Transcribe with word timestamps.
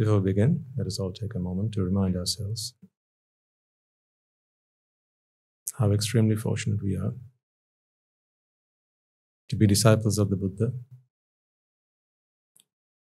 Before 0.00 0.18
we 0.18 0.32
begin, 0.32 0.64
let 0.78 0.86
us 0.86 0.98
all 0.98 1.12
take 1.12 1.34
a 1.34 1.38
moment 1.38 1.74
to 1.74 1.82
remind 1.82 2.16
ourselves 2.16 2.72
how 5.78 5.92
extremely 5.92 6.36
fortunate 6.36 6.82
we 6.82 6.96
are 6.96 7.12
to 9.50 9.56
be 9.56 9.66
disciples 9.66 10.16
of 10.16 10.30
the 10.30 10.36
Buddha, 10.36 10.72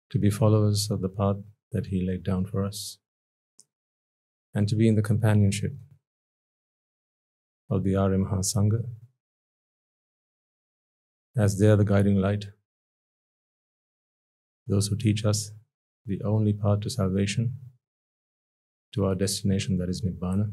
to 0.09 0.17
be 0.17 0.31
followers 0.31 0.89
of 0.89 1.01
the 1.01 1.09
path 1.09 1.35
that 1.71 1.85
he 1.91 2.03
laid 2.03 2.23
down 2.23 2.47
for 2.47 2.65
us, 2.65 2.97
and 4.55 4.67
to 4.67 4.75
be 4.75 4.87
in 4.87 4.95
the 4.95 5.03
companionship 5.03 5.73
of 7.69 7.83
the 7.83 7.95
Arya 7.95 8.17
Mahasangha 8.17 8.81
as 11.37 11.59
they 11.59 11.67
are 11.67 11.75
the 11.75 11.85
guiding 11.85 12.15
light, 12.15 12.45
those 14.65 14.87
who 14.87 14.95
teach 14.95 15.23
us 15.23 15.51
the 16.05 16.21
only 16.23 16.53
path 16.53 16.81
to 16.81 16.89
salvation, 16.89 17.53
to 18.93 19.05
our 19.05 19.15
destination 19.15 19.77
that 19.77 19.89
is 19.89 20.01
Nibbana, 20.01 20.51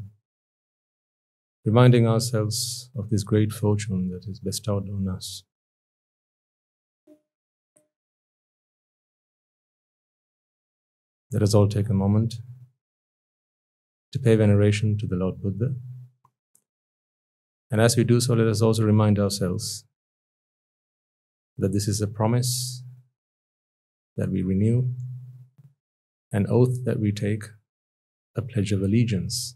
reminding 1.65 2.07
ourselves 2.07 2.89
of 2.97 3.09
this 3.09 3.23
great 3.23 3.51
fortune 3.51 4.09
that 4.09 4.29
is 4.29 4.39
bestowed 4.39 4.89
on 4.89 5.07
us. 5.07 5.43
Let 11.31 11.41
us 11.41 11.53
all 11.53 11.67
take 11.67 11.89
a 11.89 11.93
moment 11.93 12.35
to 14.13 14.19
pay 14.19 14.35
veneration 14.35 14.97
to 14.97 15.07
the 15.07 15.17
Lord 15.17 15.41
Buddha. 15.41 15.73
And 17.69 17.81
as 17.81 17.97
we 17.97 18.05
do 18.05 18.21
so, 18.21 18.33
let 18.33 18.47
us 18.47 18.61
also 18.61 18.83
remind 18.83 19.19
ourselves 19.19 19.83
that 21.57 21.73
this 21.73 21.87
is 21.87 21.99
a 21.99 22.07
promise 22.07 22.83
that 24.15 24.29
we 24.29 24.41
renew, 24.41 24.93
an 26.31 26.45
oath 26.49 26.83
that 26.85 26.99
we 26.99 27.11
take, 27.11 27.43
a 28.35 28.41
pledge 28.41 28.71
of 28.71 28.81
allegiance 28.81 29.55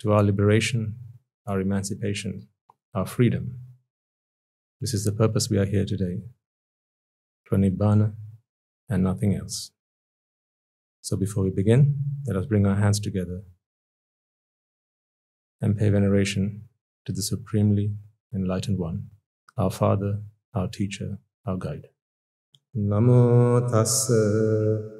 to 0.00 0.12
our 0.12 0.22
liberation, 0.22 0.96
our 1.46 1.60
emancipation, 1.60 2.48
our 2.94 3.06
freedom. 3.06 3.58
This 4.80 4.94
is 4.94 5.04
the 5.04 5.12
purpose 5.12 5.50
we 5.50 5.58
are 5.58 5.66
here 5.66 5.84
today 5.84 6.22
to 7.46 7.54
anibana, 7.54 7.70
Nibbana 7.70 8.14
and 8.88 9.04
nothing 9.04 9.34
else. 9.34 9.70
So 11.02 11.16
before 11.16 11.44
we 11.44 11.50
begin, 11.50 11.96
let 12.26 12.36
us 12.36 12.46
bring 12.46 12.66
our 12.66 12.76
hands 12.76 13.00
together 13.00 13.42
and 15.60 15.76
pay 15.76 15.90
veneration 15.90 16.62
to 17.06 17.12
the 17.12 17.22
Supremely 17.22 17.92
Enlightened 18.34 18.78
One, 18.78 19.10
our 19.56 19.70
Father, 19.70 20.22
our 20.54 20.68
Teacher, 20.68 21.18
our 21.46 21.56
Guide. 21.56 21.88
Namo 22.76 23.68
tassa 23.70 24.99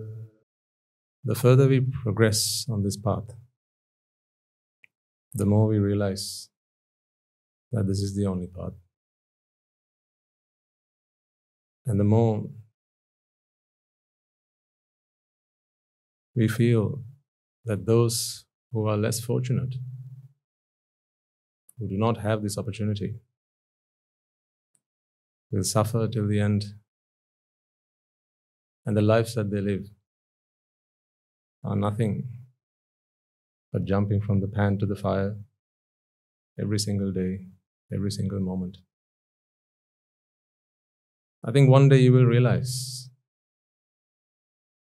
The 1.23 1.35
further 1.35 1.67
we 1.67 1.81
progress 1.81 2.65
on 2.67 2.83
this 2.83 2.97
path, 2.97 3.35
the 5.33 5.45
more 5.45 5.67
we 5.67 5.77
realize 5.77 6.49
that 7.71 7.87
this 7.87 7.99
is 7.99 8.15
the 8.15 8.25
only 8.25 8.47
path. 8.47 8.73
And 11.85 11.99
the 11.99 12.03
more 12.03 12.43
we 16.35 16.47
feel 16.47 17.03
that 17.65 17.85
those 17.85 18.45
who 18.71 18.87
are 18.87 18.97
less 18.97 19.19
fortunate, 19.19 19.75
who 21.77 21.87
do 21.87 21.97
not 21.97 22.17
have 22.17 22.41
this 22.41 22.57
opportunity, 22.57 23.15
will 25.51 25.63
suffer 25.63 26.07
till 26.07 26.27
the 26.27 26.39
end. 26.39 26.65
And 28.85 28.97
the 28.97 29.01
lives 29.01 29.35
that 29.35 29.51
they 29.51 29.61
live 29.61 29.87
are 31.63 31.75
nothing 31.75 32.27
but 33.71 33.85
jumping 33.85 34.21
from 34.21 34.39
the 34.41 34.47
pan 34.47 34.77
to 34.79 34.85
the 34.85 34.95
fire 34.95 35.35
every 36.59 36.79
single 36.79 37.11
day, 37.11 37.45
every 37.93 38.11
single 38.11 38.39
moment. 38.39 38.77
I 41.43 41.51
think 41.51 41.69
one 41.69 41.89
day 41.89 41.99
you 41.99 42.13
will 42.13 42.25
realize 42.25 43.09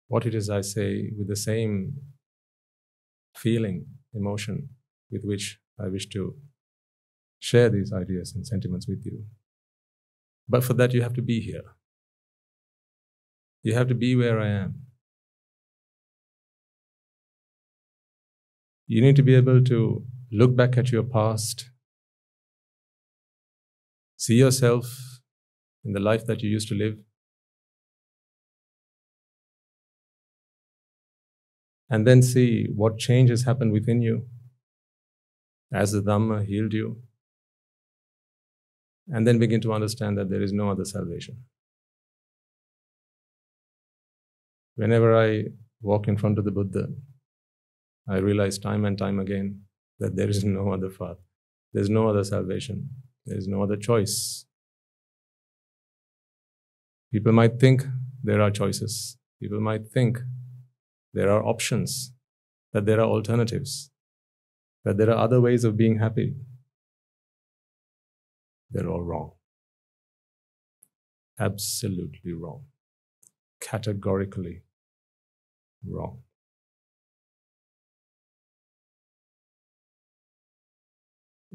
what 0.09 0.27
it 0.27 0.35
is 0.35 0.51
I 0.51 0.61
say 0.61 1.11
with 1.17 1.29
the 1.29 1.37
same 1.37 1.97
feeling, 3.37 3.87
emotion 4.13 4.69
with 5.11 5.23
which 5.25 5.59
I 5.79 5.89
wish 5.89 6.09
to 6.11 6.37
share 7.39 7.71
these 7.71 7.93
ideas 7.93 8.35
and 8.35 8.47
sentiments 8.47 8.87
with 8.87 9.05
you. 9.05 9.25
But 10.49 10.65
for 10.65 10.75
that, 10.75 10.93
you 10.93 11.03
have 11.03 11.15
to 11.15 11.23
be 11.23 11.41
here. 11.41 11.63
You 13.63 13.75
have 13.75 13.89
to 13.89 13.95
be 13.95 14.17
where 14.17 14.41
I 14.41 14.49
am. 14.49 14.90
You 18.93 19.01
need 19.01 19.15
to 19.17 19.23
be 19.23 19.37
able 19.37 19.63
to 19.63 20.05
look 20.33 20.57
back 20.57 20.77
at 20.77 20.91
your 20.91 21.05
past, 21.05 21.71
see 24.17 24.35
yourself 24.35 24.87
in 25.85 25.93
the 25.93 26.01
life 26.01 26.27
that 26.27 26.43
you 26.43 26.51
used 26.51 26.67
to 26.71 26.75
live, 26.75 26.97
and 31.89 32.05
then 32.05 32.21
see 32.21 32.67
what 32.75 32.99
changes 32.99 33.45
happened 33.45 33.71
within 33.71 34.03
you 34.03 34.27
as 35.73 35.93
the 35.93 36.03
Dhamma 36.03 36.45
healed 36.45 36.73
you, 36.73 37.01
and 39.07 39.25
then 39.25 39.39
begin 39.39 39.61
to 39.61 39.73
understand 39.73 40.19
that 40.19 40.31
there 40.31 40.43
is 40.43 40.53
no 40.53 40.69
other 40.69 40.85
salvation. 40.85 41.45
Whenever 44.75 45.17
I 45.17 45.45
walk 45.81 46.09
in 46.09 46.17
front 46.17 46.41
of 46.41 46.45
the 46.45 46.51
Buddha, 46.51 46.89
I 48.09 48.19
realize 48.19 48.59
time 48.59 48.85
and 48.85 48.97
time 48.99 49.19
again 49.19 49.63
that 49.99 50.17
there 50.17 50.29
is 50.29 50.45
no 50.59 50.73
other 50.73 50.91
path, 50.91 51.19
there's 51.73 51.91
no 51.91 52.09
other 52.09 52.25
salvation, 52.25 52.91
there 53.27 53.39
is 53.39 53.47
no 53.49 53.63
other 53.63 53.77
choice. 53.77 54.47
People 57.13 57.33
might 57.33 57.59
think 57.59 57.85
there 58.23 58.41
are 58.41 58.51
choices, 58.51 59.17
people 59.41 59.61
might 59.61 59.87
think 59.87 60.21
there 61.13 61.31
are 61.31 61.45
options, 61.45 62.13
that 62.73 62.87
there 62.87 63.01
are 63.01 63.07
alternatives, 63.07 63.91
that 64.85 64.97
there 64.97 65.11
are 65.11 65.19
other 65.19 65.41
ways 65.41 65.65
of 65.65 65.77
being 65.77 65.99
happy. 65.99 66.35
They're 68.71 68.89
all 68.89 69.03
wrong. 69.03 69.33
Absolutely 71.39 72.33
wrong. 72.33 72.65
Categorically 73.61 74.63
wrong. 75.85 76.23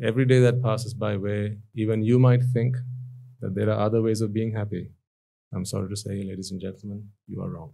Every 0.01 0.25
day 0.25 0.39
that 0.39 0.61
passes 0.61 0.93
by, 0.93 1.15
where 1.15 1.55
even 1.73 2.03
you 2.03 2.19
might 2.19 2.43
think 2.53 2.75
that 3.39 3.55
there 3.55 3.69
are 3.69 3.79
other 3.79 4.01
ways 4.01 4.21
of 4.21 4.33
being 4.33 4.53
happy, 4.53 4.91
I'm 5.53 5.63
sorry 5.65 5.87
to 5.89 5.95
say, 5.95 6.21
ladies 6.23 6.51
and 6.51 6.59
gentlemen, 6.59 7.09
you 7.27 7.41
are 7.41 7.49
wrong. 7.49 7.71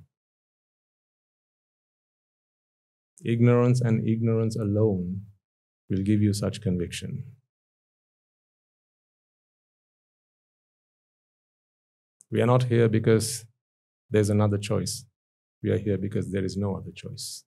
Ignorance 3.25 3.81
and 3.81 4.07
ignorance 4.07 4.55
alone 4.55 5.21
will 5.89 6.03
give 6.03 6.21
you 6.21 6.33
such 6.33 6.61
conviction. 6.61 7.23
We 12.31 12.41
are 12.41 12.47
not 12.47 12.63
here 12.63 12.87
because 12.87 13.45
there's 14.09 14.29
another 14.29 14.57
choice. 14.57 15.05
We 15.63 15.71
are 15.71 15.77
here 15.77 15.97
because 15.97 16.31
there 16.31 16.45
is 16.45 16.55
no 16.55 16.75
other 16.75 16.91
choice. 16.95 17.43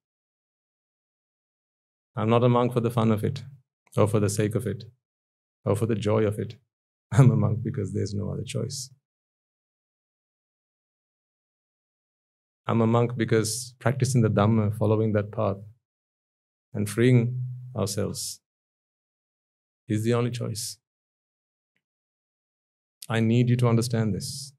I'm 2.16 2.28
not 2.28 2.44
a 2.44 2.48
monk 2.48 2.72
for 2.72 2.80
the 2.80 2.90
fun 2.90 3.10
of 3.10 3.24
it, 3.24 3.42
or 3.96 4.08
for 4.08 4.20
the 4.20 4.28
sake 4.28 4.54
of 4.54 4.66
it, 4.66 4.84
or 5.64 5.76
for 5.76 5.86
the 5.86 5.94
joy 5.94 6.24
of 6.24 6.38
it. 6.38 6.56
I'm 7.12 7.30
a 7.30 7.36
monk 7.36 7.62
because 7.62 7.92
there's 7.92 8.14
no 8.14 8.30
other 8.30 8.44
choice. 8.44 8.90
I'm 12.66 12.80
a 12.80 12.86
monk 12.86 13.16
because 13.16 13.74
practicing 13.78 14.22
the 14.22 14.30
Dhamma, 14.30 14.76
following 14.76 15.12
that 15.12 15.30
path, 15.30 15.58
and 16.72 16.88
freeing 16.88 17.40
ourselves 17.76 18.40
is 19.86 20.02
the 20.02 20.14
only 20.14 20.30
choice. 20.30 20.78
I 23.08 23.20
need 23.20 23.50
you 23.50 23.56
to 23.56 23.68
understand 23.68 24.14
this. 24.14 24.54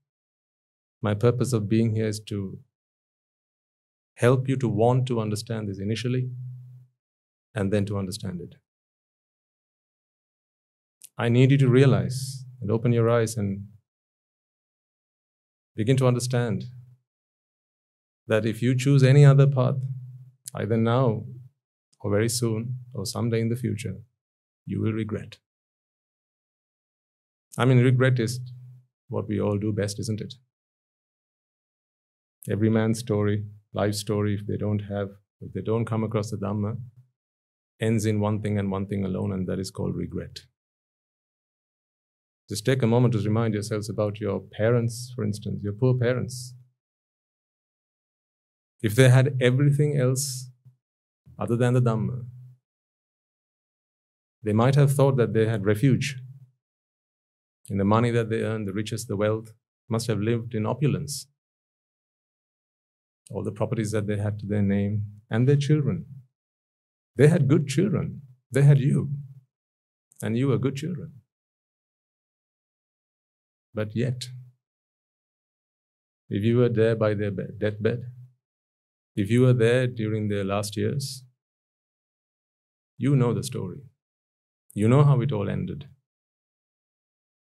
My 1.01 1.13
purpose 1.15 1.51
of 1.51 1.67
being 1.67 1.95
here 1.95 2.07
is 2.07 2.19
to 2.21 2.59
help 4.15 4.47
you 4.47 4.55
to 4.57 4.67
want 4.69 5.07
to 5.07 5.19
understand 5.19 5.67
this 5.67 5.79
initially 5.79 6.29
and 7.53 7.73
then 7.73 7.85
to 7.85 7.97
understand 7.97 8.41
it. 8.41 8.55
I 11.17 11.29
need 11.29 11.51
you 11.51 11.57
to 11.59 11.69
realize 11.69 12.45
and 12.61 12.69
open 12.69 12.91
your 12.91 13.09
eyes 13.09 13.37
and 13.37 13.67
begin 15.75 15.97
to 15.97 16.07
understand 16.07 16.65
that 18.27 18.45
if 18.45 18.61
you 18.61 18.75
choose 18.75 19.03
any 19.03 19.23
other 19.23 19.47
path, 19.47 19.75
either 20.53 20.77
now 20.77 21.25
or 22.01 22.11
very 22.11 22.29
soon 22.29 22.79
or 22.93 23.05
someday 23.05 23.39
in 23.39 23.49
the 23.49 23.55
future, 23.55 23.95
you 24.65 24.81
will 24.81 24.91
regret. 24.91 25.37
I 27.57 27.65
mean, 27.65 27.79
regret 27.79 28.19
is 28.19 28.39
what 29.07 29.27
we 29.27 29.39
all 29.39 29.57
do 29.57 29.71
best, 29.71 29.99
isn't 29.99 30.19
it? 30.19 30.33
Every 32.49 32.69
man's 32.69 32.99
story, 32.99 33.45
life 33.73 33.95
story, 33.95 34.35
if 34.35 34.45
they 34.45 34.57
don't 34.57 34.81
have, 34.81 35.09
if 35.39 35.53
they 35.53 35.61
don't 35.61 35.85
come 35.85 36.03
across 36.03 36.29
the 36.29 36.37
Dhamma, 36.37 36.77
ends 37.79 38.05
in 38.05 38.19
one 38.19 38.41
thing 38.41 38.59
and 38.59 38.69
one 38.69 38.87
thing 38.87 39.05
alone, 39.05 39.31
and 39.31 39.47
that 39.47 39.59
is 39.59 39.71
called 39.71 39.95
regret. 39.95 40.41
Just 42.49 42.65
take 42.65 42.83
a 42.83 42.87
moment 42.87 43.13
to 43.13 43.19
remind 43.19 43.53
yourselves 43.53 43.89
about 43.89 44.19
your 44.19 44.39
parents, 44.39 45.11
for 45.15 45.23
instance, 45.23 45.61
your 45.63 45.73
poor 45.73 45.95
parents. 45.95 46.53
If 48.81 48.95
they 48.95 49.09
had 49.09 49.37
everything 49.41 49.97
else 49.97 50.49
other 51.39 51.55
than 51.55 51.73
the 51.73 51.81
Dhamma, 51.81 52.25
they 54.43 54.53
might 54.53 54.75
have 54.75 54.91
thought 54.93 55.17
that 55.17 55.33
they 55.33 55.47
had 55.47 55.65
refuge 55.65 56.17
in 57.69 57.77
the 57.77 57.85
money 57.85 58.11
that 58.11 58.29
they 58.29 58.41
earned, 58.41 58.67
the 58.67 58.73
riches, 58.73 59.07
the 59.07 59.17
wealth, 59.17 59.53
must 59.89 60.07
have 60.07 60.19
lived 60.19 60.53
in 60.53 60.65
opulence. 60.65 61.27
All 63.31 63.43
the 63.43 63.51
properties 63.51 63.91
that 63.91 64.05
they 64.05 64.17
had 64.17 64.37
to 64.39 64.45
their 64.45 64.61
name 64.61 65.05
and 65.31 65.47
their 65.47 65.55
children. 65.55 66.05
They 67.15 67.27
had 67.27 67.47
good 67.47 67.67
children. 67.67 68.21
They 68.51 68.61
had 68.61 68.79
you. 68.79 69.09
And 70.21 70.37
you 70.37 70.47
were 70.47 70.59
good 70.59 70.75
children. 70.75 71.13
But 73.75 73.93
yet, 73.93 74.29
if 76.29 76.43
you 76.43 76.57
were 76.57 76.69
there 76.69 76.95
by 76.95 77.13
their 77.13 77.31
bed, 77.31 77.59
deathbed, 77.59 78.05
if 79.15 79.29
you 79.29 79.41
were 79.41 79.53
there 79.53 79.85
during 79.85 80.29
their 80.29 80.45
last 80.45 80.77
years, 80.77 81.23
you 82.97 83.15
know 83.17 83.33
the 83.33 83.43
story. 83.43 83.81
You 84.73 84.87
know 84.87 85.03
how 85.03 85.19
it 85.21 85.33
all 85.33 85.49
ended. 85.49 85.87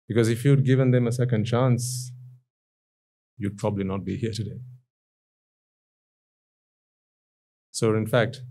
Because 0.08 0.28
if 0.28 0.44
you'd 0.44 0.66
given 0.66 0.90
them 0.90 1.08
a 1.08 1.12
second 1.12 1.46
chance, 1.46 2.12
you'd 3.38 3.58
probably 3.58 3.84
not 3.84 4.04
be 4.04 4.18
here 4.18 4.32
today. 4.34 4.60
So, 7.72 7.96
in 7.96 8.08
fact, 8.08 8.42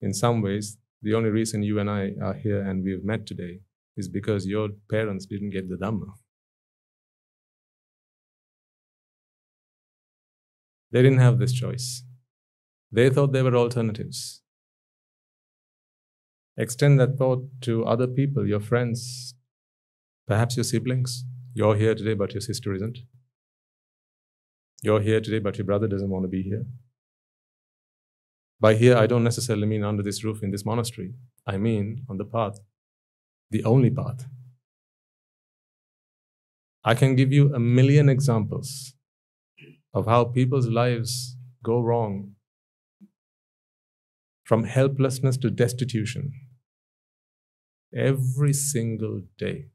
in 0.00 0.14
some 0.14 0.40
ways, 0.40 0.78
the 1.02 1.14
only 1.14 1.30
reason 1.30 1.62
you 1.62 1.78
and 1.78 1.90
I 1.90 2.12
are 2.22 2.34
here 2.34 2.62
and 2.62 2.82
we've 2.82 3.04
met 3.04 3.26
today 3.26 3.60
is 3.96 4.08
because 4.08 4.46
your 4.46 4.70
parents 4.90 5.26
didn't 5.26 5.50
get 5.50 5.68
the 5.68 5.76
Dhamma. 5.76 6.12
They 10.90 11.02
didn't 11.02 11.18
have 11.18 11.38
this 11.38 11.52
choice. 11.52 12.02
They 12.90 13.10
thought 13.10 13.32
there 13.32 13.44
were 13.44 13.56
alternatives. 13.56 14.42
Extend 16.56 16.98
that 16.98 17.16
thought 17.18 17.48
to 17.62 17.84
other 17.84 18.06
people, 18.06 18.46
your 18.46 18.60
friends, 18.60 19.34
perhaps 20.26 20.56
your 20.56 20.64
siblings. 20.64 21.24
You're 21.54 21.76
here 21.76 21.94
today, 21.94 22.14
but 22.14 22.32
your 22.34 22.40
sister 22.40 22.74
isn't. 22.74 22.98
You're 24.82 25.00
here 25.00 25.20
today, 25.20 25.38
but 25.38 25.58
your 25.58 25.64
brother 25.64 25.88
doesn't 25.88 26.08
want 26.08 26.24
to 26.24 26.28
be 26.28 26.42
here. 26.42 26.64
By 28.60 28.74
here, 28.74 28.96
I 28.96 29.06
don't 29.06 29.24
necessarily 29.24 29.66
mean 29.66 29.84
under 29.84 30.02
this 30.02 30.24
roof 30.24 30.42
in 30.42 30.50
this 30.50 30.64
monastery. 30.64 31.14
I 31.46 31.58
mean 31.58 32.04
on 32.08 32.16
the 32.16 32.24
path, 32.24 32.58
the 33.50 33.64
only 33.64 33.90
path. 33.90 34.26
I 36.84 36.94
can 36.94 37.16
give 37.16 37.32
you 37.32 37.54
a 37.54 37.58
million 37.58 38.08
examples 38.08 38.94
of 39.94 40.06
how 40.06 40.24
people's 40.24 40.68
lives 40.68 41.36
go 41.62 41.80
wrong 41.80 42.34
from 44.44 44.64
helplessness 44.64 45.36
to 45.36 45.50
destitution 45.50 46.32
every 47.94 48.52
single 48.52 49.22
day. 49.38 49.66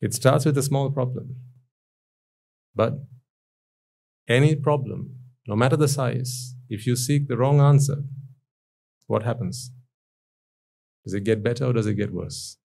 It 0.00 0.14
starts 0.14 0.46
with 0.46 0.56
a 0.56 0.62
small 0.62 0.90
problem. 0.90 1.36
But 2.74 2.94
any 4.28 4.54
problem, 4.54 5.16
no 5.46 5.56
matter 5.56 5.76
the 5.76 5.88
size, 5.88 6.54
if 6.68 6.86
you 6.86 6.96
seek 6.96 7.28
the 7.28 7.36
wrong 7.36 7.60
answer, 7.60 8.04
what 9.06 9.24
happens? 9.24 9.72
Does 11.04 11.14
it 11.14 11.24
get 11.24 11.42
better 11.42 11.66
or 11.66 11.72
does 11.72 11.86
it 11.86 11.94
get 11.94 12.12
worse? 12.12 12.56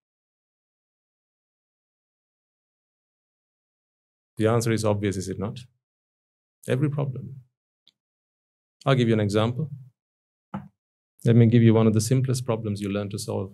The 4.36 4.46
answer 4.46 4.72
is 4.72 4.84
obvious, 4.84 5.16
is 5.16 5.28
it 5.28 5.38
not? 5.38 5.58
Every 6.68 6.90
problem. 6.90 7.36
I'll 8.84 8.94
give 8.94 9.08
you 9.08 9.14
an 9.14 9.20
example. 9.20 9.70
Let 11.24 11.36
me 11.36 11.46
give 11.46 11.62
you 11.62 11.74
one 11.74 11.86
of 11.86 11.94
the 11.94 12.00
simplest 12.00 12.44
problems 12.44 12.80
you 12.80 12.88
learn 12.88 13.10
to 13.10 13.18
solve. 13.18 13.52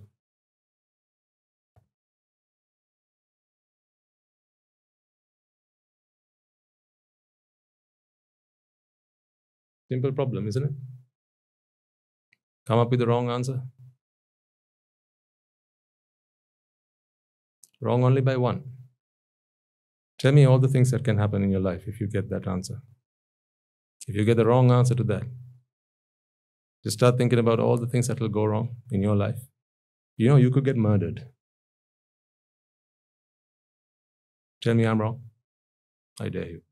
Simple 9.91 10.13
problem, 10.13 10.49
isn't 10.49 10.65
it? 10.65 10.73
Come 12.67 12.79
up 12.79 12.91
with 12.91 13.01
the 13.01 13.07
wrong 13.07 13.31
answer. 13.31 13.63
Wrong 17.81 18.05
only 18.05 18.21
by 18.21 18.37
one. 18.37 18.63
Tell 20.23 20.31
me 20.31 20.45
all 20.45 20.61
the 20.61 20.69
things 20.69 20.93
that 20.93 21.03
can 21.03 21.19
happen 21.19 21.43
in 21.43 21.51
your 21.51 21.61
life 21.61 21.89
if 21.89 22.01
you 22.01 22.07
get 22.07 22.31
that 22.31 22.47
answer. 22.47 22.81
If 24.07 24.15
you 24.15 24.25
get 24.25 24.37
the 24.37 24.47
wrong 24.47 24.71
answer 24.71 24.95
to 24.95 25.03
that, 25.05 25.25
just 26.85 26.99
start 26.99 27.19
thinking 27.19 27.41
about 27.41 27.59
all 27.59 27.77
the 27.77 27.89
things 27.89 28.07
that 28.07 28.21
will 28.21 28.29
go 28.29 28.45
wrong 28.45 28.77
in 28.93 29.03
your 29.03 29.17
life. 29.17 29.41
You 30.17 30.29
know, 30.29 30.37
you 30.37 30.53
could 30.53 30.65
get 30.65 30.77
murdered. 30.77 31.27
Tell 34.61 34.75
me 34.75 34.87
I'm 34.87 35.01
wrong. 35.01 35.23
I 36.21 36.29
dare 36.29 36.51
you. 36.51 36.63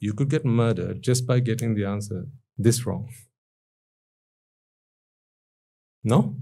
You 0.00 0.12
could 0.12 0.28
get 0.28 0.44
murdered 0.44 1.02
just 1.02 1.24
by 1.24 1.38
getting 1.38 1.76
the 1.76 1.84
answer 1.84 2.26
this 2.58 2.84
wrong. 2.84 3.08
No? 6.02 6.34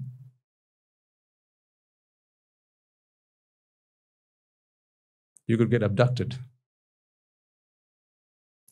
You 5.48 5.56
could 5.56 5.70
get 5.70 5.82
abducted 5.82 6.38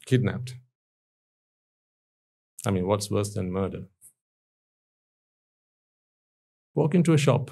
kidnapped. 0.06 0.54
I 2.64 2.70
mean, 2.70 2.86
what's 2.86 3.10
worse 3.10 3.34
than 3.34 3.52
murder? 3.52 3.82
Walk 6.74 6.94
into 6.94 7.12
a 7.12 7.18
shop 7.18 7.50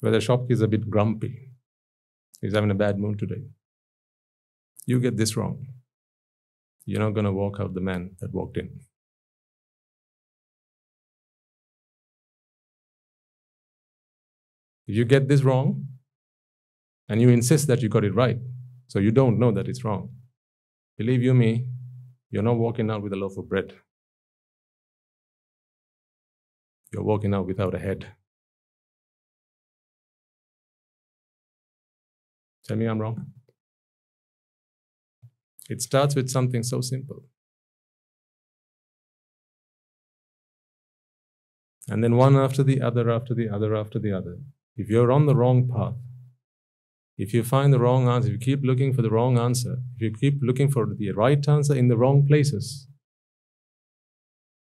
where 0.00 0.12
the 0.12 0.20
shopkeeper 0.20 0.52
is 0.52 0.62
a 0.62 0.68
bit 0.68 0.88
grumpy. 0.88 1.50
He's 2.40 2.54
having 2.54 2.70
a 2.70 2.74
bad 2.74 2.98
mood 2.98 3.18
today. 3.18 3.42
You 4.86 5.00
get 5.00 5.16
this 5.16 5.36
wrong. 5.36 5.66
You're 6.86 7.00
not 7.00 7.14
going 7.14 7.26
to 7.26 7.32
walk 7.32 7.58
out 7.60 7.74
the 7.74 7.80
man 7.80 8.12
that 8.20 8.32
walked 8.32 8.56
in. 8.56 8.80
If 14.86 14.96
you 14.96 15.04
get 15.04 15.28
this 15.28 15.42
wrong 15.42 15.97
and 17.08 17.20
you 17.20 17.28
insist 17.30 17.66
that 17.68 17.82
you 17.82 17.88
got 17.88 18.04
it 18.04 18.14
right, 18.14 18.38
so 18.86 18.98
you 18.98 19.10
don't 19.10 19.38
know 19.38 19.50
that 19.52 19.68
it's 19.68 19.84
wrong, 19.84 20.10
Believe 20.98 21.22
you 21.22 21.32
me, 21.32 21.68
you're 22.28 22.42
not 22.42 22.56
walking 22.56 22.90
out 22.90 23.02
with 23.02 23.12
a 23.12 23.16
loaf 23.16 23.38
of 23.38 23.48
bread. 23.48 23.72
You're 26.92 27.04
walking 27.04 27.32
out 27.32 27.46
without 27.46 27.74
a 27.74 27.78
head. 27.78 28.06
Tell 32.66 32.76
me 32.76 32.86
I'm 32.86 32.98
wrong. 32.98 33.26
It 35.70 35.80
starts 35.82 36.16
with 36.16 36.28
something 36.28 36.64
so 36.64 36.80
simple. 36.80 37.22
And 41.86 42.02
then 42.02 42.16
one 42.16 42.36
after 42.36 42.64
the 42.64 42.82
other, 42.82 43.08
after 43.08 43.34
the 43.34 43.48
other, 43.48 43.76
after 43.76 43.98
the 44.00 44.12
other. 44.12 44.38
If 44.76 44.90
you're 44.90 45.12
on 45.12 45.26
the 45.26 45.36
wrong 45.36 45.68
path, 45.68 45.94
if 47.18 47.34
you 47.34 47.42
find 47.42 47.72
the 47.72 47.80
wrong 47.80 48.08
answer, 48.08 48.28
if 48.28 48.34
you 48.34 48.38
keep 48.38 48.64
looking 48.64 48.94
for 48.94 49.02
the 49.02 49.10
wrong 49.10 49.38
answer, 49.38 49.78
if 49.96 50.00
you 50.00 50.12
keep 50.12 50.40
looking 50.40 50.70
for 50.70 50.86
the 50.86 51.10
right 51.10 51.46
answer 51.48 51.74
in 51.74 51.88
the 51.88 51.96
wrong 51.96 52.24
places, 52.24 52.86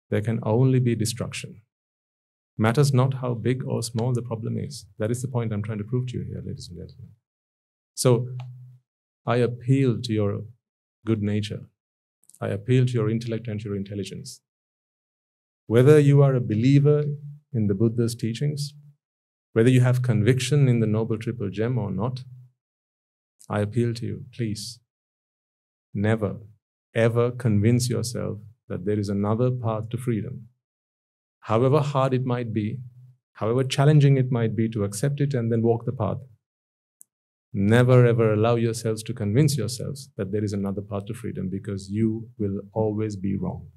there 0.10 0.22
can 0.22 0.40
only 0.42 0.80
be 0.80 0.96
destruction. 0.96 1.62
Matters 2.58 2.92
not 2.92 3.14
how 3.16 3.36
big 3.36 3.64
or 3.64 3.84
small 3.84 4.14
the 4.14 4.24
problem 4.24 4.58
is. 4.58 4.88
That 4.98 5.12
is 5.12 5.22
the 5.22 5.28
point 5.28 5.54
I'm 5.54 5.62
trying 5.62 5.78
to 5.78 5.84
prove 5.84 6.08
to 6.08 6.18
you 6.18 6.24
here, 6.24 6.42
ladies 6.44 6.68
and 6.68 6.78
gentlemen. 6.78 7.12
So 7.94 8.30
I 9.28 9.38
appeal 9.38 10.02
to 10.02 10.12
your 10.12 10.42
good 11.06 11.22
nature. 11.22 11.62
I 12.42 12.48
appeal 12.48 12.88
to 12.88 12.94
your 12.94 13.12
intellect 13.12 13.48
and 13.48 13.64
your 13.64 13.76
intelligence. 13.76 14.42
Whether 15.68 16.00
you 16.00 16.24
are 16.24 16.34
a 16.34 16.42
believer 16.42 17.04
in 17.54 17.68
the 17.68 17.76
Buddha's 17.76 18.16
teachings, 18.16 18.74
whether 19.54 19.70
you 19.70 19.82
have 19.82 20.02
conviction 20.02 20.68
in 20.68 20.80
the 20.80 20.88
Noble 20.88 21.18
Triple 21.18 21.50
Gem 21.50 21.78
or 21.78 21.92
not, 21.92 22.24
I 23.50 23.62
appeal 23.62 23.94
to 23.96 24.06
you, 24.06 24.26
please, 24.34 24.80
never, 25.94 26.38
ever 26.94 27.32
convince 27.32 27.90
yourself 27.90 28.40
that 28.68 28.86
there 28.86 29.00
is 29.00 29.10
another 29.10 29.50
path 29.50 29.90
to 29.90 29.98
freedom. 29.98 30.48
However 31.42 31.80
hard 31.80 32.14
it 32.14 32.26
might 32.26 32.54
be, 32.54 32.78
however 33.34 33.64
challenging 33.64 34.18
it 34.18 34.32
might 34.32 34.56
be 34.56 34.70
to 34.70 34.84
accept 34.84 35.20
it 35.20 35.34
and 35.34 35.52
then 35.52 35.64
walk 35.64 35.86
the 35.86 35.92
path, 35.92 36.18
never 37.52 38.06
ever 38.06 38.34
allow 38.34 38.56
yourselves 38.56 39.02
to 39.04 39.14
convince 39.14 39.58
yourselves 39.58 40.10
that 40.18 40.32
there 40.32 40.44
is 40.44 40.54
another 40.54 40.82
path 40.82 41.06
to 41.08 41.14
freedom 41.14 41.50
because 41.50 41.90
you 41.90 42.30
will 42.38 42.62
always 42.74 43.16
be 43.16 43.36
wrong. 43.36 43.68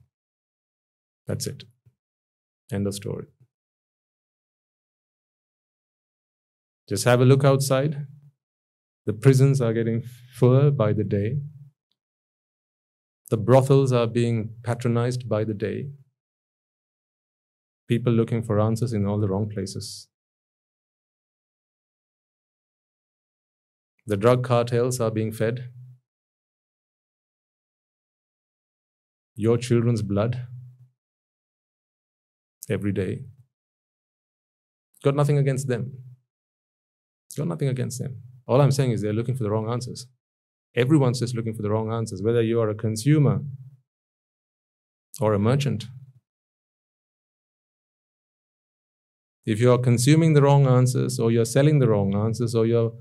That's 1.26 1.47
it. 1.47 1.64
End 2.71 2.87
of 2.87 2.95
story. 2.95 3.26
Just 6.88 7.05
have 7.05 7.21
a 7.21 7.25
look 7.25 7.45
outside. 7.45 8.07
The 9.04 9.12
prisons 9.12 9.61
are 9.61 9.73
getting 9.73 10.02
fuller 10.35 10.71
by 10.71 10.92
the 10.92 11.04
day. 11.04 11.40
The 13.30 13.37
brothels 13.37 13.92
are 13.92 14.06
being 14.06 14.50
patronized 14.62 15.28
by 15.28 15.44
the 15.44 15.54
day. 15.54 15.88
People 17.88 18.12
looking 18.12 18.42
for 18.42 18.61
answers 18.61 18.92
in 18.92 19.06
all 19.06 19.18
the 19.18 19.28
wrong 19.28 19.49
places. 19.49 20.09
The 24.06 24.16
drug 24.16 24.44
cartels 24.44 25.00
are 25.00 25.11
being 25.11 25.32
fed. 25.32 25.71
Your 29.35 29.59
children's 29.59 30.02
blood 30.02 30.47
every 32.68 32.92
day. 32.92 33.25
Got 35.02 35.16
nothing 35.16 35.38
against 35.38 35.68
them. 35.68 35.92
Got 37.37 37.49
nothing 37.49 37.68
against 37.68 37.99
them. 38.00 38.23
All 38.46 38.61
I'm 38.61 38.72
saying 38.72 38.90
is 38.90 39.02
they're 39.02 39.12
looking 39.12 39.37
for 39.37 39.44
the 39.44 39.50
wrong 39.50 39.70
answers. 39.70 40.06
Everyone's 40.75 41.20
just 41.20 41.34
looking 41.34 41.54
for 41.54 41.62
the 41.62 41.70
wrong 41.70 41.92
answers, 41.92 42.22
whether 42.22 42.42
you 42.42 42.61
are 42.61 42.70
a 42.70 42.75
consumer 42.75 43.42
or 45.20 45.34
a 45.34 45.38
merchant. 45.38 45.87
If 49.44 49.61
you 49.61 49.72
are 49.72 49.78
consuming 49.78 50.34
the 50.34 50.42
wrong 50.42 50.66
answers, 50.66 51.18
or 51.18 51.30
you're 51.30 51.44
selling 51.44 51.78
the 51.80 51.88
wrong 51.88 52.14
answers, 52.14 52.54
or 52.54 52.64
you're 52.64 52.92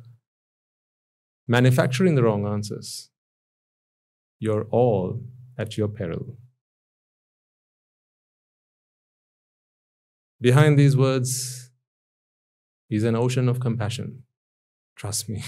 manufacturing 1.47 2.15
the 2.15 2.23
wrong 2.23 2.47
answers, 2.47 3.09
you're 4.39 4.65
all 4.71 5.21
at 5.57 5.77
your 5.77 5.87
peril. 5.87 6.37
Behind 10.41 10.77
these 10.77 10.97
words 10.97 11.69
is 12.89 13.03
an 13.03 13.15
ocean 13.15 13.47
of 13.47 13.59
compassion. 13.59 14.23
Trust 15.01 15.29
me. 15.29 15.41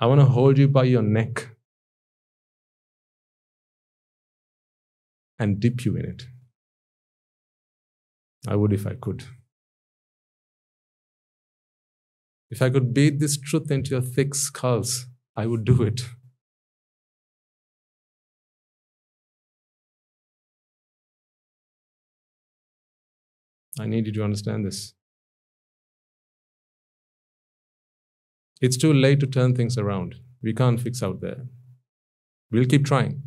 I 0.00 0.06
want 0.06 0.22
to 0.22 0.24
hold 0.24 0.56
you 0.56 0.68
by 0.68 0.84
your 0.84 1.02
neck 1.02 1.50
and 5.38 5.60
dip 5.60 5.84
you 5.84 5.96
in 5.96 6.06
it. 6.06 6.28
I 8.48 8.56
would 8.56 8.72
if 8.72 8.86
I 8.86 8.94
could. 8.94 9.24
If 12.50 12.62
I 12.62 12.70
could 12.70 12.94
beat 12.94 13.20
this 13.20 13.36
truth 13.36 13.70
into 13.70 13.90
your 13.90 14.00
thick 14.00 14.34
skulls, 14.34 15.08
I 15.36 15.46
would 15.46 15.66
do 15.66 15.82
it. 15.82 16.00
I 23.78 23.86
need 23.86 24.06
you 24.06 24.12
to 24.14 24.24
understand 24.24 24.64
this. 24.64 24.94
It's 28.60 28.78
too 28.78 28.92
late 28.92 29.20
to 29.20 29.26
turn 29.26 29.54
things 29.54 29.76
around. 29.76 30.14
We 30.42 30.54
can't 30.54 30.80
fix 30.80 31.02
out 31.02 31.20
there. 31.20 31.46
We'll 32.50 32.64
keep 32.64 32.86
trying. 32.86 33.22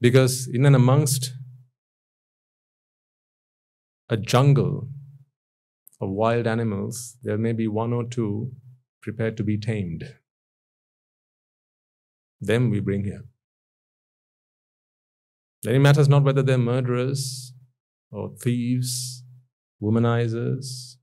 Because 0.00 0.48
in 0.52 0.64
and 0.66 0.76
amongst 0.76 1.32
a 4.08 4.16
jungle 4.16 4.88
of 6.00 6.10
wild 6.10 6.46
animals, 6.46 7.16
there 7.22 7.38
may 7.38 7.52
be 7.52 7.66
one 7.66 7.92
or 7.92 8.04
two 8.04 8.52
prepared 9.02 9.36
to 9.38 9.42
be 9.42 9.58
tamed. 9.58 10.04
Them 12.40 12.70
we 12.70 12.80
bring 12.80 13.04
here. 13.04 13.24
Then 15.62 15.76
it 15.76 15.78
matters 15.78 16.08
not 16.08 16.22
whether 16.22 16.42
they're 16.42 16.58
murderers 16.58 17.53
or 18.14 18.30
thieves, 18.40 19.24
womanizers, 19.82 20.96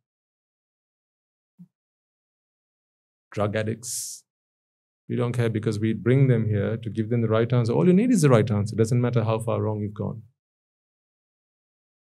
drug 3.31 3.55
addicts. 3.55 4.23
We 5.09 5.17
don't 5.17 5.33
care 5.33 5.49
because 5.49 5.77
we 5.77 5.93
bring 5.93 6.27
them 6.27 6.47
here 6.47 6.77
to 6.77 6.89
give 6.89 7.09
them 7.09 7.21
the 7.21 7.27
right 7.27 7.51
answer. 7.51 7.73
All 7.73 7.85
you 7.85 7.93
need 7.93 8.11
is 8.11 8.21
the 8.21 8.29
right 8.29 8.49
answer. 8.49 8.75
It 8.75 8.77
doesn't 8.77 9.01
matter 9.01 9.23
how 9.23 9.39
far 9.39 9.61
wrong 9.61 9.81
you've 9.81 9.93
gone. 9.93 10.21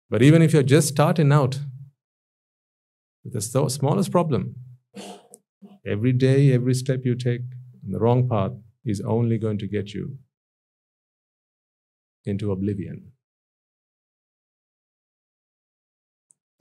But 0.09 0.21
even 0.21 0.41
if 0.41 0.53
you're 0.53 0.63
just 0.63 0.87
starting 0.87 1.31
out 1.31 1.59
with 3.23 3.33
the 3.33 3.41
smallest 3.41 4.11
problem, 4.11 4.55
every 5.85 6.13
day, 6.13 6.53
every 6.53 6.73
step 6.73 7.01
you 7.03 7.15
take 7.15 7.41
in 7.85 7.91
the 7.91 7.99
wrong 7.99 8.29
path 8.29 8.51
is 8.85 9.01
only 9.01 9.37
going 9.37 9.57
to 9.57 9.67
get 9.67 9.93
you 9.93 10.17
into 12.25 12.51
oblivion. 12.51 13.11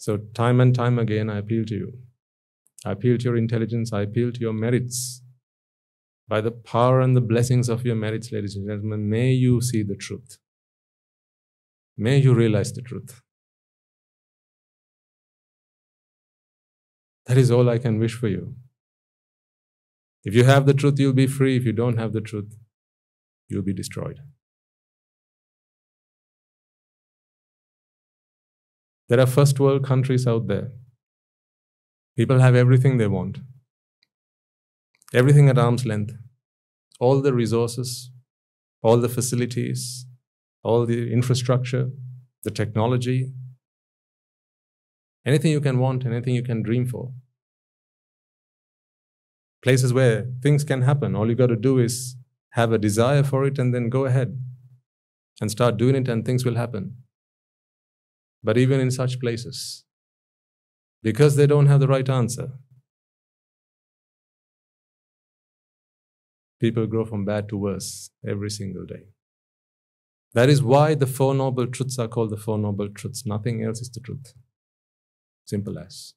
So, 0.00 0.16
time 0.16 0.62
and 0.62 0.74
time 0.74 0.98
again, 0.98 1.28
I 1.28 1.36
appeal 1.36 1.66
to 1.66 1.74
you. 1.74 1.92
I 2.86 2.92
appeal 2.92 3.18
to 3.18 3.24
your 3.24 3.36
intelligence. 3.36 3.92
I 3.92 4.00
appeal 4.00 4.32
to 4.32 4.40
your 4.40 4.54
merits. 4.54 5.20
By 6.26 6.40
the 6.40 6.50
power 6.50 7.02
and 7.02 7.14
the 7.14 7.20
blessings 7.20 7.68
of 7.68 7.84
your 7.84 7.96
merits, 7.96 8.32
ladies 8.32 8.56
and 8.56 8.66
gentlemen, 8.66 9.10
may 9.10 9.32
you 9.32 9.60
see 9.60 9.82
the 9.82 9.94
truth. 9.94 10.38
May 11.98 12.16
you 12.16 12.32
realize 12.32 12.72
the 12.72 12.80
truth. 12.80 13.20
That 17.26 17.36
is 17.36 17.50
all 17.50 17.68
I 17.68 17.76
can 17.76 17.98
wish 17.98 18.14
for 18.14 18.28
you. 18.28 18.54
If 20.24 20.34
you 20.34 20.44
have 20.44 20.64
the 20.64 20.72
truth, 20.72 20.98
you'll 20.98 21.12
be 21.12 21.26
free. 21.26 21.58
If 21.58 21.66
you 21.66 21.74
don't 21.74 21.98
have 21.98 22.14
the 22.14 22.22
truth, 22.22 22.56
you'll 23.50 23.68
be 23.70 23.74
destroyed. 23.74 24.20
There 29.10 29.18
are 29.18 29.26
first 29.26 29.58
world 29.58 29.84
countries 29.84 30.24
out 30.24 30.46
there. 30.46 30.70
People 32.16 32.38
have 32.38 32.54
everything 32.54 32.96
they 32.96 33.08
want, 33.08 33.38
everything 35.12 35.48
at 35.48 35.58
arm's 35.58 35.84
length, 35.84 36.12
all 37.00 37.20
the 37.20 37.34
resources, 37.34 38.12
all 38.82 38.98
the 38.98 39.08
facilities, 39.08 40.06
all 40.62 40.86
the 40.86 41.12
infrastructure, 41.12 41.90
the 42.44 42.52
technology, 42.52 43.32
anything 45.26 45.50
you 45.50 45.60
can 45.60 45.80
want, 45.80 46.06
anything 46.06 46.36
you 46.36 46.44
can 46.44 46.62
dream 46.62 46.86
for. 46.86 47.12
Places 49.60 49.92
where 49.92 50.26
things 50.40 50.62
can 50.62 50.82
happen. 50.82 51.16
All 51.16 51.28
you 51.28 51.34
got 51.34 51.48
to 51.48 51.56
do 51.56 51.80
is 51.80 52.14
have 52.50 52.70
a 52.70 52.78
desire 52.78 53.24
for 53.24 53.44
it 53.44 53.58
and 53.58 53.74
then 53.74 53.88
go 53.88 54.04
ahead 54.04 54.38
and 55.40 55.50
start 55.50 55.78
doing 55.78 55.96
it, 55.96 56.08
and 56.08 56.24
things 56.24 56.44
will 56.44 56.54
happen. 56.54 56.98
But 58.42 58.56
even 58.56 58.80
in 58.80 58.90
such 58.90 59.20
places, 59.20 59.84
because 61.02 61.36
they 61.36 61.46
don't 61.46 61.66
have 61.66 61.80
the 61.80 61.88
right 61.88 62.08
answer, 62.08 62.52
people 66.60 66.86
grow 66.86 67.04
from 67.04 67.24
bad 67.24 67.48
to 67.48 67.56
worse 67.56 68.10
every 68.26 68.50
single 68.50 68.86
day. 68.86 69.04
That 70.32 70.48
is 70.48 70.62
why 70.62 70.94
the 70.94 71.06
Four 71.06 71.34
Noble 71.34 71.66
Truths 71.66 71.98
are 71.98 72.08
called 72.08 72.30
the 72.30 72.36
Four 72.36 72.58
Noble 72.58 72.88
Truths. 72.88 73.26
Nothing 73.26 73.64
else 73.64 73.80
is 73.80 73.90
the 73.90 74.00
truth. 74.00 74.32
Simple 75.44 75.78
as. 75.78 76.14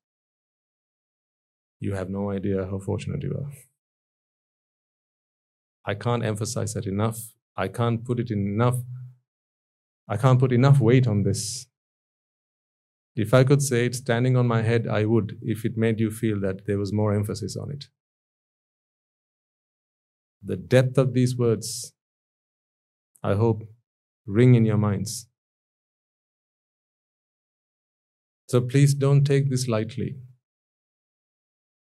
You 1.79 1.95
have 1.95 2.09
no 2.09 2.29
idea 2.29 2.65
how 2.65 2.79
fortunate 2.79 3.23
you 3.23 3.33
are. 3.33 3.51
I 5.85 5.95
can't 5.95 6.23
emphasize 6.23 6.73
that 6.75 6.85
enough. 6.85 7.33
I 7.57 7.67
can't 7.67 8.05
put 8.05 8.19
it 8.19 8.31
in 8.31 8.47
enough. 8.47 8.77
I 10.07 10.17
can't 10.17 10.39
put 10.39 10.51
enough 10.51 10.79
weight 10.79 11.07
on 11.07 11.23
this. 11.23 11.65
If 13.15 13.33
I 13.33 13.43
could 13.43 13.61
say 13.61 13.85
it 13.85 13.95
standing 13.95 14.35
on 14.35 14.47
my 14.47 14.63
head, 14.63 14.87
I 14.87 15.05
would, 15.05 15.37
if 15.41 15.65
it 15.65 15.77
made 15.77 15.99
you 15.99 16.09
feel 16.09 16.39
that 16.41 16.65
there 16.65 16.79
was 16.79 16.91
more 16.91 17.13
emphasis 17.13 17.55
on 17.55 17.71
it. 17.71 17.85
The 20.41 20.57
depth 20.57 20.97
of 20.97 21.13
these 21.13 21.37
words, 21.37 21.93
I 23.21 23.35
hope, 23.35 23.63
ring 24.25 24.55
in 24.55 24.65
your 24.65 24.77
minds. 24.77 25.27
So 28.47 28.61
please 28.61 28.93
don't 28.93 29.23
take 29.23 29.49
this 29.49 29.67
lightly. 29.67 30.15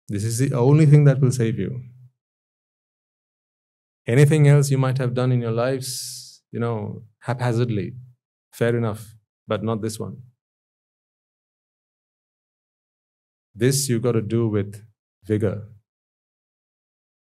This 0.09 0.23
is 0.23 0.37
the 0.37 0.53
only 0.55 0.85
thing 0.85 1.05
that 1.05 1.21
will 1.21 1.31
save 1.31 1.57
you. 1.57 1.81
Anything 4.05 4.47
else 4.47 4.69
you 4.69 4.77
might 4.77 4.97
have 4.97 5.13
done 5.13 5.31
in 5.31 5.39
your 5.41 5.51
lives, 5.51 6.43
you 6.51 6.59
know, 6.59 7.03
haphazardly, 7.19 7.93
fair 8.51 8.75
enough, 8.75 9.15
but 9.47 9.63
not 9.63 9.81
this 9.81 9.97
one. 9.97 10.17
This 13.55 13.87
you've 13.87 14.01
got 14.01 14.13
to 14.13 14.21
do 14.21 14.47
with 14.47 14.83
vigor, 15.25 15.67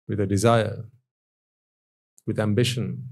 with 0.08 0.20
a 0.20 0.26
desire, 0.26 0.84
with 2.26 2.38
ambition. 2.38 3.06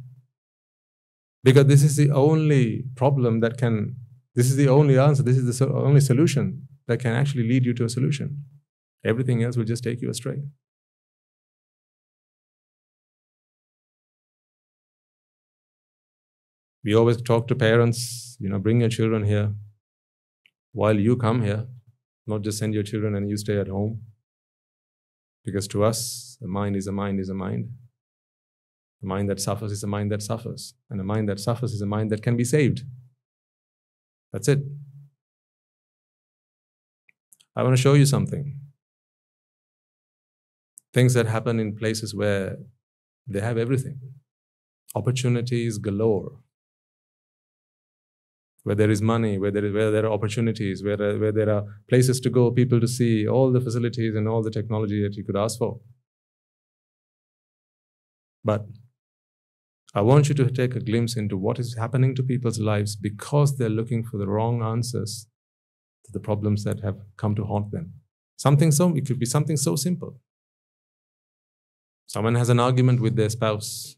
Because 1.42 1.66
this 1.66 1.82
is 1.82 1.96
the 1.96 2.10
only 2.10 2.84
problem 2.94 3.40
that 3.40 3.58
can, 3.58 3.96
this 4.34 4.46
is 4.50 4.56
the 4.56 4.68
only 4.68 4.98
answer, 4.98 5.22
this 5.22 5.37
is 5.37 5.58
the 5.58 5.72
only 5.72 6.00
solution 6.00 6.68
that 6.87 7.00
can 7.00 7.12
actually 7.12 7.48
lead 7.48 7.64
you 7.64 7.75
to 7.75 7.84
a 7.84 7.88
solution. 7.88 8.44
Everything 9.04 9.42
else 9.42 9.56
will 9.56 9.64
just 9.64 9.84
take 9.84 10.00
you 10.00 10.10
astray. 10.10 10.42
We 16.84 16.94
always 16.94 17.20
talk 17.20 17.48
to 17.48 17.54
parents, 17.54 18.37
you 18.40 18.48
know, 18.48 18.58
bring 18.58 18.80
your 18.80 18.88
children 18.88 19.25
here 19.25 19.54
while 20.72 20.98
you 20.98 21.16
come 21.16 21.42
here, 21.42 21.66
not 22.28 22.42
just 22.42 22.58
send 22.58 22.75
your 22.75 22.82
children 22.82 23.14
and 23.14 23.28
you 23.28 23.37
stay 23.37 23.58
at 23.58 23.68
home. 23.68 24.02
Because 25.44 25.66
to 25.68 25.85
us, 25.85 26.38
a 26.42 26.47
mind 26.47 26.76
is 26.76 26.87
a 26.87 26.92
mind 26.92 27.20
is 27.20 27.28
a 27.28 27.35
mind. 27.35 27.70
A 29.02 29.06
mind 29.06 29.30
that 29.30 29.40
suffers 29.40 29.73
is 29.73 29.82
a 29.82 29.87
mind 29.87 30.12
that 30.12 30.23
suffers. 30.23 30.75
And 30.90 31.00
a 31.00 31.04
mind 31.04 31.28
that 31.28 31.40
suffers 31.40 31.73
is 31.73 31.80
a 31.80 31.87
mind 31.87 32.11
that 32.11 32.23
can 32.23 32.37
be 32.37 32.44
saved. 32.44 32.82
That's 34.32 34.49
it. 34.49 34.61
I 37.56 37.62
want 37.62 37.76
to 37.76 37.82
show 37.82 37.94
you 37.94 38.06
something 38.06 38.61
things 40.92 41.14
that 41.14 41.26
happen 41.26 41.61
in 41.61 41.76
places 41.76 42.14
where 42.14 42.56
they 43.26 43.40
have 43.40 43.58
everything 43.58 43.99
opportunities 44.94 45.78
galore 45.78 46.38
where 48.65 48.75
there 48.75 48.91
is 48.91 49.00
money 49.00 49.38
where 49.38 49.50
there, 49.50 49.65
is, 49.65 49.73
where 49.73 49.91
there 49.91 50.05
are 50.07 50.12
opportunities 50.12 50.83
where, 50.83 50.97
where 51.19 51.33
there 51.33 51.50
are 51.50 51.65
places 51.88 52.21
to 52.21 52.31
go 52.31 52.50
people 52.50 52.81
to 52.81 52.88
see 52.88 53.27
all 53.27 53.53
the 53.53 53.61
facilities 53.61 54.15
and 54.15 54.29
all 54.29 54.43
the 54.43 54.50
technology 54.50 55.03
that 55.03 55.15
you 55.15 55.25
could 55.25 55.37
ask 55.37 55.59
for 55.59 55.81
but 58.45 58.67
i 59.95 60.00
want 60.00 60.29
you 60.29 60.35
to 60.35 60.50
take 60.50 60.77
a 60.77 60.81
glimpse 60.81 61.17
into 61.17 61.37
what 61.37 61.59
is 61.59 61.77
happening 61.79 62.15
to 62.15 62.23
people's 62.23 62.59
lives 62.59 62.97
because 62.97 63.57
they're 63.57 63.69
looking 63.81 64.05
for 64.05 64.19
the 64.19 64.27
wrong 64.27 64.62
answers 64.62 65.27
to 66.05 66.12
the 66.12 66.21
problems 66.21 66.65
that 66.65 66.81
have 66.81 66.97
come 67.17 67.35
to 67.35 67.45
haunt 67.45 67.71
them 67.71 67.93
something 68.37 68.71
so 68.71 68.95
it 68.95 69.07
could 69.07 69.19
be 69.19 69.27
something 69.27 69.57
so 69.57 69.77
simple 69.77 70.21
Someone 72.09 72.37
has 72.37 72.49
an 72.49 72.59
argument 72.59 73.03
with 73.03 73.17
their 73.17 73.29
spouse. 73.29 73.97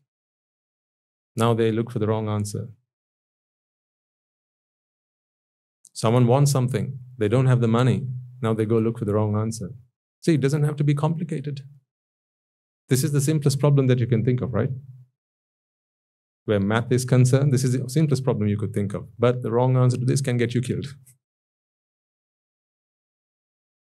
Now 1.37 1.55
they 1.55 1.71
look 1.71 1.93
for 1.93 2.01
the 2.01 2.09
wrong 2.09 2.29
answer. 2.29 2.69
Someone 6.01 6.27
wants 6.27 6.51
something. 6.51 6.99
They 7.19 7.29
don't 7.29 7.45
have 7.45 7.61
the 7.61 7.69
money. 7.69 8.07
Now 8.41 8.55
they 8.55 8.65
go 8.65 8.79
look 8.79 8.99
for 8.99 9.05
the 9.05 9.13
wrong 9.13 9.37
answer. 9.37 9.69
See, 10.23 10.33
it 10.37 10.41
doesn't 10.41 10.65
have 10.65 10.77
to 10.77 10.85
be 10.85 10.95
complicated. 10.95 11.61
This 12.89 13.05
is 13.05 13.13
the 13.13 13.21
simplest 13.21 13.61
problem 13.61 13.87
that 13.89 13.99
you 13.99 14.07
can 14.07 14.25
think 14.25 14.41
of, 14.41 14.55
right? 14.55 14.71
Where 16.47 16.59
math 16.59 16.91
is 16.91 17.05
concerned, 17.05 17.53
this 17.53 17.65
is 17.65 17.79
the 17.79 17.91
simplest 17.91 18.25
problem 18.25 18.49
you 18.49 18.57
could 18.57 18.73
think 18.73 18.95
of. 18.95 19.09
But 19.19 19.43
the 19.43 19.51
wrong 19.51 19.77
answer 19.77 19.99
to 19.99 20.07
this 20.07 20.23
can 20.23 20.39
get 20.39 20.55
you 20.55 20.63
killed. 20.63 20.87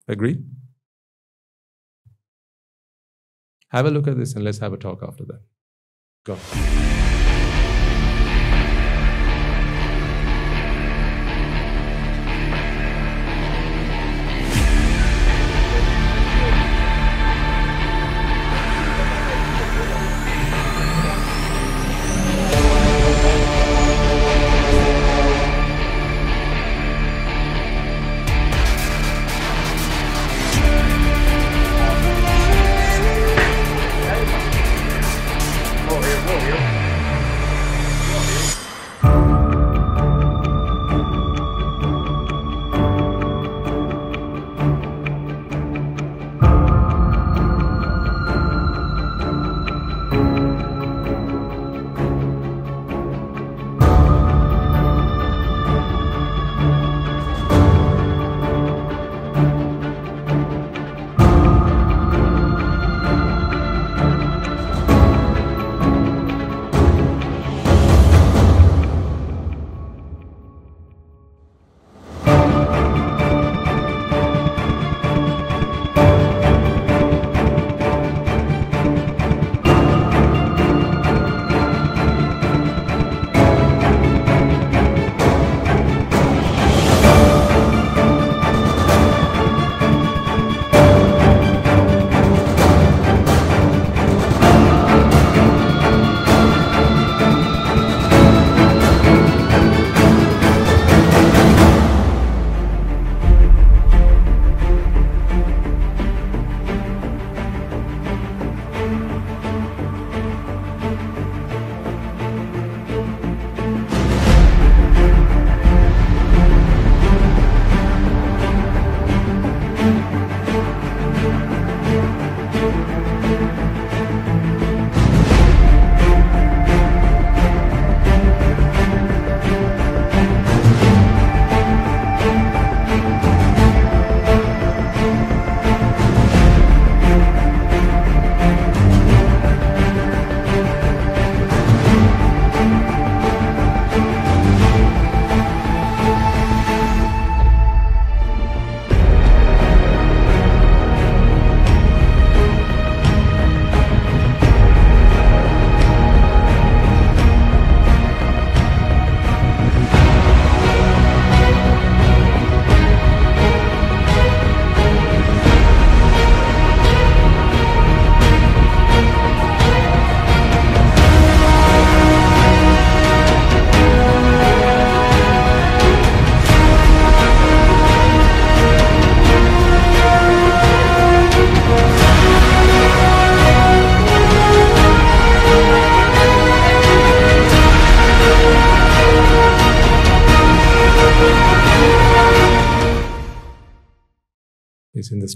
Agree? 0.09 0.39
Have 3.69 3.87
a 3.87 3.93
look 3.93 4.09
at 4.09 4.19
this 4.19 4.35
and 4.35 4.43
let's 4.43 4.59
have 4.59 4.73
a 4.73 4.77
talk 4.77 5.05
after 5.05 5.25
that. 5.25 5.43
Go. 6.25 6.37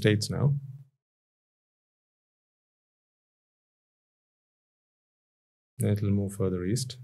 States 0.03 0.29
now. 0.29 0.53
Then 5.79 5.91
it 5.91 6.03
will 6.03 6.11
move 6.11 6.33
further 6.33 6.65
east 6.65 6.97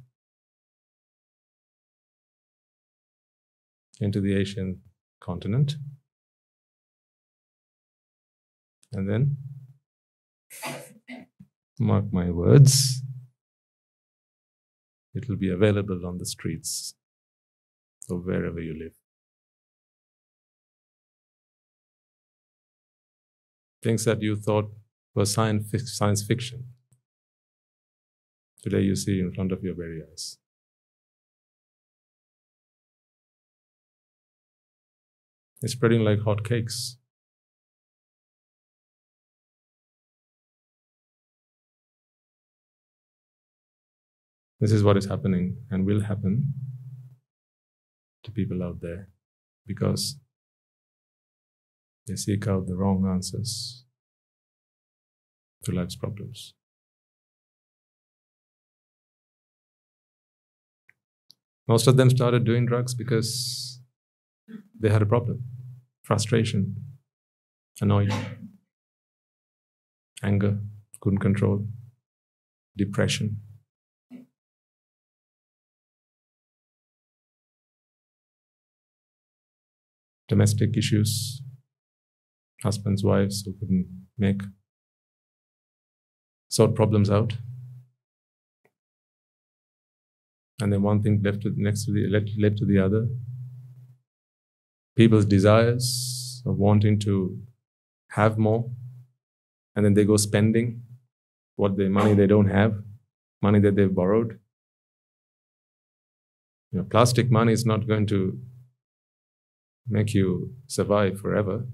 into 4.01 4.21
the 4.21 4.35
Asian 4.35 4.81
continent. 5.21 5.77
And 8.93 9.09
then, 9.09 9.37
mark 11.79 12.13
my 12.13 12.31
words, 12.31 13.01
it 15.15 15.29
will 15.29 15.37
be 15.37 15.51
available 15.51 16.05
on 16.05 16.19
the 16.19 16.27
streets 16.27 16.97
of 18.11 18.25
wherever 18.25 18.61
you 18.61 18.77
live. 18.77 18.98
Things 23.83 24.05
that 24.05 24.23
you 24.23 24.37
thought 24.37 24.71
were 25.15 25.25
science, 25.25 25.73
science 25.97 26.23
fiction, 26.23 26.65
today 28.63 28.81
you 28.81 28.97
see 28.97 29.21
in 29.21 29.33
front 29.33 29.53
of 29.53 29.63
your 29.63 29.75
very 29.75 30.03
eyes. 30.03 30.39
It's 35.63 35.73
spreading 35.73 36.03
like 36.03 36.21
hot 36.21 36.45
cakes. 36.45 36.99
This 44.61 44.73
is 44.73 44.83
what 44.83 44.97
is 44.97 45.07
happening 45.07 45.57
and 45.71 45.87
will 45.87 46.01
happen 46.01 46.53
to 48.25 48.31
people 48.33 48.63
out 48.63 48.81
there 48.81 49.09
because 49.67 50.17
they 52.09 52.17
seek 52.17 52.47
out 52.49 52.67
the 52.67 52.75
wrong 52.75 53.07
answers 53.07 53.85
to 55.65 55.73
life's 55.73 55.97
problems. 55.97 56.55
Most 61.67 61.87
of 61.87 61.97
them 61.99 62.09
started 62.09 62.45
doing 62.45 62.65
drugs 62.65 62.95
because 62.95 63.81
they 64.81 64.89
had 64.89 65.03
a 65.03 65.07
problem 65.07 65.45
frustration, 66.03 66.75
annoyed, 67.83 68.15
anger, 70.23 70.59
couldn't 71.01 71.19
control, 71.19 71.67
depression. 72.77 73.43
domestic 80.29 80.77
issues, 80.77 81.43
husbands, 82.63 83.05
wives 83.05 83.43
who 83.43 83.55
couldn't 83.59 83.87
make 84.17 84.43
sort 86.49 86.75
problems 86.75 87.11
out. 87.11 87.35
And 90.61 90.73
then 90.73 90.83
one 90.83 91.03
thing 91.03 91.23
left 91.23 91.43
to, 91.43 91.53
next 91.57 91.85
to 91.85 91.93
the 91.93 92.09
led, 92.09 92.29
led 92.39 92.57
to 92.57 92.65
the 92.65 92.79
other. 92.79 93.07
People's 94.97 95.25
desires 95.25 96.43
of 96.45 96.57
wanting 96.57 96.99
to 97.01 97.39
have 98.11 98.39
more, 98.39 98.69
and 99.77 99.85
then 99.85 99.95
they 99.95 100.05
go 100.05 100.17
spending 100.17 100.83
what 101.55 101.77
the 101.77 101.89
money 101.89 102.15
they 102.15 102.27
don't 102.27 102.49
have, 102.49 102.83
money 103.41 103.61
that 103.61 103.77
they've 103.77 103.95
borrowed. 103.95 104.41
You 106.73 106.81
know, 106.81 106.85
plastic 106.85 107.31
money 107.31 107.53
is 107.53 107.65
not 107.65 107.87
going 107.87 108.07
to 108.09 108.41
make 109.89 110.15
you 110.15 110.55
survive 110.67 111.21
forever. 111.21 111.67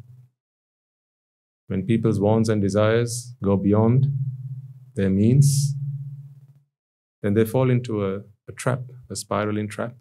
When 1.68 1.86
people's 1.86 2.20
wants 2.20 2.48
and 2.48 2.60
desires 2.60 3.34
go 3.42 3.56
beyond 3.56 4.06
their 4.94 5.10
means, 5.10 5.74
then 7.22 7.34
they 7.34 7.44
fall 7.44 7.70
into 7.70 8.04
a, 8.04 8.18
a 8.48 8.52
trap, 8.54 8.82
a 9.10 9.16
spiraling 9.16 9.68
trap. 9.68 9.96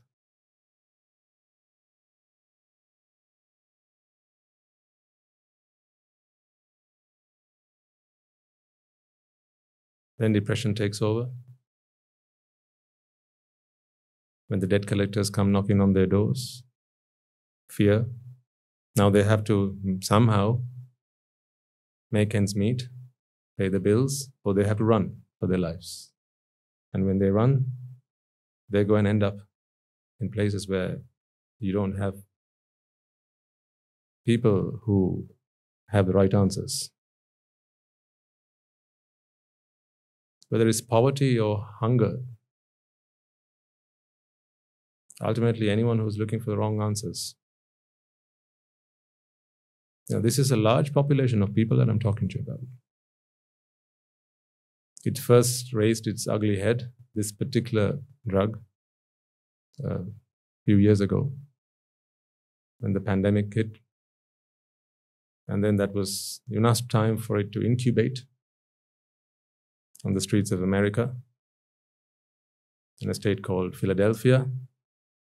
Then 10.19 10.33
depression 10.33 10.75
takes 10.75 11.01
over. 11.01 11.29
When 14.47 14.59
the 14.59 14.67
debt 14.67 14.85
collectors 14.85 15.29
come 15.29 15.51
knocking 15.51 15.81
on 15.81 15.93
their 15.93 16.05
doors, 16.05 16.63
fear. 17.69 18.05
Now 18.95 19.09
they 19.09 19.23
have 19.23 19.43
to 19.45 19.77
somehow 20.01 20.61
make 22.13 22.35
ends 22.35 22.55
meet, 22.55 22.83
pay 23.57 23.67
the 23.69 23.79
bills, 23.79 24.29
or 24.43 24.53
they 24.53 24.65
have 24.65 24.77
to 24.77 24.83
run 24.83 25.17
for 25.39 25.47
their 25.47 25.57
lives. 25.57 26.11
And 26.93 27.07
when 27.07 27.17
they 27.17 27.29
run, 27.29 27.65
they 28.69 28.83
go 28.83 28.95
and 28.95 29.07
end 29.07 29.23
up 29.23 29.37
in 30.21 30.29
places 30.29 30.69
where 30.69 31.01
you 31.59 31.73
don't 31.73 31.97
have 31.97 32.13
people 34.25 34.79
who 34.83 35.27
have 35.89 36.05
the 36.05 36.13
right 36.13 36.33
answers. 36.33 36.91
Whether 40.49 40.67
it's 40.67 40.81
poverty 40.81 41.39
or 41.39 41.65
hunger, 41.79 42.17
ultimately, 45.19 45.71
anyone 45.71 45.97
who's 45.97 46.19
looking 46.19 46.39
for 46.39 46.51
the 46.51 46.57
wrong 46.57 46.79
answers 46.79 47.35
now, 50.09 50.19
this 50.19 50.37
is 50.37 50.51
a 50.51 50.57
large 50.57 50.93
population 50.93 51.41
of 51.41 51.55
people 51.55 51.77
that 51.77 51.89
I'm 51.89 51.99
talking 51.99 52.27
to 52.29 52.39
about. 52.39 52.59
It 55.05 55.17
first 55.17 55.73
raised 55.73 56.07
its 56.07 56.27
ugly 56.27 56.59
head, 56.59 56.91
this 57.15 57.31
particular 57.31 57.99
drug, 58.27 58.59
a 59.83 59.89
uh, 59.89 60.03
few 60.65 60.77
years 60.77 61.01
ago 61.01 61.33
when 62.79 62.93
the 62.93 62.99
pandemic 62.99 63.53
hit. 63.53 63.77
And 65.47 65.63
then 65.63 65.77
that 65.77 65.93
was 65.93 66.41
enough 66.49 66.87
time 66.87 67.17
for 67.17 67.37
it 67.37 67.51
to 67.53 67.65
incubate 67.65 68.23
on 70.05 70.13
the 70.13 70.21
streets 70.21 70.51
of 70.51 70.61
America 70.61 71.15
in 73.01 73.09
a 73.09 73.13
state 73.13 73.41
called 73.41 73.75
Philadelphia. 73.75 74.47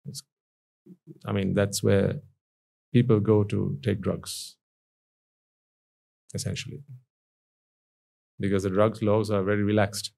It's, 0.06 0.22
I 1.26 1.32
mean, 1.32 1.54
that's 1.54 1.82
where 1.82 2.20
people 2.92 3.20
go 3.20 3.42
to 3.44 3.78
take 3.82 4.00
drugs 4.00 4.56
essentially, 6.36 6.84
because 8.38 8.62
the 8.62 8.70
drugs 8.70 9.02
laws 9.02 9.30
are 9.30 9.42
very 9.42 9.64
relaxed. 9.64 10.12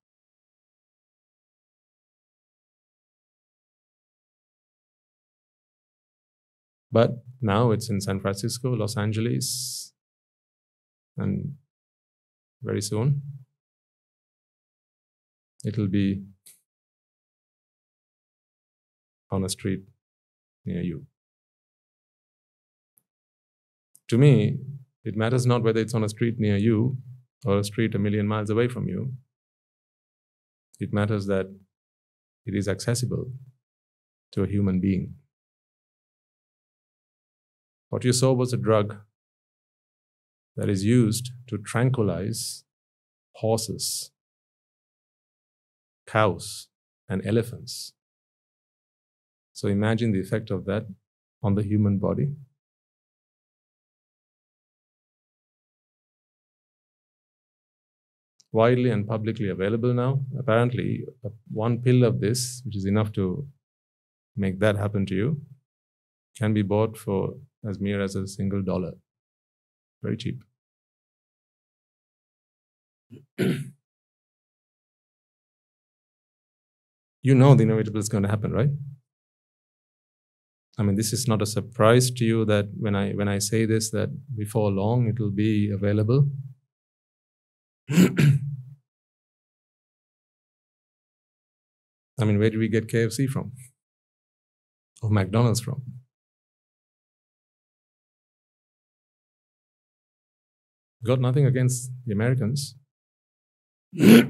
But 6.93 7.11
now 7.41 7.71
it's 7.71 7.89
in 7.89 8.01
San 8.01 8.21
Francisco, 8.21 8.75
Los 8.75 8.97
Angeles, 8.97 9.95
and 11.17 11.55
very 12.63 12.83
soon 12.83 13.23
it'll 15.65 15.89
be 15.89 16.23
on 19.31 19.45
a 19.45 19.49
street 19.49 19.83
near 20.65 20.83
you. 20.83 21.07
To 24.09 24.19
me, 24.19 24.59
it 25.09 25.17
matters 25.17 25.47
not 25.47 25.63
whether 25.63 25.81
it's 25.81 25.95
on 25.95 26.05
a 26.05 26.09
street 26.11 26.39
near 26.39 26.59
you 26.59 26.99
or 27.47 27.59
a 27.59 27.65
street 27.65 27.95
a 27.95 27.99
million 27.99 28.29
miles 28.29 28.51
away 28.51 28.69
from 28.69 28.87
you. 28.87 29.15
It 30.79 30.93
matters 30.93 31.25
that 31.29 31.47
it 32.45 32.55
is 32.55 32.69
accessible 32.69 33.33
to 34.33 34.43
a 34.43 34.47
human 34.47 34.81
being. 34.81 35.15
What 37.89 38.05
you 38.05 38.13
saw 38.13 38.35
was 38.35 38.53
a 38.53 38.59
drug 38.59 38.99
that 40.57 40.69
is 40.69 40.85
used 40.85 41.31
to 41.47 41.57
tranquilize 41.57 42.65
horses, 43.37 44.11
cows, 46.07 46.69
and 47.09 47.27
elephants. 47.27 47.95
So 49.55 49.69
imagine 49.69 50.13
the 50.13 50.21
effect 50.21 50.51
of 50.51 50.67
that 50.67 50.87
on 51.43 51.55
the 51.55 51.63
human 51.63 51.97
body. 51.97 52.35
Widely 58.53 58.91
and 58.91 59.07
publicly 59.07 59.49
available 59.49 59.93
now. 59.93 60.21
Apparently, 60.39 61.05
uh, 61.25 61.31
one 61.51 61.79
pill 61.83 62.05
of 62.05 62.21
this, 62.21 62.63
which 62.65 62.77
is 62.77 62.85
enough 62.87 63.13
to 63.13 63.47
make 64.37 64.59
that 64.61 64.77
happen 64.77 65.05
to 65.07 65.15
you, 65.15 65.41
can 66.37 66.55
be 66.55 66.63
bought 66.63 66.97
for 66.97 67.35
as 67.69 67.81
mere 67.81 68.01
as 68.01 68.15
a 68.15 68.27
single 68.27 68.63
dollar. 68.63 68.93
Very 70.03 70.17
cheap. 70.17 70.43
you 77.23 77.35
know 77.35 77.55
the 77.55 77.63
inevitable 77.63 77.99
is 77.99 78.09
going 78.09 78.23
to 78.23 78.29
happen, 78.29 78.53
right? 78.53 78.71
I 80.79 80.85
mean, 80.85 80.95
this 80.95 81.13
is 81.13 81.27
not 81.27 81.43
a 81.43 81.47
surprise 81.47 82.11
to 82.13 82.25
you 82.25 82.45
that 82.45 82.69
when 82.79 82.95
I 82.95 83.11
when 83.13 83.29
I 83.29 83.39
say 83.41 83.65
this, 83.67 83.91
that 83.91 84.11
before 84.37 84.71
long 84.71 85.09
it 85.09 85.19
will 85.19 85.33
be 85.33 85.71
available. 85.71 86.29
I 87.91 88.39
mean, 92.25 92.39
where 92.39 92.51
do 92.51 92.59
we 92.59 92.69
get 92.69 92.89
KFC 92.89 93.29
from? 93.29 93.53
Or 95.01 95.11
McDonald's 95.11 95.61
from? 95.61 95.83
Got 101.05 101.21
nothing 101.21 101.47
against 101.47 101.93
the 102.05 102.13
Americans. 102.13 102.75
now, 103.93 104.27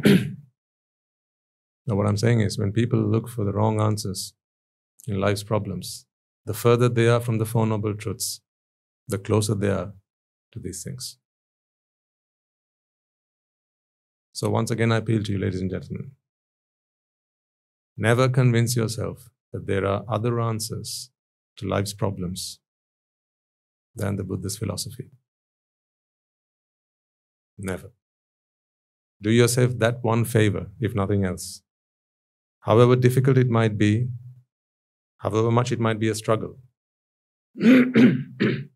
what 1.87 2.07
I'm 2.07 2.18
saying 2.18 2.42
is, 2.42 2.59
when 2.59 2.73
people 2.73 3.01
look 3.01 3.29
for 3.29 3.44
the 3.44 3.53
wrong 3.53 3.81
answers 3.81 4.35
in 5.07 5.18
life's 5.18 5.42
problems, 5.42 6.07
the 6.44 6.55
further 6.55 6.88
they 6.88 7.09
are 7.09 7.21
from 7.21 7.38
the 7.38 7.47
Four 7.47 7.66
Noble 7.66 7.94
Truths, 7.94 8.40
the 9.09 9.18
closer 9.18 9.55
they 9.55 9.71
are 9.71 9.94
to 10.53 10.61
these 10.61 10.85
things. 10.85 11.18
So, 14.38 14.48
once 14.48 14.70
again, 14.70 14.92
I 14.92 14.98
appeal 14.98 15.24
to 15.24 15.33
you, 15.33 15.38
ladies 15.40 15.61
and 15.61 15.68
gentlemen. 15.68 16.12
Never 17.96 18.29
convince 18.29 18.77
yourself 18.77 19.31
that 19.53 19.66
there 19.66 19.85
are 19.85 20.05
other 20.09 20.38
answers 20.40 21.11
to 21.57 21.66
life's 21.66 21.92
problems 21.92 22.61
than 23.96 24.14
the 24.14 24.22
Buddhist 24.22 24.61
philosophy. 24.61 25.11
Never. 27.59 27.90
Do 29.20 29.31
yourself 29.31 29.77
that 29.81 30.05
one 30.05 30.24
favor, 30.24 30.68
if 30.79 30.94
nothing 30.94 31.24
else. 31.24 31.62
However 32.61 32.94
difficult 32.94 33.38
it 33.38 33.51
might 33.51 33.77
be, 33.77 34.07
however 35.16 35.51
much 35.51 35.72
it 35.72 35.81
might 35.81 35.98
be 35.98 36.11
a 36.11 36.14
struggle, 36.14 36.61
to 37.61 38.68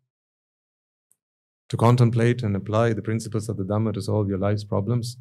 contemplate 1.77 2.43
and 2.43 2.53
apply 2.57 2.91
the 2.91 3.01
principles 3.01 3.47
of 3.47 3.55
the 3.55 3.63
Dhamma 3.63 3.93
to 3.93 4.01
solve 4.01 4.27
your 4.27 4.39
life's 4.39 4.65
problems, 4.65 5.15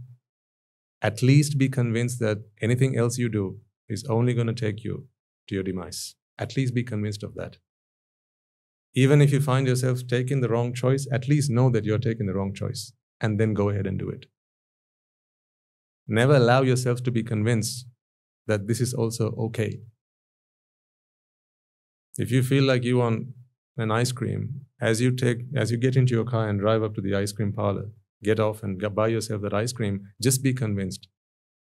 at 1.03 1.21
least 1.21 1.59
be 1.59 1.69
convinced 1.69 2.21
that 2.21 2.39
anything 2.61 2.97
else 2.97 3.19
you 3.19 3.29
do 3.29 3.59
is 3.89 4.05
only 4.05 4.33
going 4.33 4.47
to 4.47 4.55
take 4.55 4.85
you 4.85 5.09
to 5.49 5.55
your 5.55 5.65
demise. 5.65 6.15
At 6.39 6.57
least 6.57 6.75
be 6.75 6.85
convinced 6.85 7.23
of 7.23 7.35
that. 7.35 7.59
Even 8.95 9.21
if 9.21 9.33
you 9.33 9.41
find 9.41 9.67
yourself 9.67 10.07
taking 10.07 10.41
the 10.41 10.49
wrong 10.49 10.73
choice, 10.73 11.09
at 11.11 11.29
least 11.29 11.51
know 11.51 11.71
that 11.71 11.85
you're 11.85 11.99
taking 11.99 12.27
the 12.27 12.35
wrong 12.35 12.55
choice 12.55 12.93
and 13.21 13.41
then 13.41 13.53
go 13.53 13.69
ahead 13.69 13.87
and 13.87 13.99
do 13.99 14.09
it. 14.09 14.27
Never 16.07 16.37
allow 16.37 16.63
yourself 16.63 17.03
to 17.05 17.11
be 17.11 17.23
convinced 17.23 17.87
that 18.47 18.67
this 18.67 18.81
is 18.81 18.95
also 18.95 19.35
okay. 19.39 19.81
If 22.19 22.31
you 22.31 22.43
feel 22.43 22.65
like 22.65 22.85
you 22.85 22.99
want 22.99 23.29
an 23.77 23.91
ice 23.91 24.13
cream, 24.13 24.67
as 24.81 25.01
you 25.01 25.13
take 25.13 25.45
as 25.55 25.71
you 25.71 25.79
get 25.79 25.97
into 25.97 26.15
your 26.15 26.25
car 26.25 26.49
and 26.49 26.61
drive 26.61 26.83
up 26.83 26.95
to 26.97 27.01
the 27.01 27.15
ice 27.15 27.33
cream 27.33 27.53
parlor, 27.53 27.91
get 28.23 28.41
off 28.41 28.63
and 28.63 28.81
buy 28.95 29.09
yourself 29.09 29.43
that 29.43 29.55
ice 29.55 29.73
cream, 29.73 30.09
just 30.21 30.43
be 30.43 30.53
convinced. 30.53 31.09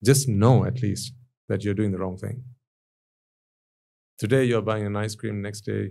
Just 0.05 0.29
know 0.29 0.65
at 0.65 0.83
least 0.83 1.13
that 1.49 1.65
you're 1.65 1.75
doing 1.75 1.93
the 1.93 1.99
wrong 1.99 2.17
thing. 2.17 2.45
Today 4.19 4.45
you're 4.45 4.63
buying 4.63 4.87
an 4.87 4.97
ice 4.97 5.15
cream, 5.15 5.43
next 5.43 5.63
day 5.63 5.91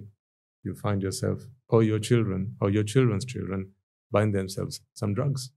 you 0.63 0.73
find 0.75 1.01
yourself 1.01 1.41
or 1.67 1.83
your 1.83 1.99
children 1.99 2.55
or 2.61 2.69
your 2.69 2.83
children's 2.83 3.25
children 3.25 3.71
buying 4.11 4.31
themselves 4.31 4.79
some 4.93 5.13
drugs. 5.13 5.51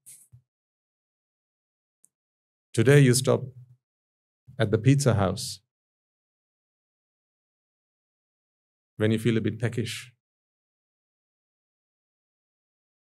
Today 2.75 3.01
you 3.01 3.15
stop 3.15 3.43
at 4.59 4.71
the 4.71 4.79
pizza 4.79 5.15
house 5.15 5.61
when 8.97 9.11
you 9.11 9.19
feel 9.19 9.37
a 9.37 9.41
bit 9.41 9.61
peckish. 9.61 10.13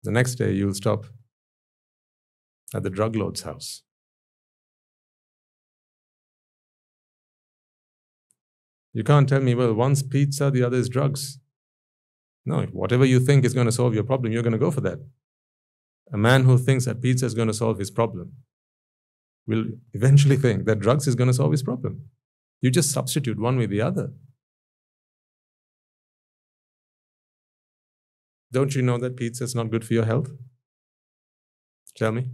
The 0.04 0.12
next 0.12 0.36
day 0.36 0.52
you'll 0.52 0.76
stop 0.76 1.06
at 2.76 2.84
the 2.84 2.90
drug 2.90 3.16
lord's 3.16 3.42
house. 3.42 3.84
You 8.94 9.04
can't 9.04 9.28
tell 9.28 9.42
me, 9.42 9.56
well, 9.56 9.74
one's 9.74 10.04
pizza, 10.04 10.52
the 10.52 10.64
other 10.64 10.78
is 10.78 10.90
drugs. 10.90 11.40
No, 12.46 12.64
whatever 12.72 13.06
you 13.06 13.20
think 13.20 13.44
is 13.44 13.54
going 13.54 13.66
to 13.66 13.72
solve 13.72 13.94
your 13.94 14.04
problem, 14.04 14.32
you're 14.32 14.44
going 14.44 14.54
to 14.54 14.60
go 14.60 14.72
for 14.72 14.82
that. 14.82 15.00
A 16.14 16.18
man 16.18 16.44
who 16.44 16.58
thinks 16.58 16.86
that 16.86 17.02
pizza 17.02 17.26
is 17.26 17.34
going 17.34 17.48
to 17.48 17.54
solve 17.54 17.80
his 17.80 17.92
problem 17.92 18.34
will 19.48 19.66
eventually 19.94 20.38
think 20.38 20.66
that 20.66 20.80
drugs 20.80 21.08
is 21.08 21.16
going 21.16 21.28
to 21.28 21.34
solve 21.34 21.52
his 21.52 21.64
problem. 21.64 22.10
You 22.62 22.72
just 22.72 22.92
substitute 22.92 23.40
one 23.40 23.58
with 23.58 23.70
the 23.70 23.82
other. 23.82 24.12
Don't 28.52 28.76
you 28.76 28.82
know 28.82 28.98
that 28.98 29.18
pizza 29.18 29.44
is 29.44 29.56
not 29.56 29.72
good 29.72 29.86
for 29.86 29.94
your 29.94 30.06
health? 30.06 30.30
Tell 31.96 32.12
me. 32.12 32.28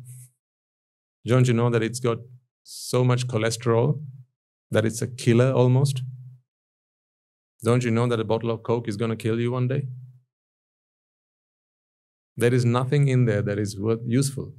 Don't 1.25 1.47
you 1.47 1.53
know 1.53 1.69
that 1.69 1.83
it's 1.83 1.99
got 1.99 2.17
so 2.63 3.03
much 3.03 3.27
cholesterol 3.27 4.01
that 4.71 4.85
it's 4.85 5.01
a 5.01 5.07
killer 5.07 5.51
almost? 5.51 6.01
Don't 7.63 7.83
you 7.83 7.91
know 7.91 8.07
that 8.07 8.19
a 8.19 8.23
bottle 8.23 8.49
of 8.49 8.63
Coke 8.63 8.87
is 8.87 8.97
going 8.97 9.11
to 9.11 9.15
kill 9.15 9.39
you 9.39 9.51
one 9.51 9.67
day? 9.67 9.87
There 12.35 12.53
is 12.53 12.65
nothing 12.65 13.07
in 13.07 13.25
there 13.25 13.41
that 13.43 13.59
is 13.59 13.79
worth 13.79 13.99
useful 14.05 14.53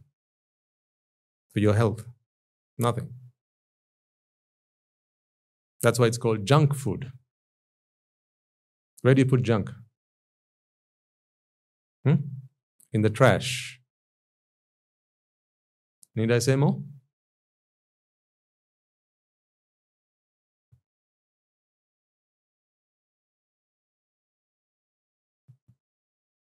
for 1.53 1.59
your 1.59 1.75
health. 1.75 2.05
Nothing. 2.79 3.11
That's 5.83 5.99
why 5.99 6.07
it's 6.07 6.19
called 6.19 6.47
junk 6.47 6.75
food. 6.77 7.11
Where 9.01 9.15
do 9.15 9.21
you 9.21 9.27
put 9.27 9.43
junk? 9.43 9.71
Hmm? 12.05 12.15
In 12.93 13.03
the 13.03 13.11
trash. 13.11 13.82
Need 16.15 16.31
I 16.33 16.39
say 16.41 16.57
more? 16.57 16.83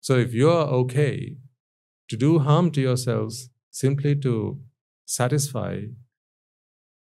So 0.00 0.16
if 0.16 0.33
you're 0.33 0.66
okay 0.83 1.37
to 2.09 2.16
do 2.16 2.38
harm 2.38 2.70
to 2.72 2.81
yourselves 2.81 3.50
simply 3.70 4.14
to 4.16 4.61
satisfy 5.05 5.81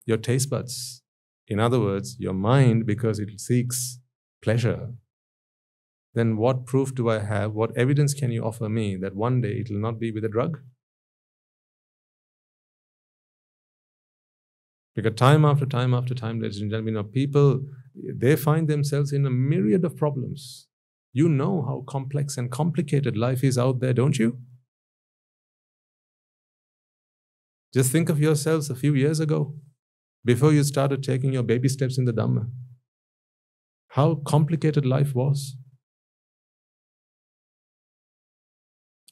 your 0.06 0.16
taste 0.18 0.50
buds, 0.50 1.02
in 1.48 1.58
other 1.60 1.80
words, 1.80 2.16
your 2.18 2.34
mind 2.34 2.86
because 2.86 3.18
it 3.18 3.40
seeks 3.40 3.98
pleasure, 4.42 4.94
then 6.14 6.36
what 6.36 6.64
proof 6.66 6.94
do 6.94 7.10
I 7.10 7.18
have? 7.18 7.52
What 7.52 7.76
evidence 7.76 8.14
can 8.14 8.30
you 8.30 8.44
offer 8.44 8.68
me 8.68 8.96
that 8.96 9.16
one 9.16 9.40
day 9.40 9.54
it 9.58 9.70
will 9.70 9.80
not 9.80 9.98
be 9.98 10.12
with 10.12 10.24
a 10.24 10.28
drug? 10.28 10.60
Because 14.94 15.14
time 15.14 15.44
after 15.44 15.66
time 15.66 15.92
after 15.92 16.14
time, 16.14 16.40
ladies 16.40 16.60
and 16.60 16.70
gentlemen, 16.70 16.94
know, 16.94 17.02
people 17.02 17.60
they 17.94 18.36
find 18.36 18.68
themselves 18.68 19.12
in 19.12 19.26
a 19.26 19.30
myriad 19.30 19.84
of 19.84 19.96
problems. 19.96 20.66
You 21.12 21.28
know 21.28 21.62
how 21.62 21.84
complex 21.86 22.36
and 22.36 22.50
complicated 22.50 23.16
life 23.16 23.44
is 23.44 23.56
out 23.56 23.80
there, 23.80 23.92
don't 23.92 24.18
you? 24.18 24.38
Just 27.72 27.90
think 27.90 28.08
of 28.08 28.20
yourselves 28.20 28.70
a 28.70 28.74
few 28.74 28.94
years 28.94 29.20
ago, 29.20 29.54
before 30.24 30.52
you 30.52 30.62
started 30.62 31.02
taking 31.02 31.32
your 31.32 31.42
baby 31.42 31.68
steps 31.68 31.98
in 31.98 32.04
the 32.04 32.12
Dhamma. 32.12 32.48
How 33.88 34.16
complicated 34.26 34.86
life 34.86 35.14
was. 35.14 35.56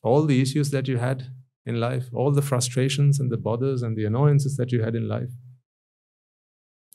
All 0.02 0.26
the 0.26 0.40
issues 0.40 0.70
that 0.70 0.88
you 0.88 0.98
had 0.98 1.28
in 1.64 1.78
life, 1.78 2.06
all 2.12 2.32
the 2.32 2.42
frustrations 2.42 3.20
and 3.20 3.30
the 3.30 3.36
bothers 3.36 3.82
and 3.82 3.96
the 3.96 4.04
annoyances 4.04 4.56
that 4.56 4.72
you 4.72 4.82
had 4.82 4.96
in 4.96 5.08
life, 5.08 5.30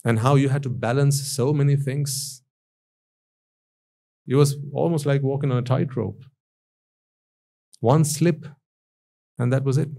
and 0.06 0.20
how 0.20 0.36
you 0.36 0.50
had 0.50 0.64
to 0.64 0.70
balance 0.70 1.22
so 1.22 1.54
many 1.54 1.76
things 1.76 2.42
it 4.28 4.36
was 4.36 4.58
almost 4.74 5.06
like 5.06 5.24
walking 5.24 5.52
on 5.52 5.58
a 5.58 5.62
tightrope. 5.62 6.24
One 7.80 8.04
slip, 8.04 8.46
and 9.40 9.54
that 9.54 9.64
was 9.64 9.78
it. 9.78 9.90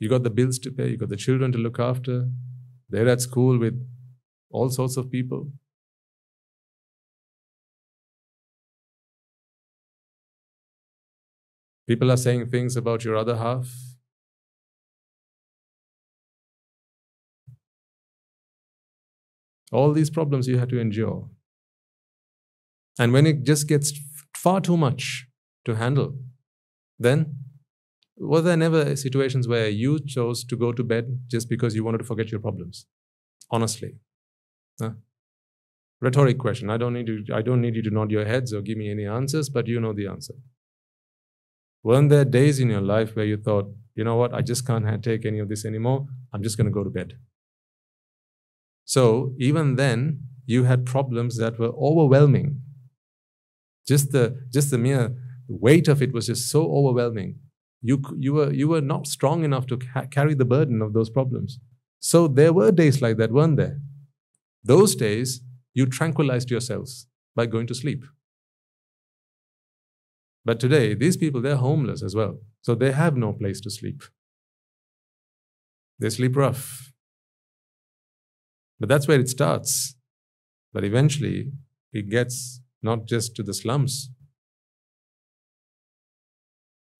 You 0.00 0.08
got 0.08 0.24
the 0.24 0.30
bills 0.30 0.58
to 0.60 0.72
pay, 0.72 0.90
you 0.90 0.96
got 0.96 1.08
the 1.08 1.16
children 1.16 1.52
to 1.52 1.58
look 1.58 1.78
after. 1.78 2.28
They're 2.88 3.08
at 3.08 3.20
school 3.20 3.58
with 3.58 3.80
all 4.50 4.70
sorts 4.70 4.96
of 4.96 5.10
people. 5.10 5.52
People 11.86 12.10
are 12.10 12.16
saying 12.16 12.50
things 12.50 12.76
about 12.76 13.04
your 13.04 13.16
other 13.16 13.36
half. 13.36 13.87
All 19.72 19.92
these 19.92 20.10
problems 20.10 20.48
you 20.48 20.58
had 20.58 20.70
to 20.70 20.78
endure. 20.78 21.28
And 22.98 23.12
when 23.12 23.26
it 23.26 23.44
just 23.44 23.68
gets 23.68 23.92
far 24.36 24.60
too 24.60 24.76
much 24.76 25.26
to 25.64 25.74
handle, 25.76 26.18
then 26.98 27.36
were 28.16 28.40
there 28.40 28.56
never 28.56 28.96
situations 28.96 29.46
where 29.46 29.68
you 29.68 30.00
chose 30.00 30.44
to 30.44 30.56
go 30.56 30.72
to 30.72 30.82
bed 30.82 31.20
just 31.28 31.48
because 31.48 31.74
you 31.74 31.84
wanted 31.84 31.98
to 31.98 32.04
forget 32.04 32.30
your 32.30 32.40
problems? 32.40 32.86
Honestly. 33.50 33.96
Huh? 34.80 34.92
Rhetoric 36.00 36.38
question. 36.38 36.70
I 36.70 36.76
don't 36.76 36.92
need 36.92 37.08
you, 37.08 37.24
I 37.32 37.42
don't 37.42 37.60
need 37.60 37.76
you 37.76 37.82
to 37.82 37.90
nod 37.90 38.10
your 38.10 38.24
heads 38.24 38.52
or 38.52 38.60
give 38.60 38.78
me 38.78 38.90
any 38.90 39.06
answers, 39.06 39.48
but 39.48 39.66
you 39.66 39.80
know 39.80 39.92
the 39.92 40.06
answer. 40.06 40.34
Weren't 41.82 42.10
there 42.10 42.24
days 42.24 42.58
in 42.60 42.70
your 42.70 42.80
life 42.80 43.14
where 43.14 43.24
you 43.24 43.36
thought, 43.36 43.72
you 43.94 44.04
know 44.04 44.16
what, 44.16 44.34
I 44.34 44.42
just 44.42 44.66
can't 44.66 45.02
take 45.02 45.24
any 45.24 45.38
of 45.38 45.48
this 45.48 45.64
anymore. 45.64 46.06
I'm 46.32 46.42
just 46.42 46.56
going 46.56 46.66
to 46.66 46.72
go 46.72 46.84
to 46.84 46.90
bed. 46.90 47.14
So 48.88 49.34
even 49.38 49.76
then, 49.76 50.20
you 50.46 50.64
had 50.64 50.86
problems 50.86 51.36
that 51.36 51.58
were 51.58 51.74
overwhelming. 51.88 52.62
Just 53.86 54.12
the, 54.12 54.40
just 54.50 54.70
the 54.70 54.78
mere 54.78 55.14
weight 55.46 55.88
of 55.88 56.00
it 56.00 56.14
was 56.14 56.26
just 56.28 56.50
so 56.50 56.72
overwhelming. 56.72 57.38
You, 57.82 58.00
you, 58.16 58.32
were, 58.32 58.50
you 58.50 58.66
were 58.66 58.80
not 58.80 59.06
strong 59.06 59.44
enough 59.44 59.66
to 59.66 59.76
ca- 59.76 60.06
carry 60.06 60.32
the 60.32 60.46
burden 60.46 60.80
of 60.80 60.94
those 60.94 61.10
problems. 61.10 61.58
So 62.00 62.28
there 62.28 62.54
were 62.54 62.72
days 62.72 63.02
like 63.02 63.18
that, 63.18 63.30
weren't 63.30 63.58
there? 63.58 63.78
Those 64.64 64.94
days, 64.94 65.42
you 65.74 65.84
tranquilized 65.84 66.50
yourselves 66.50 67.08
by 67.36 67.44
going 67.44 67.66
to 67.66 67.74
sleep. 67.74 68.06
But 70.46 70.60
today, 70.60 70.94
these 70.94 71.18
people, 71.18 71.42
they're 71.42 71.56
homeless 71.56 72.02
as 72.02 72.14
well. 72.14 72.38
So 72.62 72.74
they 72.74 72.92
have 72.92 73.18
no 73.18 73.34
place 73.34 73.60
to 73.60 73.70
sleep. 73.70 74.02
They 75.98 76.08
sleep 76.08 76.36
rough. 76.36 76.90
But 78.80 78.88
that's 78.88 79.08
where 79.08 79.20
it 79.20 79.28
starts. 79.28 79.96
But 80.72 80.84
eventually, 80.84 81.52
it 81.92 82.08
gets 82.10 82.60
not 82.82 83.06
just 83.06 83.34
to 83.36 83.42
the 83.42 83.54
slums, 83.54 84.10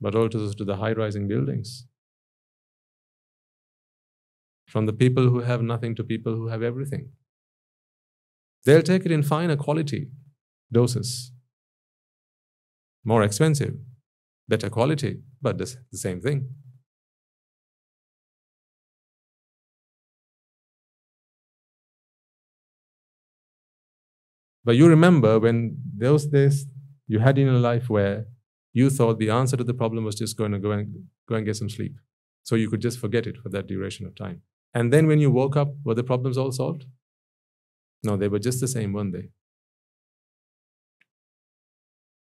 but 0.01 0.15
also 0.15 0.53
to 0.53 0.65
the 0.65 0.77
high 0.77 0.93
rising 0.93 1.29
buildings. 1.29 1.87
From 4.67 4.87
the 4.87 4.93
people 4.93 5.29
who 5.31 5.41
have 5.41 5.63
nothing 5.63 5.95
to 5.97 6.05
people 6.05 6.35
who 6.35 6.49
have 6.49 6.63
everything. 6.63 7.11
They'll 8.65 8.83
take 8.83 9.07
it 9.07 9.13
in 9.13 9.23
finer 9.23 9.57
quality 9.57 10.09
doses. 10.71 11.33
More 13.05 13.23
expensive, 13.23 13.75
better 14.49 14.69
quality, 14.69 15.23
but 15.41 15.57
the 15.59 15.77
same 15.93 16.21
thing. 16.21 16.51
But 24.69 24.77
you 24.77 24.87
remember 24.87 25.39
when 25.41 25.79
those 25.97 26.27
days 26.27 26.67
you 27.07 27.21
had 27.21 27.39
in 27.39 27.47
your 27.47 27.59
life 27.59 27.89
where 27.89 28.27
you 28.75 28.91
thought 28.91 29.19
the 29.19 29.31
answer 29.31 29.57
to 29.57 29.65
the 29.65 29.73
problem 29.73 30.05
was 30.05 30.15
just 30.15 30.37
going 30.37 30.53
to 30.53 30.59
go 30.59 30.73
and 30.73 31.07
go 31.27 31.37
and 31.37 31.47
get 31.47 31.57
some 31.57 31.71
sleep. 31.71 31.95
So 32.43 32.55
you 32.55 32.69
could 32.69 32.83
just 32.83 32.99
forget 32.99 33.27
it 33.27 33.39
for 33.39 33.49
that 33.49 33.67
duration 33.67 34.05
of 34.05 34.15
time. 34.15 34.43
And 34.75 34.93
then 34.93 35.07
when 35.07 35.21
you 35.21 35.31
woke 35.31 35.57
up, 35.57 35.69
were 35.85 35.95
the 35.95 36.05
problems 36.05 36.37
all 36.37 36.53
solved? 36.53 36.85
No, 38.03 38.19
they 38.19 38.29
were 38.29 38.39
just 38.39 38.61
the 38.61 38.69
same, 38.69 38.93
weren't 38.93 39.15
they? 39.15 39.31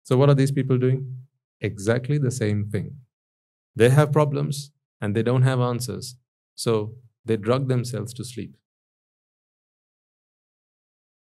So, 0.02 0.18
what 0.18 0.28
are 0.28 0.34
these 0.34 0.52
people 0.52 0.76
doing? 0.76 1.16
Exactly 1.62 2.18
the 2.18 2.30
same 2.30 2.68
thing. 2.68 2.98
They 3.74 3.88
have 3.88 4.12
problems 4.12 4.70
and 5.00 5.16
they 5.16 5.22
don't 5.22 5.48
have 5.50 5.60
answers. 5.60 6.16
So, 6.54 6.92
they 7.24 7.38
drug 7.38 7.68
themselves 7.68 8.12
to 8.12 8.22
sleep. 8.22 8.54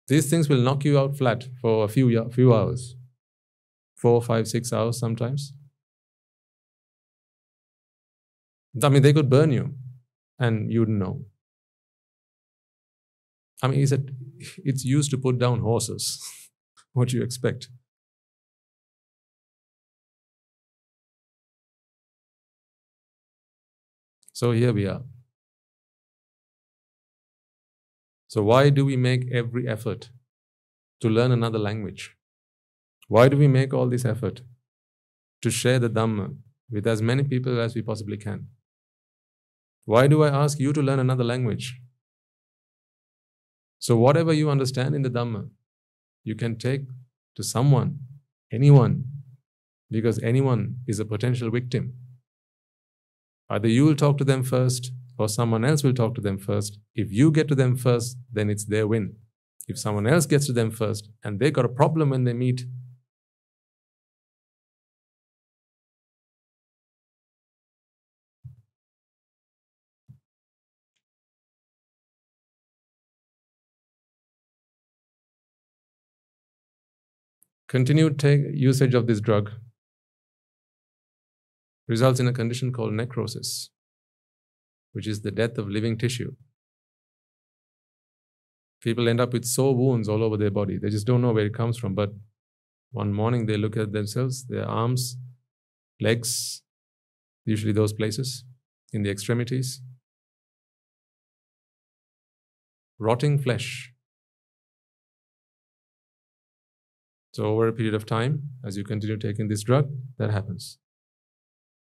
These 0.08 0.30
things 0.30 0.48
will 0.48 0.62
knock 0.62 0.86
you 0.86 0.98
out 0.98 1.18
flat 1.18 1.50
for 1.62 1.84
a 1.84 1.90
few, 1.90 2.30
few 2.32 2.54
hours 2.54 2.96
four, 3.96 4.22
five, 4.22 4.48
six 4.48 4.72
hours 4.72 5.00
sometimes. 5.00 5.54
I 8.84 8.90
mean, 8.90 9.02
they 9.02 9.14
could 9.14 9.30
burn 9.30 9.52
you 9.52 9.76
and 10.40 10.72
you'd 10.72 10.90
know. 10.90 11.26
I 13.62 13.68
mean, 13.68 13.80
he 13.80 13.86
said 13.86 14.16
it's 14.58 14.84
used 14.84 15.12
to 15.12 15.18
put 15.18 15.38
down 15.40 15.60
horses. 15.62 16.22
what 16.94 17.10
do 17.10 17.18
you 17.18 17.24
expect? 17.24 17.70
So 24.34 24.52
here 24.52 24.74
we 24.74 24.86
are. 24.88 25.04
So, 28.34 28.42
why 28.42 28.72
do 28.72 28.84
we 28.84 28.96
make 28.98 29.32
every 29.32 29.68
effort 29.68 30.10
to 31.02 31.08
learn 31.08 31.32
another 31.32 31.60
language? 31.60 32.16
Why 33.08 33.28
do 33.30 33.38
we 33.38 33.48
make 33.48 33.76
all 33.76 33.88
this 33.88 34.06
effort? 34.06 34.42
To 35.44 35.52
share 35.52 35.78
the 35.78 35.88
Dhamma 35.88 36.36
with 36.68 36.88
as 36.88 37.00
many 37.00 37.24
people 37.24 37.62
as 37.62 37.76
we 37.76 37.84
possibly 37.84 38.18
can. 38.18 38.48
Why 39.86 40.08
do 40.08 40.24
I 40.24 40.30
ask 40.30 40.60
you 40.60 40.74
to 40.74 40.82
learn 40.82 40.98
another 40.98 41.24
language? 41.24 41.80
So, 43.78 43.98
whatever 43.98 44.34
you 44.34 44.50
understand 44.50 44.96
in 44.96 45.04
the 45.04 45.12
Dhamma, 45.12 45.50
you 46.24 46.34
can 46.34 46.58
take 46.58 46.88
to 47.36 47.44
someone, 47.44 48.00
anyone, 48.52 49.04
because 49.92 50.18
anyone 50.24 50.78
is 50.88 51.00
a 51.00 51.06
potential 51.06 51.52
victim. 51.52 51.94
Either 53.48 53.68
you 53.68 53.86
will 53.86 54.02
talk 54.04 54.18
to 54.18 54.24
them 54.24 54.42
first 54.42 54.92
or 55.18 55.30
someone 55.30 55.64
else 55.66 55.84
will 55.84 55.94
talk 55.94 56.16
to 56.16 56.22
them 56.22 56.38
first. 56.38 56.80
If 56.96 57.12
you 57.12 57.32
get 57.32 57.48
to 57.50 57.56
them 57.56 57.76
first, 57.76 58.18
then 58.32 58.50
it's 58.50 58.66
their 58.66 58.88
win. 58.88 59.16
If 59.68 59.80
someone 59.80 60.08
else 60.08 60.26
gets 60.26 60.46
to 60.48 60.54
them 60.54 60.72
first 60.72 61.10
and 61.24 61.40
they've 61.40 61.54
got 61.54 61.66
a 61.66 61.70
problem 61.70 62.10
when 62.10 62.24
they 62.24 62.34
meet, 62.34 62.66
Continued 77.74 78.22
usage 78.54 78.94
of 78.94 79.08
this 79.08 79.20
drug 79.20 79.50
results 81.88 82.20
in 82.20 82.28
a 82.28 82.32
condition 82.32 82.72
called 82.72 82.94
necrosis, 82.94 83.72
which 84.94 85.08
is 85.08 85.22
the 85.22 85.32
death 85.32 85.58
of 85.58 85.68
living 85.68 85.98
tissue. 85.98 86.34
People 88.82 89.08
end 89.08 89.22
up 89.22 89.34
with 89.34 89.46
sore 89.46 89.76
wounds 89.76 90.10
all 90.10 90.24
over 90.24 90.38
their 90.38 90.52
body. 90.52 90.78
They 90.78 90.90
just 90.90 91.08
don't 91.08 91.22
know 91.22 91.32
where 91.32 91.46
it 91.46 91.54
comes 91.54 91.78
from. 91.78 91.96
But 91.96 92.14
one 92.92 93.14
morning 93.14 93.46
they 93.46 93.58
look 93.58 93.78
at 93.78 93.92
themselves, 93.92 94.46
their 94.48 94.66
arms, 94.68 95.18
legs, 96.02 96.64
usually 97.46 97.74
those 97.74 97.94
places, 97.94 98.44
in 98.92 99.04
the 99.04 99.10
extremities. 99.10 99.82
Rotting 103.00 103.40
flesh 103.40 103.94
So, 107.34 107.46
over 107.46 107.68
a 107.68 107.74
period 107.74 107.96
of 107.96 108.06
time, 108.06 108.50
as 108.64 108.78
you 108.78 108.84
continue 108.84 109.18
taking 109.18 109.48
this 109.48 109.64
drug, 109.64 109.90
that 110.20 110.30
happens. 110.30 110.78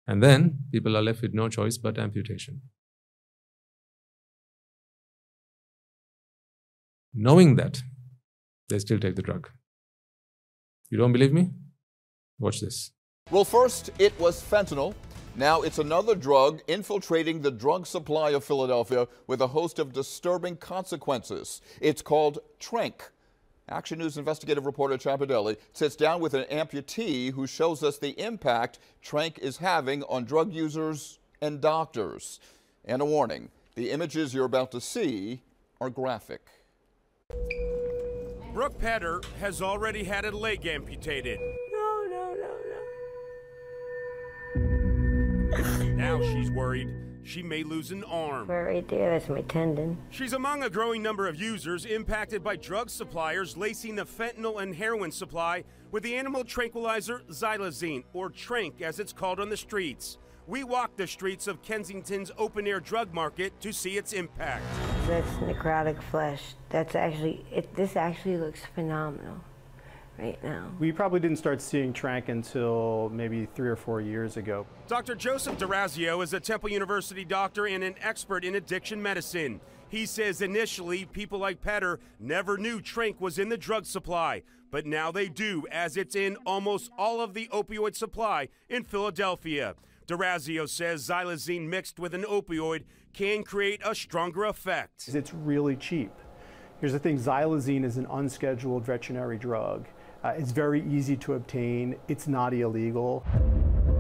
And 0.08 0.24
then 0.24 0.60
people 0.72 0.96
are 0.96 1.02
left 1.02 1.22
with 1.22 1.34
no 1.34 1.50
choice 1.50 1.78
but 1.78 2.00
amputation. 2.00 2.62
Knowing 7.14 7.56
that, 7.58 7.82
they 8.70 8.80
still 8.80 9.00
take 9.00 9.16
the 9.16 9.22
drug. 9.22 9.50
You 10.90 10.98
don't 10.98 11.14
believe 11.14 11.34
me? 11.34 11.52
Watch 12.40 12.62
this. 12.62 12.92
Well, 13.30 13.46
first 13.46 13.90
it 14.00 14.18
was 14.20 14.42
fentanyl. 14.42 14.94
Now 15.36 15.62
it's 15.62 15.80
another 15.80 16.16
drug 16.16 16.62
infiltrating 16.68 17.42
the 17.42 17.52
drug 17.52 17.88
supply 17.88 18.32
of 18.32 18.44
Philadelphia 18.44 19.08
with 19.28 19.42
a 19.42 19.48
host 19.48 19.80
of 19.80 19.94
disturbing 19.94 20.58
consequences. 20.58 21.62
It's 21.80 22.02
called 22.02 22.40
Tranq. 22.60 23.12
Action 23.70 24.00
News 24.00 24.18
investigative 24.18 24.66
reporter 24.66 24.98
Chad 24.98 25.20
Pradelli 25.20 25.56
sits 25.72 25.96
down 25.96 26.20
with 26.20 26.34
an 26.34 26.44
amputee 26.52 27.32
who 27.32 27.48
shows 27.48 27.84
us 27.84 27.98
the 27.98 28.20
impact 28.22 28.80
Tranq 29.04 29.38
is 29.40 29.58
having 29.58 30.04
on 30.04 30.26
drug 30.26 30.52
users 30.52 31.20
and 31.42 31.62
doctors. 31.62 32.42
And 32.84 33.02
a 33.02 33.06
warning, 33.06 33.50
the 33.76 33.92
images 33.92 34.34
you're 34.34 34.46
about 34.46 34.72
to 34.72 34.82
see 34.82 35.42
are 35.80 35.90
graphic. 35.90 36.42
Brooke 38.54 38.78
Petter 38.80 39.22
has 39.40 39.62
already 39.62 40.04
had 40.04 40.26
a 40.26 40.32
leg 40.32 40.66
amputated. 40.66 41.40
No, 41.72 42.06
no, 42.10 42.36
no, 42.36 42.58
no. 44.58 45.96
now 45.96 46.22
she's 46.22 46.52
worried 46.52 46.90
she 47.24 47.44
may 47.44 47.64
lose 47.64 47.92
an 47.92 48.04
arm. 48.04 48.50
Right 48.50 48.88
there, 48.88 49.12
that's 49.12 49.30
my 49.30 49.42
tendon. 49.42 49.98
She's 50.10 50.34
among 50.34 50.64
a 50.64 50.70
growing 50.70 51.02
number 51.02 51.28
of 51.28 51.40
users 51.40 51.86
impacted 51.86 52.44
by 52.44 52.56
drug 52.56 52.90
suppliers 52.90 53.56
lacing 53.56 53.96
the 53.96 54.06
fentanyl 54.06 54.62
and 54.62 54.76
heroin 54.76 55.12
supply 55.12 55.64
with 55.92 56.04
the 56.04 56.16
animal 56.16 56.44
tranquilizer 56.44 57.22
xylazine, 57.30 58.04
or 58.14 58.30
Tranq 58.30 58.82
as 58.82 59.00
it's 59.00 59.14
called 59.14 59.40
on 59.40 59.50
the 59.50 59.58
streets. 59.58 60.18
We 60.52 60.66
walked 60.66 60.98
the 60.98 61.08
streets 61.08 61.48
of 61.48 61.62
Kensington's 61.62 62.30
open 62.38 62.68
air 62.68 62.82
drug 62.82 63.14
market 63.14 63.58
to 63.62 63.72
see 63.72 63.92
its 63.92 64.12
impact. 64.12 64.66
That's 65.08 65.30
necrotic 65.38 66.04
flesh. 66.12 66.56
That's 66.68 66.94
actually, 66.94 67.46
it, 67.54 67.74
this 67.74 67.96
actually 67.96 68.36
looks 68.36 68.60
phenomenal. 68.76 69.38
right 70.20 70.44
now. 70.44 70.68
We 70.78 70.92
probably 70.92 71.22
didn't 71.22 71.38
start 71.38 71.62
seeing 71.62 71.94
Tranq 71.94 72.28
until 72.28 73.10
maybe 73.14 73.48
three 73.56 73.70
or 73.70 73.78
four 73.78 74.02
years 74.02 74.36
ago. 74.36 74.68
Dr. 74.88 75.16
Joseph 75.16 75.58
D'Orazio 75.58 76.20
is 76.20 76.34
a 76.34 76.40
Temple 76.42 76.70
University 76.70 77.24
doctor 77.24 77.66
and 77.66 77.82
an 77.82 77.96
expert 78.02 78.44
in 78.44 78.56
addiction 78.56 79.02
medicine. 79.02 79.62
He 79.88 80.06
says 80.06 80.42
initially 80.42 81.06
people 81.06 81.40
like 81.40 81.62
Petter 81.62 81.98
never 82.20 82.58
knew 82.58 82.82
Tranq 82.82 83.22
was 83.22 83.40
in 83.40 83.48
the 83.48 83.58
drug 83.58 83.86
supply, 83.86 84.44
but 84.70 84.86
now 84.86 85.14
they 85.14 85.30
do, 85.30 85.66
as 85.72 85.96
it's 85.96 86.14
in 86.18 86.36
almost 86.46 86.92
all 86.98 87.22
of 87.22 87.34
the 87.34 87.48
opioid 87.54 87.96
supply 87.96 88.50
in 88.68 88.84
Philadelphia. 88.84 89.76
D'Orazio 90.08 90.66
says 90.66 91.08
xylazine 91.08 91.68
mixed 91.68 92.00
with 92.00 92.14
an 92.14 92.24
opioid 92.24 92.84
can 93.14 93.44
create 93.44 93.82
a 93.86 93.94
stronger 93.94 94.46
effect. 94.46 95.08
It's 95.08 95.34
really 95.34 95.76
cheap. 95.76 96.12
Here's 96.80 96.94
the 96.94 97.00
thing 97.00 97.18
xylazine 97.18 97.86
is 97.86 97.98
an 97.98 98.08
unscheduled 98.10 98.86
veterinary 98.86 99.38
drug. 99.38 99.88
Uh, 100.24 100.30
it's 100.30 100.52
very 100.52 100.84
easy 100.88 101.16
to 101.18 101.34
obtain, 101.34 101.96
it's 102.08 102.28
not 102.28 102.54
illegal. 102.54 103.26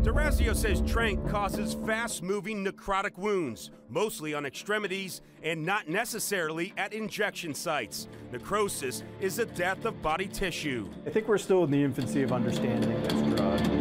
D'Orazio 0.04 0.54
says 0.54 0.82
Tranq 0.82 1.30
causes 1.30 1.76
fast 1.86 2.24
moving 2.24 2.66
necrotic 2.66 3.18
wounds, 3.18 3.70
mostly 3.88 4.34
on 4.34 4.46
extremities 4.46 5.22
and 5.44 5.64
not 5.64 5.88
necessarily 5.88 6.74
at 6.78 6.92
injection 6.92 7.54
sites. 7.54 8.08
Necrosis 8.32 9.04
is 9.20 9.36
the 9.36 9.46
death 9.46 9.86
of 9.86 10.02
body 10.02 10.28
tissue. 10.28 10.90
I 11.06 11.12
think 11.12 11.28
we're 11.28 11.38
still 11.38 11.64
in 11.64 11.72
the 11.72 11.84
infancy 11.84 12.24
of 12.24 12.32
understanding 12.32 13.02
this 13.04 13.38
drug. 13.38 13.81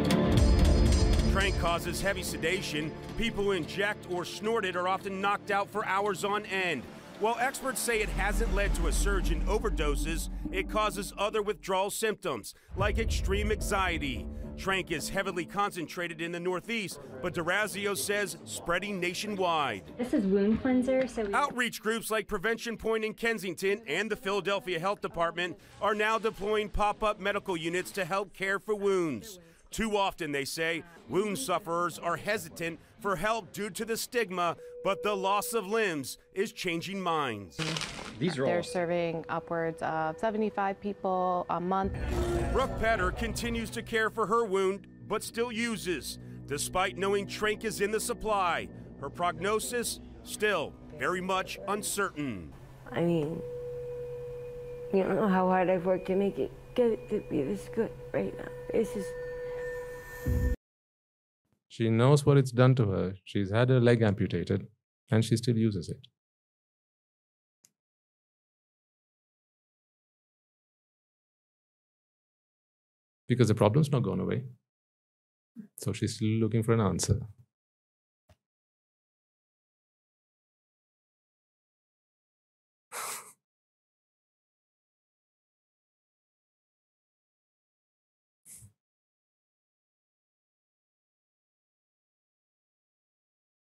Tranq 1.31 1.57
causes 1.61 2.01
heavy 2.01 2.25
sedation. 2.25 2.91
People 3.17 3.45
who 3.45 3.53
inject 3.53 4.05
or 4.11 4.25
snort 4.25 4.65
it 4.65 4.75
are 4.75 4.89
often 4.89 5.21
knocked 5.21 5.53
out 5.53 5.71
for 5.71 5.87
hours 5.87 6.25
on 6.25 6.45
end. 6.47 6.83
While 7.21 7.37
experts 7.39 7.81
say 7.81 8.01
it 8.01 8.09
hasn't 8.09 8.53
led 8.53 8.75
to 8.75 8.89
a 8.89 8.93
surge 8.93 9.31
in 9.31 9.41
overdoses, 9.43 10.29
it 10.51 10.69
causes 10.69 11.13
other 11.17 11.41
withdrawal 11.41 11.91
symptoms, 11.91 12.55
like 12.77 12.99
extreme 12.99 13.53
anxiety. 13.53 14.27
Tranq 14.57 14.91
is 14.91 15.09
heavily 15.09 15.45
concentrated 15.45 16.21
in 16.21 16.33
the 16.33 16.41
Northeast, 16.41 16.99
but 17.23 17.33
D'Orazio 17.33 17.95
says 17.95 18.37
spreading 18.45 18.99
nationwide. 18.99 19.85
This 19.99 20.13
is 20.13 20.27
wound 20.27 20.61
cleanser, 20.61 21.07
so 21.07 21.29
Outreach 21.33 21.81
groups 21.81 22.11
like 22.11 22.27
Prevention 22.27 22.77
Point 22.77 23.05
in 23.05 23.15
Kensington 23.15 23.81
and 23.87 24.11
the 24.11 24.17
Philadelphia 24.17 24.81
Health 24.81 25.01
Department 25.01 25.57
are 25.81 25.95
now 25.95 26.19
deploying 26.19 26.69
pop 26.69 27.05
up 27.05 27.21
medical 27.21 27.57
units 27.57 27.93
to 27.93 28.05
help 28.05 28.35
care 28.35 28.59
for 28.59 28.75
wounds. 28.75 29.39
Too 29.71 29.97
often, 29.97 30.33
they 30.33 30.45
say, 30.45 30.83
wound 31.09 31.39
sufferers 31.39 31.99
are 31.99 32.17
hesitant 32.17 32.81
for 32.99 33.15
help 33.15 33.53
due 33.53 33.71
to 33.71 33.85
the 33.85 33.97
stigma, 33.97 34.57
but 34.83 35.03
the 35.05 35.17
loss 35.17 35.53
of 35.53 35.67
limbs 35.67 36.19
is 36.35 36.53
changing 36.53 37.01
minds. 37.01 37.57
These 38.19 38.37
are 38.39 38.47
They're 38.47 38.63
serving 38.65 39.25
upwards 39.29 39.81
of 39.83 40.19
75 40.19 40.81
people 40.81 41.47
a 41.51 41.61
month. 41.61 41.93
Brooke 42.53 42.79
Petter 42.81 43.13
continues 43.13 43.71
to 43.71 43.83
care 43.83 44.11
for 44.11 44.27
her 44.27 44.45
wound, 44.45 44.89
but 45.07 45.23
still 45.23 45.53
uses, 45.53 46.19
despite 46.47 46.99
knowing 46.99 47.27
Tranq 47.27 47.65
is 47.65 47.81
in 47.81 47.93
the 47.93 48.01
supply. 48.01 48.69
Her 49.01 49.09
prognosis 49.09 50.01
still 50.25 50.75
very 50.99 51.21
much 51.21 51.61
uncertain. 51.69 52.53
I 52.91 53.03
mean, 53.03 53.41
you 54.93 55.05
don't 55.05 55.15
know 55.15 55.29
how 55.29 55.47
hard 55.47 55.71
I've 55.71 55.87
worked 55.87 56.07
to 56.09 56.17
make 56.17 56.39
it 56.39 56.51
get 56.75 56.91
it 56.91 57.09
to 57.09 57.21
be 57.31 57.43
this 57.43 57.69
good 57.75 57.91
right 58.13 58.37
now. 58.37 58.49
It's 58.73 58.93
just 58.95 59.09
She 61.69 61.89
knows 61.89 62.27
what 62.27 62.37
it's 62.37 62.51
done 62.51 62.75
to 62.75 62.87
her. 62.91 63.15
She's 63.25 63.51
had 63.51 63.69
her 63.69 63.81
leg 63.81 64.03
amputated 64.03 64.67
and 65.11 65.25
she 65.25 65.37
still 65.37 65.57
uses 65.57 65.89
it. 65.89 66.07
Because 73.29 73.49
the 73.49 73.55
problem's 73.55 73.93
not 73.93 74.03
gone 74.03 74.19
away. 74.19 74.45
So 75.77 75.93
she's 75.93 76.17
still 76.17 76.41
looking 76.41 76.65
for 76.65 76.73
an 76.73 76.81
answer. 76.81 77.21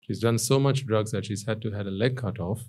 She's 0.06 0.20
done 0.20 0.36
so 0.36 0.60
much 0.60 0.84
drugs 0.84 1.12
that 1.12 1.24
she's 1.24 1.46
had 1.46 1.62
to 1.62 1.70
had 1.70 1.86
a 1.86 1.90
leg 1.90 2.18
cut 2.18 2.38
off, 2.38 2.68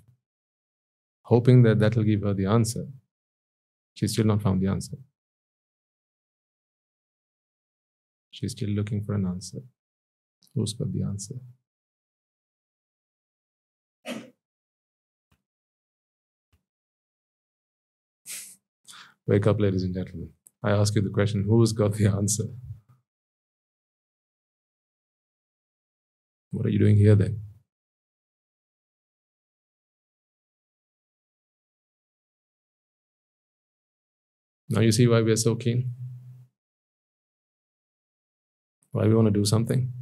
hoping 1.22 1.62
that 1.64 1.78
that'll 1.78 2.02
give 2.02 2.22
her 2.22 2.32
the 2.32 2.46
answer. 2.46 2.86
She's 3.92 4.12
still 4.12 4.24
not 4.24 4.40
found 4.40 4.62
the 4.62 4.68
answer. 4.68 4.96
She's 8.30 8.52
still 8.52 8.70
looking 8.70 9.02
for 9.02 9.14
an 9.14 9.26
answer. 9.26 9.58
Who's 10.54 10.72
got 10.72 10.90
the 10.92 11.02
answer? 11.02 11.34
Wake 19.26 19.46
up, 19.46 19.60
ladies 19.60 19.82
and 19.82 19.92
gentlemen. 19.92 20.30
I 20.62 20.70
ask 20.70 20.94
you 20.94 21.02
the 21.02 21.10
question 21.10 21.44
who's 21.46 21.72
got 21.72 21.92
the 21.92 22.06
answer? 22.20 22.44
What 26.56 26.64
are 26.64 26.70
you 26.70 26.78
doing 26.78 26.96
here 26.96 27.14
then? 27.14 27.38
Now 34.70 34.80
you 34.80 34.90
see 34.90 35.06
why 35.06 35.20
we 35.20 35.32
are 35.32 35.36
so 35.36 35.54
keen? 35.54 35.92
Why 38.90 39.06
we 39.06 39.14
want 39.14 39.26
to 39.26 39.38
do 39.38 39.44
something? 39.44 39.92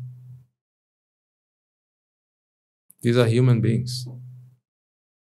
These 3.03 3.19
are 3.19 3.27
human 3.27 3.61
beings. 3.61 4.07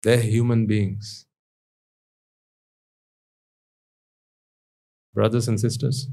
They're 0.03 0.21
human 0.21 0.67
beings. 0.67 1.25
Brothers 5.15 5.49
and 5.49 5.59
sisters, 5.59 6.09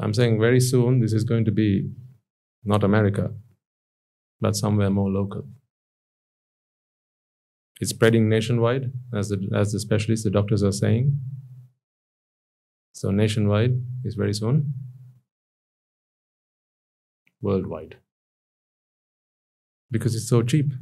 I'm 0.00 0.14
saying 0.14 0.40
very 0.40 0.60
soon 0.60 1.00
this 1.00 1.12
is 1.12 1.24
going 1.24 1.44
to 1.44 1.50
be 1.50 1.90
not 2.64 2.82
America, 2.84 3.32
but 4.40 4.56
somewhere 4.56 4.90
more 4.90 5.10
local. 5.10 5.46
It's 7.80 7.90
spreading 7.90 8.28
nationwide, 8.28 8.92
as 9.14 9.28
the, 9.28 9.48
as 9.54 9.72
the 9.72 9.80
specialists, 9.80 10.24
the 10.24 10.30
doctors 10.30 10.62
are 10.62 10.72
saying. 10.72 11.18
So, 12.92 13.10
nationwide 13.10 13.82
is 14.04 14.14
very 14.14 14.34
soon, 14.34 14.74
worldwide. 17.40 17.96
Because 19.90 20.14
it's 20.14 20.28
so 20.28 20.42
cheap, 20.42 20.72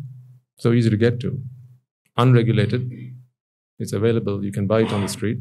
so 0.58 0.72
easy 0.72 0.90
to 0.90 0.96
get 0.96 1.20
to, 1.20 1.40
unregulated, 2.16 2.92
it's 3.78 3.92
available, 3.92 4.44
you 4.44 4.50
can 4.50 4.66
buy 4.66 4.80
it 4.80 4.92
on 4.92 5.02
the 5.02 5.08
street. 5.08 5.38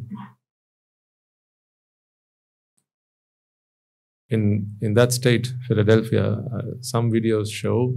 In 4.29 4.75
in 4.81 4.93
that 4.93 5.13
state, 5.13 5.53
Philadelphia, 5.67 6.43
uh, 6.53 6.61
some 6.81 7.11
videos 7.11 7.51
show 7.51 7.95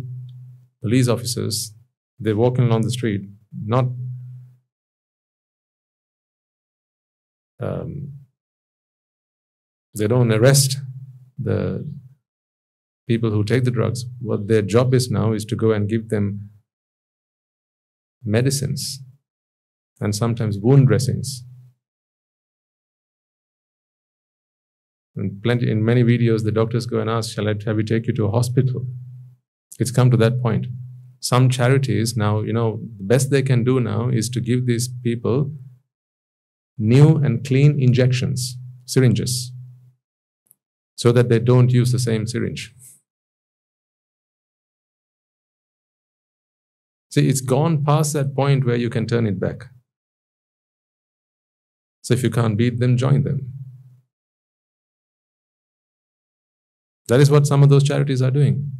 police 0.82 1.08
officers 1.08 1.74
they're 2.18 2.36
walking 2.36 2.64
along 2.64 2.82
the 2.82 2.90
street, 2.90 3.22
not 3.64 3.86
um, 7.58 8.12
they 9.96 10.06
don't 10.06 10.30
arrest 10.32 10.78
the 11.38 11.86
people 13.08 13.30
who 13.30 13.42
take 13.42 13.64
the 13.64 13.70
drugs. 13.70 14.04
What 14.20 14.48
their 14.48 14.62
job 14.62 14.94
is 14.94 15.10
now 15.10 15.32
is 15.32 15.44
to 15.46 15.56
go 15.56 15.72
and 15.72 15.88
give 15.88 16.10
them 16.10 16.50
medicines 18.22 19.00
and 20.00 20.14
sometimes 20.14 20.58
wound 20.58 20.86
dressings 20.86 21.42
And 25.20 25.42
plenty 25.42 25.70
in 25.70 25.84
many 25.84 26.02
videos, 26.02 26.44
the 26.44 26.50
doctors 26.50 26.86
go 26.86 26.98
and 26.98 27.10
ask, 27.10 27.32
"Shall 27.34 27.48
I 27.48 27.54
have 27.66 27.76
you 27.76 27.84
take 27.84 28.06
you 28.06 28.14
to 28.14 28.24
a 28.24 28.30
hospital?" 28.30 28.86
It's 29.78 29.90
come 29.90 30.10
to 30.10 30.16
that 30.16 30.40
point. 30.40 30.66
Some 31.20 31.50
charities 31.50 32.16
now, 32.16 32.40
you 32.40 32.54
know, 32.54 32.80
the 32.96 33.04
best 33.04 33.30
they 33.30 33.42
can 33.42 33.62
do 33.62 33.80
now 33.80 34.08
is 34.08 34.30
to 34.30 34.40
give 34.40 34.64
these 34.64 34.88
people 34.88 35.54
new 36.78 37.16
and 37.16 37.46
clean 37.46 37.78
injections, 37.78 38.56
syringes, 38.86 39.52
so 40.94 41.12
that 41.12 41.28
they 41.28 41.38
don't 41.38 41.70
use 41.70 41.92
the 41.92 41.98
same 41.98 42.26
syringe. 42.26 42.74
See, 47.10 47.28
it's 47.28 47.42
gone 47.42 47.84
past 47.84 48.14
that 48.14 48.34
point 48.34 48.64
where 48.64 48.76
you 48.76 48.88
can 48.88 49.06
turn 49.06 49.26
it 49.26 49.38
back. 49.38 49.68
So 52.02 52.14
if 52.14 52.22
you 52.22 52.30
can't 52.30 52.56
beat 52.56 52.78
them, 52.78 52.96
join 52.96 53.24
them. 53.24 53.59
That 57.10 57.18
is 57.18 57.28
what 57.28 57.44
some 57.44 57.64
of 57.64 57.68
those 57.68 57.82
charities 57.82 58.22
are 58.22 58.30
doing. 58.30 58.70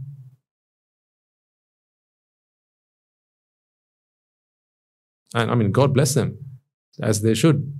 And 5.34 5.50
I 5.50 5.56
mean, 5.56 5.72
God 5.72 5.92
bless 5.92 6.14
them, 6.14 6.38
as 7.02 7.22
they 7.22 7.34
should. 7.34 7.76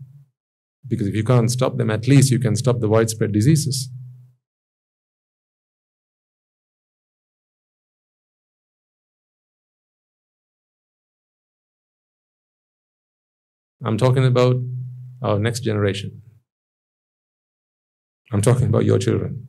Because 0.89 1.07
if 1.07 1.15
you 1.15 1.23
can't 1.23 1.53
stop 1.53 1.77
them, 1.77 1.89
at 1.89 2.09
least 2.09 2.33
you 2.33 2.41
can 2.41 2.57
stop 2.57 2.81
the 2.81 2.89
widespread 2.89 3.31
diseases. 3.31 3.91
I'm 13.85 13.99
talking 13.99 14.25
about 14.25 14.57
our 15.23 15.39
next 15.39 15.61
generation. 15.61 16.23
I'm 18.33 18.43
talking 18.43 18.67
about 18.67 18.85
your 18.85 18.99
children. 18.99 19.47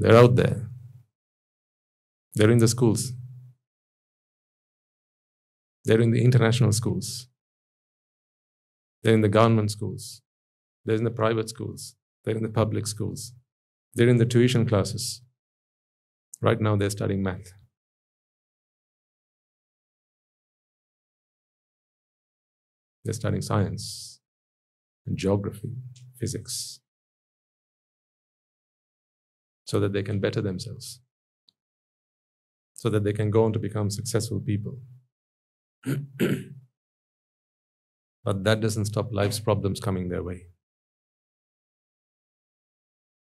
They're 0.00 0.16
out 0.16 0.34
there. 0.34 0.70
They're 2.34 2.50
in 2.50 2.56
the 2.56 2.68
schools. 2.68 3.12
They're 5.84 6.00
in 6.00 6.10
the 6.10 6.24
international 6.24 6.72
schools. 6.72 7.28
They're 9.02 9.12
in 9.12 9.20
the 9.20 9.28
government 9.28 9.70
schools. 9.70 10.22
They're 10.86 10.96
in 10.96 11.04
the 11.04 11.10
private 11.10 11.50
schools. 11.50 11.96
They're 12.24 12.36
in 12.36 12.42
the 12.42 12.48
public 12.48 12.86
schools. 12.86 13.34
They're 13.94 14.08
in 14.08 14.16
the 14.16 14.24
tuition 14.24 14.64
classes. 14.64 15.20
Right 16.40 16.60
now, 16.62 16.76
they're 16.76 16.88
studying 16.88 17.22
math. 17.22 17.52
They're 23.04 23.12
studying 23.12 23.42
science 23.42 24.20
and 25.06 25.18
geography, 25.18 25.74
physics, 26.18 26.80
so 29.70 29.78
that 29.78 29.92
they 29.92 30.02
can 30.02 30.18
better 30.18 30.42
themselves, 30.42 31.00
so 32.74 32.90
that 32.90 33.04
they 33.04 33.12
can 33.12 33.30
go 33.30 33.44
on 33.44 33.52
to 33.52 33.60
become 33.60 33.88
successful 33.88 34.40
people. 34.40 34.80
but 38.24 38.42
that 38.42 38.60
doesn't 38.60 38.86
stop 38.86 39.12
life's 39.12 39.38
problems 39.38 39.78
coming 39.78 40.08
their 40.08 40.24
way. 40.24 40.46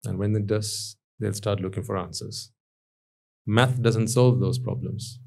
And 0.05 0.17
when 0.17 0.35
it 0.35 0.47
does, 0.47 0.97
they'll 1.19 1.33
start 1.33 1.61
looking 1.61 1.83
for 1.83 1.95
answers. 1.99 2.51
Math 3.45 3.79
doesn't 3.79 4.07
solve 4.07 4.39
those 4.39 4.57
problems. 4.57 5.19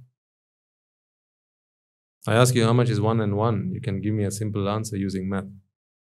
I 2.26 2.34
ask 2.34 2.56
you 2.56 2.64
how 2.64 2.72
much 2.72 2.90
is 2.90 3.00
one 3.00 3.20
and 3.20 3.36
one. 3.36 3.70
You 3.72 3.80
can 3.80 4.00
give 4.00 4.14
me 4.14 4.24
a 4.24 4.32
simple 4.32 4.68
answer 4.68 4.96
using 4.96 5.28
math. 5.28 5.50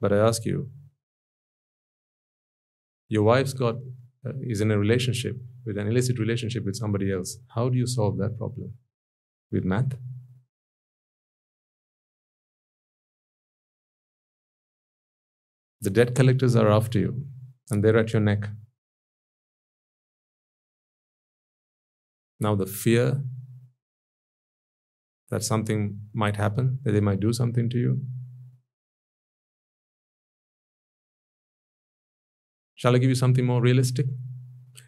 But 0.02 0.12
I 0.12 0.18
ask 0.18 0.44
you, 0.44 0.72
your 3.10 3.24
wife's 3.24 3.54
got 3.54 3.76
Uh, 4.26 4.32
is 4.42 4.62
in 4.62 4.72
a 4.72 4.78
relationship 4.78 5.36
with 5.66 5.78
an 5.78 5.88
illicit 5.88 6.18
relationship 6.18 6.64
with 6.64 6.78
somebody 6.78 7.12
else. 7.12 7.38
How 7.56 7.68
do 7.68 7.78
you 7.78 7.86
solve 7.86 8.18
that 8.20 8.38
problem? 8.38 8.74
With 9.52 9.66
math? 9.66 9.94
The 15.82 15.90
debt 15.90 16.16
collectors 16.16 16.56
are 16.56 16.70
after 16.70 17.00
you 17.00 17.26
and 17.70 17.84
they're 17.84 17.98
at 17.98 18.14
your 18.14 18.22
neck. 18.22 18.48
Now, 22.40 22.56
the 22.56 22.66
fear 22.66 23.22
that 25.30 25.44
something 25.44 26.00
might 26.14 26.38
happen, 26.38 26.80
that 26.84 26.94
they 26.94 27.02
might 27.02 27.20
do 27.20 27.34
something 27.34 27.70
to 27.72 27.78
you. 27.78 28.02
Shall 32.84 32.98
I 32.98 32.98
give 32.98 33.08
you 33.08 33.16
something 33.16 33.46
more 33.46 33.62
realistic? 33.62 34.08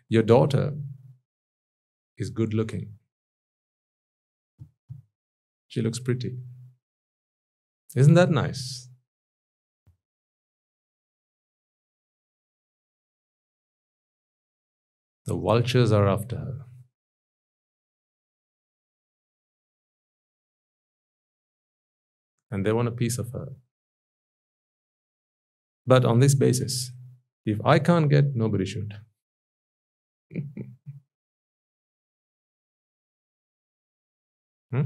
Your 0.10 0.22
daughter 0.22 0.74
is 2.18 2.30
good 2.30 2.54
looking. 2.54 2.90
She 5.70 5.82
looks 5.82 5.98
pretty. 5.98 6.36
Isn't 7.96 8.16
that 8.16 8.32
nice? 8.32 8.90
The 15.26 15.38
vultures 15.38 15.94
are 15.94 16.10
after 16.10 16.36
her. 16.36 16.66
And 22.52 22.66
they 22.66 22.74
want 22.74 22.90
a 22.90 22.92
piece 22.92 23.18
of 23.18 23.32
her. 23.32 23.54
But 25.88 26.04
on 26.04 26.20
this 26.20 26.36
basis, 26.36 26.92
if 27.46 27.60
I 27.64 27.80
can't 27.80 28.10
get, 28.10 28.36
nobody 28.36 28.66
should. 28.66 28.94
hmm? 34.72 34.82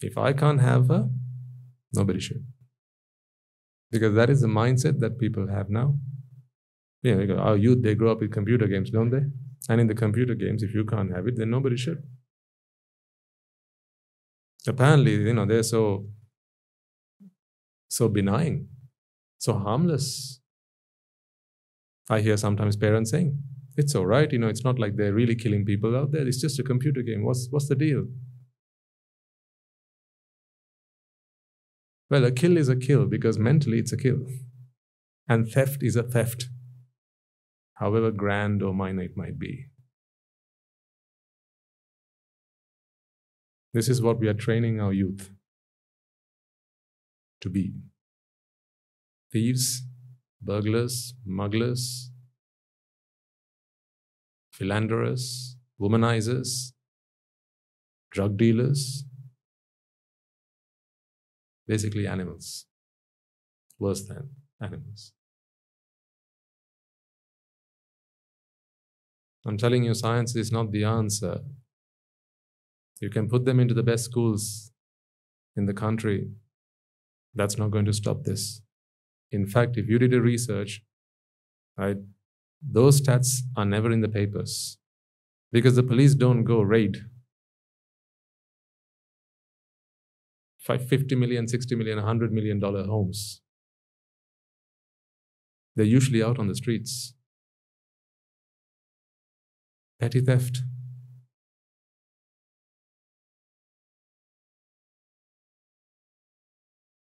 If 0.00 0.18
I 0.18 0.32
can't 0.32 0.60
have 0.60 0.88
her, 0.88 1.08
nobody 1.92 2.20
should. 2.20 2.44
Because 3.90 4.14
that 4.14 4.28
is 4.30 4.40
the 4.42 4.48
mindset 4.48 5.00
that 5.00 5.18
people 5.18 5.48
have 5.48 5.70
now. 5.70 5.96
Know, 7.02 7.36
our 7.38 7.56
youth, 7.56 7.82
they 7.82 7.94
grow 7.94 8.12
up 8.12 8.20
with 8.20 8.32
computer 8.32 8.66
games, 8.66 8.90
don't 8.90 9.10
they? 9.10 9.22
And 9.68 9.80
in 9.80 9.86
the 9.86 9.94
computer 9.94 10.34
games, 10.34 10.62
if 10.62 10.74
you 10.74 10.84
can't 10.84 11.14
have 11.14 11.26
it, 11.28 11.36
then 11.36 11.50
nobody 11.50 11.76
should. 11.76 12.02
Apparently, 14.66 15.14
you 15.14 15.32
know, 15.32 15.46
they're 15.46 15.62
so 15.62 16.08
so 17.88 18.08
benign, 18.08 18.68
so 19.38 19.54
harmless. 19.54 20.40
I 22.08 22.20
hear 22.20 22.36
sometimes 22.36 22.76
parents 22.76 23.10
saying, 23.10 23.42
it's 23.76 23.94
all 23.94 24.06
right, 24.06 24.30
you 24.30 24.38
know, 24.38 24.48
it's 24.48 24.64
not 24.64 24.78
like 24.78 24.96
they're 24.96 25.12
really 25.12 25.34
killing 25.34 25.64
people 25.64 25.96
out 25.96 26.12
there. 26.12 26.26
It's 26.26 26.40
just 26.40 26.58
a 26.58 26.62
computer 26.62 27.02
game. 27.02 27.24
What's, 27.24 27.48
what's 27.50 27.68
the 27.68 27.74
deal? 27.74 28.06
Well, 32.08 32.24
a 32.24 32.30
kill 32.30 32.56
is 32.56 32.68
a 32.68 32.76
kill 32.76 33.06
because 33.06 33.38
mentally 33.38 33.78
it's 33.78 33.92
a 33.92 33.96
kill. 33.96 34.20
And 35.28 35.50
theft 35.50 35.82
is 35.82 35.96
a 35.96 36.04
theft, 36.04 36.48
however 37.74 38.12
grand 38.12 38.62
or 38.62 38.72
minor 38.72 39.02
it 39.02 39.16
might 39.16 39.38
be. 39.38 39.66
This 43.74 43.88
is 43.88 44.00
what 44.00 44.20
we 44.20 44.28
are 44.28 44.34
training 44.34 44.80
our 44.80 44.92
youth 44.92 45.30
to 47.40 47.50
be 47.50 47.74
thieves, 49.32 49.82
burglars, 50.40 51.14
smugglers, 51.24 52.10
philanderers, 54.50 55.56
womanizers, 55.80 56.72
drug 58.10 58.36
dealers, 58.36 59.04
basically 61.66 62.06
animals, 62.06 62.66
worse 63.78 64.06
than 64.06 64.30
animals. 64.60 65.12
I'm 69.46 69.56
telling 69.56 69.84
you, 69.84 69.94
science 69.94 70.34
is 70.34 70.50
not 70.50 70.72
the 70.72 70.84
answer. 70.84 71.40
You 73.00 73.10
can 73.10 73.28
put 73.28 73.44
them 73.44 73.60
into 73.60 73.74
the 73.74 73.82
best 73.82 74.04
schools 74.04 74.72
in 75.56 75.66
the 75.66 75.74
country. 75.74 76.30
That's 77.34 77.58
not 77.58 77.70
going 77.70 77.84
to 77.84 77.92
stop 77.92 78.24
this. 78.24 78.60
In 79.30 79.46
fact, 79.46 79.76
if 79.76 79.88
you 79.88 79.98
did 79.98 80.14
a 80.14 80.20
research, 80.20 80.82
right, 81.76 81.98
those 82.62 83.00
stats 83.00 83.40
are 83.56 83.64
never 83.64 83.90
in 83.90 84.00
the 84.00 84.08
papers 84.08 84.78
because 85.52 85.76
the 85.76 85.82
police 85.82 86.14
don't 86.14 86.44
go 86.44 86.60
raid 86.62 86.96
50 90.74 91.14
million, 91.14 91.46
60 91.46 91.76
million, 91.76 91.96
100 91.96 92.32
million 92.32 92.58
dollar 92.58 92.84
homes. 92.84 93.40
They're 95.76 95.84
usually 95.84 96.22
out 96.22 96.38
on 96.38 96.48
the 96.48 96.56
streets. 96.56 97.14
Petty 100.00 100.20
theft. 100.20 100.62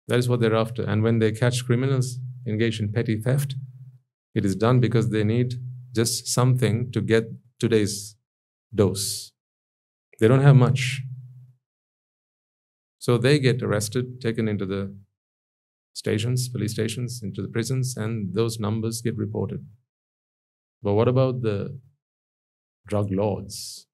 That 0.08 0.18
is 0.18 0.28
what 0.28 0.40
they're 0.40 0.54
after. 0.54 0.82
And 0.82 1.02
when 1.02 1.18
they 1.18 1.32
catch 1.32 1.64
criminals 1.64 2.18
engaged 2.46 2.80
in 2.80 2.92
petty 2.92 3.20
theft, 3.20 3.54
it 4.34 4.44
is 4.44 4.56
done 4.56 4.80
because 4.80 5.10
they 5.10 5.24
need 5.24 5.54
just 5.94 6.26
something 6.26 6.90
to 6.92 7.00
get 7.00 7.24
today's 7.58 8.16
dose. 8.74 9.32
They 10.20 10.28
don't 10.28 10.42
have 10.42 10.56
much. 10.56 11.02
So 12.98 13.18
they 13.18 13.38
get 13.38 13.62
arrested, 13.62 14.20
taken 14.20 14.48
into 14.48 14.64
the 14.64 14.94
stations, 15.94 16.48
police 16.48 16.72
stations, 16.72 17.22
into 17.22 17.42
the 17.42 17.48
prisons, 17.48 17.96
and 17.96 18.34
those 18.34 18.58
numbers 18.60 19.02
get 19.02 19.16
reported. 19.16 19.66
But 20.82 20.94
what 20.94 21.08
about 21.08 21.42
the 21.42 21.80
drug 22.86 23.10
lords? 23.10 23.86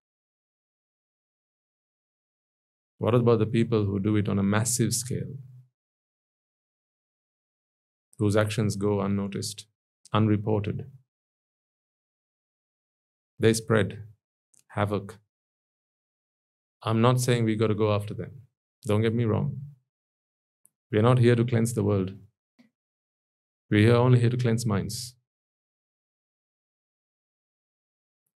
What 2.98 3.14
about 3.14 3.38
the 3.40 3.46
people 3.46 3.86
who 3.86 3.98
do 3.98 4.14
it 4.16 4.28
on 4.28 4.38
a 4.38 4.42
massive 4.42 4.92
scale? 4.92 5.34
Whose 8.18 8.36
actions 8.36 8.76
go 8.76 9.00
unnoticed? 9.00 9.66
unreported. 10.12 10.86
They 13.38 13.52
spread 13.52 14.04
havoc. 14.68 15.18
I'm 16.82 17.00
not 17.00 17.20
saying 17.20 17.44
we 17.44 17.56
got 17.56 17.68
to 17.68 17.74
go 17.74 17.92
after 17.94 18.14
them. 18.14 18.42
Don't 18.86 19.02
get 19.02 19.14
me 19.14 19.24
wrong. 19.24 19.60
We 20.90 20.98
are 20.98 21.02
not 21.02 21.18
here 21.18 21.36
to 21.36 21.44
cleanse 21.44 21.74
the 21.74 21.84
world. 21.84 22.12
We 23.70 23.88
are 23.90 23.96
only 23.96 24.20
here 24.20 24.30
to 24.30 24.36
cleanse 24.36 24.64
minds. 24.64 25.14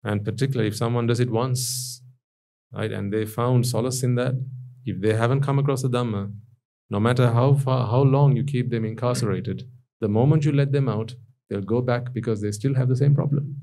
And 0.03 0.25
particularly 0.25 0.67
if 0.67 0.75
someone 0.75 1.07
does 1.07 1.19
it 1.19 1.29
once, 1.29 2.01
right, 2.73 2.91
and 2.91 3.13
they 3.13 3.25
found 3.25 3.67
solace 3.67 4.03
in 4.03 4.15
that, 4.15 4.33
if 4.85 4.99
they 4.99 5.13
haven't 5.13 5.41
come 5.41 5.59
across 5.59 5.83
the 5.83 5.89
Dhamma, 5.89 6.33
no 6.91 6.99
matter 6.99 7.31
how 7.31 7.55
far, 7.55 7.87
how 7.87 8.01
long 8.01 8.35
you 8.35 8.43
keep 8.43 8.69
them 8.69 8.83
incarcerated, 8.83 9.63
the 10.01 10.09
moment 10.09 10.43
you 10.43 10.51
let 10.51 10.73
them 10.73 10.89
out, 10.89 11.15
they'll 11.49 11.61
go 11.61 11.81
back 11.81 12.13
because 12.13 12.41
they 12.41 12.51
still 12.51 12.75
have 12.75 12.89
the 12.89 12.97
same 12.97 13.15
problem. 13.15 13.61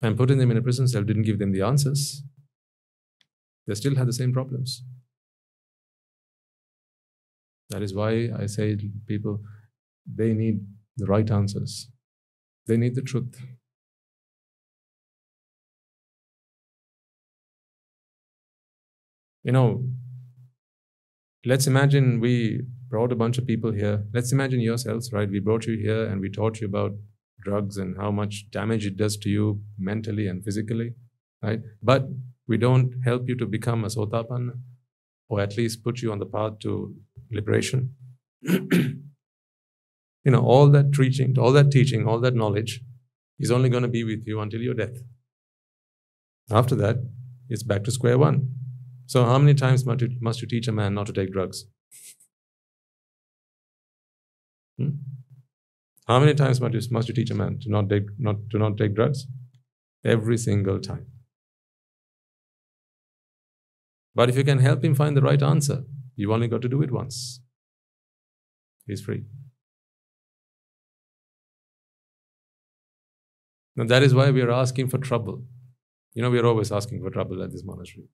And 0.00 0.16
putting 0.16 0.38
them 0.38 0.50
in 0.50 0.56
a 0.56 0.62
prison 0.62 0.88
cell 0.88 1.02
didn't 1.02 1.24
give 1.24 1.38
them 1.38 1.52
the 1.52 1.60
answers. 1.60 2.22
They 3.66 3.74
still 3.74 3.96
had 3.96 4.08
the 4.08 4.14
same 4.14 4.32
problems. 4.32 4.82
That 7.68 7.82
is 7.82 7.92
why 7.92 8.30
I 8.38 8.46
say 8.46 8.78
people, 9.06 9.40
they 10.06 10.32
need 10.32 10.60
the 10.96 11.04
right 11.04 11.30
answers. 11.30 11.90
They 12.66 12.78
need 12.78 12.94
the 12.94 13.02
truth. 13.02 13.34
You 19.46 19.52
know, 19.52 19.84
let's 21.44 21.68
imagine 21.68 22.18
we 22.18 22.62
brought 22.88 23.12
a 23.12 23.14
bunch 23.14 23.38
of 23.38 23.46
people 23.46 23.70
here. 23.70 24.02
Let's 24.12 24.32
imagine 24.32 24.58
yourselves, 24.58 25.12
right? 25.12 25.30
We 25.30 25.38
brought 25.38 25.66
you 25.66 25.78
here 25.78 26.04
and 26.04 26.20
we 26.20 26.30
taught 26.30 26.60
you 26.60 26.66
about 26.66 26.96
drugs 27.44 27.76
and 27.76 27.96
how 27.96 28.10
much 28.10 28.50
damage 28.50 28.86
it 28.86 28.96
does 28.96 29.16
to 29.18 29.28
you 29.28 29.60
mentally 29.78 30.26
and 30.26 30.42
physically, 30.44 30.94
right? 31.44 31.60
But 31.80 32.08
we 32.48 32.56
don't 32.56 32.92
help 33.04 33.28
you 33.28 33.36
to 33.36 33.46
become 33.46 33.84
a 33.84 33.86
sotapanna 33.86 34.58
or 35.28 35.40
at 35.40 35.56
least 35.56 35.84
put 35.84 36.02
you 36.02 36.10
on 36.10 36.18
the 36.18 36.26
path 36.26 36.58
to 36.62 36.96
liberation. 37.30 37.94
you 38.42 38.98
know, 40.24 40.42
all 40.42 40.66
that 40.70 40.92
teaching, 40.92 41.38
all 41.38 41.52
that 41.52 41.70
teaching, 41.70 42.04
all 42.04 42.18
that 42.18 42.34
knowledge 42.34 42.80
is 43.38 43.52
only 43.52 43.68
going 43.68 43.84
to 43.84 43.88
be 43.88 44.02
with 44.02 44.26
you 44.26 44.40
until 44.40 44.60
your 44.60 44.74
death. 44.74 44.98
After 46.50 46.74
that, 46.74 46.96
it's 47.48 47.62
back 47.62 47.84
to 47.84 47.92
square 47.92 48.18
one. 48.18 48.48
So, 49.06 49.24
how 49.24 49.38
many 49.38 49.54
times 49.54 49.86
must 49.86 50.00
you, 50.00 50.10
must 50.20 50.42
you 50.42 50.48
teach 50.48 50.66
a 50.66 50.72
man 50.72 50.94
not 50.94 51.06
to 51.06 51.12
take 51.12 51.32
drugs? 51.32 51.64
Hmm? 54.78 54.90
How 56.06 56.18
many 56.18 56.34
times 56.34 56.60
must 56.60 56.74
you, 56.74 56.80
must 56.90 57.08
you 57.08 57.14
teach 57.14 57.30
a 57.30 57.34
man 57.34 57.58
to 57.62 57.70
not 57.70 57.88
take, 57.88 58.06
not, 58.18 58.36
to 58.50 58.58
not 58.58 58.76
take 58.76 58.94
drugs? 58.94 59.26
Every 60.04 60.36
single 60.38 60.80
time. 60.80 61.06
But 64.14 64.28
if 64.28 64.36
you 64.36 64.44
can 64.44 64.58
help 64.58 64.84
him 64.84 64.94
find 64.94 65.16
the 65.16 65.22
right 65.22 65.42
answer, 65.42 65.84
you've 66.16 66.30
only 66.30 66.48
got 66.48 66.62
to 66.62 66.68
do 66.68 66.82
it 66.82 66.90
once. 66.90 67.40
He's 68.86 69.02
free. 69.02 69.24
Now 73.76 73.84
that 73.84 74.02
is 74.02 74.14
why 74.14 74.30
we 74.30 74.42
are 74.42 74.50
asking 74.50 74.88
for 74.88 74.98
trouble. 74.98 75.42
You 76.14 76.22
know, 76.22 76.30
we 76.30 76.38
are 76.38 76.46
always 76.46 76.72
asking 76.72 77.02
for 77.02 77.10
trouble 77.10 77.42
at 77.42 77.52
this 77.52 77.62
monastery. 77.62 78.08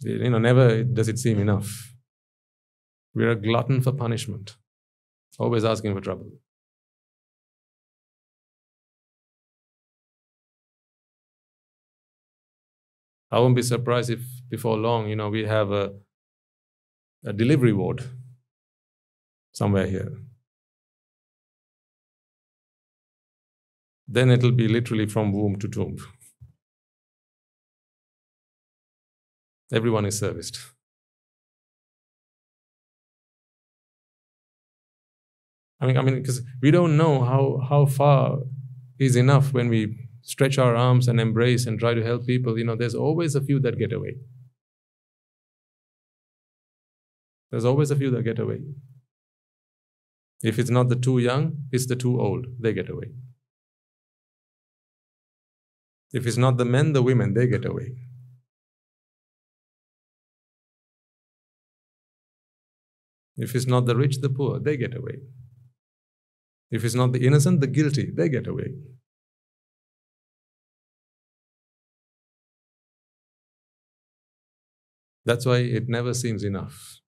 You 0.00 0.30
know, 0.30 0.38
never 0.38 0.84
does 0.84 1.08
it 1.08 1.18
seem 1.18 1.38
enough. 1.40 1.94
We 3.14 3.24
are 3.24 3.30
a 3.30 3.36
glutton 3.36 3.80
for 3.80 3.92
punishment, 3.92 4.56
always 5.38 5.64
asking 5.64 5.94
for 5.94 6.00
trouble. 6.00 6.30
I 13.30 13.38
won't 13.38 13.54
be 13.56 13.62
surprised 13.62 14.08
if 14.08 14.22
before 14.48 14.78
long, 14.78 15.08
you 15.08 15.16
know, 15.16 15.28
we 15.28 15.44
have 15.44 15.70
a, 15.72 15.94
a 17.24 17.32
delivery 17.32 17.72
ward 17.72 18.04
somewhere 19.52 19.86
here. 19.86 20.18
Then 24.08 24.30
it'll 24.30 24.50
be 24.52 24.66
literally 24.66 25.04
from 25.04 25.30
womb 25.32 25.58
to 25.58 25.68
tomb. 25.68 25.98
Everyone 29.72 30.06
is 30.06 30.18
serviced. 30.18 30.58
I 35.80 35.86
mean, 35.86 35.96
I 35.98 36.02
mean, 36.02 36.14
because 36.14 36.42
we 36.62 36.70
don't 36.70 36.96
know 36.96 37.22
how, 37.22 37.60
how 37.68 37.86
far 37.86 38.38
is 38.98 39.16
enough 39.16 39.52
when 39.52 39.68
we 39.68 40.08
stretch 40.22 40.56
our 40.58 40.74
arms 40.74 41.08
and 41.08 41.20
embrace 41.20 41.66
and 41.66 41.78
try 41.78 41.94
to 41.94 42.02
help 42.02 42.26
people. 42.26 42.58
You 42.58 42.64
know, 42.64 42.76
there's 42.76 42.94
always 42.94 43.34
a 43.34 43.40
few 43.40 43.60
that 43.60 43.78
get 43.78 43.92
away. 43.92 44.16
There's 47.50 47.64
always 47.64 47.90
a 47.90 47.96
few 47.96 48.10
that 48.10 48.22
get 48.22 48.38
away. 48.38 48.62
If 50.42 50.58
it's 50.58 50.70
not 50.70 50.88
the 50.88 50.96
too 50.96 51.18
young, 51.18 51.64
it's 51.72 51.86
the 51.86 51.96
too 51.96 52.20
old. 52.20 52.46
They 52.58 52.72
get 52.72 52.88
away. 52.88 53.12
If 56.12 56.26
it's 56.26 56.36
not 56.36 56.56
the 56.56 56.64
men, 56.64 56.92
the 56.92 57.02
women, 57.02 57.34
they 57.34 57.46
get 57.46 57.64
away. 57.64 57.94
If 63.36 63.54
it's 63.54 63.66
not 63.66 63.86
the 63.86 63.96
rich, 63.96 64.20
the 64.20 64.30
poor, 64.30 64.58
they 64.60 64.76
get 64.76 64.96
away. 64.96 65.18
If 66.70 66.84
it's 66.84 66.94
not 66.94 67.12
the 67.12 67.26
innocent, 67.26 67.60
the 67.60 67.66
guilty, 67.66 68.10
they 68.10 68.28
get 68.28 68.46
away. 68.46 68.74
That's 75.24 75.46
why 75.46 75.58
it 75.58 75.88
never 75.88 76.14
seems 76.14 76.44
enough. 76.44 77.00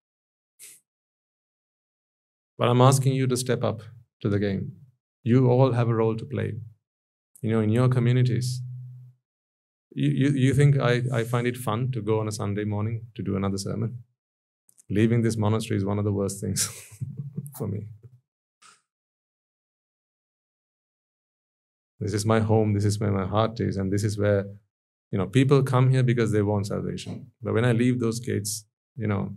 But 2.59 2.69
I'm 2.69 2.81
asking 2.81 3.15
you 3.15 3.27
to 3.29 3.37
step 3.37 3.63
up 3.65 3.83
to 4.23 4.29
the 4.29 4.39
game. 4.39 4.73
You 5.23 5.49
all 5.51 5.73
have 5.73 5.89
a 5.89 5.95
role 5.95 6.17
to 6.17 6.25
play. 6.25 6.55
You 7.43 7.51
know, 7.51 7.61
in 7.61 7.71
your 7.71 7.89
communities. 7.89 8.63
You, 9.95 10.11
you, 10.11 10.31
you 10.31 10.55
think 10.55 10.79
I, 10.79 11.03
I 11.13 11.25
find 11.25 11.47
it 11.47 11.57
fun 11.57 11.91
to 11.93 12.03
go 12.03 12.21
on 12.21 12.29
a 12.29 12.33
Sunday 12.33 12.65
morning 12.65 13.07
to 13.15 13.23
do 13.23 13.37
another 13.37 13.59
sermon? 13.59 14.03
Leaving 14.89 15.23
this 15.23 15.37
monastery 15.37 15.77
is 15.77 15.85
one 15.85 15.99
of 15.99 16.05
the 16.05 16.13
worst 16.13 16.41
things 16.41 16.69
for 17.59 17.67
me. 17.67 17.87
This 21.99 22.13
is 22.13 22.27
my 22.27 22.41
home, 22.41 22.75
this 22.75 22.85
is 22.85 23.01
where 23.01 23.11
my 23.11 23.27
heart 23.27 23.59
is, 23.61 23.79
and 23.79 23.93
this 23.93 24.05
is 24.05 24.19
where, 24.19 24.45
you 25.11 25.19
know, 25.19 25.27
people 25.27 25.63
come 25.63 25.91
here 25.91 26.03
because 26.03 26.31
they 26.31 26.43
want 26.43 26.67
salvation. 26.67 27.33
But 27.43 27.55
when 27.55 27.65
I 27.65 27.73
leave 27.73 28.01
those 28.01 28.21
gates, 28.21 28.67
you 28.97 29.07
know, 29.07 29.35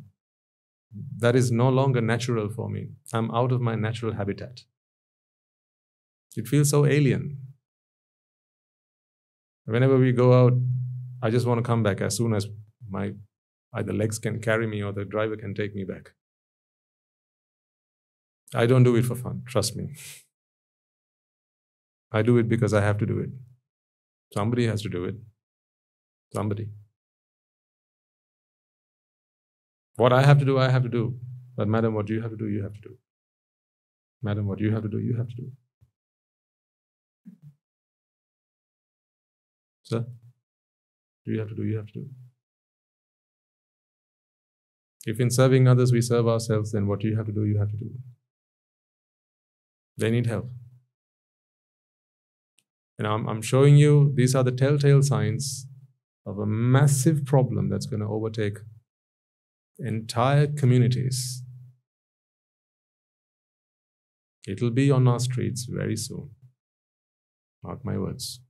that 1.17 1.35
is 1.35 1.51
no 1.51 1.69
longer 1.69 2.01
natural 2.01 2.49
for 2.49 2.69
me. 2.69 2.89
I'm 3.13 3.31
out 3.31 3.51
of 3.51 3.61
my 3.61 3.75
natural 3.75 4.13
habitat. 4.13 4.61
It 6.35 6.47
feels 6.47 6.69
so 6.69 6.85
alien. 6.85 7.37
Whenever 9.65 9.97
we 9.97 10.11
go 10.11 10.33
out, 10.33 10.53
I 11.21 11.29
just 11.29 11.45
want 11.45 11.59
to 11.59 11.63
come 11.63 11.83
back 11.83 12.01
as 12.01 12.17
soon 12.17 12.33
as 12.33 12.47
my 12.89 13.13
either 13.73 13.93
legs 13.93 14.19
can 14.19 14.39
carry 14.39 14.67
me 14.67 14.81
or 14.81 14.91
the 14.91 15.05
driver 15.05 15.37
can 15.37 15.53
take 15.53 15.75
me 15.75 15.83
back. 15.83 16.13
I 18.53 18.65
don't 18.65 18.83
do 18.83 18.95
it 18.95 19.05
for 19.05 19.15
fun, 19.15 19.43
trust 19.45 19.75
me. 19.75 19.95
I 22.11 22.23
do 22.23 22.37
it 22.37 22.49
because 22.49 22.73
I 22.73 22.81
have 22.81 22.97
to 22.99 23.05
do 23.05 23.19
it. 23.19 23.29
Somebody 24.33 24.65
has 24.65 24.81
to 24.81 24.89
do 24.89 25.05
it. 25.05 25.15
Somebody. 26.33 26.69
What 29.95 30.13
I 30.13 30.23
have 30.23 30.39
to 30.39 30.45
do, 30.45 30.57
I 30.57 30.69
have 30.69 30.83
to 30.83 30.89
do. 30.89 31.19
But, 31.55 31.67
madam, 31.67 31.93
what 31.93 32.09
you 32.09 32.21
have 32.21 32.31
to 32.31 32.37
do, 32.37 32.47
you 32.47 32.63
have 32.63 32.73
to 32.73 32.81
do. 32.81 32.97
Madam, 34.21 34.47
what 34.47 34.59
you 34.59 34.71
have 34.71 34.83
to 34.83 34.89
do, 34.89 34.99
you 34.99 35.15
have 35.17 35.27
to 35.27 35.35
do. 35.35 35.51
Sir, 39.83 40.05
do 41.25 41.31
you 41.31 41.39
have 41.39 41.49
to 41.49 41.55
do, 41.55 41.63
you 41.63 41.77
have 41.77 41.87
to 41.87 41.93
do. 41.93 42.09
If 45.05 45.19
in 45.19 45.29
serving 45.29 45.67
others 45.67 45.91
we 45.91 46.01
serve 46.01 46.27
ourselves, 46.27 46.71
then 46.71 46.87
what 46.87 47.03
you 47.03 47.15
have 47.15 47.25
to 47.27 47.31
do, 47.31 47.45
you 47.45 47.57
have 47.57 47.71
to 47.71 47.77
do. 47.77 47.91
They 49.97 50.11
need 50.11 50.27
help. 50.27 50.49
And 52.97 53.07
I'm, 53.07 53.27
I'm 53.27 53.41
showing 53.41 53.77
you 53.77 54.11
these 54.15 54.35
are 54.35 54.43
the 54.43 54.51
telltale 54.51 55.01
signs 55.01 55.65
of 56.25 56.37
a 56.37 56.45
massive 56.45 57.25
problem 57.25 57.69
that's 57.69 57.85
going 57.85 58.01
to 58.01 58.07
overtake 58.07 58.59
entire 59.79 60.47
communities. 60.47 61.43
It'll 64.47 64.71
be 64.71 64.91
on 64.91 65.07
our 65.07 65.19
streets 65.19 65.65
very 65.65 65.95
soon. 65.95 66.31
Mark 67.63 67.85
my 67.85 67.97
words. 67.97 68.41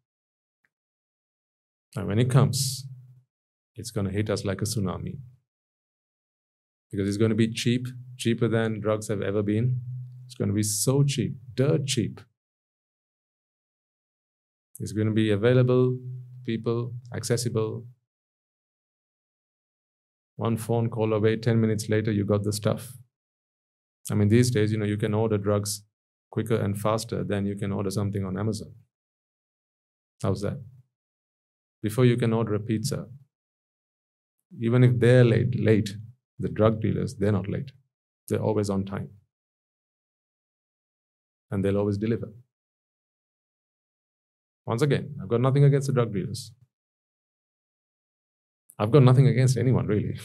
And 1.96 2.08
when 2.08 2.20
it 2.20 2.30
comes, 2.30 2.86
it's 3.76 3.92
going 3.92 4.08
to 4.08 4.14
hit 4.14 4.30
us 4.30 4.46
like 4.46 4.62
a 4.62 4.66
tsunami. 4.66 5.18
Because 6.92 7.08
it's 7.08 7.18
going 7.18 7.30
to 7.30 7.36
be 7.36 7.52
cheap, 7.52 7.88
cheaper 8.18 8.48
than 8.48 8.80
drugs 8.80 9.08
have 9.10 9.22
ever 9.22 9.44
been. 9.44 9.82
It's 10.26 10.36
going 10.36 10.50
to 10.50 10.54
be 10.54 10.64
so 10.64 11.04
cheap, 11.04 11.36
dirt 11.54 11.86
cheap. 11.86 12.22
It's 14.80 14.92
going 14.92 15.08
to 15.08 15.14
be 15.14 15.32
available, 15.32 15.98
people, 16.46 16.94
accessible. 17.14 17.86
One 20.38 20.56
phone 20.58 20.90
call 20.90 21.14
away, 21.14 21.36
10 21.36 21.60
minutes 21.60 21.90
later, 21.90 22.12
you 22.12 22.26
got 22.26 22.44
the 22.44 22.54
stuff. 22.54 22.94
I 24.10 24.16
mean, 24.16 24.30
these 24.30 24.50
days, 24.50 24.72
you 24.72 24.78
know, 24.78 24.86
you 24.86 24.98
can 24.98 25.14
order 25.14 25.38
drugs 25.38 25.84
quicker 26.32 26.56
and 26.56 26.80
faster 26.80 27.24
than 27.24 27.46
you 27.46 27.56
can 27.56 27.72
order 27.72 27.92
something 27.92 28.24
on 28.24 28.38
Amazon. 28.38 28.74
How's 30.22 30.42
that? 30.42 30.62
Before 31.82 32.06
you 32.06 32.18
can 32.18 32.34
order 32.34 32.56
a 32.56 32.60
pizza, 32.60 33.08
even 34.60 34.84
if 34.84 35.00
they're 35.00 35.24
late, 35.24 35.60
late, 35.60 35.90
the 36.40 36.50
drug 36.50 36.82
dealers, 36.82 37.16
they're 37.16 37.32
not 37.32 37.50
late. 37.50 37.72
They're 38.28 38.42
always 38.42 38.70
on 38.70 38.86
time. 38.86 39.10
And 41.52 41.64
they'll 41.64 41.78
always 41.78 41.98
deliver. 41.98 42.30
Once 44.66 44.82
again, 44.82 45.16
I've 45.22 45.28
got 45.28 45.42
nothing 45.42 45.64
against 45.64 45.88
the 45.88 45.94
drug 45.94 46.14
dealers. 46.14 46.52
I've 48.78 48.92
got 48.92 49.04
nothing 49.04 49.28
against 49.28 49.58
anyone, 49.58 49.88
really. 49.88 50.20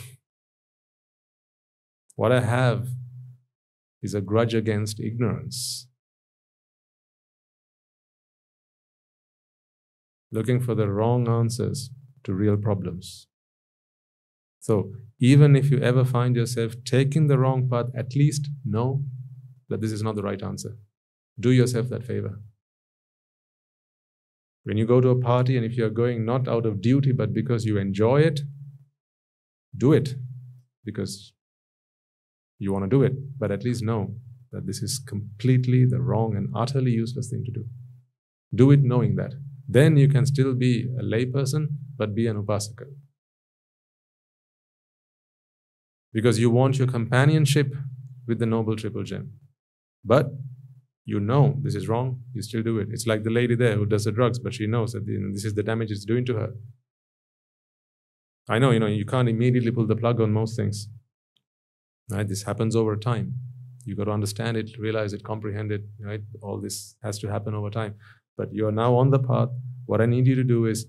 what 2.14 2.30
I 2.30 2.40
have 2.40 2.88
is 4.02 4.14
a 4.14 4.20
grudge 4.20 4.54
against 4.54 5.00
ignorance. 5.00 5.88
Looking 10.30 10.60
for 10.60 10.74
the 10.74 10.88
wrong 10.88 11.26
answers 11.28 11.90
to 12.24 12.34
real 12.34 12.56
problems. 12.56 13.28
So, 14.64 14.92
even 15.20 15.56
if 15.56 15.70
you 15.70 15.78
ever 15.80 16.06
find 16.06 16.34
yourself 16.34 16.72
taking 16.86 17.26
the 17.26 17.38
wrong 17.38 17.68
path, 17.68 17.88
at 17.94 18.16
least 18.16 18.48
know 18.64 19.04
that 19.68 19.82
this 19.82 19.92
is 19.92 20.02
not 20.02 20.14
the 20.16 20.22
right 20.22 20.42
answer. 20.42 20.78
Do 21.38 21.50
yourself 21.50 21.90
that 21.90 22.02
favor. 22.02 22.40
When 24.62 24.78
you 24.78 24.86
go 24.86 25.02
to 25.02 25.10
a 25.10 25.20
party, 25.20 25.58
and 25.58 25.66
if 25.66 25.76
you 25.76 25.84
are 25.84 25.90
going 25.90 26.24
not 26.24 26.48
out 26.48 26.64
of 26.64 26.80
duty 26.80 27.12
but 27.12 27.34
because 27.34 27.66
you 27.66 27.76
enjoy 27.76 28.22
it, 28.22 28.40
do 29.76 29.92
it 29.92 30.14
because 30.82 31.34
you 32.58 32.72
want 32.72 32.84
to 32.84 32.96
do 32.96 33.02
it. 33.02 33.38
But 33.38 33.50
at 33.50 33.64
least 33.64 33.84
know 33.84 34.14
that 34.50 34.66
this 34.66 34.80
is 34.80 34.98
completely 34.98 35.84
the 35.84 36.00
wrong 36.00 36.36
and 36.38 36.48
utterly 36.56 36.92
useless 36.92 37.28
thing 37.28 37.44
to 37.44 37.52
do. 37.52 37.66
Do 38.54 38.70
it 38.70 38.82
knowing 38.82 39.16
that. 39.16 39.34
Then 39.68 39.98
you 39.98 40.08
can 40.08 40.24
still 40.24 40.54
be 40.54 40.88
a 40.98 41.02
layperson 41.02 41.66
but 41.98 42.14
be 42.14 42.26
an 42.28 42.42
upasaka. 42.42 42.86
Because 46.14 46.38
you 46.38 46.48
want 46.48 46.78
your 46.78 46.86
companionship 46.86 47.74
with 48.26 48.38
the 48.38 48.46
Noble 48.46 48.76
Triple 48.76 49.02
Gem. 49.02 49.32
But 50.04 50.30
you 51.04 51.20
know 51.20 51.58
this 51.62 51.74
is 51.74 51.88
wrong, 51.88 52.22
you 52.32 52.40
still 52.40 52.62
do 52.62 52.78
it. 52.78 52.88
It's 52.90 53.06
like 53.06 53.24
the 53.24 53.30
lady 53.30 53.54
there 53.54 53.76
who 53.76 53.84
does 53.84 54.04
the 54.04 54.12
drugs, 54.12 54.38
but 54.38 54.54
she 54.54 54.66
knows 54.66 54.92
that 54.92 55.04
this 55.06 55.44
is 55.44 55.54
the 55.54 55.62
damage 55.62 55.90
it's 55.90 56.06
doing 56.06 56.24
to 56.26 56.34
her. 56.36 56.54
I 58.48 58.58
know, 58.58 58.70
you 58.70 58.78
know, 58.78 58.86
you 58.86 59.04
can't 59.04 59.28
immediately 59.28 59.70
pull 59.70 59.86
the 59.86 59.96
plug 59.96 60.20
on 60.20 60.32
most 60.32 60.56
things. 60.56 60.88
Right? 62.10 62.28
This 62.28 62.42
happens 62.42 62.76
over 62.76 62.96
time. 62.96 63.34
You 63.86 63.96
got 63.96 64.04
to 64.04 64.12
understand 64.12 64.56
it, 64.56 64.78
realize 64.78 65.12
it, 65.12 65.24
comprehend 65.24 65.72
it. 65.72 65.82
Right? 66.00 66.22
All 66.42 66.60
this 66.60 66.96
has 67.02 67.18
to 67.20 67.28
happen 67.28 67.54
over 67.54 67.70
time. 67.70 67.94
But 68.36 68.52
you 68.52 68.66
are 68.66 68.72
now 68.72 68.94
on 68.96 69.10
the 69.10 69.18
path. 69.18 69.48
What 69.86 70.00
I 70.00 70.06
need 70.06 70.26
you 70.26 70.34
to 70.34 70.44
do 70.44 70.66
is 70.66 70.86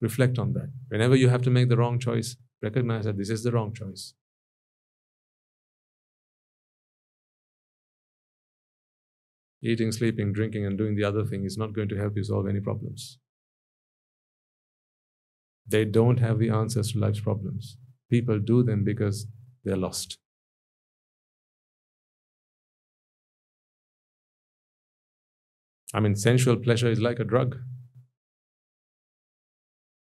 reflect 0.00 0.38
on 0.38 0.52
that. 0.54 0.70
Whenever 0.88 1.16
you 1.16 1.28
have 1.28 1.42
to 1.42 1.50
make 1.50 1.68
the 1.68 1.76
wrong 1.76 1.98
choice, 1.98 2.36
recognize 2.62 3.04
that 3.04 3.16
this 3.16 3.30
is 3.30 3.42
the 3.42 3.52
wrong 3.52 3.72
choice. 3.72 4.14
Eating, 9.62 9.92
sleeping, 9.92 10.32
drinking, 10.32 10.66
and 10.66 10.76
doing 10.76 10.96
the 10.96 11.04
other 11.04 11.24
thing 11.24 11.44
is 11.44 11.56
not 11.56 11.72
going 11.72 11.88
to 11.88 11.96
help 11.96 12.16
you 12.16 12.24
solve 12.24 12.48
any 12.48 12.60
problems. 12.60 13.18
They 15.66 15.84
don't 15.84 16.18
have 16.18 16.38
the 16.38 16.50
answers 16.50 16.92
to 16.92 16.98
life's 16.98 17.20
problems. 17.20 17.76
People 18.10 18.38
do 18.38 18.62
them 18.62 18.84
because 18.84 19.26
they're 19.64 19.76
lost. 19.76 20.18
I 25.94 26.00
mean, 26.00 26.16
sensual 26.16 26.56
pleasure 26.56 26.88
is 26.88 27.00
like 27.00 27.20
a 27.20 27.24
drug. 27.24 27.58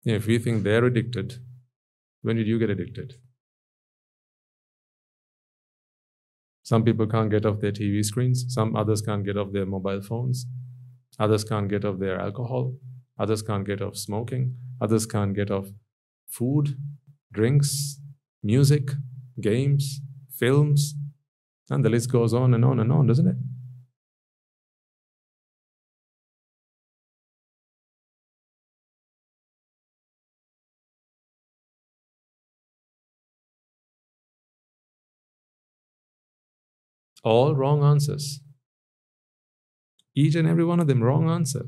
If 0.04 0.26
we 0.26 0.38
think 0.38 0.62
they're 0.62 0.84
addicted, 0.84 1.38
when 2.22 2.36
did 2.36 2.46
you 2.46 2.58
get 2.58 2.70
addicted? 2.70 3.14
Some 6.64 6.82
people 6.82 7.06
can't 7.06 7.30
get 7.30 7.44
off 7.44 7.60
their 7.60 7.72
TV 7.72 8.02
screens. 8.02 8.46
Some 8.48 8.74
others 8.74 9.02
can't 9.02 9.24
get 9.24 9.36
off 9.36 9.52
their 9.52 9.66
mobile 9.66 10.00
phones. 10.00 10.46
Others 11.18 11.44
can't 11.44 11.68
get 11.68 11.84
off 11.84 11.98
their 11.98 12.18
alcohol. 12.18 12.74
Others 13.18 13.42
can't 13.42 13.66
get 13.66 13.82
off 13.82 13.96
smoking. 13.96 14.56
Others 14.80 15.04
can't 15.06 15.34
get 15.34 15.50
off 15.50 15.66
food, 16.26 16.76
drinks, 17.32 18.00
music, 18.42 18.90
games, 19.40 20.00
films. 20.38 20.94
And 21.68 21.84
the 21.84 21.90
list 21.90 22.10
goes 22.10 22.32
on 22.32 22.54
and 22.54 22.64
on 22.64 22.80
and 22.80 22.90
on, 22.90 23.06
doesn't 23.06 23.28
it? 23.28 23.36
All 37.24 37.56
wrong 37.56 37.82
answers. 37.82 38.40
Each 40.14 40.34
and 40.34 40.46
every 40.46 40.64
one 40.64 40.78
of 40.78 40.86
them, 40.86 41.02
wrong 41.02 41.28
answer. 41.28 41.66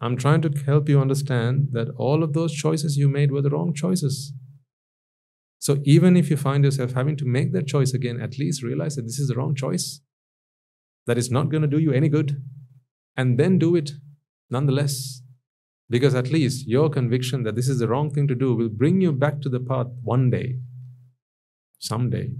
I'm 0.00 0.16
trying 0.16 0.42
to 0.42 0.50
help 0.64 0.88
you 0.88 1.00
understand 1.00 1.68
that 1.72 1.88
all 1.96 2.22
of 2.22 2.34
those 2.34 2.54
choices 2.54 2.96
you 2.96 3.08
made 3.08 3.32
were 3.32 3.42
the 3.42 3.50
wrong 3.50 3.74
choices. 3.74 4.32
So 5.58 5.78
even 5.84 6.16
if 6.16 6.30
you 6.30 6.36
find 6.36 6.64
yourself 6.64 6.92
having 6.92 7.16
to 7.16 7.24
make 7.24 7.52
that 7.52 7.66
choice 7.66 7.92
again, 7.92 8.20
at 8.20 8.38
least 8.38 8.62
realize 8.62 8.94
that 8.94 9.02
this 9.02 9.18
is 9.18 9.28
the 9.28 9.34
wrong 9.34 9.54
choice, 9.54 10.00
that 11.06 11.18
it's 11.18 11.30
not 11.30 11.48
going 11.48 11.62
to 11.62 11.68
do 11.68 11.78
you 11.78 11.92
any 11.92 12.08
good, 12.08 12.42
and 13.16 13.38
then 13.38 13.58
do 13.58 13.74
it 13.74 13.92
nonetheless. 14.50 15.22
Because 15.88 16.14
at 16.14 16.30
least 16.30 16.68
your 16.68 16.90
conviction 16.90 17.42
that 17.42 17.56
this 17.56 17.68
is 17.68 17.78
the 17.78 17.88
wrong 17.88 18.10
thing 18.10 18.28
to 18.28 18.34
do 18.34 18.54
will 18.54 18.68
bring 18.68 19.00
you 19.00 19.12
back 19.12 19.40
to 19.40 19.48
the 19.48 19.60
path 19.60 19.86
one 20.02 20.30
day 20.30 20.58
someday. 21.78 22.30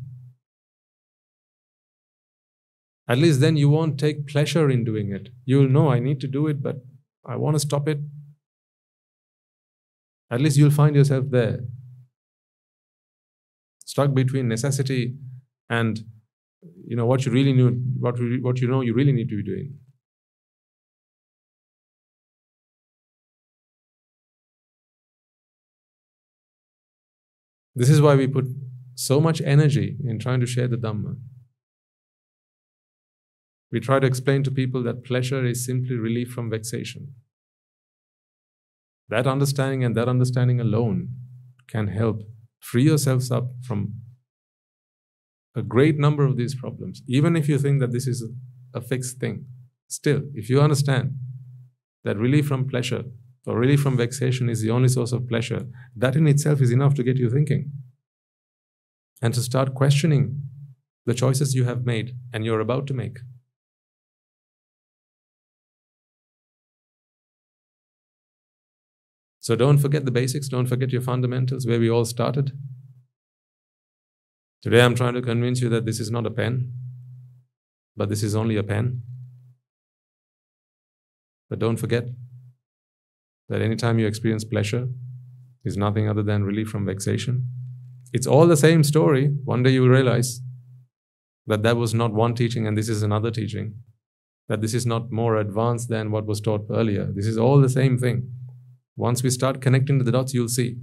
At 3.09 3.19
least 3.19 3.41
then 3.41 3.57
you 3.57 3.69
won't 3.69 4.01
take 4.01 4.27
pleasure 4.27 4.69
in 4.69 4.85
doing 4.85 5.13
it. 5.13 5.29
You'll 5.45 5.69
know 5.69 5.91
I 5.91 6.01
need 6.01 6.21
to 6.21 6.27
do 6.27 6.49
it, 6.49 6.63
but 6.63 6.85
I 7.25 7.37
want 7.37 7.55
to 7.55 7.61
stop 7.61 7.89
it. 7.89 7.99
At 10.31 10.41
least 10.41 10.57
you'll 10.57 10.73
find 10.73 10.97
yourself 10.97 11.27
there, 11.31 11.61
stuck 13.85 14.13
between 14.13 14.49
necessity 14.49 15.15
and 15.71 16.01
you 16.85 16.97
know 16.97 17.07
what 17.07 17.25
you 17.25 17.31
really 17.31 17.53
knew, 17.53 17.71
what, 18.01 18.17
what 18.43 18.61
you 18.61 18.67
know 18.67 18.81
you 18.81 18.93
really 18.93 19.13
need 19.13 19.29
to 19.29 19.37
be 19.37 19.43
doing. 19.45 19.75
This 27.77 27.91
is 27.91 28.01
why 28.01 28.17
we 28.17 28.27
put 28.27 28.47
so 28.97 29.21
much 29.21 29.43
energy 29.43 29.97
in 30.05 30.19
trying 30.19 30.41
to 30.41 30.47
share 30.47 30.67
the 30.67 30.77
Dhamma. 30.77 31.17
We 33.71 33.79
try 33.79 34.01
to 34.01 34.07
explain 34.07 34.43
to 34.45 34.51
people 34.51 34.83
that 34.85 35.05
pleasure 35.05 35.45
is 35.45 35.67
simply 35.67 35.97
relief 35.97 36.31
from 36.31 36.49
vexation. 36.49 37.15
That 39.09 39.27
understanding 39.27 39.85
and 39.85 39.95
that 39.97 40.09
understanding 40.09 40.61
alone 40.61 41.11
can 41.69 41.89
help 41.89 42.23
free 42.59 42.85
yourselves 42.85 43.31
up 43.31 43.51
from 43.63 44.01
a 45.55 45.63
great 45.63 45.99
number 45.99 46.25
of 46.25 46.37
these 46.37 46.55
problems. 46.55 47.03
Even 47.07 47.37
if 47.37 47.49
you 47.49 47.59
think 47.59 47.81
that 47.81 47.93
this 47.93 48.07
is 48.07 48.25
a 48.73 48.81
fixed 48.81 49.19
thing, 49.19 49.45
still, 49.89 50.23
if 50.33 50.49
you 50.49 50.61
understand 50.61 51.17
that 52.05 52.17
relief 52.17 52.47
from 52.47 52.67
pleasure 52.67 53.05
or 53.47 53.59
relief 53.59 53.81
from 53.83 53.97
vexation 53.97 54.49
is 54.49 54.63
the 54.63 54.71
only 54.71 54.89
source 54.89 55.13
of 55.13 55.29
pleasure, 55.29 55.67
that 55.95 56.17
in 56.17 56.27
itself 56.27 56.63
is 56.63 56.73
enough 56.73 56.95
to 56.95 57.03
get 57.03 57.19
you 57.19 57.29
thinking 57.29 57.73
and 59.23 59.35
to 59.35 59.41
start 59.41 59.75
questioning 59.75 60.43
the 61.07 61.15
choices 61.15 61.55
you 61.55 61.65
have 61.65 61.87
made 61.87 62.17
and 62.33 62.45
you're 62.45 62.61
about 62.61 62.87
to 62.87 62.95
make. 62.95 63.19
So 69.41 69.55
don't 69.55 69.79
forget 69.79 70.05
the 70.05 70.11
basics, 70.11 70.49
don't 70.49 70.67
forget 70.67 70.91
your 70.91 71.03
fundamentals, 71.03 71.67
where 71.67 71.79
we 71.79 71.89
all 71.89 72.05
started. 72.05 72.51
Today 74.61 74.83
I'm 74.83 74.97
trying 74.97 75.15
to 75.15 75.23
convince 75.23 75.61
you 75.61 75.69
that 75.69 75.87
this 75.87 76.01
is 76.01 76.11
not 76.11 76.27
a 76.27 76.31
pen, 76.31 76.73
but 77.97 78.09
this 78.09 78.25
is 78.25 78.35
only 78.35 78.57
a 78.57 78.65
pen. 78.65 79.03
But 81.49 81.61
don't 81.61 81.77
forget 81.77 82.09
that 83.49 83.63
anytime 83.63 84.01
you 84.01 84.09
experience 84.09 84.45
pleasure, 84.45 84.89
is 85.65 85.77
nothing 85.77 86.09
other 86.09 86.23
than 86.23 86.45
relief 86.45 86.69
from 86.69 86.87
vexation. 86.87 87.49
It's 88.17 88.27
all 88.27 88.47
the 88.47 88.57
same 88.57 88.83
story. 88.83 89.27
One 89.45 89.63
day 89.63 89.73
you 89.73 89.87
realize 89.87 90.41
that 91.47 91.63
that 91.65 91.77
was 91.77 91.93
not 91.93 92.15
one 92.15 92.35
teaching 92.35 92.67
and 92.67 92.75
this 92.75 92.89
is 92.89 93.03
another 93.03 93.31
teaching, 93.31 93.75
that 94.49 94.63
this 94.63 94.73
is 94.73 94.87
not 94.87 95.13
more 95.13 95.37
advanced 95.37 95.91
than 95.91 96.11
what 96.11 96.25
was 96.25 96.41
taught 96.41 96.65
earlier. 96.71 97.13
This 97.15 97.27
is 97.27 97.37
all 97.37 97.61
the 97.61 97.69
same 97.69 97.99
thing. 97.99 98.33
Once 98.97 99.23
we 99.23 99.29
start 99.29 99.61
connecting 99.61 99.99
the 99.99 100.11
dots, 100.11 100.33
you'll 100.33 100.49
see 100.49 100.77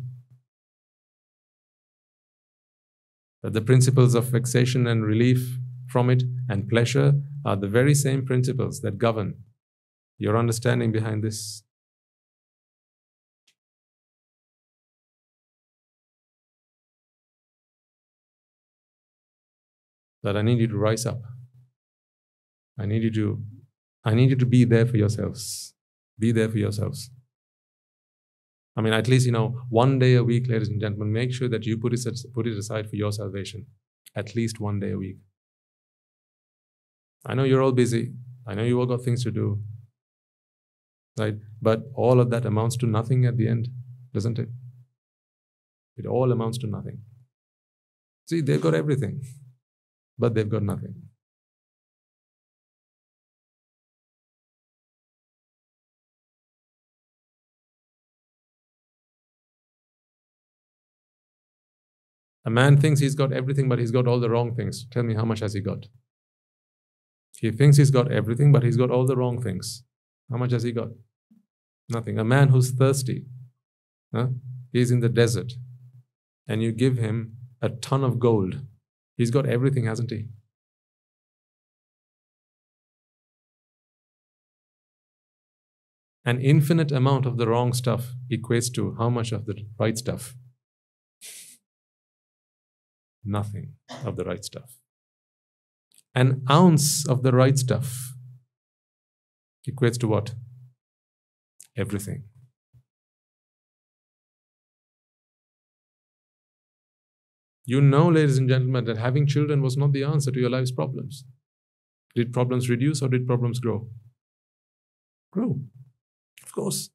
that 3.41 3.53
the 3.53 3.61
principles 3.61 4.13
of 4.13 4.25
vexation 4.25 4.85
and 4.85 5.03
relief 5.03 5.57
from 5.87 6.11
it 6.11 6.21
and 6.47 6.69
pleasure 6.69 7.13
are 7.43 7.55
the 7.55 7.73
very 7.79 7.95
same 7.95 8.23
principles 8.27 8.81
that 8.81 8.99
govern 8.99 9.33
your 10.19 10.37
understanding 10.37 10.91
behind 10.91 11.23
this. 11.23 11.63
That 20.23 20.37
I 20.37 20.41
need 20.41 20.59
you 20.59 20.67
to 20.67 20.77
rise 20.77 21.05
up. 21.05 21.21
I 22.79 22.85
need 22.85 23.03
you 23.03 23.11
to 23.11 23.43
I 24.05 24.13
need 24.13 24.29
you 24.29 24.35
to 24.37 24.45
be 24.45 24.65
there 24.65 24.85
for 24.85 24.97
yourselves. 24.97 25.73
Be 26.19 26.31
there 26.31 26.49
for 26.49 26.57
yourselves. 26.57 27.09
I 28.75 28.81
mean, 28.81 28.93
at 28.93 29.07
least, 29.07 29.25
you 29.25 29.31
know, 29.31 29.61
one 29.69 29.99
day 29.99 30.15
a 30.15 30.23
week, 30.23 30.47
ladies 30.49 30.69
and 30.69 30.81
gentlemen, 30.81 31.13
make 31.13 31.33
sure 31.33 31.47
that 31.47 31.65
you 31.65 31.77
put 31.77 31.93
it, 31.93 31.99
put 32.33 32.47
it 32.47 32.57
aside 32.57 32.89
for 32.89 32.95
your 32.95 33.11
salvation. 33.11 33.67
At 34.15 34.35
least 34.35 34.59
one 34.59 34.79
day 34.79 34.91
a 34.91 34.97
week. 34.97 35.17
I 37.25 37.35
know 37.35 37.43
you're 37.43 37.61
all 37.61 37.71
busy. 37.71 38.13
I 38.45 38.55
know 38.55 38.63
you 38.63 38.79
all 38.79 38.85
got 38.85 39.03
things 39.03 39.23
to 39.23 39.31
do. 39.31 39.61
Right? 41.17 41.35
But 41.61 41.83
all 41.93 42.19
of 42.19 42.29
that 42.31 42.45
amounts 42.45 42.75
to 42.77 42.87
nothing 42.87 43.25
at 43.25 43.37
the 43.37 43.47
end, 43.47 43.69
doesn't 44.13 44.39
it? 44.39 44.49
It 45.95 46.07
all 46.07 46.31
amounts 46.31 46.57
to 46.59 46.67
nothing. 46.67 46.99
See, 48.27 48.41
they've 48.41 48.61
got 48.61 48.73
everything, 48.73 49.21
but 50.17 50.33
they've 50.33 50.49
got 50.49 50.63
nothing. 50.63 50.95
A 62.45 62.49
man 62.49 62.77
thinks 62.77 62.99
he's 62.99 63.15
got 63.15 63.31
everything, 63.31 63.69
but 63.69 63.79
he's 63.79 63.91
got 63.91 64.07
all 64.07 64.19
the 64.19 64.29
wrong 64.29 64.53
things. 64.53 64.85
Tell 64.91 65.03
me, 65.03 65.13
how 65.13 65.23
much 65.23 65.39
has 65.39 65.53
he 65.53 65.61
got? 65.61 65.87
He 67.39 67.51
thinks 67.51 67.77
he's 67.77 67.91
got 67.91 68.11
everything, 68.11 68.51
but 68.51 68.63
he's 68.63 68.77
got 68.77 68.91
all 68.91 69.05
the 69.05 69.15
wrong 69.15 69.41
things. 69.41 69.83
How 70.29 70.37
much 70.37 70.51
has 70.51 70.63
he 70.63 70.71
got? 70.71 70.89
Nothing. 71.89 72.19
A 72.19 72.23
man 72.23 72.49
who's 72.49 72.71
thirsty, 72.71 73.25
huh? 74.13 74.27
he's 74.71 74.91
in 74.91 74.99
the 74.99 75.09
desert, 75.09 75.53
and 76.47 76.61
you 76.61 76.71
give 76.71 76.97
him 76.97 77.37
a 77.61 77.69
ton 77.69 78.03
of 78.03 78.19
gold. 78.19 78.61
He's 79.15 79.31
got 79.31 79.45
everything, 79.45 79.85
hasn't 79.85 80.09
he? 80.09 80.27
An 86.25 86.39
infinite 86.39 86.91
amount 86.91 87.25
of 87.25 87.37
the 87.37 87.47
wrong 87.47 87.73
stuff 87.73 88.13
equates 88.31 88.73
to 88.75 88.95
how 88.97 89.09
much 89.09 89.31
of 89.31 89.45
the 89.45 89.65
right 89.77 89.97
stuff? 89.97 90.35
Nothing 93.25 93.73
of 94.05 94.15
the 94.15 94.23
right 94.23 94.43
stuff. 94.43 94.79
An 96.15 96.43
ounce 96.49 97.07
of 97.07 97.23
the 97.23 97.33
right 97.33 97.57
stuff 97.57 98.13
equates 99.67 99.99
to 99.99 100.07
what? 100.07 100.33
Everything. 101.75 102.23
You 107.65 107.79
know, 107.81 108.09
ladies 108.09 108.37
and 108.37 108.49
gentlemen, 108.49 108.85
that 108.85 108.97
having 108.97 109.25
children 109.25 109.61
was 109.61 109.77
not 109.77 109.93
the 109.93 110.03
answer 110.03 110.31
to 110.31 110.39
your 110.39 110.49
life's 110.49 110.71
problems. 110.71 111.23
Did 112.15 112.33
problems 112.33 112.69
reduce 112.69 113.01
or 113.01 113.07
did 113.07 113.25
problems 113.25 113.59
grow? 113.59 113.87
Grow. 115.31 115.59
Of 116.43 116.51
course. 116.51 116.89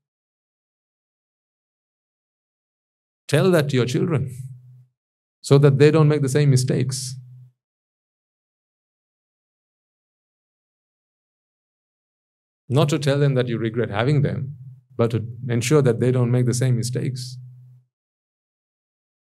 Tell 3.27 3.51
that 3.51 3.69
to 3.71 3.77
your 3.77 3.87
children 3.87 4.35
so 5.41 5.59
that 5.59 5.79
they 5.79 5.91
don't 5.91 6.09
make 6.09 6.23
the 6.23 6.29
same 6.29 6.51
mistakes. 6.51 7.17
Not 12.69 12.89
to 12.91 12.99
tell 12.99 13.19
them 13.19 13.35
that 13.35 13.49
you 13.49 13.59
regret 13.59 13.91
having 13.91 14.23
them, 14.23 14.57
but 14.97 15.11
to 15.13 15.27
ensure 15.49 15.81
that 15.83 16.01
they 16.01 16.13
don't 16.13 16.31
make 16.31 16.47
the 16.47 16.55
same 16.55 16.77
mistakes. 16.77 17.39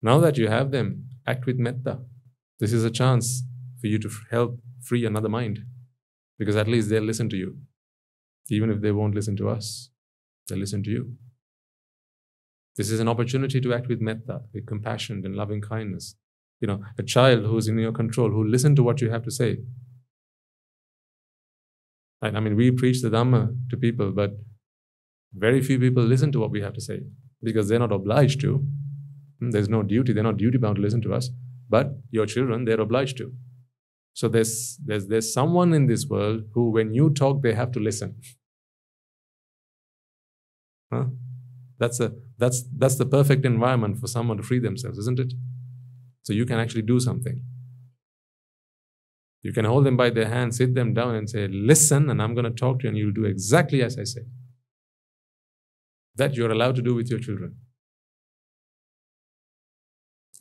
Now 0.01 0.19
that 0.19 0.37
you 0.37 0.47
have 0.47 0.71
them, 0.71 1.09
act 1.27 1.45
with 1.45 1.57
metta. 1.57 1.99
This 2.59 2.73
is 2.73 2.83
a 2.83 2.91
chance 2.91 3.43
for 3.81 3.87
you 3.87 3.99
to 3.99 4.09
help 4.31 4.59
free 4.81 5.05
another 5.05 5.29
mind 5.29 5.59
because 6.37 6.55
at 6.55 6.67
least 6.67 6.89
they'll 6.89 7.03
listen 7.03 7.29
to 7.29 7.37
you. 7.37 7.57
Even 8.49 8.69
if 8.69 8.81
they 8.81 8.91
won't 8.91 9.15
listen 9.15 9.35
to 9.37 9.49
us, 9.49 9.89
they'll 10.47 10.59
listen 10.59 10.83
to 10.83 10.89
you. 10.89 11.13
This 12.77 12.91
is 12.91 12.99
an 12.99 13.07
opportunity 13.07 13.61
to 13.61 13.73
act 13.73 13.87
with 13.87 14.01
metta, 14.01 14.41
with 14.53 14.67
compassion 14.67 15.21
and 15.25 15.35
loving 15.35 15.61
kindness. 15.61 16.15
You 16.59 16.67
know, 16.67 16.83
a 16.97 17.03
child 17.03 17.45
who's 17.45 17.67
in 17.67 17.77
your 17.79 17.91
control, 17.91 18.31
who 18.31 18.43
listen 18.43 18.75
to 18.75 18.83
what 18.83 19.01
you 19.01 19.09
have 19.09 19.23
to 19.23 19.31
say. 19.31 19.59
I 22.21 22.39
mean, 22.39 22.55
we 22.55 22.71
preach 22.71 23.01
the 23.01 23.09
Dhamma 23.09 23.55
to 23.69 23.77
people, 23.77 24.11
but 24.11 24.31
very 25.33 25.61
few 25.61 25.79
people 25.79 26.03
listen 26.03 26.31
to 26.31 26.39
what 26.39 26.49
we 26.49 26.61
have 26.61 26.73
to 26.73 26.81
say 26.81 27.01
because 27.43 27.67
they're 27.67 27.79
not 27.79 27.91
obliged 27.91 28.41
to. 28.41 28.65
There's 29.51 29.69
no 29.69 29.83
duty, 29.83 30.13
they're 30.13 30.23
not 30.23 30.37
duty 30.37 30.57
bound 30.57 30.77
to 30.77 30.81
listen 30.81 31.01
to 31.01 31.13
us. 31.13 31.29
But 31.69 31.97
your 32.11 32.25
children, 32.25 32.65
they're 32.65 32.81
obliged 32.81 33.17
to. 33.17 33.33
So 34.13 34.27
there's, 34.27 34.77
there's, 34.85 35.07
there's 35.07 35.33
someone 35.33 35.73
in 35.73 35.87
this 35.87 36.05
world 36.05 36.43
who, 36.53 36.71
when 36.71 36.93
you 36.93 37.09
talk, 37.09 37.41
they 37.41 37.53
have 37.53 37.71
to 37.73 37.79
listen. 37.79 38.15
Huh? 40.91 41.05
That's, 41.79 41.99
a, 41.99 42.13
that's, 42.37 42.63
that's 42.77 42.95
the 42.95 43.05
perfect 43.05 43.45
environment 43.45 43.99
for 43.99 44.07
someone 44.07 44.37
to 44.37 44.43
free 44.43 44.59
themselves, 44.59 44.97
isn't 44.99 45.19
it? 45.19 45.33
So 46.23 46.33
you 46.33 46.45
can 46.45 46.59
actually 46.59 46.83
do 46.83 46.99
something. 46.99 47.43
You 49.43 49.53
can 49.53 49.65
hold 49.65 49.85
them 49.85 49.95
by 49.95 50.09
their 50.09 50.27
hand, 50.27 50.55
sit 50.55 50.73
them 50.73 50.93
down, 50.93 51.13
and 51.13 51.29
say, 51.29 51.47
Listen, 51.47 52.09
and 52.09 52.19
I'm 52.19 52.33
going 52.33 52.45
to 52.45 52.49
talk 52.49 52.79
to 52.79 52.83
you, 52.85 52.89
and 52.89 52.97
you'll 52.97 53.11
do 53.11 53.25
exactly 53.25 53.83
as 53.83 53.99
I 53.99 54.03
say. 54.03 54.21
That 56.15 56.35
you're 56.35 56.51
allowed 56.51 56.77
to 56.77 56.81
do 56.81 56.95
with 56.95 57.11
your 57.11 57.19
children. 57.19 57.57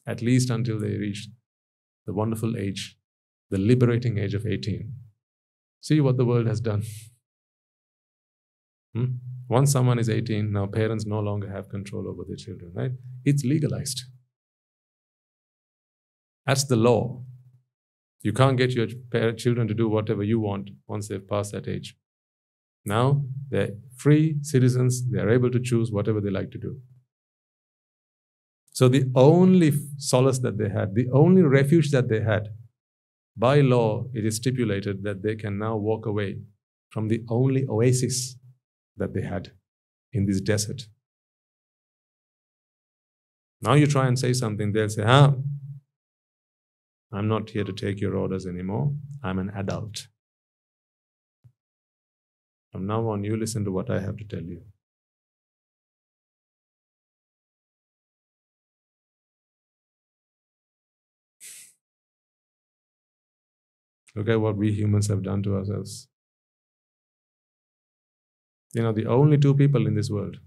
At 0.07 0.22
least 0.22 0.50
until 0.50 0.78
they 0.78 0.96
reach 0.96 1.28
the 2.07 2.12
wonderful 2.12 2.57
age, 2.57 2.96
the 3.50 3.59
liberating 3.59 4.18
age 4.18 4.34
of 4.34 4.46
18. 4.46 4.92
See 5.80 6.00
what 6.00 6.16
the 6.16 6.24
world 6.24 6.46
has 6.46 6.61
done. 6.61 6.82
Hmm? 8.94 9.16
Once 9.48 9.72
someone 9.72 9.98
is 9.98 10.09
18, 10.09 10.52
now 10.52 10.66
parents 10.66 11.05
no 11.05 11.18
longer 11.18 11.50
have 11.50 11.68
control 11.68 12.07
over 12.07 12.22
their 12.24 12.36
children, 12.36 12.70
right? 12.74 12.92
It's 13.24 13.42
legalized. 13.42 14.02
That's 16.46 16.64
the 16.64 16.76
law. 16.76 17.24
You 18.22 18.32
can't 18.32 18.57
get 18.57 18.72
your 18.72 18.86
children 19.32 19.68
to 19.68 19.74
do 19.74 19.88
whatever 19.88 20.22
you 20.22 20.38
want 20.38 20.70
once 20.86 21.09
they've 21.09 21.28
passed 21.28 21.52
that 21.52 21.66
age. 21.66 21.96
Now 22.86 23.24
they're 23.50 23.74
free 23.96 24.38
citizens, 24.42 25.11
they're 25.11 25.30
able 25.30 25.50
to 25.50 25.61
choose 25.61 25.90
whatever 25.90 26.20
they 26.20 26.30
like 26.30 26.50
to 26.52 26.59
do. 26.59 26.80
So 28.75 28.89
the 28.89 29.09
only 29.14 29.72
solace 29.99 30.41
that 30.41 30.59
they 30.59 30.68
had, 30.68 30.97
the 30.97 31.09
only 31.12 31.43
refuge 31.43 31.93
that 31.93 32.09
they 32.09 32.20
had, 32.20 32.49
by 33.37 33.61
law, 33.61 34.07
it 34.12 34.27
is 34.27 34.37
stipulated 34.37 35.05
that 35.05 35.22
they 35.22 35.37
can 35.37 35.59
now 35.59 35.77
walk 35.77 36.07
away 36.07 36.39
from 36.91 37.07
the 37.07 37.22
only 37.29 37.66
oasis 37.68 38.37
that 38.97 39.14
they 39.14 39.22
had 39.22 39.53
in 40.12 40.27
this 40.27 40.41
desert. 40.41 40.89
Now 43.62 43.75
you 43.75 43.87
try 43.87 44.09
and 44.09 44.18
say 44.18 44.33
something, 44.33 44.72
they'll 44.72 44.89
say, 44.89 45.05
ah, 45.07 45.35
I'm 47.12 47.29
not 47.29 47.51
here 47.51 47.64
to 47.64 47.72
take 47.72 48.01
your 48.01 48.16
orders 48.16 48.45
anymore. 48.45 48.93
I'm 49.22 49.39
an 49.39 49.51
adult. 49.55 50.09
From 52.72 52.89
now 52.89 53.09
on, 53.09 53.22
you 53.22 53.37
listen 53.37 53.64
to 53.66 53.70
what 53.70 53.89
I 53.89 54.01
have 54.01 54.16
to 54.16 54.25
tell 54.25 54.43
you. 54.43 54.62
Look 64.14 64.28
at 64.28 64.40
what 64.40 64.56
we 64.56 64.72
humans 64.72 65.08
have 65.08 65.22
done 65.22 65.42
to 65.42 65.56
ourselves. 65.56 66.08
You 68.72 68.82
know, 68.82 68.92
the 68.92 69.06
only 69.06 69.38
two 69.38 69.54
people 69.54 69.86
in 69.86 69.94
this 69.94 70.10
world 70.10 70.38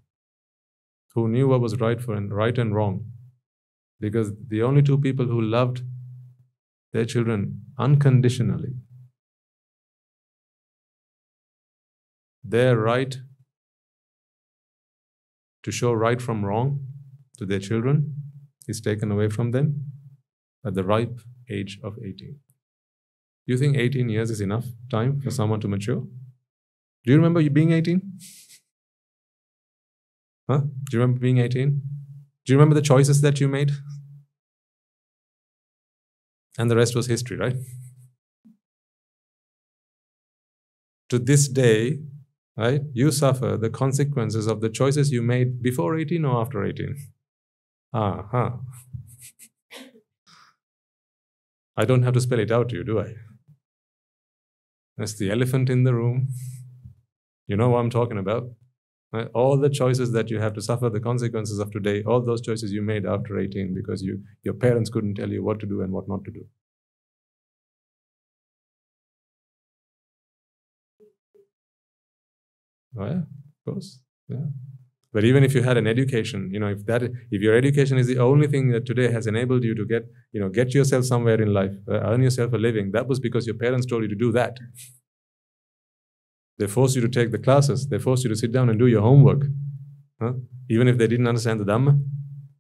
who 1.13 1.27
knew 1.27 1.47
what 1.47 1.61
was 1.61 1.79
right 1.79 2.01
for 2.01 2.13
and 2.13 2.33
right 2.33 2.57
and 2.57 2.75
wrong, 2.75 3.05
because 3.99 4.31
the 4.47 4.61
only 4.61 4.81
two 4.81 4.97
people 4.97 5.25
who 5.25 5.41
loved 5.41 5.81
their 6.93 7.05
children 7.05 7.61
unconditionally, 7.77 8.73
their 12.43 12.77
right 12.77 13.17
to 15.63 15.71
show 15.71 15.91
right 15.91 16.21
from 16.21 16.45
wrong 16.45 16.85
to 17.37 17.45
their 17.45 17.59
children 17.59 18.15
is 18.67 18.79
taken 18.79 19.11
away 19.11 19.29
from 19.29 19.51
them 19.51 19.91
at 20.65 20.73
the 20.75 20.83
ripe 20.83 21.19
age 21.49 21.79
of 21.83 21.97
18. 22.03 22.39
Do 23.47 23.53
you 23.53 23.57
think 23.57 23.77
18 23.77 24.09
years 24.09 24.29
is 24.29 24.41
enough 24.41 24.65
time 24.91 25.21
for 25.21 25.31
someone 25.31 25.61
to 25.61 25.69
mature? 25.69 26.01
Do 27.05 27.11
you 27.11 27.15
remember 27.15 27.39
you 27.39 27.49
being 27.49 27.71
18? 27.71 28.01
Huh? 30.49 30.57
Do 30.59 30.97
you 30.97 30.99
remember 30.99 31.21
being 31.21 31.37
18? 31.37 31.81
Do 32.45 32.53
you 32.53 32.57
remember 32.57 32.75
the 32.75 32.81
choices 32.81 33.21
that 33.21 33.39
you 33.39 33.47
made? 33.47 33.71
And 36.57 36.69
the 36.69 36.75
rest 36.75 36.93
was 36.93 37.07
history, 37.07 37.37
right? 37.37 37.55
To 41.09 41.17
this 41.17 41.47
day, 41.47 41.99
right, 42.57 42.81
you 42.91 43.11
suffer 43.11 43.55
the 43.55 43.69
consequences 43.69 44.47
of 44.47 44.59
the 44.59 44.69
choices 44.69 45.09
you 45.09 45.21
made 45.21 45.63
before 45.63 45.97
18 45.97 46.25
or 46.25 46.41
after 46.41 46.65
18. 46.65 46.97
Ah, 47.93 48.27
huh. 48.29 48.51
I 51.77 51.85
don't 51.85 52.03
have 52.03 52.13
to 52.15 52.19
spell 52.21 52.39
it 52.39 52.51
out 52.51 52.67
to 52.69 52.75
you, 52.75 52.83
do 52.83 52.99
I? 52.99 53.15
That's 54.97 55.17
the 55.17 55.29
elephant 55.31 55.69
in 55.69 55.83
the 55.83 55.93
room. 55.93 56.29
You 57.47 57.55
know 57.55 57.69
what 57.69 57.79
I'm 57.79 57.89
talking 57.89 58.17
about. 58.17 58.49
Right? 59.13 59.29
All 59.33 59.57
the 59.57 59.69
choices 59.69 60.11
that 60.11 60.29
you 60.29 60.39
have 60.39 60.53
to 60.55 60.61
suffer 60.61 60.89
the 60.89 60.99
consequences 60.99 61.59
of 61.59 61.71
today, 61.71 62.03
all 62.03 62.21
those 62.21 62.41
choices 62.41 62.73
you 62.73 62.81
made 62.81 63.05
after 63.05 63.39
18 63.39 63.73
because 63.73 64.01
you, 64.03 64.21
your 64.43 64.53
parents 64.53 64.89
couldn't 64.89 65.15
tell 65.15 65.29
you 65.29 65.43
what 65.43 65.59
to 65.61 65.65
do 65.65 65.81
and 65.81 65.93
what 65.93 66.09
not 66.09 66.25
to 66.25 66.31
do. 66.31 66.45
Oh 72.99 73.05
yeah, 73.05 73.21
of 73.21 73.65
course. 73.65 73.99
Yeah. 74.27 74.45
But 75.17 75.25
even 75.25 75.43
if 75.43 75.55
you 75.55 75.63
had 75.63 75.77
an 75.77 75.87
education, 75.87 76.51
you 76.53 76.59
know, 76.59 76.67
if 76.67 76.85
that, 76.85 77.01
if 77.31 77.41
your 77.41 77.55
education 77.55 77.97
is 77.97 78.05
the 78.05 78.19
only 78.19 78.45
thing 78.45 78.69
that 78.69 78.85
today 78.85 79.11
has 79.11 79.25
enabled 79.25 79.63
you 79.63 79.73
to 79.73 79.83
get, 79.83 80.03
you 80.31 80.39
know, 80.39 80.47
get 80.47 80.75
yourself 80.75 81.05
somewhere 81.05 81.41
in 81.41 81.55
life, 81.55 81.71
uh, 81.89 82.01
earn 82.09 82.21
yourself 82.21 82.53
a 82.53 82.57
living, 82.57 82.91
that 82.91 83.07
was 83.07 83.19
because 83.19 83.47
your 83.47 83.55
parents 83.55 83.87
told 83.87 84.03
you 84.03 84.09
to 84.09 84.15
do 84.15 84.31
that. 84.33 84.59
They 86.59 86.67
forced 86.67 86.95
you 86.95 87.01
to 87.01 87.09
take 87.09 87.31
the 87.31 87.39
classes. 87.39 87.87
They 87.87 87.97
forced 87.97 88.25
you 88.25 88.29
to 88.29 88.35
sit 88.35 88.51
down 88.51 88.69
and 88.69 88.77
do 88.77 88.85
your 88.85 89.01
homework, 89.01 89.45
huh? 90.21 90.33
even 90.69 90.87
if 90.87 90.99
they 90.99 91.07
didn't 91.07 91.27
understand 91.27 91.61
the 91.61 91.65
Dhamma. 91.65 91.99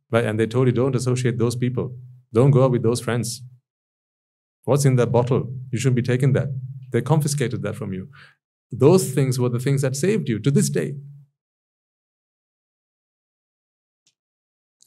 Right? 0.09 0.25
And 0.25 0.39
they 0.39 0.47
told 0.47 0.65
you 0.65 0.73
don't 0.73 0.95
associate 0.95 1.37
those 1.37 1.55
people. 1.55 1.95
Don't 2.33 2.49
go 2.49 2.63
out 2.63 2.71
with 2.71 2.81
those 2.81 3.01
friends. 3.01 3.43
What's 4.63 4.83
in 4.83 4.95
that 4.95 5.11
bottle? 5.11 5.53
You 5.71 5.77
shouldn't 5.77 5.97
be 5.97 6.01
taking 6.01 6.33
that. 6.33 6.47
They 6.91 7.03
confiscated 7.03 7.61
that 7.61 7.75
from 7.75 7.93
you. 7.93 8.09
Those 8.71 9.11
things 9.11 9.37
were 9.37 9.49
the 9.49 9.59
things 9.59 9.83
that 9.83 9.95
saved 9.95 10.27
you 10.27 10.39
to 10.39 10.49
this 10.49 10.71
day. 10.71 10.95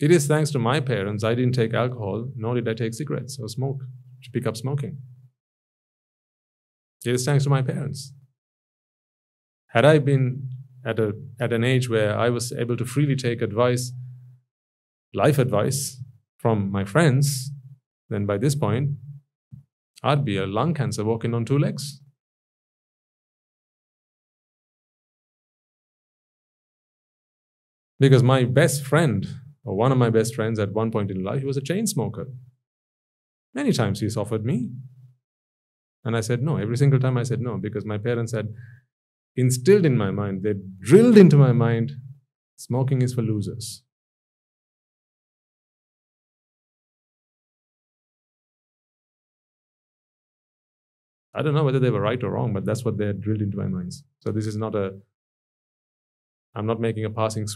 It 0.00 0.10
is 0.10 0.26
thanks 0.26 0.50
to 0.52 0.58
my 0.58 0.80
parents 0.80 1.22
I 1.22 1.34
didn't 1.34 1.54
take 1.54 1.74
alcohol, 1.74 2.30
nor 2.34 2.54
did 2.54 2.66
I 2.66 2.72
take 2.72 2.94
cigarettes 2.94 3.38
or 3.38 3.48
smoke, 3.48 3.82
to 4.22 4.30
pick 4.30 4.46
up 4.46 4.56
smoking. 4.56 4.96
It 7.04 7.14
is 7.14 7.24
thanks 7.24 7.44
to 7.44 7.50
my 7.50 7.60
parents. 7.60 8.14
Had 9.68 9.84
I 9.84 9.98
been 9.98 10.48
at, 10.86 10.98
a, 10.98 11.12
at 11.38 11.52
an 11.52 11.64
age 11.64 11.90
where 11.90 12.18
I 12.18 12.30
was 12.30 12.50
able 12.50 12.78
to 12.78 12.86
freely 12.86 13.14
take 13.14 13.42
advice, 13.42 13.92
life 15.12 15.38
advice 15.38 16.02
from 16.38 16.72
my 16.72 16.84
friends, 16.84 17.50
then 18.08 18.24
by 18.24 18.38
this 18.38 18.54
point, 18.54 18.92
I'd 20.02 20.24
be 20.24 20.38
a 20.38 20.46
lung 20.46 20.72
cancer 20.72 21.04
walking 21.04 21.34
on 21.34 21.44
two 21.44 21.58
legs. 21.58 22.00
Because 27.98 28.22
my 28.22 28.44
best 28.44 28.82
friend, 28.82 29.28
or 29.64 29.76
one 29.76 29.92
of 29.92 29.98
my 29.98 30.10
best 30.10 30.34
friends 30.34 30.58
at 30.58 30.72
one 30.72 30.90
point 30.90 31.10
in 31.10 31.22
life, 31.22 31.40
he 31.40 31.46
was 31.46 31.56
a 31.56 31.62
chain 31.62 31.86
smoker. 31.86 32.26
Many 33.54 33.72
times 33.72 34.00
he's 34.00 34.16
offered 34.16 34.44
me. 34.44 34.70
And 36.04 36.16
I 36.16 36.20
said 36.20 36.42
no. 36.42 36.56
Every 36.56 36.76
single 36.76 37.00
time 37.00 37.18
I 37.18 37.24
said 37.24 37.40
no, 37.40 37.58
because 37.58 37.84
my 37.84 37.98
parents 37.98 38.32
had 38.32 38.48
instilled 39.36 39.84
in 39.84 39.96
my 39.96 40.10
mind, 40.10 40.42
they 40.42 40.54
drilled 40.80 41.18
into 41.18 41.36
my 41.36 41.52
mind, 41.52 41.92
smoking 42.56 43.02
is 43.02 43.14
for 43.14 43.22
losers. 43.22 43.82
I 51.34 51.42
don't 51.42 51.54
know 51.54 51.64
whether 51.64 51.78
they 51.78 51.90
were 51.90 52.00
right 52.00 52.22
or 52.24 52.30
wrong, 52.30 52.52
but 52.52 52.64
that's 52.64 52.84
what 52.84 52.98
they 52.98 53.06
had 53.06 53.20
drilled 53.20 53.42
into 53.42 53.56
my 53.56 53.68
minds. 53.68 54.02
So 54.20 54.32
this 54.32 54.46
is 54.46 54.56
not 54.56 54.74
a 54.74 54.98
I'm 56.54 56.66
not 56.66 56.80
making 56.80 57.04
a 57.04 57.10
passing, 57.10 57.46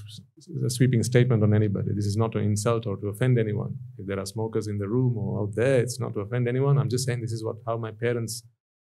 a 0.64 0.70
sweeping 0.70 1.02
statement 1.02 1.42
on 1.42 1.52
anybody. 1.52 1.88
This 1.94 2.06
is 2.06 2.16
not 2.16 2.30
to 2.32 2.38
insult 2.38 2.86
or 2.86 2.96
to 2.98 3.08
offend 3.08 3.38
anyone. 3.38 3.76
If 3.98 4.06
there 4.06 4.20
are 4.20 4.26
smokers 4.26 4.68
in 4.68 4.78
the 4.78 4.88
room 4.88 5.18
or 5.18 5.42
out 5.42 5.54
there, 5.56 5.80
it's 5.80 5.98
not 5.98 6.14
to 6.14 6.20
offend 6.20 6.46
anyone. 6.46 6.78
I'm 6.78 6.88
just 6.88 7.04
saying 7.04 7.20
this 7.20 7.32
is 7.32 7.44
what 7.44 7.56
how 7.66 7.76
my 7.76 7.90
parents, 7.90 8.44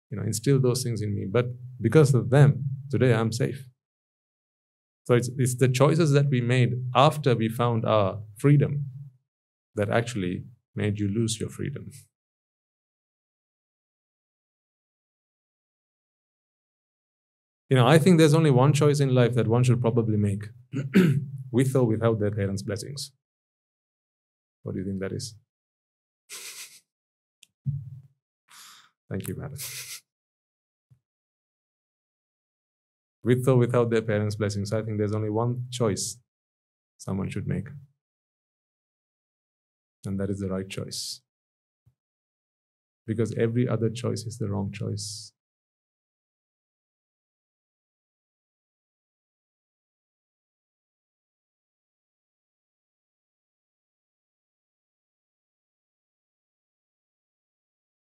you 0.10 0.18
know, 0.18 0.24
instilled 0.24 0.64
those 0.64 0.82
things 0.84 1.02
in 1.04 1.14
me. 1.14 1.28
But 1.30 1.46
because 1.80 2.16
of 2.16 2.32
them, 2.32 2.66
today 2.90 3.14
I'm 3.14 3.32
safe. 3.32 3.68
So 5.04 5.16
it's, 5.16 5.30
it's 5.38 5.56
the 5.56 5.68
choices 5.68 6.12
that 6.12 6.30
we 6.30 6.42
made 6.42 6.74
after 6.96 7.36
we 7.36 7.50
found 7.50 7.86
our 7.86 8.20
freedom 8.38 8.86
that 9.76 9.90
actually 9.90 10.46
made 10.76 11.00
you 11.00 11.10
lose 11.10 11.40
your 11.40 11.50
freedom. 11.50 11.92
You 17.72 17.78
know, 17.78 17.88
I 17.88 18.00
think 18.00 18.18
there's 18.18 18.34
only 18.34 18.52
one 18.52 18.74
choice 18.74 19.00
in 19.00 19.16
life 19.16 19.34
that 19.36 19.48
one 19.48 19.64
should 19.64 19.80
probably 19.80 20.18
make 20.18 20.50
with 21.54 21.74
or 21.74 21.86
without 21.86 22.20
their 22.20 22.30
parents' 22.30 22.64
blessings. 22.64 23.14
What 24.64 24.74
do 24.74 24.80
you 24.80 24.86
think 24.86 25.00
that 25.00 25.14
is? 25.14 25.36
Thank 29.10 29.30
you, 29.30 29.38
madam. 29.38 29.58
with 33.24 33.48
or 33.48 33.56
without 33.56 33.90
their 33.90 34.02
parents' 34.02 34.36
blessings, 34.36 34.74
I 34.74 34.82
think 34.82 34.98
there's 34.98 35.16
only 35.16 35.30
one 35.30 35.68
choice 35.72 36.18
someone 36.98 37.30
should 37.30 37.48
make. 37.48 37.70
And 40.06 40.20
that 40.20 40.30
is 40.30 40.40
the 40.40 40.50
right 40.50 40.68
choice. 40.68 41.22
Because 43.08 43.34
every 43.38 43.66
other 43.66 43.90
choice 43.90 44.24
is 44.24 44.38
the 44.38 44.50
wrong 44.50 44.74
choice. 44.74 45.31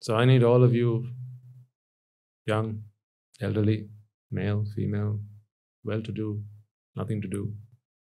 So 0.07 0.15
I 0.15 0.25
need 0.25 0.45
all 0.45 0.63
of 0.63 0.73
you, 0.73 1.09
young, 2.47 2.83
elderly, 3.41 3.89
male, 4.31 4.65
female, 4.77 5.19
well 5.83 6.01
to 6.01 6.13
do, 6.13 6.45
nothing 6.95 7.21
to 7.23 7.27
do, 7.27 7.53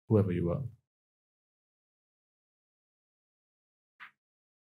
whoever 0.07 0.31
you 0.31 0.51
are. 0.51 0.61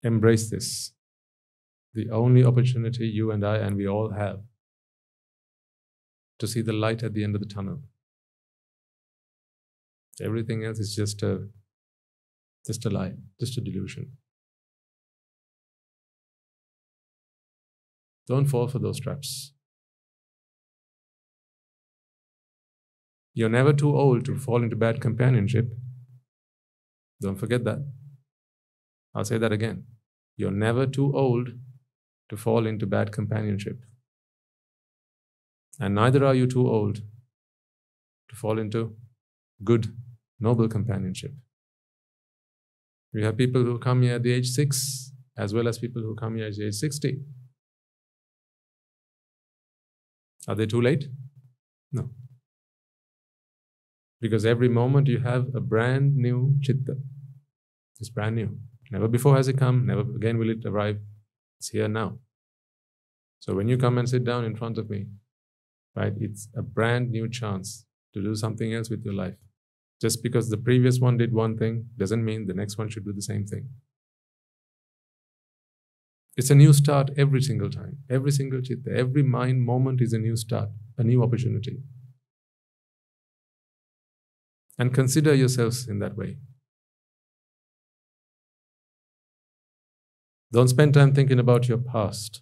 Embrace 0.04 0.50
this. 0.50 0.94
The 1.96 2.10
only 2.12 2.46
opportunity 2.46 3.10
you 3.10 3.32
and 3.32 3.46
I 3.46 3.58
and 3.58 3.76
we 3.76 3.90
all 3.90 4.12
have 4.12 4.40
to 6.40 6.48
see 6.48 6.62
the 6.62 6.72
light 6.72 7.04
at 7.04 7.14
the 7.14 7.26
end 7.26 7.36
of 7.36 7.42
the 7.42 7.54
tunnel. 7.54 7.82
Everything 10.22 10.64
else 10.64 10.80
is 10.80 10.96
just 10.96 11.22
a 11.24 11.50
just 12.66 12.86
a 12.86 12.90
lie, 12.90 13.16
just 13.38 13.58
a 13.58 13.62
delusion. 13.62 14.14
Don't 18.28 18.46
fall 18.46 18.68
for 18.68 18.80
those 18.80 19.00
traps. 19.00 19.54
You're 23.34 23.50
never 23.50 23.72
too 23.72 23.96
old 23.96 24.26
to 24.26 24.38
fall 24.38 24.64
into 24.64 24.76
bad 24.76 25.00
companionship. 25.00 25.72
Don't 27.22 27.36
forget 27.38 27.64
that. 27.64 27.86
I'll 29.14 29.26
say 29.26 29.38
that 29.38 29.52
again. 29.52 29.84
You're 30.36 30.52
never 30.52 30.86
too 30.86 31.16
old 31.16 31.50
to 32.30 32.38
fall 32.38 32.66
into 32.68 32.86
bad 32.86 33.12
companionship. 33.12 33.80
And 35.80 35.96
neither 35.96 36.26
are 36.26 36.36
you 36.36 36.48
too 36.48 36.68
old 36.68 37.02
to 38.30 38.36
fall 38.36 38.60
into 38.60 38.96
good, 39.64 39.88
noble 40.40 40.68
companionship. 40.68 41.32
We 43.14 43.24
have 43.24 43.38
people 43.38 43.64
who 43.64 43.80
come 43.80 44.02
here 44.02 44.16
at 44.16 44.24
the 44.24 44.34
age 44.34 44.50
six, 44.50 45.12
as 45.38 45.54
well 45.54 45.68
as 45.68 45.78
people 45.78 46.02
who 46.02 46.16
come 46.16 46.36
here 46.36 46.48
at 46.48 46.56
the 46.56 46.68
age 46.68 46.76
60. 46.76 47.20
Are 50.48 50.56
they 50.56 50.66
too 50.66 50.82
late? 50.82 51.08
No. 51.92 52.10
Because 54.20 54.46
every 54.46 54.70
moment 54.70 55.08
you 55.08 55.20
have 55.20 55.54
a 55.54 55.60
brand 55.60 56.16
new 56.16 56.58
chitta. 56.62 56.98
It's 58.00 58.10
brand 58.10 58.36
new. 58.36 58.58
Never 58.92 59.08
before 59.08 59.36
has 59.36 59.48
it 59.48 59.58
come, 59.58 59.86
never 59.86 60.02
again 60.02 60.38
will 60.38 60.50
it 60.50 60.66
arrive. 60.66 61.00
It's 61.60 61.70
here 61.70 61.88
now. 61.88 62.20
So 63.40 63.54
when 63.54 63.68
you 63.68 63.78
come 63.78 63.98
and 63.98 64.10
sit 64.10 64.24
down 64.24 64.46
in 64.46 64.56
front 64.56 64.78
of 64.78 64.90
me, 64.90 65.08
right, 65.96 66.14
it's 66.20 66.48
a 66.56 66.62
brand 66.62 67.12
new 67.12 67.30
chance 67.30 67.86
to 68.14 68.22
do 68.22 68.36
something 68.36 68.74
else 68.74 68.90
with 68.90 69.04
your 69.04 69.14
life. 69.14 69.36
Just 70.02 70.24
because 70.24 70.50
the 70.50 70.58
previous 70.58 71.00
one 71.00 71.18
did 71.18 71.34
one 71.34 71.58
thing 71.58 71.88
doesn't 71.98 72.24
mean 72.24 72.46
the 72.46 72.54
next 72.54 72.78
one 72.78 72.90
should 72.90 73.06
do 73.06 73.14
the 73.14 73.22
same 73.22 73.46
thing. 73.46 73.70
It's 76.38 76.52
a 76.52 76.56
new 76.56 76.72
start 76.72 77.10
every 77.18 77.42
single 77.42 77.70
time. 77.70 77.98
Every 78.10 78.32
single 78.32 78.62
chitta, 78.62 78.92
every 78.96 79.24
mind 79.24 79.64
moment 79.64 80.02
is 80.02 80.14
a 80.14 80.20
new 80.20 80.36
start, 80.38 80.70
a 80.98 81.04
new 81.04 81.24
opportunity. 81.24 81.80
And 84.78 84.94
consider 84.94 85.34
yourselves 85.34 85.88
in 85.88 85.98
that 86.00 86.16
way. 86.16 86.38
Don't 90.54 90.68
spend 90.68 90.94
time 90.94 91.14
thinking 91.14 91.40
about 91.40 91.68
your 91.68 91.80
past, 91.80 92.42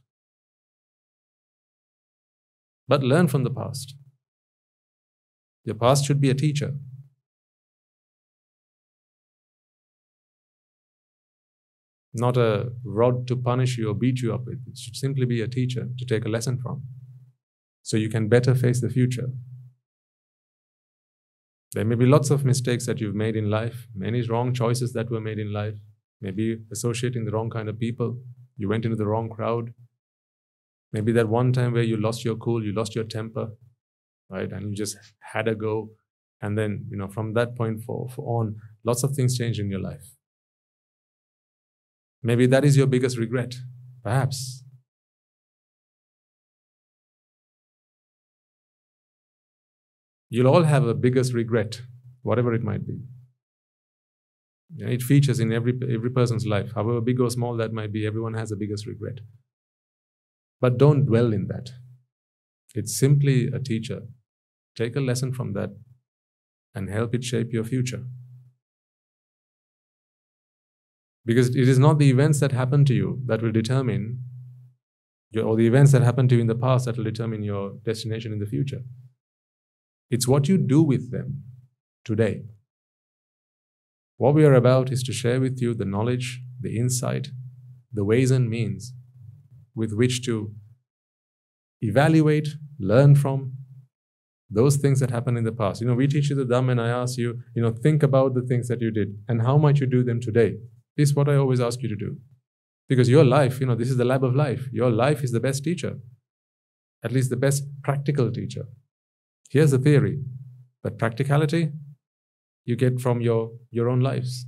but 2.88 3.02
learn 3.02 3.28
from 3.28 3.44
the 3.44 3.50
past. 3.50 3.96
Your 5.64 5.76
past 5.76 6.06
should 6.06 6.22
be 6.22 6.30
a 6.30 6.36
teacher. 6.36 6.76
Not 12.18 12.38
a 12.38 12.72
rod 12.86 13.28
to 13.28 13.36
punish 13.36 13.78
you 13.78 13.90
or 13.90 13.94
beat 13.94 14.22
you 14.22 14.34
up 14.34 14.46
with. 14.46 14.60
It 14.68 14.78
should 14.78 14.96
simply 14.96 15.26
be 15.26 15.42
a 15.42 15.50
teacher 15.50 15.90
to 15.98 16.06
take 16.06 16.24
a 16.24 16.30
lesson 16.30 16.58
from. 16.58 16.84
So 17.84 17.98
you 17.98 18.10
can 18.10 18.30
better 18.30 18.56
face 18.56 18.80
the 18.80 18.90
future. 18.90 19.28
There 21.74 21.84
may 21.84 21.96
be 21.96 22.06
lots 22.06 22.30
of 22.30 22.46
mistakes 22.46 22.86
that 22.86 23.02
you've 23.02 23.16
made 23.16 23.36
in 23.36 23.50
life, 23.50 23.88
many 23.94 24.22
wrong 24.22 24.54
choices 24.54 24.94
that 24.94 25.12
were 25.12 25.20
made 25.20 25.40
in 25.40 25.52
life, 25.52 25.76
maybe 26.22 26.58
associating 26.72 27.26
the 27.26 27.32
wrong 27.32 27.50
kind 27.50 27.68
of 27.68 27.78
people, 27.78 28.18
you 28.58 28.70
went 28.70 28.86
into 28.86 28.96
the 28.96 29.06
wrong 29.06 29.30
crowd. 29.30 29.74
Maybe 30.94 31.12
that 31.12 31.28
one 31.28 31.52
time 31.52 31.74
where 31.74 31.84
you 31.84 31.98
lost 31.98 32.24
your 32.24 32.38
cool, 32.38 32.64
you 32.64 32.72
lost 32.72 32.96
your 32.96 33.04
temper, 33.04 33.50
right? 34.30 34.50
And 34.50 34.70
you 34.70 34.76
just 34.76 34.98
had 35.20 35.50
a 35.50 35.56
go. 35.56 35.90
And 36.42 36.58
then, 36.58 36.86
you 36.90 36.96
know, 36.98 37.10
from 37.10 37.34
that 37.34 37.58
point 37.58 37.84
for, 37.84 38.08
for 38.08 38.40
on, 38.40 38.56
lots 38.86 39.04
of 39.04 39.14
things 39.14 39.38
changed 39.38 39.60
in 39.60 39.70
your 39.70 39.82
life. 39.82 40.16
Maybe 42.26 42.48
that 42.48 42.66
is 42.66 42.76
your 42.76 42.88
biggest 42.88 43.20
regret, 43.20 43.54
perhaps. 44.04 44.64
You'll 50.32 50.48
all 50.48 50.64
have 50.64 50.88
a 50.88 50.96
biggest 50.96 51.34
regret, 51.34 51.82
whatever 52.24 52.56
it 52.56 52.64
might 52.64 52.88
be. 52.88 52.98
it 54.80 55.04
features 55.04 55.40
in 55.40 55.54
every, 55.54 55.80
every 55.88 56.10
person's 56.10 56.48
life. 56.48 56.72
However 56.74 57.00
big 57.00 57.22
or 57.22 57.30
small 57.30 57.56
that 57.58 57.74
might 57.74 57.94
be, 57.94 58.08
everyone 58.08 58.34
has 58.34 58.52
a 58.52 58.56
biggest 58.56 58.88
regret. 58.88 59.20
But 60.60 60.80
don't 60.80 61.06
dwell 61.06 61.32
in 61.32 61.46
that. 61.50 61.70
It's 62.74 62.98
simply 62.98 63.48
a 63.48 63.60
teacher. 63.60 64.02
Take 64.76 64.96
a 64.96 65.00
lesson 65.00 65.32
from 65.32 65.54
that 65.54 65.70
and 66.74 66.90
help 66.90 67.14
it 67.14 67.24
shape 67.24 67.54
your 67.54 67.64
future. 67.64 68.06
Because 71.26 71.56
it 71.56 71.68
is 71.68 71.80
not 71.80 71.98
the 71.98 72.10
events 72.10 72.40
that 72.40 72.52
happen 72.52 72.86
to 72.86 72.94
you 72.94 73.22
that 73.26 73.42
will 73.42 73.52
determine, 73.52 74.24
your, 75.32 75.46
or 75.46 75.56
the 75.56 75.66
events 75.66 75.92
that 75.92 76.04
happened 76.04 76.30
to 76.30 76.36
you 76.36 76.42
in 76.42 76.48
the 76.48 76.56
past 76.56 76.86
that 76.86 76.98
will 76.98 77.04
determine 77.04 77.44
your 77.44 77.74
destination 77.84 78.32
in 78.32 78.40
the 78.40 78.46
future. 78.46 78.82
It's 80.12 80.28
what 80.28 80.48
you 80.48 80.58
do 80.58 80.84
with 80.84 81.12
them 81.12 81.44
today. 82.04 82.44
What 84.18 84.36
we 84.36 84.46
are 84.46 84.54
about 84.54 84.92
is 84.92 85.04
to 85.04 85.14
share 85.14 85.42
with 85.42 85.60
you 85.60 85.74
the 85.74 85.84
knowledge, 85.84 86.42
the 86.62 86.78
insight, 86.78 87.30
the 87.92 88.06
ways 88.06 88.32
and 88.32 88.50
means 88.50 88.94
with 89.76 89.94
which 89.94 90.24
to 90.26 90.54
evaluate, 91.82 92.50
learn 92.80 93.16
from 93.16 93.54
those 94.50 94.78
things 94.78 95.00
that 95.00 95.10
happened 95.10 95.38
in 95.38 95.44
the 95.44 95.52
past. 95.52 95.82
You 95.82 95.88
know, 95.88 95.96
we 95.96 96.08
teach 96.08 96.30
you 96.30 96.36
the 96.36 96.46
Dhamma 96.46 96.72
and 96.72 96.82
I 96.82 96.90
ask 96.90 97.18
you, 97.18 97.42
you 97.56 97.62
know, 97.62 97.72
think 97.72 98.04
about 98.04 98.36
the 98.36 98.42
things 98.42 98.68
that 98.68 98.80
you 98.80 98.92
did 98.92 99.18
and 99.28 99.42
how 99.42 99.58
might 99.58 99.80
you 99.80 99.88
do 99.88 100.04
them 100.04 100.22
today. 100.22 100.58
This 100.98 101.10
is 101.10 101.16
what 101.16 101.30
I 101.30 101.36
always 101.36 101.60
ask 101.60 101.82
you 101.82 101.90
to 101.90 101.96
do. 101.96 102.18
Because 102.88 103.10
your 103.10 103.26
life, 103.26 103.60
you 103.60 103.66
know, 103.66 103.76
this 103.76 103.90
is 103.90 103.98
the 103.98 104.06
lab 104.06 104.24
of 104.24 104.36
life. 104.36 104.68
Your 104.72 104.92
life 104.92 105.24
is 105.24 105.32
the 105.32 105.40
best 105.40 105.64
teacher, 105.64 106.00
at 107.04 107.12
least 107.12 107.30
the 107.30 107.36
best 107.36 107.64
practical 107.84 108.32
teacher. 108.32 108.66
Here's 109.50 109.72
the 109.72 109.80
theory, 109.80 110.20
but 110.84 110.98
practicality 110.98 111.72
you 112.64 112.76
get 112.76 113.00
from 113.00 113.22
your, 113.22 113.52
your 113.72 113.90
own 113.90 114.00
lives. 114.00 114.46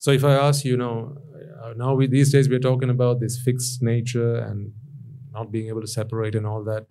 So 0.00 0.12
if 0.12 0.24
I 0.24 0.34
ask 0.34 0.64
you, 0.64 0.72
you 0.72 0.76
know, 0.76 1.16
uh, 1.62 1.74
now 1.76 1.94
we, 1.94 2.06
these 2.06 2.32
days 2.32 2.48
we're 2.48 2.60
talking 2.60 2.90
about 2.90 3.20
this 3.20 3.40
fixed 3.44 3.82
nature 3.82 4.36
and 4.36 4.72
not 5.32 5.50
being 5.50 5.68
able 5.68 5.80
to 5.80 5.86
separate 5.86 6.34
and 6.34 6.46
all 6.46 6.64
that. 6.64 6.86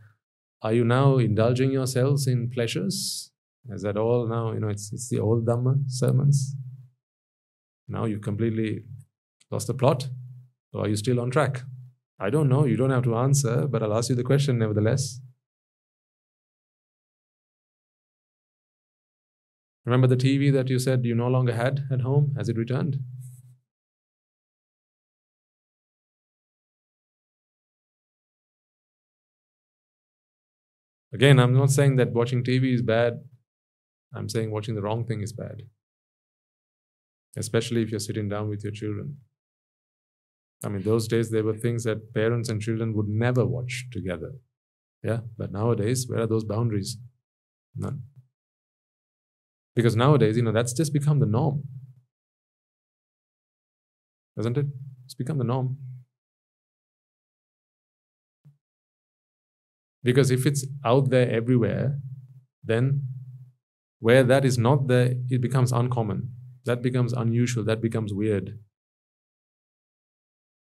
Are 0.62 0.74
you 0.74 0.84
now 0.84 1.18
indulging 1.18 1.72
yourselves 1.72 2.28
in 2.28 2.50
pleasures? 2.50 3.32
Is 3.70 3.82
that 3.82 3.98
all 3.98 4.28
now? 4.28 4.54
You 4.54 4.60
know, 4.60 4.70
it's, 4.70 4.92
it's 4.94 5.10
the 5.10 5.20
old 5.20 5.46
Dhamma 5.46 5.84
sermons. 5.88 6.56
Now 7.88 8.06
you've 8.06 8.22
completely 8.22 8.84
lost 9.52 9.68
the 9.68 9.74
plot, 9.74 10.10
or 10.74 10.86
are 10.86 10.88
you 10.88 10.96
still 10.96 11.20
on 11.20 11.32
track? 11.32 11.64
I 12.20 12.30
don't 12.30 12.50
know. 12.50 12.66
You 12.66 12.78
don't 12.78 12.90
have 12.90 13.04
to 13.04 13.16
answer, 13.16 13.68
but 13.68 13.84
I'll 13.84 13.98
ask 13.98 14.10
you 14.10 14.16
the 14.16 14.24
question 14.24 14.58
nevertheless. 14.58 15.20
Remember 19.86 20.08
the 20.08 20.18
TV 20.18 20.52
that 20.52 20.70
you 20.70 20.80
said 20.80 21.06
you 21.06 21.16
no 21.16 21.28
longer 21.28 21.54
had 21.54 21.86
at 21.92 22.02
home? 22.02 22.34
Has 22.36 22.50
it 22.50 22.58
returned? 22.58 23.00
Again, 31.14 31.40
I'm 31.40 31.54
not 31.54 31.72
saying 31.72 31.96
that 31.96 32.12
watching 32.12 32.44
TV 32.44 32.74
is 32.74 32.82
bad. 32.82 33.24
I'm 34.16 34.30
saying 34.30 34.52
watching 34.52 34.76
the 34.76 34.82
wrong 34.82 35.06
thing 35.06 35.22
is 35.22 35.34
bad. 35.34 35.64
Especially 37.36 37.84
if 37.84 37.92
you're 37.92 38.00
sitting 38.00 38.30
down 38.30 38.50
with 38.50 38.64
your 38.64 38.74
children. 38.74 39.18
I 40.64 40.70
mean, 40.70 40.82
those 40.82 41.08
days 41.08 41.30
there 41.30 41.44
were 41.44 41.56
things 41.56 41.84
that 41.84 42.14
parents 42.14 42.50
and 42.50 42.62
children 42.62 42.94
would 42.96 43.08
never 43.08 43.46
watch 43.46 43.88
together. 43.92 44.32
Yeah, 45.04 45.20
but 45.38 45.52
nowadays, 45.52 46.08
where 46.08 46.22
are 46.22 46.28
those 46.28 46.44
boundaries? 46.44 46.98
None. 47.76 48.02
Because 49.76 49.96
nowadays, 49.96 50.36
you 50.36 50.42
know, 50.42 50.52
that's 50.52 50.74
just 50.74 50.92
become 50.92 51.20
the 51.20 51.28
norm. 51.28 51.64
Doesn't 54.36 54.58
it? 54.58 54.66
It's 55.06 55.14
become 55.14 55.38
the 55.38 55.44
norm. 55.44 55.78
Because 60.04 60.32
if 60.32 60.46
it's 60.46 60.66
out 60.84 61.10
there 61.10 61.30
everywhere, 61.30 62.00
then 62.64 63.04
where 64.00 64.24
that 64.24 64.46
is 64.46 64.58
not 64.58 64.88
there, 64.88 65.16
it 65.30 65.42
becomes 65.42 65.72
uncommon. 65.72 66.32
That 66.66 66.82
becomes 66.82 67.14
unusual. 67.14 67.64
That 67.64 67.82
becomes 67.82 68.14
weird. 68.14 68.60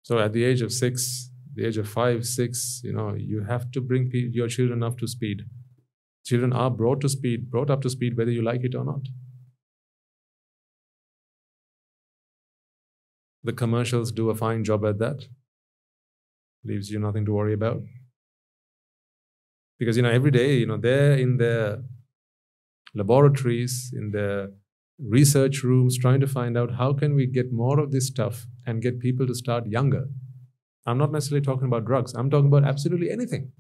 So 0.03 0.19
at 0.19 0.33
the 0.33 0.45
age 0.45 0.63
of 0.63 0.73
six, 0.73 1.31
the 1.55 1.67
age 1.67 1.77
of 1.77 1.89
five, 1.89 2.25
six, 2.25 2.81
you 2.85 2.93
know, 2.93 3.15
you 3.15 3.45
have 3.45 3.71
to 3.73 3.81
bring 3.81 4.11
your 4.13 4.49
children 4.49 4.83
up 4.83 4.99
to 4.99 5.09
speed. 5.09 5.43
Children 6.25 6.53
are 6.53 6.71
brought 6.71 7.01
to 7.03 7.09
speed, 7.09 7.51
brought 7.51 7.71
up 7.71 7.83
to 7.83 7.91
speed, 7.91 8.17
whether 8.17 8.31
you 8.31 8.43
like 8.43 8.65
it 8.65 8.75
or 8.75 8.85
not. 8.85 9.03
The 13.45 13.53
commercials 13.53 14.13
do 14.13 14.31
a 14.31 14.35
fine 14.35 14.65
job 14.65 14.85
at 14.85 14.99
that. 14.99 15.27
Leaves 16.65 16.91
you 16.91 16.99
nothing 16.99 17.25
to 17.25 17.33
worry 17.33 17.55
about. 17.55 17.83
Because, 19.79 19.97
you 19.97 20.03
know, 20.03 20.11
every 20.11 20.31
day, 20.31 20.57
you 20.57 20.67
know, 20.67 20.77
they're 20.77 21.15
in 21.15 21.37
their 21.37 21.83
laboratories, 22.95 23.93
in 23.95 24.11
their 24.11 24.51
research 24.99 25.63
rooms, 25.63 25.99
trying 25.99 26.21
to 26.21 26.27
find 26.27 26.57
out 26.57 26.75
how 26.75 26.93
can 26.93 27.15
we 27.15 27.27
get 27.27 27.53
more 27.53 27.79
of 27.79 27.93
this 27.93 28.07
stuff 28.07 28.47
and 28.67 28.83
get 28.83 29.01
people 29.01 29.27
to 29.27 29.35
start 29.35 29.67
younger. 29.67 30.09
I'm 30.87 30.99
not 30.99 31.13
necessarily 31.13 31.45
talking 31.45 31.67
about 31.67 31.85
drugs. 31.85 32.15
I'm 32.15 32.31
talking 32.31 32.49
about 32.49 32.65
absolutely 32.65 33.11
anything. 33.11 33.53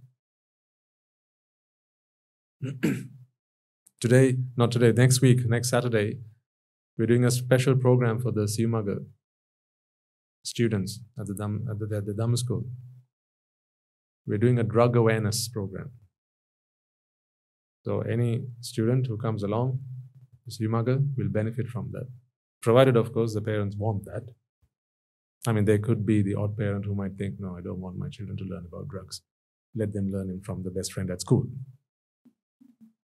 today, 4.01 4.37
not 4.57 4.73
today, 4.73 4.93
next 4.93 5.21
week, 5.21 5.47
next 5.47 5.69
Saturday, 5.69 6.19
we're 6.97 7.07
doing 7.07 7.25
a 7.25 7.31
special 7.31 7.77
program 7.77 8.19
for 8.19 8.33
the 8.33 8.43
Siumaga 8.43 9.05
students 10.45 11.01
at 11.19 11.27
the, 11.27 11.35
Dham, 11.35 11.69
at 11.71 11.79
the, 11.79 11.97
at 11.97 12.07
the 12.07 12.13
Dhamma 12.13 12.39
school. 12.39 12.65
We're 14.27 14.39
doing 14.39 14.59
a 14.59 14.65
drug 14.65 14.97
awareness 14.97 15.49
program. 15.49 15.91
So 17.85 18.01
any 18.03 18.45
student 18.61 19.07
who 19.07 19.17
comes 19.17 19.43
along, 19.43 19.81
Siumaga, 20.49 21.07
will 21.17 21.29
benefit 21.29 21.69
from 21.69 21.91
that. 21.93 22.09
Provided, 22.63 22.97
of 22.97 23.13
course, 23.13 23.35
the 23.35 23.41
parents 23.41 23.77
want 23.77 24.05
that. 24.07 24.25
I 25.47 25.53
mean, 25.53 25.65
there 25.65 25.79
could 25.79 26.05
be 26.05 26.23
the 26.23 26.35
odd 26.35 26.57
parent 26.57 26.85
who 26.85 26.95
might 26.95 27.17
think, 27.17 27.37
no, 27.39 27.57
I 27.57 27.61
don't 27.61 27.81
want 27.81 27.97
my 27.97 28.09
children 28.09 28.37
to 28.39 28.45
learn 28.45 28.67
about 28.67 28.89
drugs. 28.89 29.23
Let 29.75 29.93
them 29.93 30.11
learn 30.11 30.31
it 30.31 30.45
from 30.45 30.65
the 30.65 30.71
best 30.71 30.93
friend 30.93 31.11
at 31.11 31.21
school. 31.21 31.47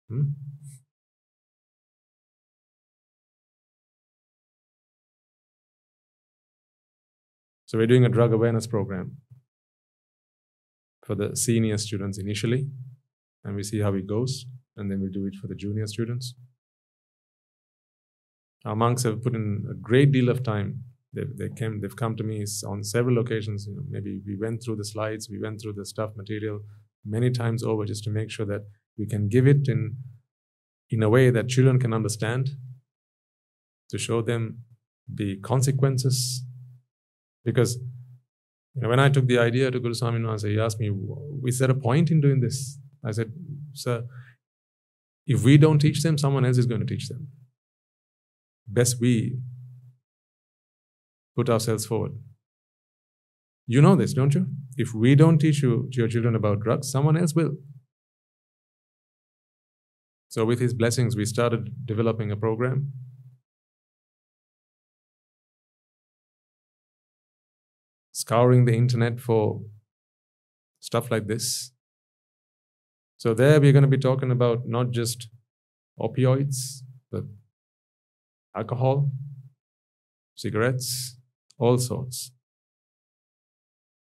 Hmm? 0.09 0.23
So 7.65 7.77
we're 7.77 7.87
doing 7.87 8.03
a 8.03 8.09
drug 8.09 8.33
awareness 8.33 8.65
program 8.65 9.17
for 11.05 11.13
the 11.13 11.35
senior 11.35 11.77
students 11.77 12.17
initially, 12.17 12.67
and 13.43 13.55
we 13.55 13.63
see 13.63 13.79
how 13.79 13.93
it 13.93 14.07
goes, 14.07 14.45
and 14.77 14.91
then 14.91 15.01
we 15.01 15.09
do 15.09 15.25
it 15.25 15.35
for 15.35 15.47
the 15.47 15.55
junior 15.55 15.87
students. 15.87 16.35
Our 18.65 18.75
monks 18.75 19.03
have 19.03 19.23
put 19.23 19.35
in 19.35 19.65
a 19.69 19.73
great 19.73 20.11
deal 20.11 20.29
of 20.29 20.43
time. 20.43 20.83
They, 21.13 21.23
they 21.37 21.49
came, 21.49 21.81
they've 21.81 21.95
come 21.95 22.15
to 22.17 22.23
me 22.23 22.45
on 22.67 22.83
several 22.83 23.17
occasions. 23.19 23.65
You 23.67 23.75
know, 23.75 23.83
maybe 23.89 24.21
we 24.25 24.35
went 24.35 24.61
through 24.63 24.75
the 24.75 24.85
slides, 24.85 25.29
we 25.29 25.39
went 25.39 25.61
through 25.61 25.73
the 25.73 25.85
stuff 25.85 26.11
material 26.15 26.59
many 27.05 27.31
times 27.31 27.63
over 27.63 27.85
just 27.85 28.03
to 28.03 28.09
make 28.09 28.29
sure 28.29 28.45
that 28.45 28.65
we 28.97 29.07
can 29.07 29.29
give 29.29 29.47
it 29.47 29.67
in 29.67 29.95
in 30.91 31.03
a 31.03 31.09
way 31.09 31.29
that 31.29 31.47
children 31.47 31.79
can 31.79 31.93
understand, 31.93 32.49
to 33.89 33.97
show 33.97 34.21
them 34.21 34.63
the 35.07 35.37
consequences. 35.37 36.43
Because 37.45 37.77
you 38.75 38.81
know, 38.81 38.89
when 38.89 38.99
I 38.99 39.09
took 39.09 39.27
the 39.27 39.37
idea 39.39 39.71
to 39.71 39.79
Guru 39.79 39.93
Swami 39.93 40.19
he 40.41 40.59
asked 40.59 40.79
me, 40.79 40.91
"Is 41.45 41.59
there 41.59 41.71
a 41.71 41.75
point 41.75 42.11
in 42.11 42.21
doing 42.21 42.39
this?" 42.39 42.79
I 43.03 43.11
said, 43.11 43.31
"Sir, 43.73 44.07
if 45.25 45.43
we 45.43 45.57
don't 45.57 45.79
teach 45.79 46.01
them, 46.01 46.17
someone 46.17 46.45
else 46.45 46.57
is 46.57 46.65
going 46.65 46.81
to 46.81 46.87
teach 46.87 47.07
them. 47.07 47.27
Best 48.67 48.99
we 48.99 49.39
put 51.35 51.49
ourselves 51.49 51.85
forward. 51.85 52.13
You 53.67 53.81
know 53.81 53.95
this, 53.95 54.13
don't 54.13 54.33
you? 54.33 54.47
If 54.77 54.93
we 54.93 55.13
don't 55.15 55.37
teach 55.37 55.61
you, 55.61 55.87
your 55.91 56.07
children 56.07 56.35
about 56.35 56.61
drugs, 56.61 56.91
someone 56.91 57.15
else 57.15 57.35
will. 57.35 57.51
So, 60.29 60.45
with 60.45 60.59
his 60.59 60.73
blessings, 60.73 61.15
we 61.15 61.25
started 61.25 61.85
developing 61.85 62.31
a 62.31 62.35
program. 62.35 62.91
Scouring 68.11 68.65
the 68.65 68.73
internet 68.73 69.19
for 69.19 69.61
stuff 70.79 71.11
like 71.11 71.27
this. 71.27 71.71
So, 73.19 73.33
there 73.33 73.59
we're 73.59 73.73
going 73.73 73.89
to 73.89 73.89
be 73.89 73.97
talking 73.97 74.31
about 74.31 74.65
not 74.65 74.91
just 74.91 75.27
opioids, 75.99 76.83
but 77.11 77.25
alcohol, 78.55 79.11
cigarettes, 80.35 81.17
all 81.57 81.77
sorts. 81.77 82.31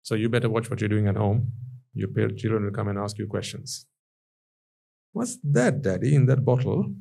So, 0.05 0.15
you 0.15 0.29
better 0.29 0.49
watch 0.49 0.71
what 0.71 0.81
you're 0.81 0.89
doing 0.89 1.09
at 1.09 1.17
home. 1.17 1.53
Your 1.95 2.09
children 2.31 2.65
will 2.65 2.71
come 2.71 2.87
and 2.87 2.97
ask 2.97 3.19
you 3.19 3.27
questions. 3.27 3.87
What's 5.13 5.37
that, 5.43 5.83
Daddy, 5.83 6.15
in 6.15 6.27
that 6.27 6.45
bottle? 6.45 6.95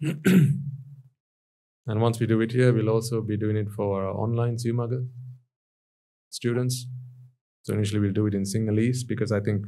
and 1.86 2.00
once 2.00 2.18
we 2.18 2.26
do 2.26 2.40
it 2.40 2.50
here, 2.50 2.72
we'll 2.72 2.88
also 2.88 3.20
be 3.22 3.36
doing 3.36 3.56
it 3.56 3.70
for 3.70 4.04
our 4.04 4.10
online 4.10 4.56
Ziumaga 4.56 5.06
students. 6.30 6.86
So 7.62 7.74
initially 7.74 8.00
we'll 8.00 8.12
do 8.12 8.26
it 8.26 8.34
in 8.34 8.42
Sinhalese 8.42 9.06
because 9.06 9.30
I 9.30 9.40
think 9.40 9.64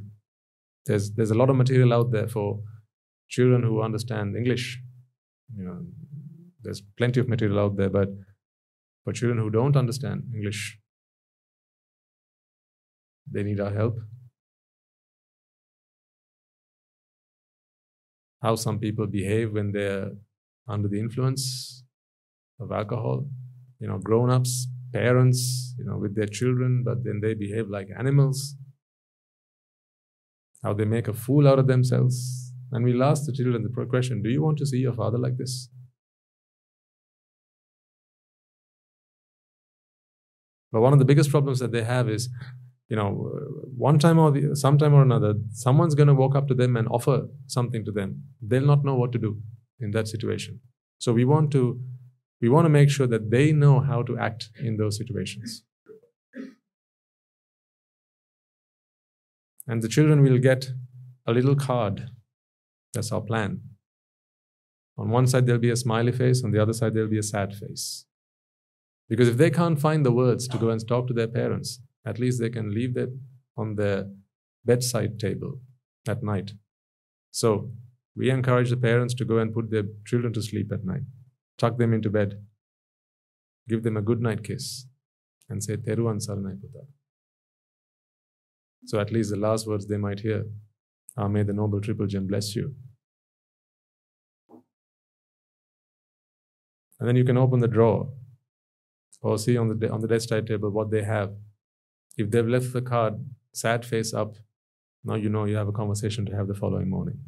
there's 0.86 1.12
there's 1.12 1.30
a 1.30 1.34
lot 1.34 1.50
of 1.50 1.56
material 1.56 1.92
out 1.92 2.10
there 2.10 2.28
for 2.28 2.60
children 3.28 3.62
who 3.62 3.82
understand 3.82 4.36
English. 4.36 4.80
You 5.56 5.64
know, 5.64 5.86
there's 6.62 6.82
plenty 6.96 7.20
of 7.20 7.28
material 7.28 7.60
out 7.60 7.76
there, 7.76 7.90
but 7.90 8.08
for 9.04 9.12
children 9.12 9.38
who 9.38 9.50
don't 9.50 9.76
understand 9.76 10.24
English, 10.34 10.78
they 13.30 13.44
need 13.44 13.60
our 13.60 13.72
help. 13.72 13.98
How 18.42 18.56
some 18.56 18.78
people 18.78 19.06
behave 19.06 19.52
when 19.52 19.72
they're 19.72 20.10
under 20.68 20.88
the 20.88 20.98
influence 20.98 21.84
of 22.60 22.72
alcohol, 22.72 23.26
you 23.80 23.88
know, 23.88 23.98
grown 23.98 24.30
ups, 24.30 24.68
parents, 24.92 25.74
you 25.78 25.84
know, 25.84 25.98
with 25.98 26.14
their 26.16 26.26
children, 26.26 26.82
but 26.84 27.04
then 27.04 27.20
they 27.22 27.34
behave 27.34 27.68
like 27.68 27.88
animals. 27.98 28.56
How 30.62 30.72
they 30.74 30.84
make 30.84 31.06
a 31.06 31.12
fool 31.12 31.46
out 31.46 31.58
of 31.58 31.66
themselves. 31.68 32.52
And 32.72 32.84
we'll 32.84 33.02
ask 33.02 33.24
the 33.24 33.32
children 33.32 33.62
the 33.62 33.86
question 33.86 34.22
Do 34.22 34.30
you 34.30 34.42
want 34.42 34.58
to 34.58 34.66
see 34.66 34.78
your 34.78 34.92
father 34.92 35.18
like 35.18 35.36
this? 35.36 35.68
But 40.70 40.82
one 40.82 40.92
of 40.92 40.98
the 40.98 41.04
biggest 41.04 41.30
problems 41.30 41.60
that 41.60 41.72
they 41.72 41.82
have 41.82 42.10
is, 42.10 42.28
you 42.88 42.96
know, 42.96 43.10
one 43.76 43.98
time 43.98 44.18
or 44.18 44.30
the, 44.30 44.54
sometime 44.54 44.92
or 44.92 45.02
another, 45.02 45.34
someone's 45.52 45.94
going 45.94 46.08
to 46.08 46.14
walk 46.14 46.36
up 46.36 46.46
to 46.48 46.54
them 46.54 46.76
and 46.76 46.88
offer 46.88 47.28
something 47.46 47.84
to 47.86 47.92
them. 47.92 48.24
They'll 48.42 48.66
not 48.66 48.84
know 48.84 48.94
what 48.94 49.12
to 49.12 49.18
do 49.18 49.40
in 49.80 49.92
that 49.92 50.08
situation. 50.08 50.60
So 50.98 51.12
we 51.12 51.24
want 51.24 51.50
to 51.52 51.80
we 52.40 52.48
want 52.48 52.64
to 52.64 52.70
make 52.70 52.90
sure 52.90 53.06
that 53.06 53.30
they 53.30 53.52
know 53.52 53.80
how 53.80 54.02
to 54.02 54.18
act 54.18 54.50
in 54.58 54.76
those 54.76 54.96
situations. 54.96 55.64
And 59.66 59.82
the 59.82 59.88
children 59.88 60.22
will 60.22 60.38
get 60.38 60.70
a 61.26 61.32
little 61.32 61.54
card. 61.54 62.08
That's 62.94 63.12
our 63.12 63.20
plan. 63.20 63.60
On 64.96 65.10
one 65.10 65.26
side, 65.26 65.46
there'll 65.46 65.60
be 65.60 65.70
a 65.70 65.76
smiley 65.76 66.12
face, 66.12 66.42
on 66.42 66.50
the 66.50 66.60
other 66.60 66.72
side, 66.72 66.94
there'll 66.94 67.10
be 67.10 67.18
a 67.18 67.22
sad 67.22 67.54
face. 67.54 68.06
Because 69.08 69.28
if 69.28 69.36
they 69.36 69.50
can't 69.50 69.80
find 69.80 70.04
the 70.04 70.12
words 70.12 70.48
to 70.48 70.58
go 70.58 70.70
and 70.70 70.86
talk 70.86 71.06
to 71.08 71.14
their 71.14 71.28
parents, 71.28 71.80
at 72.04 72.18
least 72.18 72.40
they 72.40 72.50
can 72.50 72.74
leave 72.74 72.94
that 72.94 73.16
on 73.56 73.76
their 73.76 74.06
bedside 74.64 75.18
table 75.18 75.60
at 76.06 76.22
night. 76.22 76.52
So 77.30 77.70
we 78.16 78.30
encourage 78.30 78.70
the 78.70 78.76
parents 78.76 79.14
to 79.14 79.24
go 79.24 79.38
and 79.38 79.54
put 79.54 79.70
their 79.70 79.84
children 80.06 80.32
to 80.32 80.42
sleep 80.42 80.72
at 80.72 80.84
night, 80.84 81.02
tuck 81.58 81.76
them 81.76 81.92
into 81.92 82.10
bed, 82.10 82.40
give 83.68 83.82
them 83.82 83.96
a 83.96 84.02
good 84.02 84.20
night 84.20 84.42
kiss, 84.44 84.86
and 85.48 85.62
say, 85.62 85.76
Teruvan 85.76 86.20
Saranai. 86.26 86.58
So 88.86 89.00
at 89.00 89.12
least 89.12 89.30
the 89.30 89.36
last 89.36 89.66
words 89.66 89.86
they 89.86 89.96
might 89.96 90.20
hear 90.20 90.46
are, 91.16 91.28
May 91.28 91.42
the 91.42 91.52
Noble 91.52 91.80
Triple 91.80 92.06
Gem 92.06 92.26
bless 92.26 92.54
you. 92.54 92.74
And 97.00 97.08
then 97.08 97.16
you 97.16 97.24
can 97.24 97.36
open 97.36 97.60
the 97.60 97.68
drawer 97.68 98.08
or 99.20 99.38
see 99.38 99.56
on 99.56 99.78
the 99.78 99.90
on 99.90 100.00
the 100.00 100.08
bedside 100.08 100.46
table 100.46 100.70
what 100.70 100.90
they 100.90 101.02
have. 101.02 101.32
If 102.16 102.30
they've 102.30 102.46
left 102.46 102.72
the 102.72 102.82
card 102.82 103.14
sad 103.52 103.84
face 103.84 104.12
up, 104.12 104.34
now 105.04 105.14
you 105.14 105.28
know 105.28 105.44
you 105.44 105.56
have 105.56 105.68
a 105.68 105.72
conversation 105.72 106.26
to 106.26 106.34
have 106.34 106.48
the 106.48 106.54
following 106.54 106.90
morning. 106.90 107.20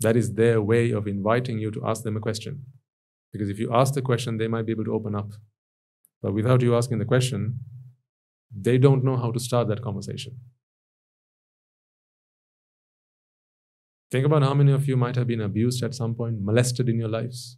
That 0.00 0.16
is 0.16 0.34
their 0.34 0.60
way 0.60 0.90
of 0.90 1.06
inviting 1.06 1.58
you 1.58 1.70
to 1.70 1.86
ask 1.86 2.02
them 2.02 2.16
a 2.16 2.20
question. 2.20 2.64
Because 3.32 3.48
if 3.48 3.58
you 3.58 3.72
ask 3.72 3.94
the 3.94 4.02
question, 4.02 4.36
they 4.36 4.48
might 4.48 4.66
be 4.66 4.72
able 4.72 4.84
to 4.84 4.94
open 4.94 5.14
up. 5.14 5.30
But 6.20 6.34
without 6.34 6.62
you 6.62 6.76
asking 6.76 6.98
the 6.98 7.04
question, 7.04 7.60
they 8.54 8.78
don't 8.78 9.02
know 9.04 9.16
how 9.16 9.30
to 9.30 9.40
start 9.40 9.68
that 9.68 9.82
conversation. 9.82 10.38
Think 14.10 14.26
about 14.26 14.42
how 14.42 14.52
many 14.52 14.72
of 14.72 14.86
you 14.86 14.96
might 14.96 15.16
have 15.16 15.26
been 15.26 15.40
abused 15.40 15.82
at 15.82 15.94
some 15.94 16.14
point, 16.14 16.36
molested 16.42 16.88
in 16.88 16.98
your 16.98 17.08
lives. 17.08 17.56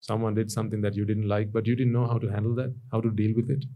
Someone 0.00 0.34
did 0.34 0.50
something 0.50 0.80
that 0.80 0.96
you 0.96 1.04
didn't 1.04 1.28
like, 1.28 1.52
but 1.52 1.66
you 1.66 1.76
didn't 1.76 1.92
know 1.92 2.06
how 2.06 2.18
to 2.18 2.28
handle 2.28 2.54
that, 2.54 2.74
how 2.90 3.02
to 3.02 3.10
deal 3.10 3.34
with 3.36 3.50
it. 3.50 3.66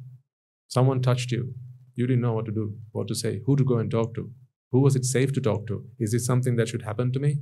Someone 0.66 1.02
touched 1.02 1.30
you. 1.30 1.54
You 1.94 2.06
didn't 2.06 2.22
know 2.22 2.32
what 2.32 2.46
to 2.46 2.52
do, 2.52 2.78
what 2.92 3.06
to 3.08 3.14
say, 3.14 3.42
who 3.44 3.54
to 3.56 3.64
go 3.64 3.76
and 3.76 3.90
talk 3.90 4.14
to. 4.14 4.30
Who 4.72 4.80
was 4.80 4.96
it 4.96 5.04
safe 5.04 5.32
to 5.34 5.40
talk 5.40 5.66
to? 5.66 5.84
Is 5.98 6.14
it 6.14 6.20
something 6.20 6.56
that 6.56 6.68
should 6.68 6.82
happen 6.82 7.12
to 7.12 7.20
me? 7.20 7.36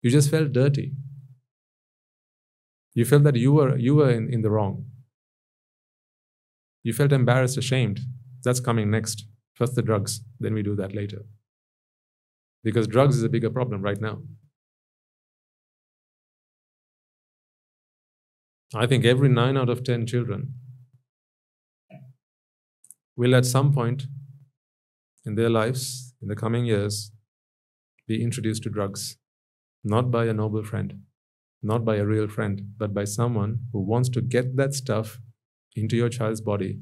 You 0.00 0.10
just 0.10 0.30
felt 0.30 0.52
dirty. 0.52 0.92
You 2.98 3.04
felt 3.04 3.22
that 3.22 3.36
you 3.36 3.52
were, 3.52 3.76
you 3.76 3.94
were 3.94 4.10
in, 4.10 4.28
in 4.28 4.42
the 4.42 4.50
wrong. 4.50 4.86
You 6.82 6.92
felt 6.92 7.12
embarrassed, 7.12 7.56
ashamed. 7.56 8.00
That's 8.42 8.58
coming 8.58 8.90
next. 8.90 9.24
First 9.54 9.76
the 9.76 9.82
drugs, 9.82 10.22
then 10.40 10.52
we 10.52 10.64
do 10.64 10.74
that 10.74 10.96
later. 10.96 11.20
Because 12.64 12.88
drugs 12.88 13.16
is 13.16 13.22
a 13.22 13.28
bigger 13.28 13.50
problem 13.50 13.82
right 13.82 14.00
now. 14.00 14.22
I 18.74 18.86
think 18.86 19.04
every 19.04 19.28
nine 19.28 19.56
out 19.56 19.68
of 19.68 19.84
10 19.84 20.04
children 20.08 20.54
will 23.14 23.36
at 23.36 23.46
some 23.46 23.72
point 23.72 24.08
in 25.24 25.36
their 25.36 25.50
lives, 25.50 26.14
in 26.20 26.26
the 26.26 26.34
coming 26.34 26.64
years, 26.64 27.12
be 28.08 28.20
introduced 28.24 28.64
to 28.64 28.70
drugs, 28.70 29.18
not 29.84 30.10
by 30.10 30.24
a 30.24 30.34
noble 30.34 30.64
friend, 30.64 31.02
not 31.62 31.84
by 31.84 31.96
a 31.96 32.06
real 32.06 32.28
friend, 32.28 32.74
but 32.76 32.94
by 32.94 33.04
someone 33.04 33.60
who 33.72 33.80
wants 33.80 34.08
to 34.10 34.20
get 34.20 34.56
that 34.56 34.74
stuff 34.74 35.18
into 35.74 35.96
your 35.96 36.08
child's 36.08 36.40
body 36.40 36.80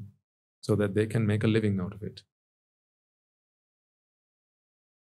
so 0.61 0.75
that 0.75 0.95
they 0.95 1.05
can 1.05 1.25
make 1.25 1.43
a 1.43 1.47
living 1.47 1.79
out 1.79 1.93
of 1.93 2.03
it. 2.03 2.21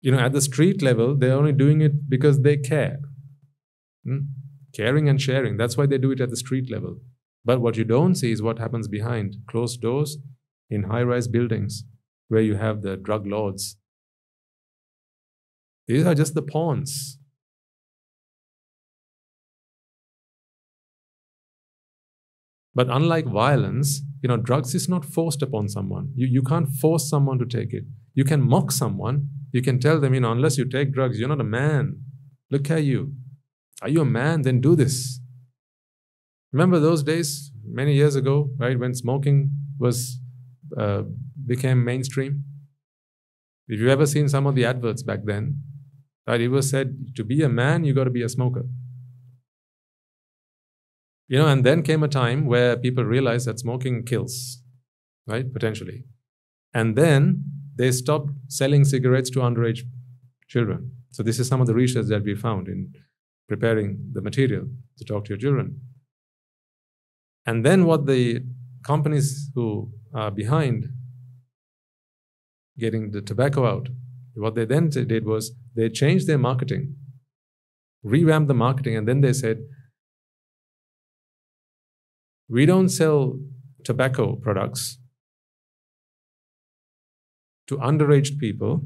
You 0.00 0.12
know, 0.12 0.18
at 0.18 0.32
the 0.32 0.40
street 0.40 0.82
level, 0.82 1.16
they're 1.16 1.32
only 1.32 1.52
doing 1.52 1.80
it 1.80 2.10
because 2.10 2.42
they 2.42 2.56
care. 2.56 2.98
Hmm? 4.04 4.18
Caring 4.74 5.08
and 5.08 5.20
sharing. 5.20 5.56
That's 5.56 5.76
why 5.76 5.86
they 5.86 5.98
do 5.98 6.10
it 6.10 6.20
at 6.20 6.30
the 6.30 6.36
street 6.36 6.70
level. 6.70 6.98
But 7.44 7.60
what 7.60 7.76
you 7.76 7.84
don't 7.84 8.14
see 8.14 8.32
is 8.32 8.42
what 8.42 8.58
happens 8.58 8.88
behind 8.88 9.36
closed 9.46 9.80
doors 9.80 10.18
in 10.68 10.84
high 10.84 11.02
rise 11.02 11.28
buildings 11.28 11.84
where 12.28 12.42
you 12.42 12.56
have 12.56 12.82
the 12.82 12.96
drug 12.96 13.26
lords. 13.26 13.76
These 15.86 16.06
are 16.06 16.14
just 16.14 16.34
the 16.34 16.42
pawns. 16.42 17.18
But 22.74 22.88
unlike 22.90 23.26
violence, 23.26 24.02
you 24.22 24.28
know, 24.28 24.36
drugs 24.36 24.74
is 24.74 24.88
not 24.88 25.04
forced 25.04 25.42
upon 25.42 25.68
someone. 25.68 26.12
You, 26.16 26.26
you 26.26 26.42
can't 26.42 26.68
force 26.68 27.08
someone 27.08 27.38
to 27.38 27.46
take 27.46 27.72
it. 27.72 27.84
You 28.14 28.24
can 28.24 28.40
mock 28.42 28.72
someone. 28.72 29.28
You 29.52 29.62
can 29.62 29.78
tell 29.78 30.00
them, 30.00 30.14
you 30.14 30.20
know, 30.20 30.32
unless 30.32 30.58
you 30.58 30.64
take 30.64 30.92
drugs, 30.92 31.18
you're 31.18 31.28
not 31.28 31.40
a 31.40 31.44
man. 31.44 32.00
Look 32.50 32.70
at 32.70 32.82
you. 32.82 33.12
Are 33.82 33.88
you 33.88 34.00
a 34.00 34.04
man? 34.04 34.42
Then 34.42 34.60
do 34.60 34.74
this. 34.74 35.20
Remember 36.52 36.80
those 36.80 37.02
days, 37.02 37.52
many 37.64 37.94
years 37.94 38.16
ago, 38.16 38.50
right, 38.58 38.78
when 38.78 38.94
smoking 38.94 39.50
was 39.78 40.20
uh, 40.78 41.02
became 41.46 41.84
mainstream? 41.84 42.44
If 43.68 43.80
you 43.80 43.88
ever 43.88 44.06
seen 44.06 44.28
some 44.28 44.46
of 44.46 44.54
the 44.54 44.64
adverts 44.64 45.02
back 45.02 45.20
then, 45.24 45.62
right, 46.26 46.40
it 46.40 46.48
was 46.48 46.70
said 46.70 47.14
to 47.16 47.24
be 47.24 47.42
a 47.42 47.48
man, 47.48 47.84
you 47.84 47.94
got 47.94 48.04
to 48.04 48.10
be 48.10 48.22
a 48.22 48.28
smoker. 48.28 48.64
You 51.28 51.38
know, 51.38 51.48
and 51.48 51.64
then 51.64 51.82
came 51.82 52.02
a 52.02 52.08
time 52.08 52.46
where 52.46 52.76
people 52.76 53.04
realized 53.04 53.46
that 53.46 53.58
smoking 53.58 54.04
kills, 54.04 54.62
right? 55.26 55.50
Potentially. 55.50 56.04
And 56.74 56.96
then 56.96 57.44
they 57.76 57.92
stopped 57.92 58.30
selling 58.48 58.84
cigarettes 58.84 59.30
to 59.30 59.40
underage 59.40 59.80
children. 60.48 60.92
So, 61.12 61.22
this 61.22 61.38
is 61.38 61.48
some 61.48 61.60
of 61.60 61.66
the 61.66 61.74
research 61.74 62.06
that 62.06 62.24
we 62.24 62.34
found 62.34 62.68
in 62.68 62.92
preparing 63.48 64.10
the 64.12 64.20
material 64.20 64.66
to 64.98 65.04
talk 65.04 65.24
to 65.24 65.28
your 65.30 65.38
children. 65.38 65.80
And 67.46 67.64
then, 67.64 67.86
what 67.86 68.06
the 68.06 68.44
companies 68.82 69.50
who 69.54 69.92
are 70.12 70.30
behind 70.30 70.88
getting 72.78 73.12
the 73.12 73.22
tobacco 73.22 73.66
out, 73.66 73.88
what 74.34 74.54
they 74.54 74.64
then 74.64 74.88
did 74.88 75.24
was 75.24 75.52
they 75.74 75.88
changed 75.88 76.26
their 76.26 76.38
marketing, 76.38 76.96
revamped 78.02 78.48
the 78.48 78.54
marketing, 78.54 78.96
and 78.96 79.08
then 79.08 79.20
they 79.20 79.32
said, 79.32 79.58
we 82.48 82.66
don't 82.66 82.88
sell 82.88 83.38
tobacco 83.84 84.36
products 84.36 84.98
to 87.66 87.76
underage 87.78 88.38
people. 88.38 88.82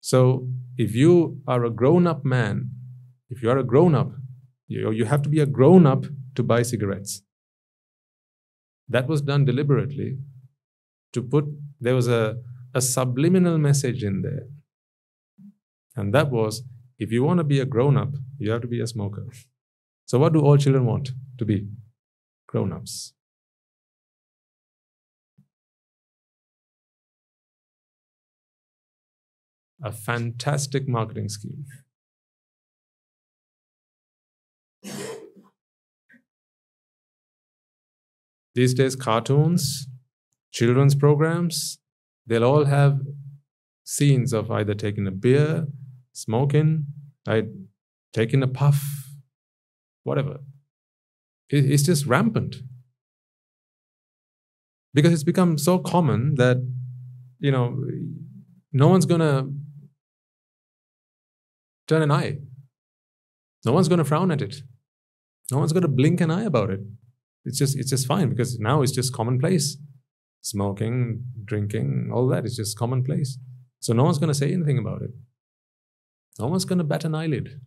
So 0.00 0.48
if 0.76 0.94
you 0.94 1.40
are 1.46 1.64
a 1.64 1.70
grown 1.70 2.06
up 2.06 2.24
man, 2.24 2.70
if 3.30 3.42
you 3.42 3.50
are 3.50 3.58
a 3.58 3.64
grown 3.64 3.94
up, 3.94 4.12
you, 4.66 4.90
you 4.90 5.04
have 5.04 5.22
to 5.22 5.28
be 5.28 5.40
a 5.40 5.46
grown 5.46 5.86
up 5.86 6.04
to 6.34 6.42
buy 6.42 6.62
cigarettes. 6.62 7.22
That 8.88 9.06
was 9.06 9.20
done 9.20 9.44
deliberately 9.44 10.18
to 11.12 11.22
put, 11.22 11.44
there 11.80 11.94
was 11.94 12.08
a, 12.08 12.38
a 12.74 12.80
subliminal 12.80 13.58
message 13.58 14.02
in 14.02 14.22
there. 14.22 14.46
And 15.96 16.14
that 16.14 16.30
was 16.30 16.62
if 16.98 17.12
you 17.12 17.22
want 17.22 17.38
to 17.38 17.44
be 17.44 17.60
a 17.60 17.64
grown 17.64 17.96
up, 17.96 18.10
you 18.38 18.50
have 18.50 18.60
to 18.62 18.68
be 18.68 18.80
a 18.80 18.86
smoker. 18.86 19.26
So, 20.06 20.18
what 20.18 20.32
do 20.32 20.40
all 20.40 20.56
children 20.56 20.86
want 20.86 21.10
to 21.38 21.44
be? 21.44 21.68
Grown 22.48 22.72
ups. 22.72 23.12
A 29.80 29.92
fantastic 29.92 30.88
marketing 30.88 31.28
scheme. 31.28 31.66
These 38.56 38.74
days, 38.74 38.96
cartoons, 38.96 39.86
children's 40.50 40.96
programs, 40.96 41.78
they'll 42.26 42.42
all 42.42 42.64
have 42.64 42.98
scenes 43.84 44.32
of 44.32 44.50
either 44.50 44.74
taking 44.74 45.06
a 45.06 45.12
beer, 45.12 45.68
smoking, 46.12 46.86
right, 47.24 47.46
taking 48.12 48.42
a 48.42 48.48
puff, 48.48 48.82
whatever. 50.02 50.38
It's 51.50 51.82
just 51.82 52.06
rampant. 52.06 52.56
Because 54.94 55.12
it's 55.12 55.24
become 55.24 55.58
so 55.58 55.78
common 55.78 56.34
that, 56.34 56.58
you 57.38 57.50
know, 57.50 57.76
no 58.72 58.88
one's 58.88 59.06
going 59.06 59.20
to 59.20 59.52
turn 61.86 62.02
an 62.02 62.10
eye. 62.10 62.38
No 63.64 63.72
one's 63.72 63.88
going 63.88 63.98
to 63.98 64.04
frown 64.04 64.30
at 64.30 64.42
it. 64.42 64.62
No 65.50 65.58
one's 65.58 65.72
going 65.72 65.82
to 65.82 65.88
blink 65.88 66.20
an 66.20 66.30
eye 66.30 66.44
about 66.44 66.70
it. 66.70 66.80
It's 67.44 67.58
just, 67.58 67.78
it's 67.78 67.90
just 67.90 68.06
fine 68.06 68.28
because 68.28 68.58
now 68.58 68.82
it's 68.82 68.92
just 68.92 69.12
commonplace. 69.12 69.78
Smoking, 70.42 71.24
drinking, 71.44 72.10
all 72.12 72.28
that 72.28 72.44
is 72.44 72.56
just 72.56 72.78
commonplace. 72.78 73.38
So 73.80 73.92
no 73.92 74.04
one's 74.04 74.18
going 74.18 74.28
to 74.28 74.38
say 74.38 74.52
anything 74.52 74.78
about 74.78 75.02
it. 75.02 75.10
No 76.38 76.46
one's 76.46 76.64
going 76.64 76.78
to 76.78 76.84
bat 76.84 77.04
an 77.04 77.14
eyelid. 77.14 77.60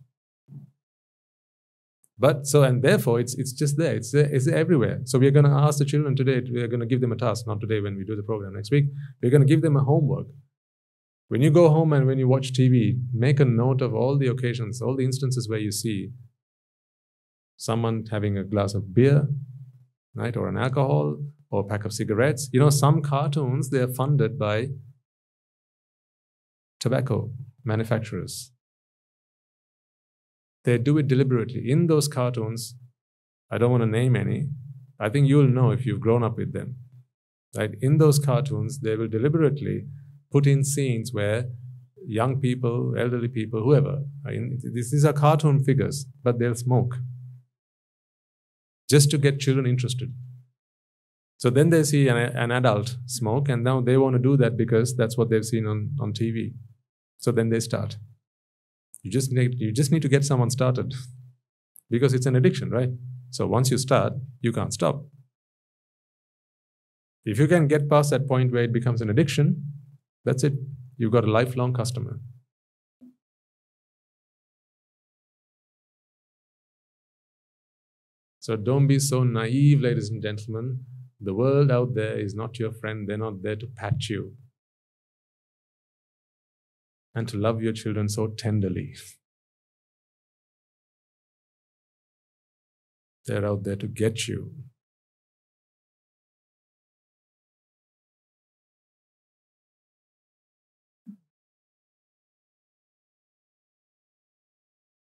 But 2.21 2.45
so, 2.45 2.61
and 2.61 2.83
therefore, 2.83 3.19
it's, 3.19 3.33
it's 3.33 3.51
just 3.51 3.77
there. 3.77 3.95
It's, 3.95 4.13
it's 4.13 4.47
everywhere. 4.47 4.99
So 5.05 5.17
we're 5.17 5.31
going 5.31 5.49
to 5.51 5.57
ask 5.65 5.79
the 5.79 5.85
children 5.85 6.15
today, 6.15 6.39
we're 6.47 6.67
going 6.67 6.79
to 6.79 6.85
give 6.85 7.01
them 7.01 7.11
a 7.11 7.15
task, 7.15 7.47
not 7.47 7.59
today 7.59 7.81
when 7.81 7.95
we 7.97 8.03
do 8.03 8.15
the 8.15 8.21
program 8.21 8.53
next 8.53 8.69
week. 8.69 8.85
We're 9.23 9.31
going 9.31 9.41
to 9.41 9.47
give 9.47 9.63
them 9.63 9.75
a 9.75 9.83
homework. 9.83 10.27
When 11.29 11.41
you 11.41 11.49
go 11.49 11.69
home 11.69 11.93
and 11.93 12.05
when 12.05 12.19
you 12.19 12.27
watch 12.27 12.53
TV, 12.53 13.01
make 13.11 13.39
a 13.39 13.45
note 13.45 13.81
of 13.81 13.95
all 13.95 14.19
the 14.19 14.27
occasions, 14.27 14.83
all 14.83 14.95
the 14.95 15.03
instances 15.03 15.49
where 15.49 15.57
you 15.57 15.71
see 15.71 16.11
someone 17.57 18.05
having 18.11 18.37
a 18.37 18.43
glass 18.43 18.75
of 18.75 18.93
beer, 18.93 19.27
right, 20.13 20.37
or 20.37 20.47
an 20.47 20.57
alcohol, 20.57 21.17
or 21.49 21.61
a 21.61 21.63
pack 21.63 21.85
of 21.85 21.91
cigarettes. 21.91 22.49
You 22.53 22.59
know, 22.59 22.69
some 22.69 23.01
cartoons, 23.01 23.71
they're 23.71 23.87
funded 23.87 24.37
by 24.37 24.67
tobacco 26.79 27.31
manufacturers. 27.63 28.51
They 30.63 30.77
do 30.77 30.97
it 30.97 31.07
deliberately. 31.07 31.69
In 31.69 31.87
those 31.87 32.07
cartoons, 32.07 32.75
I 33.51 33.57
don't 33.57 33.71
want 33.71 33.83
to 33.83 33.87
name 33.89 34.15
any, 34.15 34.49
I 34.99 35.09
think 35.09 35.27
you'll 35.27 35.47
know 35.47 35.71
if 35.71 35.85
you've 35.85 35.99
grown 35.99 36.23
up 36.23 36.37
with 36.37 36.53
them. 36.53 36.75
Right? 37.57 37.71
In 37.81 37.97
those 37.97 38.19
cartoons, 38.19 38.79
they 38.79 38.95
will 38.95 39.07
deliberately 39.07 39.87
put 40.31 40.47
in 40.47 40.63
scenes 40.63 41.11
where 41.11 41.49
young 42.05 42.39
people, 42.39 42.95
elderly 42.97 43.27
people, 43.27 43.61
whoever, 43.63 44.03
I 44.25 44.31
mean, 44.31 44.59
these 44.73 45.03
are 45.03 45.13
cartoon 45.13 45.63
figures, 45.63 46.05
but 46.23 46.39
they'll 46.39 46.55
smoke 46.55 46.97
just 48.89 49.09
to 49.11 49.17
get 49.17 49.39
children 49.39 49.65
interested. 49.65 50.13
So 51.37 51.49
then 51.49 51.69
they 51.71 51.83
see 51.83 52.07
an, 52.07 52.17
an, 52.17 52.51
adult 52.51 52.97
smoke, 53.07 53.49
and 53.49 53.63
now 53.63 53.81
they 53.81 53.97
want 53.97 54.15
to 54.15 54.21
do 54.21 54.37
that 54.37 54.57
because 54.57 54.95
that's 54.95 55.17
what 55.17 55.29
they've 55.29 55.45
seen 55.45 55.65
on, 55.65 55.95
on 55.99 56.13
TV. 56.13 56.53
So 57.17 57.31
then 57.31 57.49
they 57.49 57.59
start. 57.59 57.97
You 59.03 59.11
just 59.11 59.31
need 59.31 59.55
you 59.59 59.71
just 59.71 59.91
need 59.91 60.01
to 60.03 60.09
get 60.09 60.23
someone 60.23 60.49
started 60.49 60.93
because 61.89 62.13
it's 62.13 62.25
an 62.25 62.35
addiction, 62.35 62.69
right? 62.69 62.89
So 63.31 63.47
once 63.47 63.71
you 63.71 63.77
start, 63.77 64.13
you 64.41 64.51
can't 64.51 64.73
stop. 64.73 65.05
If 67.25 67.39
you 67.39 67.47
can 67.47 67.67
get 67.67 67.89
past 67.89 68.09
that 68.11 68.27
point 68.27 68.51
where 68.51 68.63
it 68.63 68.73
becomes 68.73 69.01
an 69.01 69.09
addiction, 69.09 69.63
that's 70.25 70.43
it. 70.43 70.53
You've 70.97 71.11
got 71.11 71.23
a 71.23 71.31
lifelong 71.31 71.73
customer. 71.73 72.19
So 78.39 78.55
don't 78.55 78.87
be 78.87 78.97
so 78.99 79.23
naive, 79.23 79.81
ladies 79.81 80.09
and 80.09 80.21
gentlemen. 80.21 80.85
The 81.19 81.33
world 81.33 81.71
out 81.71 81.93
there 81.93 82.19
is 82.19 82.33
not 82.33 82.57
your 82.57 82.71
friend. 82.71 83.07
They're 83.07 83.17
not 83.17 83.43
there 83.43 83.55
to 83.55 83.67
pat 83.67 84.09
you 84.09 84.35
and 87.13 87.27
to 87.27 87.37
love 87.37 87.61
your 87.61 87.73
children 87.73 88.07
so 88.09 88.27
tenderly. 88.27 88.95
They're 93.25 93.45
out 93.45 93.63
there 93.63 93.75
to 93.75 93.87
get 93.87 94.27
you. 94.27 94.53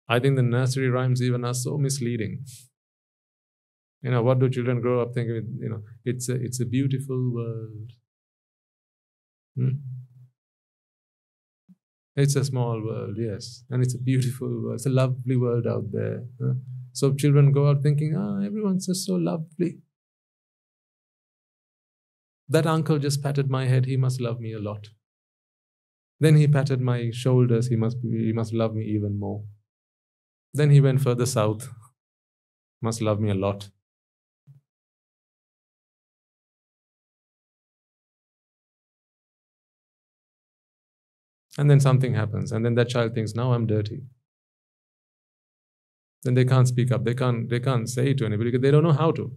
I 0.09 0.21
think 0.21 0.37
the 0.37 0.43
nursery 0.43 0.89
rhymes 0.89 1.21
even 1.21 1.45
are 1.45 1.55
so 1.55 1.79
misleading. 1.79 2.45
You 4.03 4.11
know, 4.13 4.23
what 4.23 4.39
do 4.39 4.49
children 4.49 4.81
grow 4.81 5.03
up 5.03 5.15
thinking? 5.15 5.59
You 5.61 5.69
know, 5.69 5.83
it's 6.05 6.29
a, 6.29 6.35
it's 6.35 6.61
a 6.61 6.65
beautiful 6.65 7.33
world. 7.35 7.93
Hmm? 9.57 9.96
It's 12.17 12.35
a 12.35 12.45
small 12.45 12.83
world, 12.83 13.17
yes. 13.19 13.65
And 13.69 13.83
it's 13.83 13.95
a 13.95 13.99
beautiful 13.99 14.49
world. 14.49 14.77
It's 14.77 14.87
a 14.87 14.91
lovely 14.91 15.37
world 15.37 15.67
out 15.67 15.93
there. 15.93 16.25
Huh? 16.43 16.55
So 16.93 17.13
children 17.13 17.53
go 17.53 17.69
out 17.69 17.83
thinking, 17.83 18.17
ah, 18.17 18.41
everyone's 18.41 18.87
just 18.87 19.05
so 19.05 19.17
lovely. 19.17 19.79
That 22.49 22.67
uncle 22.67 22.99
just 22.99 23.23
patted 23.23 23.51
my 23.51 23.67
head. 23.67 23.85
He 23.85 23.97
must 23.99 24.21
love 24.21 24.41
me 24.41 24.53
a 24.53 24.59
lot. 24.59 24.89
Then 26.19 26.37
he 26.37 26.49
patted 26.49 26.81
my 26.81 27.11
shoulders. 27.11 27.67
He 27.67 27.77
must, 27.77 27.99
he 28.03 28.33
must 28.33 28.55
love 28.55 28.75
me 28.75 28.85
even 28.85 29.19
more. 29.19 29.45
Then 30.55 30.71
he 30.71 30.81
went 30.81 31.03
further 31.03 31.27
south. 31.27 31.69
Must 32.81 33.03
love 33.03 33.21
me 33.21 33.31
a 33.31 33.35
lot. 33.35 33.69
And 41.59 41.71
then 41.71 41.81
something 41.81 42.15
happens, 42.15 42.53
and 42.53 42.65
then 42.65 42.75
that 42.75 42.89
child 42.89 43.15
thinks, 43.15 43.35
now 43.35 43.53
I'm 43.53 43.67
dirty. 43.67 44.03
Then 46.23 46.35
they 46.35 46.45
can't 46.45 46.69
speak 46.69 46.93
up. 46.93 47.05
They 47.05 47.15
can't, 47.15 47.49
they 47.49 47.61
can't 47.61 47.89
say 47.89 48.11
it 48.11 48.19
to 48.19 48.27
anybody 48.27 48.51
because 48.51 48.63
they 48.63 48.71
don't 48.71 48.83
know 48.83 48.93
how 48.93 49.13
to. 49.13 49.33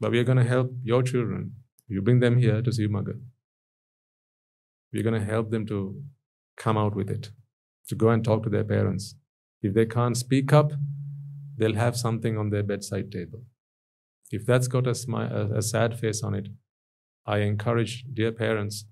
But 0.00 0.12
we 0.12 0.18
are 0.18 0.24
going 0.24 0.38
to 0.38 0.44
help 0.44 0.72
your 0.82 1.02
children. 1.02 1.54
You 1.88 2.00
bring 2.00 2.20
them 2.20 2.38
here 2.38 2.62
to 2.62 2.72
see 2.72 2.86
Mother. 2.86 3.16
We're 4.92 5.02
going 5.02 5.20
to 5.20 5.26
help 5.26 5.50
them 5.50 5.66
to 5.66 6.00
come 6.56 6.78
out 6.78 6.94
with 6.94 7.10
it, 7.10 7.30
to 7.88 7.94
go 7.94 8.10
and 8.10 8.24
talk 8.24 8.44
to 8.44 8.50
their 8.50 8.64
parents. 8.64 9.14
If 9.60 9.74
they 9.74 9.86
can't 9.86 10.16
speak 10.16 10.52
up, 10.52 10.72
they'll 11.56 11.74
have 11.74 11.96
something 11.96 12.38
on 12.38 12.50
their 12.50 12.62
bedside 12.62 13.10
table. 13.10 13.42
If 14.30 14.46
that's 14.46 14.68
got 14.68 14.86
a, 14.86 14.92
smi- 14.92 15.32
a, 15.32 15.56
a 15.56 15.62
sad 15.62 15.98
face 15.98 16.22
on 16.22 16.34
it, 16.34 16.48
I 17.26 17.38
encourage 17.38 18.04
dear 18.12 18.32
parents, 18.32 18.86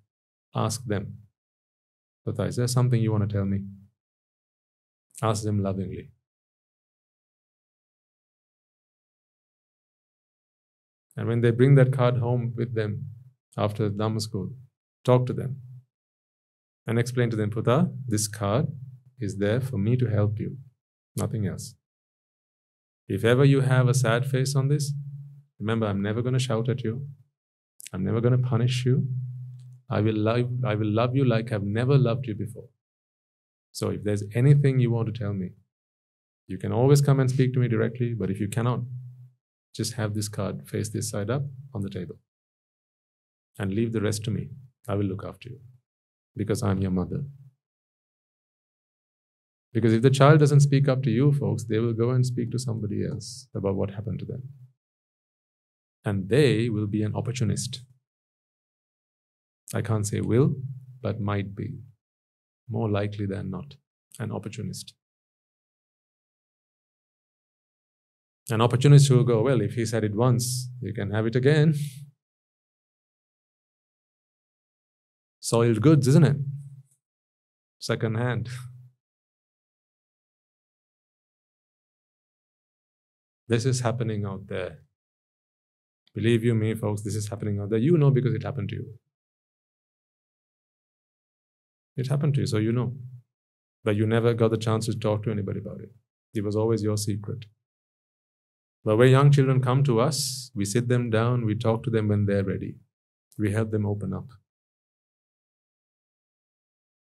ask 0.56 0.84
them, 0.86 1.18
Tata, 2.24 2.44
is 2.44 2.56
there 2.56 2.66
something 2.66 3.00
you 3.00 3.12
want 3.12 3.28
to 3.28 3.32
tell 3.36 3.44
me? 3.44 3.60
Ask 5.22 5.44
them 5.44 5.62
lovingly. 5.62 6.10
And 11.16 11.28
when 11.28 11.40
they 11.40 11.50
bring 11.50 11.76
that 11.76 11.92
card 11.92 12.18
home 12.18 12.52
with 12.56 12.74
them 12.74 13.06
after 13.56 13.88
the 13.88 13.94
Dhamma 13.94 14.20
school, 14.20 14.50
talk 15.04 15.26
to 15.26 15.32
them 15.32 15.56
and 16.86 16.98
explain 16.98 17.30
to 17.30 17.36
them, 17.36 17.50
Puta, 17.50 17.90
this 18.06 18.28
card 18.28 18.66
is 19.18 19.38
there 19.38 19.60
for 19.60 19.78
me 19.78 19.96
to 19.96 20.06
help 20.06 20.38
you, 20.38 20.58
nothing 21.16 21.46
else. 21.46 21.74
If 23.08 23.24
ever 23.24 23.44
you 23.44 23.60
have 23.60 23.88
a 23.88 23.94
sad 23.94 24.26
face 24.26 24.54
on 24.54 24.68
this, 24.68 24.92
remember, 25.58 25.86
I'm 25.86 26.02
never 26.02 26.22
going 26.22 26.34
to 26.34 26.40
shout 26.40 26.68
at 26.68 26.82
you. 26.82 27.06
I'm 27.92 28.04
never 28.04 28.20
going 28.20 28.36
to 28.36 28.48
punish 28.48 28.84
you. 28.84 29.06
I 29.88 30.00
will 30.00 30.16
love, 30.16 30.50
I 30.64 30.74
will 30.74 30.90
love 30.90 31.14
you 31.14 31.24
like 31.24 31.52
I've 31.52 31.62
never 31.62 31.96
loved 31.96 32.26
you 32.26 32.34
before. 32.34 32.68
So 33.72 33.90
if 33.90 34.02
there's 34.04 34.24
anything 34.34 34.80
you 34.80 34.90
want 34.90 35.12
to 35.12 35.18
tell 35.18 35.32
me, 35.32 35.50
you 36.48 36.58
can 36.58 36.72
always 36.72 37.00
come 37.00 37.20
and 37.20 37.30
speak 37.30 37.52
to 37.54 37.60
me 37.60 37.68
directly, 37.68 38.14
but 38.14 38.30
if 38.30 38.40
you 38.40 38.48
cannot, 38.48 38.80
just 39.74 39.94
have 39.94 40.14
this 40.14 40.28
card 40.28 40.68
face 40.68 40.88
this 40.88 41.10
side 41.10 41.28
up 41.28 41.42
on 41.74 41.82
the 41.82 41.90
table 41.90 42.16
and 43.58 43.74
leave 43.74 43.92
the 43.92 44.00
rest 44.00 44.24
to 44.24 44.30
me. 44.30 44.48
I 44.88 44.94
will 44.94 45.04
look 45.04 45.24
after 45.24 45.50
you 45.50 45.58
because 46.36 46.62
I'm 46.62 46.80
your 46.80 46.90
mother. 46.90 47.24
Because 49.72 49.92
if 49.92 50.02
the 50.02 50.10
child 50.10 50.40
doesn't 50.40 50.60
speak 50.60 50.88
up 50.88 51.02
to 51.02 51.10
you, 51.10 51.32
folks, 51.32 51.64
they 51.64 51.78
will 51.78 51.92
go 51.92 52.10
and 52.10 52.24
speak 52.24 52.50
to 52.52 52.58
somebody 52.58 53.04
else 53.04 53.48
about 53.54 53.74
what 53.74 53.90
happened 53.90 54.20
to 54.20 54.24
them. 54.24 54.42
And 56.04 56.28
they 56.30 56.70
will 56.70 56.86
be 56.86 57.02
an 57.02 57.14
opportunist. 57.14 57.82
I 59.76 59.82
can't 59.82 60.06
say 60.06 60.20
will, 60.22 60.54
but 61.02 61.20
might 61.20 61.54
be. 61.54 61.68
More 62.68 62.90
likely 62.90 63.26
than 63.26 63.50
not, 63.50 63.76
an 64.18 64.32
opportunist. 64.32 64.94
An 68.48 68.62
opportunist 68.62 69.08
who 69.08 69.16
will 69.16 69.24
go, 69.24 69.42
well, 69.42 69.60
if 69.60 69.74
he 69.74 69.84
said 69.84 70.02
it 70.02 70.14
once, 70.14 70.70
you 70.80 70.94
can 70.94 71.10
have 71.10 71.26
it 71.26 71.36
again. 71.36 71.74
Soiled 75.40 75.82
goods, 75.82 76.08
isn't 76.08 76.24
it? 76.24 76.36
Second 77.78 78.14
hand. 78.16 78.48
This 83.46 83.66
is 83.66 83.80
happening 83.80 84.24
out 84.24 84.46
there. 84.46 84.78
Believe 86.14 86.44
you 86.44 86.54
me, 86.54 86.74
folks, 86.74 87.02
this 87.02 87.14
is 87.14 87.28
happening 87.28 87.60
out 87.60 87.68
there. 87.70 87.78
You 87.78 87.98
know 87.98 88.10
because 88.10 88.32
it 88.32 88.42
happened 88.42 88.70
to 88.70 88.76
you. 88.76 88.86
It 91.96 92.08
happened 92.08 92.34
to 92.34 92.40
you, 92.40 92.46
so 92.46 92.58
you 92.58 92.72
know. 92.72 92.94
But 93.84 93.96
you 93.96 94.06
never 94.06 94.34
got 94.34 94.50
the 94.50 94.58
chance 94.58 94.86
to 94.86 94.98
talk 94.98 95.22
to 95.24 95.30
anybody 95.30 95.60
about 95.60 95.80
it. 95.80 95.90
It 96.34 96.44
was 96.44 96.56
always 96.56 96.82
your 96.82 96.96
secret. 96.96 97.46
But 98.84 98.96
when 98.96 99.10
young 99.10 99.30
children 99.30 99.60
come 99.60 99.82
to 99.84 100.00
us, 100.00 100.50
we 100.54 100.64
sit 100.64 100.88
them 100.88 101.10
down, 101.10 101.44
we 101.44 101.54
talk 101.54 101.82
to 101.84 101.90
them 101.90 102.08
when 102.08 102.26
they're 102.26 102.44
ready. 102.44 102.76
We 103.38 103.52
help 103.52 103.70
them 103.70 103.86
open 103.86 104.12
up. 104.12 104.28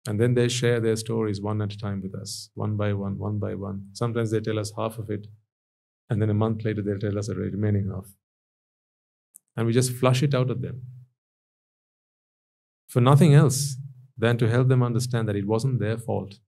And 0.08 0.20
then 0.20 0.36
they 0.36 0.48
share 0.48 0.80
their 0.80 0.96
stories 0.96 1.42
one 1.42 1.62
at 1.62 1.74
a 1.74 1.78
time 1.78 2.02
with 2.02 2.16
us, 2.16 2.50
one 2.54 2.78
by 2.78 2.94
one, 2.94 3.18
one 3.18 3.40
by 3.40 3.56
one. 3.56 3.88
Sometimes 3.92 4.32
they 4.32 4.40
tell 4.40 4.58
us 4.58 4.72
half 4.78 4.98
of 4.98 5.10
it, 5.10 5.28
and 6.10 6.22
then 6.22 6.30
a 6.30 6.34
month 6.34 6.64
later 6.64 6.82
they'll 6.82 7.00
tell 7.00 7.18
us 7.20 7.28
the 7.28 7.36
remaining 7.36 7.90
half. 7.94 8.08
And 9.58 9.68
we 9.68 9.74
just 9.74 9.92
flush 9.92 10.24
it 10.24 10.34
out 10.34 10.50
of 10.50 10.62
them. 10.62 10.84
For 12.88 13.02
nothing 13.02 13.34
else 13.34 13.76
than 14.18 14.38
to 14.38 14.50
help 14.50 14.68
them 14.68 14.84
understand 14.84 15.28
that 15.28 15.36
it 15.36 15.48
wasn't 15.48 15.80
their 15.80 15.98
fault. 15.98 16.40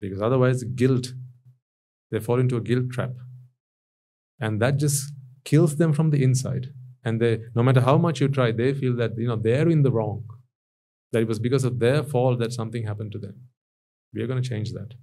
Because 0.00 0.22
otherwise, 0.22 0.64
guilt, 0.64 1.12
they 2.10 2.20
fall 2.20 2.40
into 2.40 2.56
a 2.56 2.60
guilt 2.60 2.90
trap. 2.90 3.12
And 4.40 4.60
that 4.62 4.78
just 4.78 5.12
kills 5.44 5.76
them 5.76 5.92
from 5.92 6.10
the 6.10 6.22
inside. 6.22 6.68
And 7.04 7.20
they, 7.20 7.40
no 7.54 7.62
matter 7.62 7.82
how 7.82 7.98
much 7.98 8.20
you 8.20 8.28
try, 8.28 8.52
they 8.52 8.72
feel 8.72 8.96
that 8.96 9.16
you 9.16 9.28
know 9.28 9.36
they're 9.36 9.68
in 9.68 9.82
the 9.82 9.92
wrong. 9.92 10.24
That 11.12 11.22
it 11.22 11.28
was 11.28 11.38
because 11.38 11.64
of 11.64 11.78
their 11.78 12.02
fault 12.02 12.38
that 12.38 12.52
something 12.52 12.86
happened 12.86 13.12
to 13.12 13.18
them. 13.18 13.48
We 14.14 14.22
are 14.22 14.26
going 14.26 14.42
to 14.42 14.48
change 14.48 14.72
that. 14.72 14.94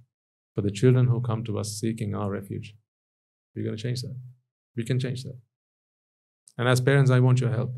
For 0.54 0.62
the 0.62 0.70
children 0.70 1.06
who 1.06 1.20
come 1.20 1.44
to 1.44 1.58
us 1.58 1.78
seeking 1.78 2.14
our 2.14 2.30
refuge, 2.30 2.74
we're 3.54 3.64
going 3.64 3.76
to 3.76 3.82
change 3.82 4.02
that. 4.02 4.16
We 4.76 4.84
can 4.84 4.98
change 4.98 5.22
that. 5.24 5.38
And 6.56 6.68
as 6.68 6.80
parents, 6.80 7.10
I 7.10 7.20
want 7.20 7.40
your 7.40 7.50
help. 7.50 7.74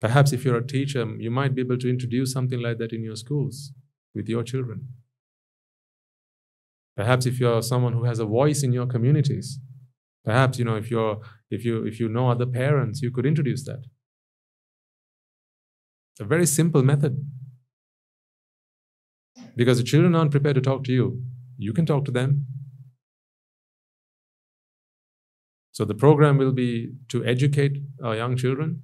Perhaps 0.00 0.32
if 0.32 0.44
you're 0.44 0.56
a 0.56 0.66
teacher, 0.66 1.04
you 1.18 1.30
might 1.30 1.54
be 1.54 1.60
able 1.60 1.76
to 1.78 1.88
introduce 1.88 2.32
something 2.32 2.60
like 2.60 2.78
that 2.78 2.92
in 2.92 3.02
your 3.02 3.16
schools 3.16 3.72
with 4.14 4.28
your 4.28 4.42
children. 4.42 4.88
Perhaps 6.96 7.26
if 7.26 7.38
you're 7.38 7.62
someone 7.62 7.92
who 7.92 8.04
has 8.04 8.18
a 8.18 8.24
voice 8.24 8.62
in 8.62 8.72
your 8.72 8.86
communities, 8.86 9.58
perhaps 10.24 10.58
you 10.58 10.64
know 10.64 10.76
if 10.76 10.90
you're 10.90 11.20
if 11.50 11.64
you 11.64 11.84
if 11.84 12.00
you 12.00 12.08
know 12.08 12.30
other 12.30 12.46
parents, 12.46 13.02
you 13.02 13.10
could 13.10 13.26
introduce 13.26 13.64
that. 13.64 13.84
A 16.18 16.24
very 16.24 16.46
simple 16.46 16.82
method. 16.82 17.26
Because 19.56 19.78
the 19.78 19.84
children 19.84 20.14
aren't 20.14 20.30
prepared 20.30 20.56
to 20.56 20.60
talk 20.60 20.84
to 20.84 20.92
you, 20.92 21.22
you 21.58 21.72
can 21.72 21.86
talk 21.86 22.04
to 22.06 22.10
them. 22.10 22.46
So 25.72 25.84
the 25.84 25.94
program 25.94 26.36
will 26.36 26.52
be 26.52 26.92
to 27.08 27.24
educate 27.24 27.78
our 28.02 28.16
young 28.16 28.36
children 28.36 28.82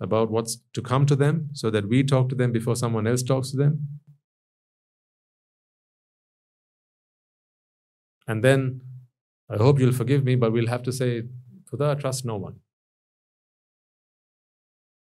about 0.00 0.30
what's 0.30 0.58
to 0.72 0.82
come 0.82 1.06
to 1.06 1.16
them 1.16 1.50
so 1.52 1.70
that 1.70 1.88
we 1.88 2.02
talk 2.02 2.28
to 2.30 2.34
them 2.34 2.52
before 2.52 2.76
someone 2.76 3.06
else 3.06 3.22
talks 3.22 3.50
to 3.50 3.56
them. 3.56 3.88
And 8.26 8.42
then 8.44 8.80
I 9.50 9.56
hope 9.56 9.78
you'll 9.80 9.92
forgive 9.92 10.24
me, 10.24 10.36
but 10.36 10.52
we'll 10.52 10.68
have 10.68 10.82
to 10.84 10.92
say, 10.92 11.24
Khuda, 11.70 12.00
trust 12.00 12.24
no 12.24 12.36
one. 12.36 12.60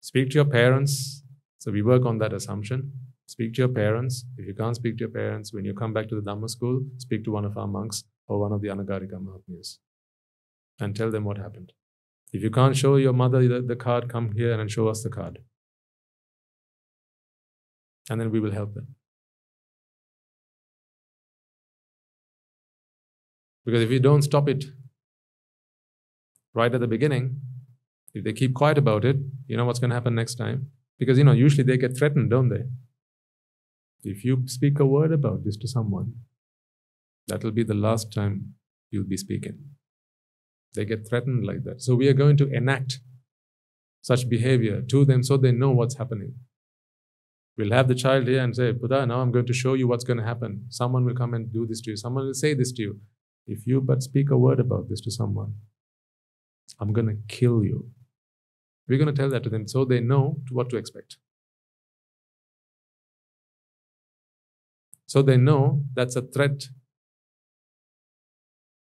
Speak 0.01 0.29
to 0.29 0.35
your 0.35 0.45
parents. 0.45 1.23
So 1.57 1.71
we 1.71 1.81
work 1.81 2.05
on 2.05 2.19
that 2.19 2.31
assumption. 2.31 2.91
Speak 3.25 3.55
to 3.55 3.61
your 3.63 3.69
parents. 3.69 4.23
If 4.37 4.45
you 4.45 4.53
can't 4.53 4.75
speak 4.75 4.97
to 4.97 5.05
your 5.05 5.09
parents, 5.09 5.51
when 5.51 5.65
you 5.65 5.73
come 5.73 5.93
back 5.93 6.07
to 6.09 6.15
the 6.15 6.21
Dhamma 6.21 6.47
school, 6.47 6.83
speak 6.97 7.23
to 7.23 7.31
one 7.31 7.43
of 7.43 7.57
our 7.57 7.67
monks 7.67 8.03
or 8.27 8.39
one 8.39 8.51
of 8.51 8.61
the 8.61 8.67
Anagarika 8.67 9.19
Mahatmas 9.19 9.79
and 10.79 10.95
tell 10.95 11.09
them 11.09 11.23
what 11.23 11.37
happened. 11.37 11.73
If 12.33 12.43
you 12.43 12.49
can't 12.49 12.75
show 12.75 12.95
your 12.97 13.13
mother 13.13 13.47
the, 13.47 13.61
the 13.61 13.75
card, 13.75 14.09
come 14.09 14.33
here 14.33 14.59
and 14.59 14.69
show 14.69 14.87
us 14.87 15.03
the 15.03 15.09
card. 15.09 15.39
And 18.09 18.19
then 18.19 18.31
we 18.31 18.39
will 18.39 18.51
help 18.51 18.73
them. 18.73 18.95
Because 23.65 23.81
if 23.81 23.89
you 23.89 23.99
don't 23.99 24.21
stop 24.21 24.47
it 24.47 24.65
right 26.53 26.73
at 26.73 26.79
the 26.79 26.87
beginning, 26.87 27.41
if 28.13 28.23
they 28.23 28.33
keep 28.33 28.53
quiet 28.53 28.77
about 28.77 29.03
it, 29.03 29.17
you 29.47 29.57
know 29.57 29.65
what's 29.65 29.79
going 29.79 29.89
to 29.89 29.95
happen 29.95 30.15
next 30.15 30.35
time? 30.35 30.71
Because, 30.99 31.17
you 31.17 31.23
know, 31.23 31.31
usually 31.31 31.63
they 31.63 31.77
get 31.77 31.97
threatened, 31.97 32.29
don't 32.29 32.49
they? 32.49 32.63
If 34.03 34.23
you 34.23 34.43
speak 34.45 34.79
a 34.79 34.85
word 34.85 35.11
about 35.11 35.43
this 35.43 35.57
to 35.57 35.67
someone, 35.67 36.13
that 37.27 37.43
will 37.43 37.51
be 37.51 37.63
the 37.63 37.73
last 37.73 38.13
time 38.13 38.53
you'll 38.91 39.03
be 39.03 39.17
speaking. 39.17 39.57
They 40.75 40.85
get 40.85 41.07
threatened 41.07 41.45
like 41.45 41.63
that. 41.63 41.81
So 41.81 41.95
we 41.95 42.07
are 42.07 42.13
going 42.13 42.37
to 42.37 42.51
enact 42.51 42.99
such 44.01 44.29
behavior 44.29 44.81
to 44.81 45.05
them 45.05 45.23
so 45.23 45.37
they 45.37 45.51
know 45.51 45.71
what's 45.71 45.97
happening. 45.97 46.35
We'll 47.57 47.71
have 47.71 47.87
the 47.87 47.95
child 47.95 48.27
here 48.27 48.43
and 48.43 48.55
say, 48.55 48.73
Putha, 48.73 49.07
now 49.07 49.21
I'm 49.21 49.31
going 49.31 49.45
to 49.45 49.53
show 49.53 49.73
you 49.73 49.87
what's 49.87 50.03
going 50.03 50.17
to 50.17 50.25
happen. 50.25 50.65
Someone 50.69 51.05
will 51.05 51.15
come 51.15 51.33
and 51.33 51.51
do 51.51 51.65
this 51.65 51.81
to 51.81 51.91
you. 51.91 51.97
Someone 51.97 52.25
will 52.25 52.33
say 52.33 52.53
this 52.53 52.71
to 52.73 52.81
you. 52.81 52.99
If 53.47 53.65
you 53.65 53.79
but 53.79 54.03
speak 54.03 54.29
a 54.29 54.37
word 54.37 54.59
about 54.59 54.89
this 54.89 55.01
to 55.01 55.11
someone, 55.11 55.55
I'm 56.79 56.91
going 56.91 57.07
to 57.07 57.17
kill 57.27 57.63
you. 57.63 57.89
We're 58.87 58.97
going 58.97 59.13
to 59.13 59.19
tell 59.19 59.29
that 59.29 59.43
to 59.43 59.49
them 59.49 59.67
so 59.67 59.85
they 59.85 59.99
know 59.99 60.41
what 60.51 60.69
to 60.71 60.77
expect. 60.77 61.17
So 65.07 65.21
they 65.21 65.37
know 65.37 65.83
that's 65.93 66.15
a 66.15 66.21
threat. 66.21 66.65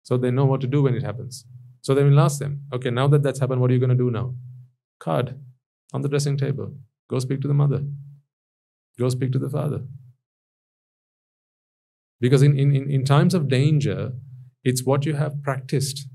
So 0.03 0.17
they 0.17 0.31
know 0.31 0.45
what 0.45 0.61
to 0.61 0.67
do 0.67 0.83
when 0.83 0.95
it 0.95 1.03
happens. 1.03 1.45
So 1.87 1.95
then 1.95 2.09
we'll 2.09 2.19
ask 2.19 2.39
them, 2.39 2.63
okay, 2.73 2.89
now 2.89 3.07
that 3.07 3.23
that's 3.23 3.39
happened, 3.39 3.61
what 3.61 3.71
are 3.71 3.73
you 3.73 3.79
going 3.79 3.97
to 3.97 4.03
do 4.03 4.11
now? 4.11 4.35
Card 4.99 5.39
on 5.93 6.01
the 6.01 6.09
dressing 6.09 6.35
table. 6.35 6.75
Go 7.09 7.17
speak 7.19 7.39
to 7.43 7.47
the 7.47 7.53
mother. 7.53 7.81
Go 8.99 9.07
speak 9.07 9.31
to 9.31 9.39
the 9.39 9.49
father. 9.49 9.85
Because 12.19 12.43
in, 12.43 12.59
in, 12.59 12.75
in 12.75 13.05
times 13.05 13.33
of 13.33 13.47
danger, 13.47 14.11
it's 14.65 14.83
what 14.83 15.05
you 15.05 15.13
have 15.13 15.41
practiced 15.43 16.09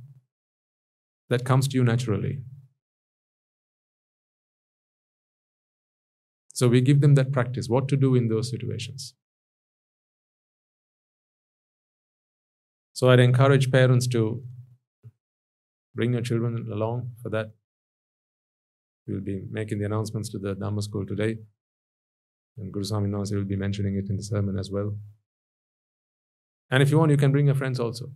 that 1.31 1.47
comes 1.47 1.69
to 1.69 1.79
you 1.79 1.85
naturally. 1.85 2.43
So 6.53 6.69
we 6.69 6.83
give 6.83 7.01
them 7.01 7.15
that 7.15 7.33
practice, 7.33 7.71
what 7.71 7.89
to 7.89 7.97
do 7.97 8.15
in 8.15 8.29
those 8.29 8.51
situations. 8.51 9.15
So 12.93 13.09
I'd 13.09 13.21
encourage 13.21 13.71
parents 13.71 14.07
to 14.09 14.43
bring 15.95 16.13
your 16.13 16.23
children 16.23 16.69
along 16.73 17.11
for 17.23 17.29
that. 17.31 17.53
We'll 19.07 19.21
be 19.21 19.43
making 19.51 19.79
the 19.79 19.87
announcements 19.87 20.31
to 20.31 20.39
the 20.39 20.55
Dhamma 20.55 20.83
school 20.83 21.05
today. 21.05 21.39
And 22.57 22.73
Guru 22.73 22.85
Swami 22.85 23.09
Nasi 23.09 23.35
will 23.35 23.45
be 23.45 23.57
mentioning 23.57 23.97
it 23.97 24.09
in 24.09 24.17
the 24.17 24.23
sermon 24.23 24.59
as 24.59 24.71
well. 24.71 24.95
And 26.71 26.83
if 26.83 26.91
you 26.91 26.99
want, 26.99 27.11
you 27.11 27.17
can 27.17 27.33
bring 27.33 27.47
your 27.47 27.55
friends 27.55 27.81
also. 27.81 28.11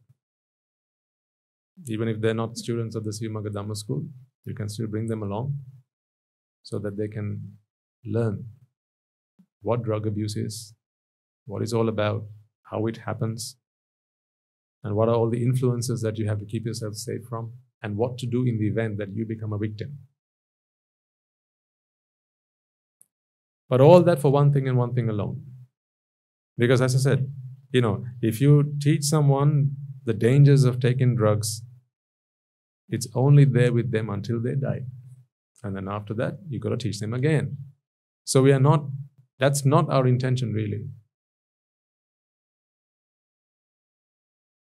Even 1.86 2.08
if 2.08 2.20
they're 2.20 2.34
not 2.34 2.56
students 2.56 2.96
of 2.96 3.04
the 3.04 3.10
Sivamagga 3.10 3.48
Dhamma 3.48 3.76
school, 3.76 4.04
you 4.44 4.54
can 4.54 4.68
still 4.68 4.86
bring 4.86 5.08
them 5.08 5.22
along 5.22 5.58
so 6.62 6.78
that 6.78 6.96
they 6.96 7.08
can 7.08 7.58
learn 8.04 8.44
what 9.60 9.82
drug 9.82 10.06
abuse 10.06 10.36
is, 10.36 10.74
what 11.44 11.62
it's 11.62 11.72
all 11.72 11.88
about, 11.88 12.24
how 12.70 12.86
it 12.86 12.98
happens, 12.98 13.56
and 14.82 14.94
what 14.94 15.08
are 15.08 15.14
all 15.14 15.28
the 15.28 15.42
influences 15.42 16.00
that 16.02 16.16
you 16.18 16.28
have 16.28 16.38
to 16.38 16.46
keep 16.46 16.64
yourself 16.64 16.94
safe 16.94 17.22
from, 17.28 17.52
and 17.82 17.96
what 17.96 18.18
to 18.18 18.26
do 18.26 18.44
in 18.44 18.58
the 18.58 18.68
event 18.68 18.98
that 18.98 19.14
you 19.14 19.24
become 19.26 19.52
a 19.52 19.58
victim. 19.58 19.98
But 23.68 23.80
all 23.80 24.02
that 24.02 24.20
for 24.20 24.30
one 24.30 24.52
thing 24.52 24.68
and 24.68 24.78
one 24.78 24.94
thing 24.94 25.08
alone. 25.08 25.44
Because 26.56 26.80
as 26.80 26.94
I 26.94 26.98
said, 26.98 27.32
you 27.72 27.80
know, 27.80 28.04
if 28.22 28.40
you 28.40 28.74
teach 28.80 29.04
someone 29.04 29.72
the 30.04 30.14
dangers 30.14 30.64
of 30.64 30.80
taking 30.80 31.16
drugs, 31.16 31.62
it's 32.88 33.08
only 33.14 33.44
there 33.44 33.72
with 33.72 33.90
them 33.90 34.08
until 34.08 34.40
they 34.40 34.54
die. 34.54 34.82
And 35.64 35.74
then 35.74 35.88
after 35.88 36.14
that, 36.14 36.38
you've 36.48 36.62
got 36.62 36.68
to 36.70 36.76
teach 36.76 37.00
them 37.00 37.12
again. 37.12 37.56
So 38.24 38.42
we 38.42 38.52
are 38.52 38.60
not, 38.60 38.86
that's 39.38 39.64
not 39.64 39.90
our 39.90 40.06
intention 40.06 40.52
really. 40.52 40.86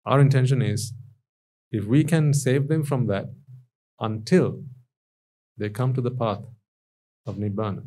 Our 0.06 0.22
intention 0.22 0.62
is 0.62 0.94
if 1.76 1.86
we 1.86 2.04
can 2.04 2.34
save 2.34 2.68
them 2.68 2.84
from 2.84 3.08
that 3.08 3.26
until 4.00 4.64
they 5.58 5.70
come 5.70 5.94
to 5.94 6.02
the 6.02 6.12
path 6.12 6.44
of 7.26 7.36
Nibbana, 7.36 7.84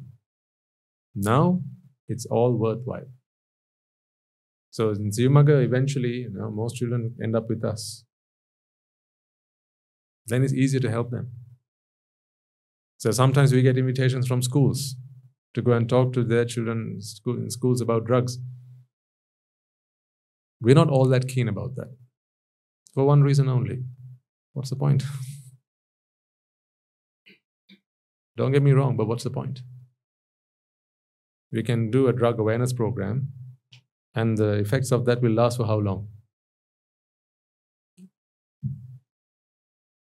now 1.15 1.63
it's 2.09 2.27
all 2.27 2.53
worthwhile. 2.55 3.09
So 4.71 4.91
in 4.91 5.11
Sivamagga, 5.11 5.65
eventually, 5.65 6.17
you 6.25 6.31
know, 6.31 6.51
most 6.51 6.77
children 6.77 7.15
end 7.23 7.35
up 7.35 7.49
with 7.49 7.65
us. 7.65 8.05
Then 10.27 10.45
it's 10.45 10.53
easier 10.53 10.81
to 10.81 10.91
help 10.91 11.11
them. 11.11 11.31
So 12.99 13.11
sometimes 13.11 13.53
we 13.53 13.63
get 13.63 13.79
invitations 13.79 14.27
from 14.27 14.43
schools 14.43 14.97
to 15.55 15.63
go 15.63 15.73
and 15.73 15.89
talk 15.89 16.13
to 16.13 16.25
their 16.25 16.45
children 16.45 17.01
in 17.27 17.51
schools 17.51 17.81
about 17.81 18.05
drugs. 18.05 18.39
We're 20.61 20.75
not 20.75 20.91
all 20.91 21.09
that 21.09 21.29
keen 21.29 21.49
about 21.49 21.77
that. 21.77 21.91
For 22.99 23.05
one 23.05 23.23
reason 23.23 23.49
only. 23.49 23.85
What's 24.55 24.71
the 24.71 24.77
point? 24.77 25.05
Don't 28.37 28.51
get 28.51 28.65
me 28.65 28.73
wrong, 28.73 28.97
but 28.97 29.07
what's 29.07 29.23
the 29.23 29.31
point? 29.31 29.63
We 31.53 31.63
can 31.63 31.93
do 31.93 32.09
a 32.09 32.13
drug 32.13 32.41
awareness 32.41 32.73
program, 32.73 33.29
and 34.17 34.37
the 34.37 34.55
effects 34.55 34.91
of 34.91 35.05
that 35.05 35.23
will 35.23 35.31
last 35.31 35.59
for 35.59 35.67
how 35.67 35.79
long? 35.79 36.09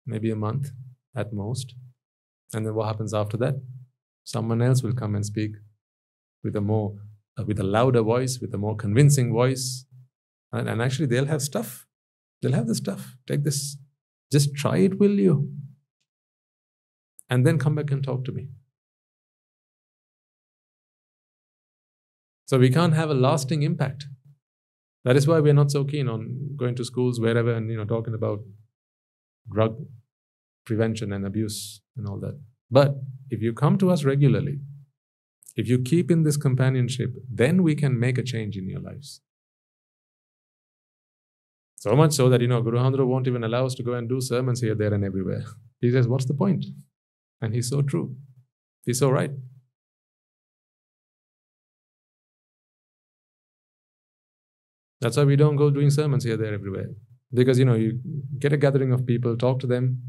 Maybe 0.08 0.32
a 0.32 0.36
month 0.36 0.72
at 1.16 1.32
most. 1.32 1.76
And 2.56 2.66
then 2.66 2.74
what 2.74 2.88
happens 2.88 3.14
after 3.14 3.38
that? 3.38 3.62
Someone 4.24 4.64
else 4.64 4.82
will 4.82 4.96
come 4.96 5.14
and 5.14 5.24
speak 5.24 5.52
with 6.44 6.56
a 6.56 6.62
more, 6.62 6.96
uh, 7.38 7.44
with 7.44 7.60
a 7.60 7.64
louder 7.78 8.02
voice, 8.02 8.40
with 8.40 8.52
a 8.56 8.58
more 8.58 8.76
convincing 8.76 9.32
voice, 9.32 9.86
and, 10.52 10.68
and 10.68 10.82
actually 10.82 11.06
they'll 11.06 11.26
have 11.26 11.44
stuff. 11.44 11.86
They'll 12.42 12.54
have 12.54 12.68
the 12.68 12.76
stuff. 12.76 13.16
Take 13.28 13.44
this. 13.44 13.78
Just 14.32 14.56
try 14.56 14.78
it, 14.78 15.00
will 15.00 15.20
you? 15.20 15.52
And 17.30 17.46
then 17.46 17.60
come 17.60 17.76
back 17.76 17.92
and 17.92 18.04
talk 18.04 18.26
to 18.26 18.32
me. 18.32 18.50
So 22.46 22.58
we 22.58 22.70
can't 22.72 22.96
have 22.96 23.10
a 23.10 23.14
lasting 23.14 23.62
impact. 23.62 24.08
That 25.06 25.16
is 25.16 25.28
why 25.28 25.40
we're 25.40 25.54
not 25.54 25.72
so 25.72 25.84
keen 25.84 26.08
on 26.08 26.56
going 26.56 26.76
to 26.76 26.86
schools 26.86 27.20
wherever 27.20 27.54
and 27.54 27.70
you 27.70 27.78
know 27.78 27.86
talking 27.86 28.14
about 28.14 28.40
drug 29.52 29.86
prevention 30.66 31.14
and 31.14 31.26
abuse 31.26 31.82
and 31.96 32.08
all 32.08 32.20
that. 32.20 32.40
But 32.72 32.96
if 33.30 33.42
you 33.42 33.54
come 33.54 33.78
to 33.78 33.92
us 33.92 34.04
regularly, 34.04 34.60
if 35.56 35.68
you 35.68 35.80
keep 35.80 36.10
in 36.12 36.24
this 36.24 36.38
companionship, 36.38 37.12
then 37.30 37.64
we 37.64 37.76
can 37.76 38.00
make 38.00 38.18
a 38.18 38.24
change 38.24 38.58
in 38.58 38.68
your 38.68 38.80
lives. 38.80 39.22
So 41.80 41.96
much 41.96 42.14
so 42.14 42.28
that, 42.30 42.42
you 42.42 42.48
know, 42.48 42.62
Guru 42.62 42.78
Handra 42.78 43.08
won't 43.08 43.28
even 43.28 43.44
allow 43.44 43.66
us 43.66 43.74
to 43.76 43.84
go 43.84 43.94
and 43.94 44.08
do 44.08 44.20
sermons 44.20 44.60
here, 44.60 44.76
there, 44.76 44.94
and 44.94 45.04
everywhere. 45.04 45.44
He 45.82 45.92
says, 45.92 46.08
What's 46.10 46.26
the 46.26 46.34
point? 46.34 46.66
And 47.42 47.54
he's 47.54 47.70
so 47.70 47.82
true. 47.82 48.16
He's 48.86 49.00
so 49.00 49.10
right. 49.10 49.32
That's 55.00 55.16
why 55.16 55.24
we 55.24 55.38
don't 55.38 55.56
go 55.56 55.70
doing 55.70 55.90
sermons 55.90 56.26
here, 56.26 56.36
there, 56.36 56.54
everywhere. 56.54 56.90
Because, 57.34 57.58
you 57.58 57.64
know, 57.64 57.76
you 57.76 58.02
get 58.38 58.52
a 58.52 58.58
gathering 58.58 58.92
of 58.92 59.06
people, 59.06 59.38
talk 59.38 59.60
to 59.62 59.68
them, 59.68 60.02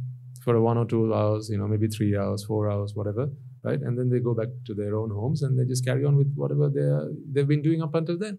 for 0.43 0.61
one 0.61 0.77
or 0.77 0.87
two 0.87 1.15
hours, 1.15 1.51
you 1.51 1.59
know, 1.59 1.69
maybe 1.69 1.87
three 1.87 2.17
hours, 2.17 2.45
four 2.45 2.71
hours, 2.71 2.95
whatever, 2.95 3.29
right? 3.63 3.81
And 3.81 3.97
then 3.97 4.09
they 4.09 4.19
go 4.19 4.35
back 4.35 4.49
to 4.67 4.75
their 4.75 4.97
own 4.97 5.11
homes 5.11 5.43
and 5.43 5.59
they 5.59 5.65
just 5.65 5.85
carry 5.85 6.05
on 6.05 6.17
with 6.17 6.33
whatever 6.35 6.69
they 6.69 6.81
are, 6.81 7.09
they've 7.31 7.47
been 7.47 7.63
doing 7.63 7.83
up 7.83 7.95
until 7.95 8.19
then. 8.19 8.39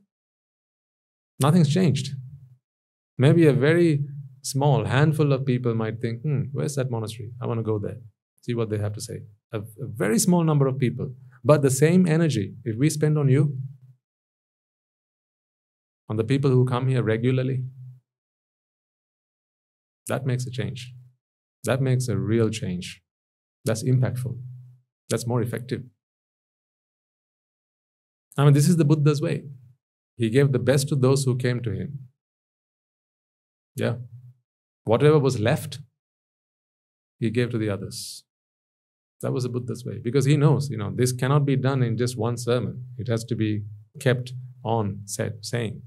Nothing's 1.40 1.74
changed. 1.74 2.10
Maybe 3.24 3.46
a 3.46 3.54
very 3.54 4.04
small 4.42 4.86
handful 4.86 5.32
of 5.32 5.46
people 5.46 5.76
might 5.76 6.02
think, 6.02 6.24
hmm, 6.24 6.44
where's 6.54 6.76
that 6.78 6.90
monastery? 6.90 7.30
I 7.40 7.46
want 7.46 7.60
to 7.60 7.64
go 7.64 7.78
there, 7.78 8.00
see 8.42 8.56
what 8.56 8.72
they 8.72 8.80
have 8.80 8.94
to 8.94 9.02
say. 9.02 9.18
A, 9.54 9.60
a 9.60 9.88
very 10.04 10.18
small 10.18 10.44
number 10.44 10.66
of 10.66 10.80
people. 10.80 11.14
But 11.44 11.62
the 11.62 11.70
same 11.70 12.08
energy, 12.08 12.56
if 12.66 12.76
we 12.80 12.90
spend 12.90 13.20
on 13.20 13.30
you, 13.30 13.58
on 16.10 16.18
the 16.18 16.24
people 16.24 16.50
who 16.50 16.66
come 16.66 16.88
here 16.88 17.04
regularly, 17.04 17.64
that 20.08 20.26
makes 20.26 20.48
a 20.48 20.52
change. 20.52 20.92
That 21.64 21.80
makes 21.80 22.08
a 22.08 22.18
real 22.18 22.50
change. 22.50 23.04
That's 23.66 23.84
impactful. 23.84 24.36
That's 25.10 25.28
more 25.28 25.44
effective. 25.44 25.84
I 28.36 28.46
mean, 28.46 28.54
this 28.54 28.68
is 28.68 28.78
the 28.78 28.86
Buddha's 28.86 29.22
way. 29.22 29.44
He 30.18 30.32
gave 30.32 30.52
the 30.52 30.66
best 30.72 30.90
to 30.90 30.96
those 30.96 31.24
who 31.26 31.38
came 31.38 31.62
to 31.62 31.72
him. 31.72 32.00
Yeah. 33.82 33.96
Whatever 34.84 35.18
was 35.18 35.40
left, 35.40 35.80
he 37.20 37.32
gave 37.32 37.50
to 37.50 37.58
the 37.58 37.70
others. 37.70 38.24
That 39.22 39.32
was 39.32 39.44
the 39.44 39.50
Buddha's 39.50 39.84
way. 39.84 39.98
Because 39.98 40.26
he 40.26 40.38
knows, 40.38 40.70
you 40.70 40.78
know, 40.78 40.92
this 40.94 41.12
cannot 41.12 41.46
be 41.46 41.56
done 41.56 41.82
in 41.82 41.98
just 41.98 42.16
one 42.16 42.38
sermon. 42.38 42.86
It 43.00 43.08
has 43.08 43.24
to 43.26 43.36
be 43.36 43.64
kept 44.00 44.34
on 44.64 45.02
said, 45.06 45.34
saying. 45.42 45.82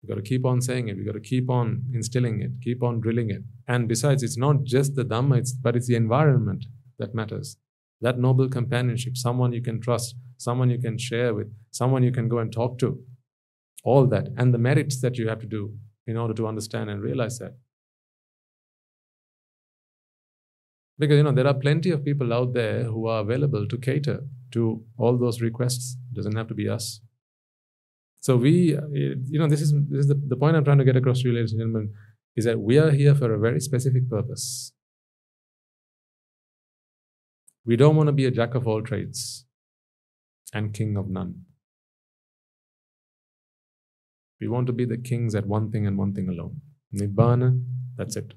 We've 0.00 0.10
got 0.10 0.22
to 0.24 0.28
keep 0.30 0.44
on 0.46 0.60
saying 0.60 0.86
it. 0.86 0.96
We've 0.96 1.06
got 1.06 1.14
to 1.14 1.28
keep 1.34 1.50
on 1.50 1.82
instilling 1.92 2.40
it, 2.42 2.52
keep 2.62 2.84
on 2.84 3.00
drilling 3.00 3.30
it. 3.30 3.42
And 3.66 3.88
besides, 3.88 4.22
it's 4.22 4.38
not 4.38 4.62
just 4.62 4.94
the 4.94 5.04
Dhamma, 5.04 5.38
it's, 5.38 5.52
but 5.52 5.74
it's 5.74 5.88
the 5.88 5.96
environment 5.96 6.66
that 7.00 7.12
matters. 7.12 7.56
That 8.02 8.20
noble 8.20 8.48
companionship, 8.48 9.16
someone 9.16 9.52
you 9.52 9.62
can 9.62 9.80
trust, 9.80 10.14
someone 10.36 10.70
you 10.70 10.78
can 10.78 10.96
share 10.96 11.34
with, 11.34 11.52
someone 11.72 12.04
you 12.04 12.12
can 12.12 12.28
go 12.28 12.38
and 12.38 12.52
talk 12.52 12.78
to. 12.78 13.00
All 13.92 14.06
that. 14.08 14.28
And 14.36 14.52
the 14.52 14.58
merits 14.58 15.00
that 15.00 15.16
you 15.16 15.28
have 15.28 15.40
to 15.40 15.46
do 15.46 15.62
in 16.06 16.16
order 16.16 16.34
to 16.34 16.46
understand 16.46 16.90
and 16.90 17.00
realize 17.00 17.38
that. 17.38 17.54
Because 20.98 21.16
you 21.18 21.22
know 21.22 21.32
there 21.32 21.46
are 21.46 21.54
plenty 21.66 21.90
of 21.90 22.04
people 22.04 22.32
out 22.32 22.52
there 22.54 22.84
who 22.84 23.06
are 23.06 23.20
available 23.20 23.66
to 23.68 23.78
cater 23.78 24.20
to 24.52 24.82
all 24.98 25.18
those 25.18 25.40
requests. 25.40 25.96
It 26.10 26.16
doesn't 26.16 26.36
have 26.36 26.48
to 26.48 26.54
be 26.54 26.68
us. 26.68 27.00
So 28.20 28.36
we, 28.36 28.76
uh, 28.76 28.80
you 28.92 29.38
know, 29.38 29.46
this 29.46 29.60
is 29.60 29.72
this 29.90 30.00
is 30.00 30.08
the, 30.08 30.20
the 30.34 30.36
point 30.36 30.56
I'm 30.56 30.64
trying 30.64 30.78
to 30.78 30.84
get 30.84 30.96
across 30.96 31.20
to 31.20 31.28
you, 31.28 31.34
ladies 31.34 31.52
and 31.52 31.60
gentlemen, 31.60 31.92
is 32.34 32.44
that 32.46 32.58
we 32.58 32.78
are 32.78 32.90
here 32.90 33.14
for 33.14 33.32
a 33.32 33.38
very 33.38 33.60
specific 33.60 34.08
purpose. 34.10 34.72
We 37.64 37.76
don't 37.76 37.96
want 37.96 38.08
to 38.08 38.12
be 38.12 38.26
a 38.26 38.30
jack 38.30 38.54
of 38.54 38.66
all 38.66 38.82
trades 38.82 39.44
and 40.52 40.72
king 40.72 40.96
of 40.96 41.08
none. 41.08 41.42
We 44.40 44.48
want 44.48 44.66
to 44.66 44.72
be 44.72 44.84
the 44.84 44.98
kings 44.98 45.34
at 45.34 45.46
one 45.46 45.70
thing 45.70 45.86
and 45.86 45.96
one 45.96 46.12
thing 46.12 46.28
alone. 46.28 46.60
Nibbana, 46.94 47.62
that's 47.96 48.16
it. 48.16 48.34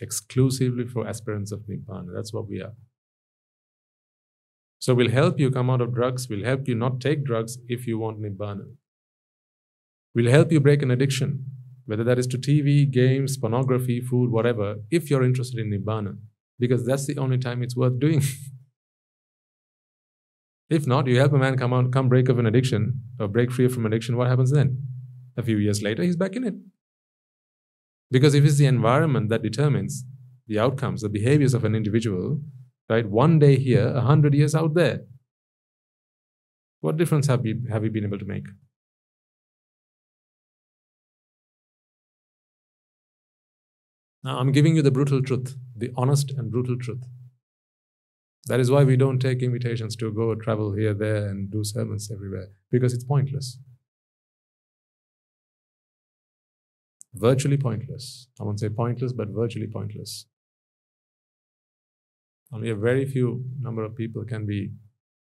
Exclusively 0.00 0.86
for 0.86 1.06
aspirants 1.06 1.52
of 1.52 1.60
Nibbana. 1.60 2.14
That's 2.14 2.32
what 2.32 2.48
we 2.48 2.60
are. 2.60 2.74
So 4.78 4.94
we'll 4.94 5.10
help 5.10 5.40
you 5.40 5.50
come 5.50 5.70
out 5.70 5.80
of 5.80 5.94
drugs, 5.94 6.28
we'll 6.28 6.44
help 6.44 6.68
you 6.68 6.74
not 6.74 7.00
take 7.00 7.24
drugs 7.24 7.58
if 7.68 7.86
you 7.86 7.98
want 7.98 8.20
Nibbana. 8.20 8.66
We'll 10.14 10.30
help 10.30 10.52
you 10.52 10.60
break 10.60 10.82
an 10.82 10.90
addiction, 10.90 11.44
whether 11.86 12.04
that 12.04 12.18
is 12.18 12.26
to 12.28 12.38
TV, 12.38 12.88
games, 12.90 13.36
pornography, 13.36 14.00
food, 14.00 14.30
whatever, 14.30 14.76
if 14.90 15.10
you're 15.10 15.24
interested 15.24 15.58
in 15.58 15.70
Nibbana, 15.70 16.18
because 16.58 16.84
that's 16.84 17.06
the 17.06 17.18
only 17.18 17.38
time 17.38 17.62
it's 17.62 17.76
worth 17.76 17.98
doing. 17.98 18.22
If 20.68 20.84
not, 20.84 21.06
you 21.06 21.16
help 21.18 21.32
a 21.32 21.38
man 21.38 21.56
come 21.56 21.72
out, 21.72 21.92
come 21.92 22.08
break 22.08 22.28
of 22.28 22.40
an 22.40 22.46
addiction 22.46 23.00
or 23.20 23.28
break 23.28 23.52
free 23.52 23.68
from 23.68 23.86
addiction, 23.86 24.16
what 24.16 24.26
happens 24.26 24.50
then? 24.50 24.82
A 25.36 25.42
few 25.42 25.58
years 25.58 25.82
later, 25.82 26.02
he's 26.02 26.16
back 26.16 26.34
in 26.34 26.44
it. 26.44 26.54
Because 28.10 28.34
if 28.34 28.44
it's 28.44 28.56
the 28.56 28.66
environment 28.66 29.28
that 29.28 29.42
determines 29.42 30.04
the 30.46 30.58
outcomes, 30.58 31.02
the 31.02 31.08
behaviors 31.08 31.54
of 31.54 31.64
an 31.64 31.74
individual, 31.74 32.40
right? 32.88 33.06
One 33.08 33.38
day 33.38 33.56
here, 33.56 33.88
a 33.88 34.00
hundred 34.00 34.34
years 34.34 34.54
out 34.54 34.74
there. 34.74 35.00
What 36.80 36.96
difference 36.96 37.26
have 37.26 37.40
we, 37.40 37.60
have 37.70 37.82
we 37.82 37.88
been 37.88 38.04
able 38.04 38.18
to 38.18 38.24
make? 38.24 38.46
Now, 44.22 44.38
I'm 44.38 44.52
giving 44.52 44.76
you 44.76 44.82
the 44.82 44.90
brutal 44.90 45.22
truth, 45.22 45.56
the 45.76 45.90
honest 45.96 46.32
and 46.32 46.50
brutal 46.50 46.78
truth. 46.78 47.04
That 48.46 48.60
is 48.60 48.70
why 48.70 48.84
we 48.84 48.96
don't 48.96 49.18
take 49.18 49.42
invitations 49.42 49.96
to 49.96 50.12
go 50.12 50.34
travel 50.36 50.72
here, 50.72 50.94
there, 50.94 51.28
and 51.28 51.50
do 51.50 51.64
sermons 51.64 52.10
everywhere, 52.10 52.48
because 52.70 52.92
it's 52.92 53.04
pointless. 53.04 53.58
Virtually 57.18 57.56
pointless. 57.56 58.28
I 58.38 58.44
won't 58.44 58.60
say 58.60 58.68
pointless, 58.68 59.12
but 59.12 59.28
virtually 59.28 59.66
pointless. 59.66 60.26
Only 62.52 62.70
a 62.70 62.76
very 62.76 63.06
few 63.06 63.44
number 63.60 63.82
of 63.84 63.96
people 63.96 64.24
can 64.24 64.46
be 64.46 64.72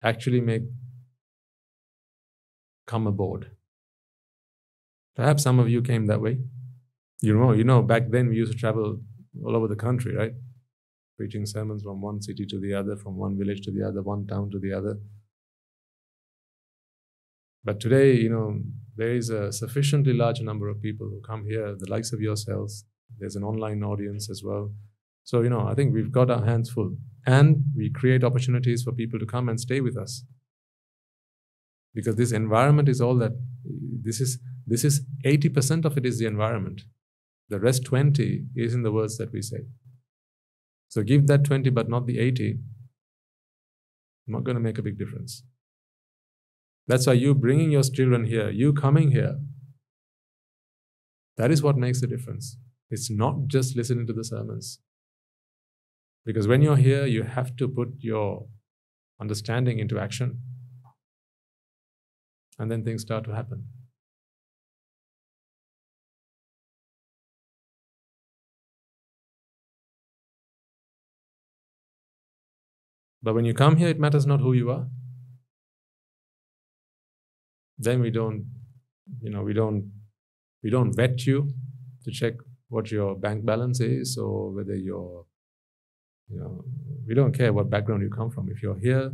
actually 0.01 0.41
make 0.41 0.63
come 2.87 3.07
aboard. 3.07 3.51
Perhaps 5.15 5.43
some 5.43 5.59
of 5.59 5.69
you 5.69 5.81
came 5.81 6.07
that 6.07 6.21
way. 6.21 6.39
You 7.21 7.37
know, 7.37 7.51
you 7.51 7.63
know, 7.63 7.81
back 7.81 8.09
then 8.09 8.29
we 8.29 8.37
used 8.37 8.53
to 8.53 8.57
travel 8.57 8.99
all 9.45 9.55
over 9.55 9.67
the 9.67 9.75
country, 9.75 10.15
right? 10.15 10.33
Preaching 11.17 11.45
sermons 11.45 11.83
from 11.83 12.01
one 12.01 12.21
city 12.21 12.45
to 12.47 12.59
the 12.59 12.73
other, 12.73 12.95
from 12.95 13.17
one 13.17 13.37
village 13.37 13.61
to 13.61 13.71
the 13.71 13.85
other, 13.87 14.01
one 14.01 14.25
town 14.25 14.49
to 14.51 14.59
the 14.59 14.73
other. 14.73 14.97
But 17.63 17.79
today, 17.79 18.15
you 18.15 18.29
know, 18.29 18.59
there 18.95 19.13
is 19.13 19.29
a 19.29 19.51
sufficiently 19.51 20.13
large 20.13 20.41
number 20.41 20.67
of 20.67 20.81
people 20.81 21.07
who 21.07 21.21
come 21.21 21.45
here, 21.45 21.75
the 21.77 21.89
likes 21.89 22.11
of 22.11 22.21
yourselves. 22.21 22.85
There's 23.19 23.35
an 23.35 23.43
online 23.43 23.83
audience 23.83 24.29
as 24.29 24.43
well. 24.43 24.73
So, 25.23 25.41
you 25.41 25.49
know, 25.49 25.67
I 25.67 25.75
think 25.75 25.93
we've 25.93 26.11
got 26.11 26.31
our 26.31 26.43
hands 26.43 26.69
full. 26.71 26.97
And 27.25 27.63
we 27.75 27.91
create 27.91 28.23
opportunities 28.23 28.83
for 28.83 28.91
people 28.91 29.19
to 29.19 29.25
come 29.25 29.47
and 29.47 29.59
stay 29.59 29.79
with 29.79 29.95
us. 29.95 30.23
Because 31.93 32.15
this 32.15 32.31
environment 32.31 32.89
is 32.89 33.01
all 33.01 33.15
that 33.17 33.33
this 34.03 34.19
is 34.21 34.39
this 34.65 34.83
is 34.83 35.01
80% 35.25 35.85
of 35.85 35.97
it 35.97 36.05
is 36.05 36.19
the 36.19 36.25
environment. 36.25 36.83
The 37.49 37.59
rest 37.59 37.83
20 37.85 38.45
is 38.55 38.73
in 38.73 38.83
the 38.83 38.91
words 38.91 39.17
that 39.17 39.33
we 39.33 39.41
say. 39.41 39.65
So 40.87 41.03
give 41.03 41.27
that 41.27 41.43
20 41.43 41.69
but 41.69 41.89
not 41.89 42.05
the 42.05 42.19
80, 42.19 42.59
not 44.27 44.43
going 44.43 44.55
to 44.55 44.61
make 44.61 44.77
a 44.77 44.81
big 44.81 44.97
difference. 44.97 45.43
That's 46.87 47.07
why 47.07 47.13
you 47.13 47.33
bringing 47.33 47.71
your 47.71 47.83
children 47.83 48.25
here, 48.25 48.49
you 48.49 48.73
coming 48.73 49.11
here, 49.11 49.39
that 51.37 51.51
is 51.51 51.63
what 51.63 51.77
makes 51.77 52.01
the 52.01 52.07
difference. 52.07 52.57
It's 52.89 53.09
not 53.09 53.47
just 53.47 53.75
listening 53.75 54.07
to 54.07 54.13
the 54.13 54.23
sermons. 54.23 54.79
Because 56.25 56.47
when 56.47 56.61
you're 56.61 56.75
here, 56.75 57.05
you 57.05 57.23
have 57.23 57.55
to 57.55 57.67
put 57.67 57.93
your 57.99 58.47
understanding 59.19 59.79
into 59.79 59.97
action. 59.97 60.41
And 62.59 62.69
then 62.69 62.83
things 62.83 63.01
start 63.01 63.23
to 63.25 63.33
happen. 63.33 63.65
But 73.23 73.35
when 73.35 73.45
you 73.45 73.53
come 73.53 73.77
here, 73.77 73.87
it 73.87 73.99
matters 73.99 74.25
not 74.25 74.41
who 74.41 74.53
you 74.53 74.71
are. 74.71 74.87
Then 77.81 77.99
we 77.99 78.11
don't, 78.11 78.45
you 79.21 79.31
know, 79.31 79.41
we 79.41 79.53
don't, 79.53 79.91
we 80.63 80.69
don't 80.69 80.95
vet 80.95 81.25
you 81.25 81.51
to 82.03 82.11
check 82.11 82.33
what 82.69 82.91
your 82.91 83.15
bank 83.15 83.43
balance 83.43 83.79
is 83.79 84.17
or 84.17 84.51
whether 84.51 84.75
you're, 84.75 85.25
you 86.29 86.39
know, 86.39 86.63
we 87.07 87.15
don't 87.15 87.33
care 87.33 87.51
what 87.51 87.69
background 87.69 88.03
you 88.03 88.09
come 88.09 88.29
from. 88.29 88.49
If 88.49 88.61
you're 88.61 88.77
here 88.77 89.11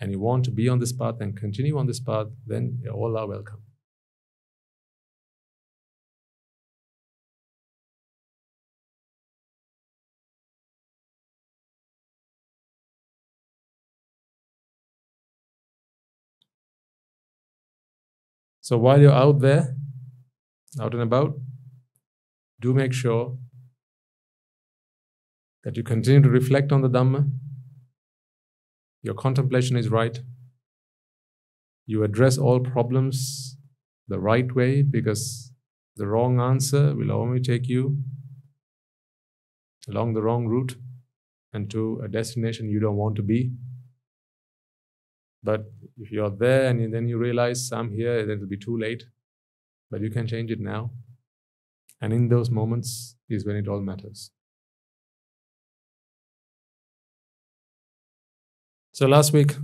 and 0.00 0.10
you 0.12 0.20
want 0.20 0.44
to 0.44 0.50
be 0.50 0.68
on 0.68 0.78
this 0.78 0.92
path 0.92 1.16
and 1.20 1.36
continue 1.36 1.78
on 1.78 1.86
this 1.86 2.00
path, 2.00 2.26
then 2.46 2.82
all 2.92 3.16
are 3.16 3.26
welcome. 3.26 3.62
So 18.62 18.78
while 18.78 19.00
you're 19.00 19.12
out 19.12 19.40
there, 19.40 19.74
out 20.80 20.94
and 20.94 21.02
about, 21.02 21.34
do 22.60 22.72
make 22.72 22.92
sure 22.92 23.36
that 25.64 25.76
you 25.76 25.82
continue 25.82 26.22
to 26.22 26.30
reflect 26.30 26.70
on 26.70 26.80
the 26.80 26.88
Dhamma. 26.88 27.28
Your 29.02 29.14
contemplation 29.14 29.76
is 29.76 29.88
right. 29.88 30.20
You 31.86 32.04
address 32.04 32.38
all 32.38 32.60
problems 32.60 33.56
the 34.06 34.20
right 34.20 34.54
way 34.54 34.82
because 34.82 35.52
the 35.96 36.06
wrong 36.06 36.40
answer 36.40 36.94
will 36.94 37.10
only 37.10 37.40
take 37.40 37.66
you 37.68 37.98
along 39.88 40.14
the 40.14 40.22
wrong 40.22 40.46
route 40.46 40.76
and 41.52 41.68
to 41.72 42.00
a 42.04 42.06
destination 42.06 42.68
you 42.68 42.78
don't 42.78 42.96
want 42.96 43.16
to 43.16 43.22
be. 43.22 43.50
But 45.42 45.64
if 45.98 46.12
you're 46.12 46.30
there 46.30 46.68
and 46.68 46.92
then 46.94 47.08
you 47.08 47.18
realize 47.18 47.72
I'm 47.72 47.90
here, 47.90 48.24
then 48.24 48.36
it'll 48.36 48.48
be 48.48 48.56
too 48.56 48.78
late. 48.78 49.04
But 49.90 50.00
you 50.00 50.10
can 50.10 50.26
change 50.26 50.50
it 50.50 50.60
now. 50.60 50.92
And 52.00 52.12
in 52.12 52.28
those 52.28 52.50
moments 52.50 53.16
is 53.28 53.44
when 53.44 53.56
it 53.56 53.68
all 53.68 53.80
matters. 53.80 54.30
So 58.92 59.06
last 59.06 59.32
week, 59.32 59.56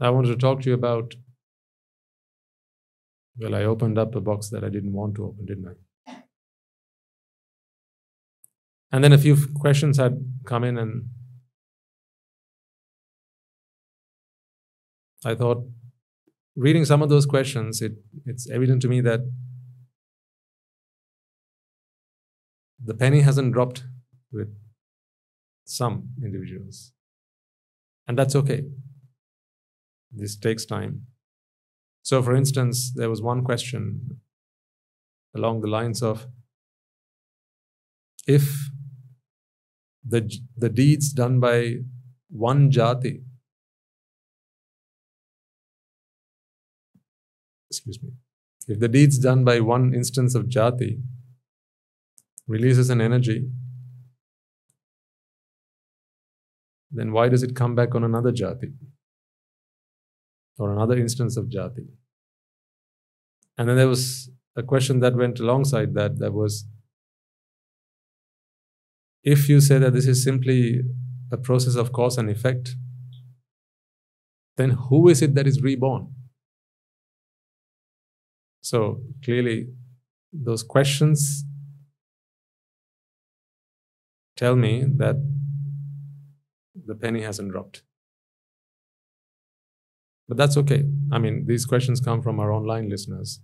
I 0.00 0.10
wanted 0.10 0.28
to 0.28 0.36
talk 0.36 0.62
to 0.62 0.68
you 0.68 0.74
about. 0.74 1.14
Well, 3.36 3.54
I 3.54 3.64
opened 3.64 3.98
up 3.98 4.14
a 4.14 4.20
box 4.20 4.48
that 4.50 4.64
I 4.64 4.68
didn't 4.68 4.92
want 4.92 5.16
to 5.16 5.26
open, 5.26 5.46
didn't 5.46 5.68
I? 5.68 5.74
And 8.90 9.04
then 9.04 9.12
a 9.12 9.18
few 9.18 9.36
questions 9.54 9.98
had 9.98 10.24
come 10.46 10.64
in, 10.64 10.78
and 10.78 11.10
I 15.24 15.34
thought, 15.34 15.64
reading 16.56 16.84
some 16.84 17.02
of 17.02 17.08
those 17.08 17.26
questions, 17.26 17.82
it, 17.82 17.92
it's 18.24 18.48
evident 18.50 18.82
to 18.82 18.88
me 18.88 19.00
that 19.00 19.20
the 22.82 22.94
penny 22.94 23.20
hasn't 23.20 23.52
dropped 23.52 23.84
with 24.32 24.54
some 25.64 26.10
individuals. 26.22 26.92
And 28.06 28.18
that's 28.18 28.36
okay. 28.36 28.62
This 30.10 30.36
takes 30.36 30.64
time. 30.64 31.02
So, 32.02 32.22
for 32.22 32.34
instance, 32.34 32.92
there 32.94 33.10
was 33.10 33.20
one 33.20 33.44
question 33.44 34.20
along 35.34 35.60
the 35.60 35.68
lines 35.68 36.02
of 36.02 36.26
if 38.26 38.70
the, 40.06 40.30
the 40.56 40.68
deeds 40.68 41.12
done 41.12 41.40
by 41.40 41.76
one 42.30 42.70
jati 42.70 43.22
excuse 47.70 48.02
me, 48.02 48.10
if 48.66 48.78
the 48.78 48.88
deeds 48.88 49.18
done 49.18 49.44
by 49.44 49.60
one 49.60 49.94
instance 49.94 50.34
of 50.34 50.46
jati 50.46 51.00
releases 52.46 52.90
an 52.90 53.00
energy, 53.00 53.50
then 56.90 57.12
why 57.12 57.28
does 57.28 57.42
it 57.42 57.54
come 57.54 57.74
back 57.74 57.94
on 57.94 58.04
another 58.04 58.32
jati 58.32 58.72
or 60.58 60.72
another 60.72 60.96
instance 60.96 61.36
of 61.36 61.46
jati? 61.46 61.86
And 63.56 63.68
then 63.68 63.76
there 63.76 63.88
was 63.88 64.30
a 64.56 64.62
question 64.62 65.00
that 65.00 65.14
went 65.14 65.40
alongside 65.40 65.94
that 65.94 66.18
that 66.18 66.32
was 66.32 66.64
if 69.22 69.48
you 69.48 69.60
say 69.60 69.78
that 69.78 69.92
this 69.92 70.06
is 70.06 70.22
simply 70.24 70.80
a 71.30 71.36
process 71.36 71.74
of 71.74 71.92
cause 71.92 72.16
and 72.16 72.30
effect, 72.30 72.76
then 74.56 74.70
who 74.70 75.08
is 75.08 75.20
it 75.20 75.34
that 75.34 75.46
is 75.46 75.60
reborn? 75.60 76.14
So 78.60 79.00
clearly, 79.24 79.68
those 80.32 80.62
questions 80.62 81.44
tell 84.36 84.56
me 84.56 84.84
that 84.96 85.16
the 86.86 86.94
penny 86.94 87.22
hasn't 87.22 87.50
dropped. 87.50 87.82
But 90.28 90.36
that's 90.36 90.56
okay. 90.58 90.84
I 91.10 91.18
mean, 91.18 91.46
these 91.46 91.64
questions 91.64 92.00
come 92.00 92.22
from 92.22 92.38
our 92.38 92.52
online 92.52 92.88
listeners. 92.88 93.40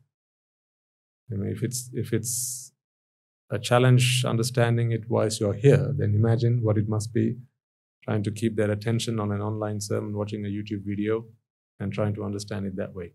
You 1.30 1.38
know, 1.38 1.50
if 1.50 1.62
it's 1.62 1.90
if 1.94 2.12
it's 2.12 2.72
a 3.50 3.58
challenge 3.58 4.24
understanding 4.26 4.92
it 4.92 5.04
whilst 5.08 5.40
you're 5.40 5.54
here, 5.54 5.94
then 5.96 6.14
imagine 6.14 6.60
what 6.62 6.76
it 6.76 6.88
must 6.88 7.12
be 7.12 7.36
trying 8.04 8.22
to 8.22 8.30
keep 8.30 8.56
their 8.56 8.70
attention 8.70 9.18
on 9.18 9.32
an 9.32 9.40
online 9.40 9.80
sermon, 9.80 10.14
watching 10.14 10.44
a 10.44 10.48
YouTube 10.48 10.84
video, 10.84 11.24
and 11.80 11.92
trying 11.92 12.14
to 12.14 12.24
understand 12.24 12.66
it 12.66 12.76
that 12.76 12.94
way. 12.94 13.14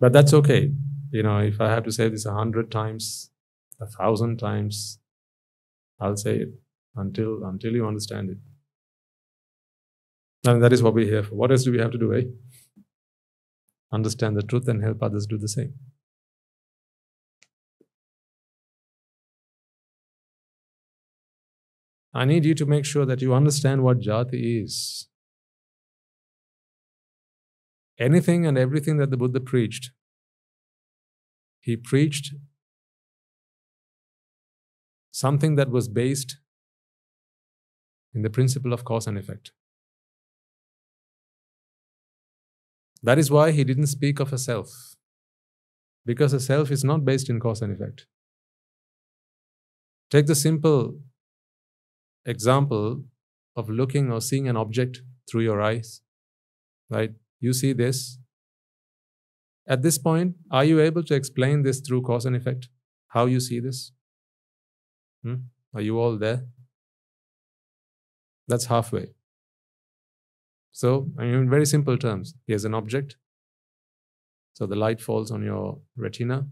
But 0.00 0.12
that's 0.12 0.32
okay. 0.32 0.72
You 1.10 1.22
know, 1.22 1.38
if 1.38 1.60
I 1.60 1.68
have 1.70 1.84
to 1.84 1.92
say 1.92 2.08
this 2.08 2.26
a 2.26 2.32
hundred 2.32 2.70
times, 2.70 3.30
a 3.80 3.86
thousand 3.86 4.38
times, 4.38 4.98
I'll 6.00 6.16
say 6.16 6.36
it 6.36 6.48
until 6.94 7.44
until 7.44 7.72
you 7.72 7.86
understand 7.86 8.30
it. 8.30 8.38
And 10.48 10.62
that 10.62 10.72
is 10.72 10.82
what 10.82 10.94
we're 10.94 11.06
here 11.06 11.22
for. 11.24 11.34
What 11.34 11.50
else 11.50 11.64
do 11.64 11.72
we 11.72 11.78
have 11.78 11.90
to 11.90 11.98
do, 11.98 12.14
eh? 12.14 12.22
Understand 13.92 14.36
the 14.36 14.42
truth 14.42 14.68
and 14.68 14.82
help 14.82 15.02
others 15.02 15.26
do 15.26 15.38
the 15.38 15.48
same. 15.48 15.74
I 22.14 22.24
need 22.24 22.44
you 22.44 22.54
to 22.54 22.66
make 22.66 22.84
sure 22.84 23.04
that 23.06 23.20
you 23.20 23.34
understand 23.34 23.82
what 23.82 24.00
jati 24.00 24.64
is. 24.64 25.08
Anything 27.98 28.46
and 28.46 28.56
everything 28.56 28.98
that 28.98 29.10
the 29.10 29.16
Buddha 29.16 29.40
preached, 29.40 29.90
he 31.60 31.76
preached 31.76 32.34
something 35.10 35.56
that 35.56 35.70
was 35.70 35.88
based 35.88 36.36
in 38.14 38.22
the 38.22 38.30
principle 38.30 38.72
of 38.72 38.84
cause 38.84 39.06
and 39.06 39.18
effect. 39.18 39.50
That 43.02 43.18
is 43.18 43.30
why 43.30 43.50
he 43.50 43.64
didn't 43.64 43.88
speak 43.88 44.20
of 44.20 44.32
a 44.32 44.38
self, 44.38 44.96
because 46.06 46.32
a 46.32 46.40
self 46.40 46.70
is 46.70 46.84
not 46.84 47.04
based 47.04 47.28
in 47.28 47.40
cause 47.40 47.62
and 47.62 47.72
effect. 47.72 48.06
Take 50.10 50.26
the 50.26 50.34
simple 50.34 51.00
example 52.24 53.04
of 53.56 53.68
looking 53.68 54.12
or 54.12 54.20
seeing 54.20 54.48
an 54.48 54.56
object 54.56 55.02
through 55.28 55.42
your 55.42 55.60
eyes, 55.60 56.00
right? 56.88 57.12
You 57.40 57.52
see 57.52 57.72
this. 57.72 58.18
At 59.66 59.82
this 59.82 59.98
point, 59.98 60.36
are 60.50 60.64
you 60.64 60.80
able 60.80 61.02
to 61.04 61.14
explain 61.14 61.62
this 61.62 61.80
through 61.80 62.02
cause 62.02 62.24
and 62.24 62.34
effect? 62.34 62.68
How 63.08 63.26
you 63.26 63.40
see 63.40 63.60
this? 63.60 63.92
Hmm? 65.22 65.34
Are 65.74 65.80
you 65.80 65.98
all 65.98 66.16
there? 66.16 66.46
That's 68.48 68.66
halfway. 68.66 69.10
So, 70.72 71.10
I 71.18 71.24
mean, 71.24 71.34
in 71.34 71.50
very 71.50 71.66
simple 71.66 71.98
terms, 71.98 72.34
here's 72.46 72.64
an 72.64 72.74
object. 72.74 73.16
So 74.54 74.66
the 74.66 74.76
light 74.76 75.00
falls 75.00 75.30
on 75.30 75.42
your 75.42 75.80
retina. 75.96 76.46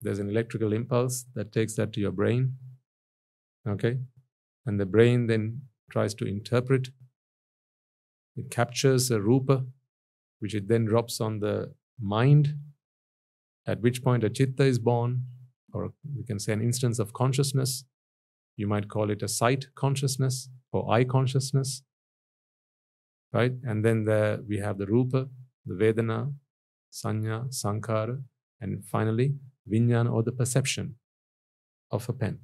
There's 0.00 0.18
an 0.18 0.28
electrical 0.28 0.72
impulse 0.72 1.24
that 1.34 1.52
takes 1.52 1.74
that 1.74 1.92
to 1.94 2.00
your 2.00 2.12
brain. 2.12 2.56
Okay? 3.66 3.98
And 4.66 4.78
the 4.78 4.86
brain 4.86 5.26
then 5.26 5.62
tries 5.90 6.14
to 6.14 6.24
interpret. 6.24 6.88
It 8.38 8.50
captures 8.50 9.10
a 9.10 9.20
rupa, 9.20 9.64
which 10.38 10.54
it 10.54 10.68
then 10.68 10.84
drops 10.84 11.20
on 11.20 11.40
the 11.40 11.74
mind, 12.00 12.54
at 13.66 13.80
which 13.80 14.02
point 14.02 14.22
a 14.22 14.30
chitta 14.30 14.62
is 14.62 14.78
born, 14.78 15.24
or 15.72 15.92
we 16.16 16.22
can 16.22 16.38
say 16.38 16.52
an 16.52 16.62
instance 16.62 17.00
of 17.00 17.12
consciousness. 17.12 17.84
You 18.56 18.68
might 18.68 18.88
call 18.88 19.10
it 19.10 19.22
a 19.22 19.28
sight 19.28 19.66
consciousness 19.74 20.48
or 20.72 20.88
eye 20.90 21.04
consciousness. 21.04 21.82
Right? 23.32 23.52
And 23.64 23.84
then 23.84 24.04
the, 24.04 24.44
we 24.48 24.58
have 24.58 24.78
the 24.78 24.86
rupa, 24.86 25.28
the 25.66 25.74
vedana, 25.74 26.32
sanya, 26.92 27.52
sankara, 27.52 28.20
and 28.60 28.84
finally, 28.84 29.34
vinyana 29.70 30.12
or 30.12 30.22
the 30.22 30.32
perception 30.32 30.94
of 31.90 32.08
a 32.08 32.12
pen. 32.12 32.38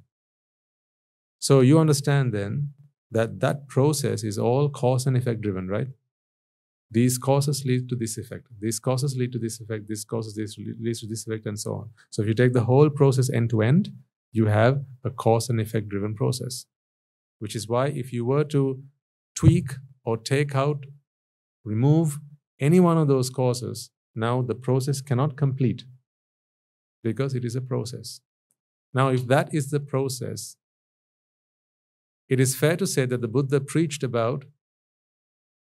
So 1.39 1.61
you 1.61 1.79
understand 1.79 2.33
then 2.33 2.73
that 3.15 3.39
that 3.39 3.67
process 3.67 4.23
is 4.23 4.37
all 4.37 4.69
cause 4.69 5.07
and 5.07 5.15
effect 5.15 5.39
driven, 5.41 5.67
right? 5.69 5.87
These 6.91 7.17
causes 7.17 7.63
lead 7.65 7.87
to 7.89 7.95
this 7.95 8.17
effect. 8.17 8.47
These 8.59 8.79
causes 8.79 9.15
lead 9.17 9.31
to 9.31 9.39
this 9.39 9.59
effect. 9.59 9.87
This 9.87 10.03
causes 10.03 10.35
this 10.35 10.57
leads 10.57 10.99
to 10.99 11.07
this 11.07 11.25
effect, 11.25 11.45
and 11.45 11.59
so 11.59 11.71
on. 11.73 11.89
So 12.09 12.21
if 12.21 12.27
you 12.27 12.33
take 12.33 12.53
the 12.53 12.65
whole 12.65 12.89
process 12.89 13.29
end 13.29 13.49
to 13.51 13.61
end, 13.61 13.89
you 14.31 14.47
have 14.47 14.83
a 15.03 15.09
cause 15.09 15.49
and 15.49 15.61
effect 15.61 15.87
driven 15.89 16.13
process. 16.13 16.65
Which 17.39 17.55
is 17.55 17.67
why 17.67 17.87
if 17.87 18.11
you 18.11 18.25
were 18.25 18.43
to 18.55 18.83
tweak 19.33 19.71
or 20.03 20.17
take 20.17 20.53
out, 20.55 20.85
remove 21.63 22.19
any 22.59 22.79
one 22.79 22.97
of 22.97 23.07
those 23.07 23.29
causes, 23.29 23.89
now 24.13 24.41
the 24.41 24.55
process 24.55 25.01
cannot 25.01 25.35
complete 25.37 25.85
because 27.03 27.33
it 27.33 27.45
is 27.45 27.55
a 27.55 27.61
process. 27.61 28.19
Now, 28.93 29.09
if 29.09 29.27
that 29.27 29.53
is 29.53 29.71
the 29.71 29.79
process, 29.79 30.55
it 32.27 32.39
is 32.39 32.55
fair 32.55 32.75
to 32.77 32.87
say 32.87 33.05
that 33.05 33.21
the 33.21 33.27
Buddha 33.27 33.59
preached 33.59 34.03
about 34.03 34.45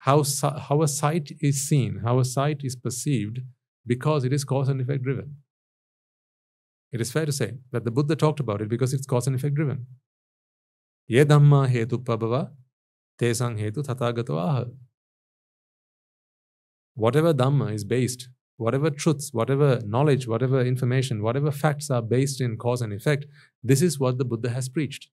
how, 0.00 0.22
how 0.68 0.82
a 0.82 0.88
sight 0.88 1.32
is 1.40 1.66
seen, 1.68 2.00
how 2.04 2.18
a 2.18 2.24
sight 2.24 2.60
is 2.62 2.76
perceived, 2.76 3.40
because 3.86 4.24
it 4.24 4.32
is 4.32 4.44
cause 4.44 4.68
and 4.68 4.80
effect 4.80 5.02
driven. 5.02 5.36
It 6.92 7.00
is 7.00 7.12
fair 7.12 7.26
to 7.26 7.32
say 7.32 7.54
that 7.72 7.84
the 7.84 7.90
Buddha 7.90 8.16
talked 8.16 8.40
about 8.40 8.62
it 8.62 8.68
because 8.68 8.94
it's 8.94 9.06
cause 9.06 9.26
and 9.26 9.36
effect 9.36 9.54
driven. 9.54 9.86
Ye 11.08 11.24
dhamma 11.24 11.68
hetu 11.68 12.02
pabhava, 12.02 12.50
tesang 13.20 13.58
hetu 13.58 13.84
tathagato 13.84 14.38
aha. 14.38 14.64
Whatever 16.94 17.34
dhamma 17.34 17.74
is 17.74 17.84
based, 17.84 18.28
whatever 18.56 18.88
truths, 18.90 19.32
whatever 19.32 19.80
knowledge, 19.84 20.26
whatever 20.26 20.62
information, 20.62 21.22
whatever 21.22 21.50
facts 21.50 21.90
are 21.90 22.02
based 22.02 22.40
in 22.40 22.56
cause 22.56 22.80
and 22.80 22.92
effect, 22.92 23.26
this 23.62 23.82
is 23.82 24.00
what 24.00 24.16
the 24.16 24.24
Buddha 24.24 24.50
has 24.50 24.68
preached. 24.68 25.10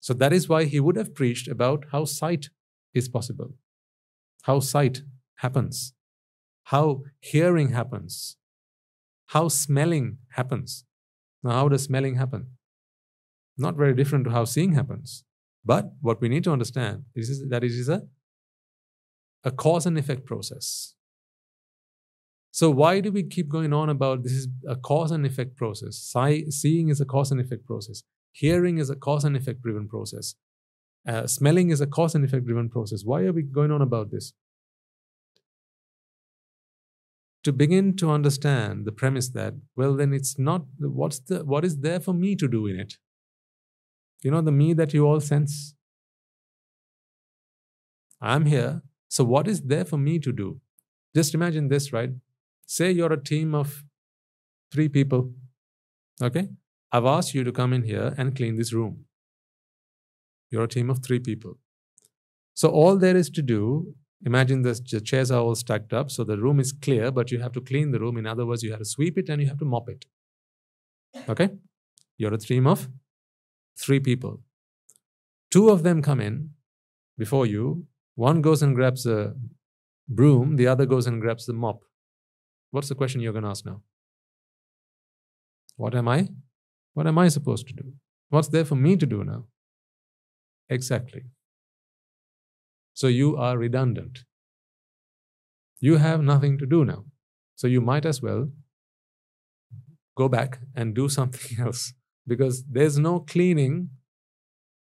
So 0.00 0.14
that 0.14 0.32
is 0.32 0.48
why 0.48 0.64
he 0.64 0.80
would 0.80 0.96
have 0.96 1.14
preached 1.14 1.46
about 1.46 1.84
how 1.92 2.06
sight 2.06 2.48
is 2.94 3.08
possible, 3.08 3.54
how 4.42 4.60
sight 4.60 5.02
happens, 5.36 5.92
how 6.64 7.02
hearing 7.20 7.70
happens, 7.70 8.36
how 9.26 9.48
smelling 9.48 10.18
happens. 10.30 10.84
Now, 11.42 11.52
how 11.52 11.68
does 11.68 11.84
smelling 11.84 12.16
happen? 12.16 12.48
Not 13.56 13.76
very 13.76 13.94
different 13.94 14.24
to 14.24 14.30
how 14.30 14.44
seeing 14.44 14.72
happens. 14.72 15.24
But 15.64 15.92
what 16.00 16.20
we 16.20 16.28
need 16.28 16.44
to 16.44 16.52
understand 16.52 17.04
is 17.14 17.46
that 17.48 17.62
it 17.62 17.70
is 17.70 17.88
a, 17.88 18.02
a 19.44 19.50
cause 19.50 19.86
and 19.86 19.98
effect 19.98 20.24
process. 20.24 20.94
So 22.50 22.70
why 22.70 23.00
do 23.00 23.12
we 23.12 23.22
keep 23.22 23.48
going 23.48 23.72
on 23.72 23.88
about 23.88 24.22
this 24.22 24.32
is 24.32 24.48
a 24.66 24.76
cause 24.76 25.10
and 25.10 25.24
effect 25.24 25.56
process? 25.56 25.96
seeing 26.50 26.88
is 26.88 27.00
a 27.00 27.04
cause 27.04 27.30
and 27.30 27.40
effect 27.40 27.66
process. 27.66 28.02
Hearing 28.32 28.78
is 28.78 28.90
a 28.90 28.96
cause 28.96 29.24
and 29.24 29.36
effect 29.36 29.62
driven 29.62 29.88
process. 29.88 30.34
Uh, 31.06 31.26
smelling 31.26 31.70
is 31.70 31.80
a 31.80 31.86
cause 31.86 32.14
and 32.14 32.24
effect 32.24 32.46
driven 32.46 32.68
process. 32.68 33.02
Why 33.04 33.22
are 33.22 33.32
we 33.32 33.42
going 33.42 33.70
on 33.70 33.82
about 33.82 34.10
this? 34.10 34.32
To 37.44 37.52
begin 37.52 37.96
to 37.96 38.10
understand 38.10 38.84
the 38.84 38.92
premise 38.92 39.30
that, 39.30 39.54
well, 39.74 39.96
then 39.96 40.12
it's 40.12 40.38
not 40.38 40.66
what's 40.78 41.18
the 41.20 41.42
what 41.44 41.64
is 41.64 41.78
there 41.78 41.98
for 41.98 42.12
me 42.12 42.36
to 42.36 42.46
do 42.46 42.66
in 42.66 42.78
it? 42.78 42.94
You 44.22 44.30
know, 44.30 44.42
the 44.42 44.52
me 44.52 44.74
that 44.74 44.92
you 44.92 45.06
all 45.06 45.20
sense. 45.20 45.74
I'm 48.20 48.44
here. 48.44 48.82
So 49.08 49.24
what 49.24 49.48
is 49.48 49.62
there 49.62 49.86
for 49.86 49.96
me 49.96 50.18
to 50.18 50.32
do? 50.32 50.60
Just 51.14 51.34
imagine 51.34 51.68
this, 51.68 51.92
right? 51.92 52.10
Say 52.66 52.92
you're 52.92 53.12
a 53.12 53.22
team 53.22 53.54
of 53.54 53.82
three 54.70 54.88
people. 54.88 55.32
Okay? 56.22 56.48
I've 56.92 57.04
asked 57.04 57.34
you 57.34 57.44
to 57.44 57.52
come 57.52 57.72
in 57.72 57.82
here 57.82 58.14
and 58.18 58.34
clean 58.34 58.56
this 58.56 58.72
room. 58.72 59.04
You're 60.50 60.64
a 60.64 60.68
team 60.68 60.90
of 60.90 61.04
three 61.04 61.20
people. 61.20 61.58
So 62.54 62.68
all 62.68 62.96
there 62.96 63.16
is 63.16 63.30
to 63.30 63.42
do, 63.42 63.94
imagine 64.26 64.62
this, 64.62 64.80
the 64.80 65.00
chairs 65.00 65.30
are 65.30 65.40
all 65.40 65.54
stacked 65.54 65.92
up, 65.92 66.10
so 66.10 66.24
the 66.24 66.36
room 66.36 66.58
is 66.58 66.72
clear, 66.72 67.10
but 67.10 67.30
you 67.30 67.38
have 67.40 67.52
to 67.52 67.60
clean 67.60 67.92
the 67.92 68.00
room. 68.00 68.18
In 68.18 68.26
other 68.26 68.44
words, 68.44 68.62
you 68.62 68.70
have 68.70 68.80
to 68.80 68.84
sweep 68.84 69.16
it 69.16 69.28
and 69.28 69.40
you 69.40 69.48
have 69.48 69.58
to 69.58 69.64
mop 69.64 69.88
it. 69.88 70.04
Okay? 71.28 71.50
You're 72.18 72.34
a 72.34 72.38
team 72.38 72.66
of 72.66 72.88
three 73.78 74.00
people. 74.00 74.40
Two 75.50 75.70
of 75.70 75.82
them 75.84 76.02
come 76.02 76.20
in 76.20 76.50
before 77.16 77.46
you. 77.46 77.86
One 78.16 78.42
goes 78.42 78.62
and 78.62 78.74
grabs 78.74 79.06
a 79.06 79.34
broom, 80.08 80.56
the 80.56 80.66
other 80.66 80.86
goes 80.86 81.06
and 81.06 81.20
grabs 81.20 81.46
the 81.46 81.52
mop. 81.52 81.84
What's 82.72 82.88
the 82.88 82.94
question 82.94 83.20
you're 83.20 83.32
going 83.32 83.44
to 83.44 83.50
ask 83.50 83.64
now? 83.64 83.82
What 85.76 85.94
am 85.94 86.08
I? 86.08 86.28
What 86.94 87.06
am 87.06 87.18
I 87.18 87.28
supposed 87.28 87.68
to 87.68 87.74
do? 87.74 87.92
What's 88.30 88.48
there 88.48 88.64
for 88.64 88.76
me 88.76 88.96
to 88.96 89.06
do 89.06 89.24
now? 89.24 89.46
Exactly. 90.68 91.22
So 92.94 93.08
you 93.08 93.36
are 93.36 93.58
redundant. 93.58 94.24
You 95.80 95.96
have 95.96 96.22
nothing 96.22 96.58
to 96.58 96.66
do 96.66 96.84
now. 96.84 97.04
So 97.56 97.66
you 97.66 97.80
might 97.80 98.06
as 98.06 98.20
well 98.22 98.50
go 100.16 100.28
back 100.28 100.60
and 100.74 100.94
do 100.94 101.08
something 101.08 101.58
else 101.66 101.92
because 102.26 102.64
there's 102.64 102.98
no 102.98 103.20
cleaning 103.20 103.90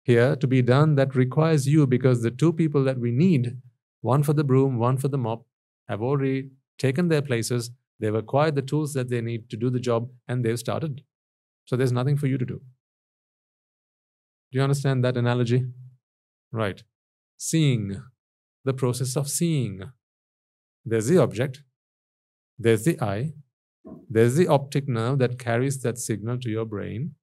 here 0.03 0.36
to 0.38 0.48
be 0.48 0.61
done 0.61 0.95
that 0.95 1.15
requires 1.15 1.68
you 1.68 1.86
because 1.86 2.22
the 2.22 2.32
two 2.32 2.53
people 2.53 2.84
that 2.86 2.98
we 2.98 3.11
need, 3.11 3.57
one 4.02 4.24
for 4.24 4.34
the 4.34 4.44
broom, 4.44 4.80
one 4.80 4.98
for 4.98 5.10
the 5.10 5.18
mop, 5.18 5.45
have 5.90 6.02
already 6.02 6.49
taken 6.78 7.10
their 7.10 7.22
places. 7.22 7.72
They've 7.99 8.15
acquired 8.15 8.56
the 8.56 8.61
tools 8.61 8.94
that 8.94 9.10
they 9.10 9.22
need 9.22 9.49
to 9.49 9.57
do 9.57 9.69
the 9.69 9.80
job 9.80 10.10
and 10.28 10.45
they've 10.45 10.57
started 10.57 11.03
so 11.68 11.76
there's 11.76 11.91
nothing 11.91 12.18
for 12.18 12.27
you 12.27 12.38
to 12.38 12.45
do. 12.45 12.61
Do 14.52 14.57
you 14.57 14.64
understand 14.64 15.03
that 15.03 15.18
analogy? 15.18 15.65
Right. 16.52 16.81
Seeing, 17.38 18.02
the 18.64 18.73
process 18.73 19.18
of 19.18 19.30
seeing. 19.30 19.81
There's 20.85 21.07
the 21.07 21.18
object, 21.18 21.64
there's 22.57 22.85
the 22.85 22.99
eye, 23.02 23.34
there's 24.10 24.35
the 24.35 24.48
optic 24.48 24.88
nerve 24.88 25.19
that 25.19 25.38
carries 25.38 25.81
that 25.81 25.98
signal 25.98 26.39
to 26.39 26.49
your 26.49 26.65
brain. 26.65 27.15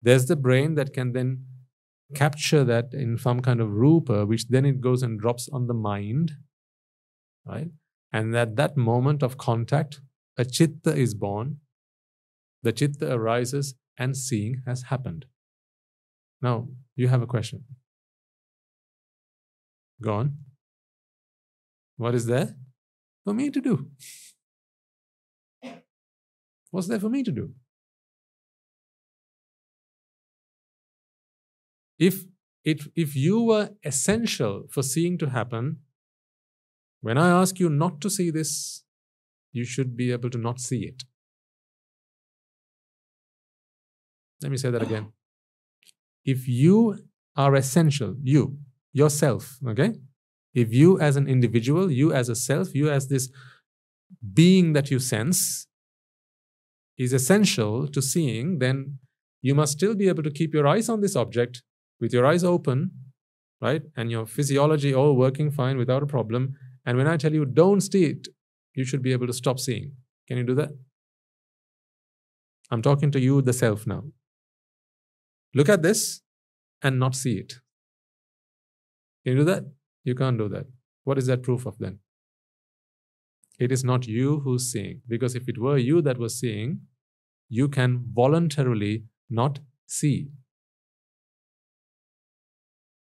There's 0.00 0.26
the 0.26 0.36
brain 0.36 0.76
that 0.76 0.92
can 0.92 1.12
then 1.12 1.46
capture 2.14 2.62
that 2.62 2.86
in 2.92 3.18
some 3.18 3.40
kind 3.40 3.60
of 3.60 3.72
rupa, 3.72 4.24
which 4.24 4.46
then 4.48 4.64
it 4.64 4.80
goes 4.80 5.02
and 5.02 5.18
drops 5.18 5.48
on 5.52 5.66
the 5.66 5.74
mind. 5.74 6.32
Right? 7.44 7.70
And 8.12 8.36
at 8.36 8.54
that 8.54 8.76
moment 8.76 9.24
of 9.24 9.36
contact, 9.36 10.00
a 10.38 10.44
chitta 10.44 10.94
is 10.94 11.14
born. 11.14 11.58
The 12.66 12.72
chitta 12.72 13.12
arises 13.12 13.76
and 13.96 14.16
seeing 14.16 14.62
has 14.66 14.82
happened. 14.82 15.26
Now, 16.42 16.66
you 16.96 17.06
have 17.06 17.22
a 17.22 17.26
question. 17.34 17.62
Go 20.02 20.14
on. 20.14 20.38
What 21.96 22.16
is 22.16 22.26
there 22.26 22.56
for 23.24 23.34
me 23.34 23.50
to 23.50 23.60
do? 23.60 23.86
What's 26.72 26.88
there 26.88 26.98
for 26.98 27.08
me 27.08 27.22
to 27.22 27.30
do? 27.30 27.52
If, 32.00 32.24
it, 32.64 32.82
if 32.96 33.14
you 33.14 33.42
were 33.42 33.70
essential 33.84 34.64
for 34.72 34.82
seeing 34.82 35.18
to 35.18 35.30
happen, 35.30 35.82
when 37.00 37.16
I 37.16 37.28
ask 37.28 37.60
you 37.60 37.68
not 37.68 38.00
to 38.00 38.10
see 38.10 38.32
this, 38.32 38.82
you 39.52 39.64
should 39.64 39.96
be 39.96 40.10
able 40.10 40.30
to 40.30 40.38
not 40.38 40.58
see 40.58 40.80
it. 40.80 41.04
Let 44.42 44.50
me 44.50 44.56
say 44.56 44.70
that 44.70 44.82
again. 44.82 45.12
If 46.24 46.48
you 46.48 46.98
are 47.36 47.54
essential, 47.54 48.16
you, 48.20 48.58
yourself, 48.92 49.58
okay? 49.68 49.92
If 50.54 50.72
you 50.72 50.98
as 50.98 51.16
an 51.16 51.28
individual, 51.28 51.90
you 51.90 52.12
as 52.12 52.28
a 52.28 52.34
self, 52.34 52.74
you 52.74 52.90
as 52.90 53.06
this 53.06 53.30
being 54.32 54.72
that 54.72 54.90
you 54.90 54.98
sense 54.98 55.66
is 56.98 57.12
essential 57.12 57.86
to 57.88 58.00
seeing, 58.02 58.58
then 58.58 58.98
you 59.42 59.54
must 59.54 59.72
still 59.72 59.94
be 59.94 60.08
able 60.08 60.22
to 60.22 60.30
keep 60.30 60.54
your 60.54 60.66
eyes 60.66 60.88
on 60.88 61.00
this 61.00 61.14
object 61.14 61.62
with 62.00 62.12
your 62.12 62.26
eyes 62.26 62.42
open, 62.42 62.90
right? 63.60 63.82
And 63.96 64.10
your 64.10 64.26
physiology 64.26 64.94
all 64.94 65.14
working 65.14 65.50
fine 65.50 65.76
without 65.76 66.02
a 66.02 66.06
problem. 66.06 66.54
And 66.84 66.96
when 66.96 67.06
I 67.06 67.16
tell 67.16 67.34
you 67.34 67.44
don't 67.44 67.80
see 67.80 68.04
it, 68.06 68.28
you 68.74 68.84
should 68.84 69.02
be 69.02 69.12
able 69.12 69.26
to 69.26 69.32
stop 69.32 69.58
seeing. 69.60 69.92
Can 70.26 70.38
you 70.38 70.44
do 70.44 70.54
that? 70.54 70.70
I'm 72.70 72.82
talking 72.82 73.10
to 73.12 73.20
you, 73.20 73.42
the 73.42 73.52
self, 73.52 73.86
now. 73.86 74.04
Look 75.56 75.70
at 75.70 75.82
this 75.82 76.20
and 76.82 76.98
not 76.98 77.14
see 77.14 77.38
it. 77.38 77.54
Can 79.24 79.32
you 79.32 79.38
do 79.38 79.44
that? 79.44 79.64
You 80.04 80.14
can't 80.14 80.36
do 80.36 80.50
that. 80.50 80.66
What 81.04 81.16
is 81.16 81.26
that 81.28 81.42
proof 81.42 81.64
of 81.64 81.78
then? 81.78 82.00
It 83.58 83.72
is 83.72 83.82
not 83.82 84.06
you 84.06 84.40
who's 84.40 84.70
seeing. 84.70 85.00
Because 85.08 85.34
if 85.34 85.48
it 85.48 85.56
were 85.58 85.78
you 85.78 86.02
that 86.02 86.18
was 86.18 86.38
seeing, 86.38 86.80
you 87.48 87.68
can 87.68 88.04
voluntarily 88.12 89.04
not 89.30 89.60
see. 89.86 90.28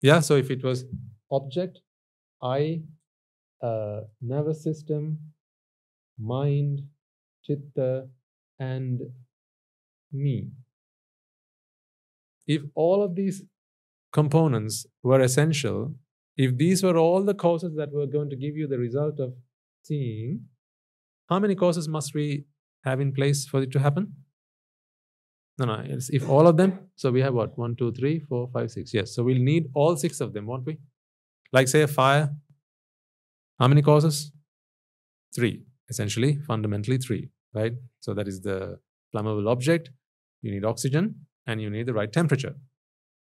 Yeah, 0.03 0.21
so 0.21 0.37
if 0.37 0.51
it 0.51 0.63
was 0.63 0.85
object, 1.31 1.81
eye, 2.43 2.83
uh, 3.63 4.03
nervous 4.21 4.63
system, 4.63 5.19
mind, 6.19 6.83
chitta, 7.47 8.09
and 8.59 9.01
me. 10.13 10.51
If 12.55 12.63
all 12.75 13.03
of 13.07 13.15
these 13.21 13.43
components 14.13 14.87
were 15.03 15.21
essential, 15.29 15.95
if 16.37 16.57
these 16.63 16.83
were 16.87 16.97
all 17.05 17.23
the 17.31 17.35
causes 17.35 17.77
that 17.77 17.93
were 17.99 18.07
going 18.17 18.31
to 18.31 18.37
give 18.45 18.57
you 18.61 18.67
the 18.73 18.79
result 18.79 19.21
of 19.27 19.35
seeing, 19.83 20.41
how 21.31 21.39
many 21.45 21.55
causes 21.55 21.89
must 21.97 22.15
we 22.15 22.45
have 22.85 23.01
in 23.01 23.13
place 23.13 23.47
for 23.47 23.63
it 23.63 23.71
to 23.73 23.81
happen? 23.87 24.13
No, 25.59 25.67
no, 25.67 25.77
it's 25.95 26.09
if 26.19 26.29
all 26.29 26.47
of 26.47 26.57
them, 26.57 26.71
so 26.97 27.11
we 27.17 27.21
have 27.21 27.35
what? 27.35 27.57
One, 27.65 27.75
two, 27.77 27.93
three, 27.93 28.21
four, 28.29 28.49
five, 28.55 28.71
six. 28.71 28.95
Yes, 28.99 29.15
so 29.15 29.23
we'll 29.23 29.47
need 29.53 29.67
all 29.75 29.97
six 29.97 30.21
of 30.21 30.33
them, 30.33 30.47
won't 30.47 30.67
we? 30.67 30.79
Like, 31.53 31.69
say, 31.69 31.83
a 31.83 31.87
fire. 31.87 32.35
How 33.59 33.69
many 33.69 33.83
causes? 33.83 34.33
Three, 35.35 35.65
essentially, 35.89 36.39
fundamentally 36.47 36.99
three, 36.99 37.29
right? 37.55 37.75
So 38.01 38.15
that 38.15 38.29
is 38.29 38.41
the 38.41 38.79
flammable 39.15 39.49
object. 39.49 39.91
You 40.43 40.51
need 40.51 40.65
oxygen 40.65 41.27
and 41.47 41.61
you 41.61 41.71
need 41.71 41.87
the 41.87 41.95
right 41.95 42.13
temperature. 42.13 42.57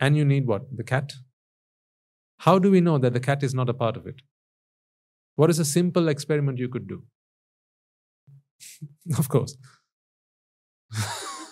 And 0.01 0.17
you 0.17 0.25
need 0.25 0.47
what? 0.47 0.77
The 0.77 0.85
cat. 0.85 1.13
How 2.39 2.59
do 2.59 2.71
we 2.71 2.81
know 2.81 2.99
that 2.99 3.13
the 3.13 3.21
cat 3.21 3.43
is 3.43 3.55
not 3.55 3.69
a 3.69 3.75
part 3.75 3.97
of 3.97 4.07
it? 4.07 4.23
What 5.37 5.51
is 5.51 5.59
a 5.59 5.65
simple 5.65 6.09
experiment 6.09 6.59
you 6.59 6.69
could 6.69 6.89
do? 6.89 7.03
of 9.19 9.29
course. 9.29 9.57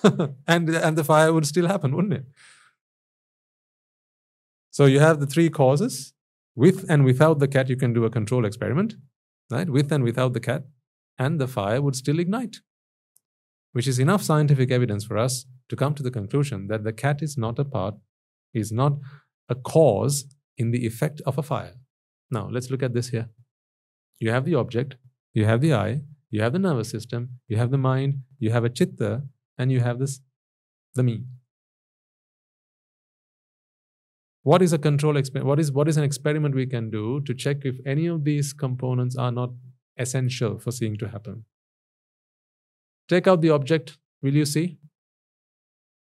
and, 0.47 0.69
and 0.69 0.99
the 0.99 1.05
fire 1.05 1.33
would 1.33 1.47
still 1.47 1.69
happen, 1.69 1.95
wouldn't 1.95 2.15
it? 2.15 2.27
So 4.71 4.87
you 4.87 5.01
have 5.01 5.21
the 5.21 5.27
three 5.27 5.51
causes. 5.51 6.15
With 6.55 6.85
and 6.91 7.05
without 7.05 7.39
the 7.39 7.49
cat, 7.49 7.71
you 7.71 7.77
can 7.77 7.95
do 7.95 8.05
a 8.05 8.11
control 8.11 8.45
experiment, 8.45 8.95
right? 9.51 9.71
With 9.71 9.91
and 9.91 10.05
without 10.05 10.35
the 10.35 10.41
cat, 10.41 10.65
and 11.19 11.41
the 11.41 11.49
fire 11.49 11.81
would 11.81 11.97
still 11.97 12.19
ignite, 12.19 12.59
which 13.73 13.89
is 13.89 13.99
enough 13.99 14.23
scientific 14.23 14.71
evidence 14.71 15.05
for 15.05 15.17
us 15.17 15.47
to 15.73 15.77
come 15.77 15.95
to 15.95 16.03
the 16.03 16.11
conclusion 16.11 16.67
that 16.67 16.85
the 16.85 16.93
cat 16.93 17.23
is 17.23 17.39
not 17.39 17.59
a 17.59 17.65
part, 17.65 17.95
is 18.53 18.71
not 18.71 18.93
a 19.49 19.55
cause 19.55 20.27
in 20.59 20.71
the 20.71 20.85
effect 20.85 21.23
of 21.25 21.39
a 21.39 21.43
fire. 21.43 21.77
Now, 22.31 22.47
let's 22.51 22.71
look 22.71 22.83
at 22.83 22.93
this 22.93 23.09
here. 23.09 23.31
You 24.19 24.33
have 24.33 24.45
the 24.45 24.55
object, 24.55 24.97
you 25.33 25.47
have 25.47 25.63
the 25.63 25.73
eye, 25.73 26.03
you 26.29 26.43
have 26.43 26.53
the 26.53 26.59
nervous 26.59 26.91
system, 26.91 27.31
you 27.49 27.57
have 27.57 27.71
the 27.71 27.79
mind, 27.79 28.19
you 28.39 28.51
have 28.51 28.65
a 28.65 28.69
chitta, 28.69 29.23
and 29.57 29.73
you 29.73 29.81
have 29.81 29.99
this, 29.99 30.21
the 30.95 31.03
me. 31.03 31.25
What 34.43 34.61
is 34.61 34.75
a 34.75 34.79
control 34.79 35.17
experiment? 35.17 35.49
What 35.49 35.59
is, 35.59 35.73
what 35.73 35.89
is 35.89 35.97
an 35.97 36.05
experiment 36.05 36.55
we 36.55 36.67
can 36.67 36.91
do 36.91 37.23
to 37.23 37.33
check 37.33 37.65
if 37.65 37.79
any 37.87 38.09
of 38.09 38.25
these 38.25 38.53
components 38.53 39.17
are 39.17 39.33
not 39.33 39.53
essential 39.97 40.59
for 40.59 40.71
seeing 40.71 40.99
to 40.99 41.09
happen? 41.09 41.47
Take 43.09 43.27
out 43.27 43.41
the 43.41 43.51
object, 43.51 43.97
will 44.21 44.35
you 44.35 44.45
see? 44.45 44.77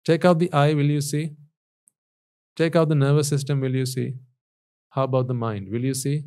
Take 0.04 0.24
out 0.24 0.38
the 0.38 0.52
eye, 0.52 0.74
will 0.74 0.90
you 0.90 1.00
see? 1.00 1.32
Take 2.56 2.76
out 2.76 2.88
the 2.88 2.94
nervous 2.94 3.28
system, 3.28 3.60
will 3.60 3.74
you 3.74 3.86
see? 3.86 4.14
How 4.90 5.04
about 5.04 5.28
the 5.28 5.34
mind? 5.34 5.68
Will 5.70 5.84
you 5.84 5.94
see? 5.94 6.24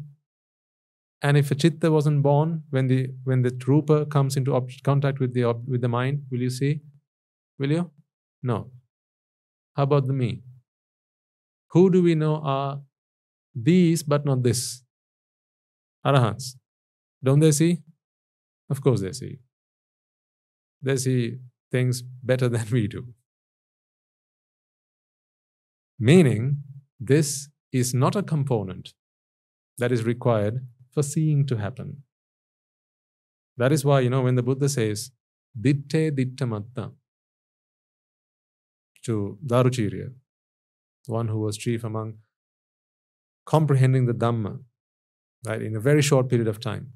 And 1.21 1.37
if 1.37 1.51
a 1.51 1.55
chitta 1.55 1.91
wasn't 1.91 2.21
born 2.21 2.63
when 2.69 2.87
the 2.87 3.09
when 3.23 3.41
the 3.41 3.51
rupa 3.67 4.05
comes 4.05 4.37
into 4.37 4.67
contact 4.83 5.19
with 5.19 5.33
the 5.33 5.45
with 5.67 5.81
the 5.81 5.87
mind, 5.87 6.23
will 6.29 6.41
you 6.41 6.49
see? 6.49 6.81
Will 7.57 7.71
you? 7.71 7.91
No. 8.43 8.71
How 9.75 9.83
about 9.83 10.07
the 10.07 10.13
me? 10.13 10.43
Who 11.71 11.89
do 11.89 12.03
we 12.03 12.15
know 12.15 12.35
are 12.43 12.81
these 13.55 14.03
but 14.03 14.25
not 14.25 14.43
this? 14.43 14.83
Arahants. 16.05 16.55
Don't 17.23 17.39
they 17.39 17.51
see? 17.51 17.79
Of 18.69 18.81
course 18.81 19.01
they 19.01 19.11
see. 19.11 19.39
They 20.81 20.97
see 20.97 21.37
things 21.71 22.01
better 22.01 22.47
than 22.55 22.67
we 22.71 22.87
do. 22.87 23.07
Meaning, 25.99 26.63
this 26.99 27.49
is 27.71 27.93
not 27.93 28.15
a 28.15 28.23
component 28.23 28.93
that 29.77 29.91
is 29.91 30.03
required 30.03 30.65
for 30.91 31.03
seeing 31.03 31.45
to 31.47 31.57
happen. 31.57 32.03
That 33.57 33.71
is 33.71 33.83
why, 33.83 34.01
you 34.01 34.09
know, 34.09 34.21
when 34.21 34.35
the 34.35 34.43
Buddha 34.43 34.69
says, 34.69 35.11
Ditte 35.59 36.13
matta, 36.41 36.91
to 39.03 39.37
Daruchirya, 39.45 40.13
one 41.07 41.29
who 41.29 41.39
was 41.39 41.57
chief 41.57 41.83
among 41.83 42.15
comprehending 43.45 44.05
the 44.05 44.13
Dhamma, 44.13 44.59
right, 45.45 45.61
in 45.61 45.75
a 45.75 45.79
very 45.79 46.01
short 46.01 46.29
period 46.29 46.47
of 46.47 46.59
time, 46.59 46.91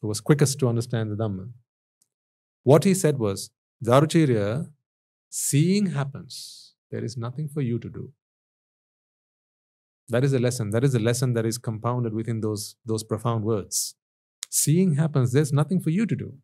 who 0.00 0.08
was 0.08 0.20
quickest 0.20 0.58
to 0.58 0.68
understand 0.68 1.10
the 1.10 1.16
Dhamma. 1.16 1.48
What 2.64 2.84
he 2.84 2.92
said 2.92 3.18
was, 3.18 3.50
Daruchirya, 3.84 4.70
seeing 5.30 5.86
happens. 5.86 6.74
There 6.90 7.04
is 7.04 7.16
nothing 7.16 7.48
for 7.48 7.62
you 7.62 7.78
to 7.78 7.88
do. 7.88 8.12
That 10.08 10.24
is 10.24 10.32
a 10.32 10.38
lesson. 10.38 10.70
That 10.70 10.84
is 10.84 10.94
a 10.94 10.98
lesson 10.98 11.32
that 11.34 11.46
is 11.46 11.58
compounded 11.58 12.12
within 12.12 12.40
those, 12.40 12.76
those 12.84 13.02
profound 13.02 13.44
words. 13.44 13.94
Seeing 14.50 14.96
happens, 14.96 15.32
there's 15.32 15.52
nothing 15.52 15.80
for 15.80 15.90
you 15.90 16.04
to 16.06 16.14
do. 16.14 16.34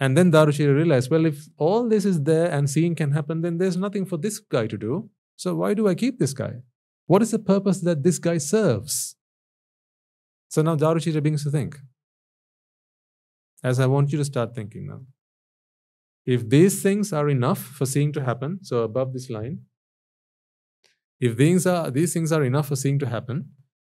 And 0.00 0.16
then 0.16 0.30
Daruchirya 0.30 0.74
realized, 0.74 1.10
well, 1.10 1.26
if 1.26 1.48
all 1.56 1.88
this 1.88 2.04
is 2.04 2.22
there 2.22 2.50
and 2.50 2.70
seeing 2.70 2.94
can 2.94 3.12
happen, 3.12 3.42
then 3.42 3.58
there's 3.58 3.76
nothing 3.76 4.06
for 4.06 4.16
this 4.16 4.38
guy 4.38 4.66
to 4.68 4.78
do. 4.78 5.10
So 5.36 5.56
why 5.56 5.74
do 5.74 5.88
I 5.88 5.94
keep 5.94 6.18
this 6.18 6.32
guy? 6.32 6.62
What 7.06 7.22
is 7.22 7.32
the 7.32 7.38
purpose 7.38 7.80
that 7.80 8.02
this 8.02 8.18
guy 8.18 8.38
serves? 8.38 9.16
So 10.48 10.62
now 10.62 10.76
Daruchirya 10.76 11.22
begins 11.22 11.44
to 11.44 11.50
think. 11.50 11.78
As 13.62 13.80
I 13.80 13.86
want 13.86 14.12
you 14.12 14.18
to 14.18 14.24
start 14.24 14.54
thinking 14.54 14.86
now. 14.86 15.00
If 16.34 16.46
these 16.54 16.82
things 16.82 17.10
are 17.18 17.30
enough 17.30 17.60
for 17.76 17.86
seeing 17.86 18.12
to 18.12 18.22
happen, 18.22 18.58
so 18.62 18.80
above 18.86 19.14
this 19.14 19.30
line, 19.30 19.60
if 21.26 21.36
these 21.38 21.66
are 21.66 21.90
these 21.90 22.12
things 22.12 22.32
are 22.38 22.44
enough 22.48 22.68
for 22.68 22.76
seeing 22.76 22.98
to 22.98 23.06
happen, 23.12 23.38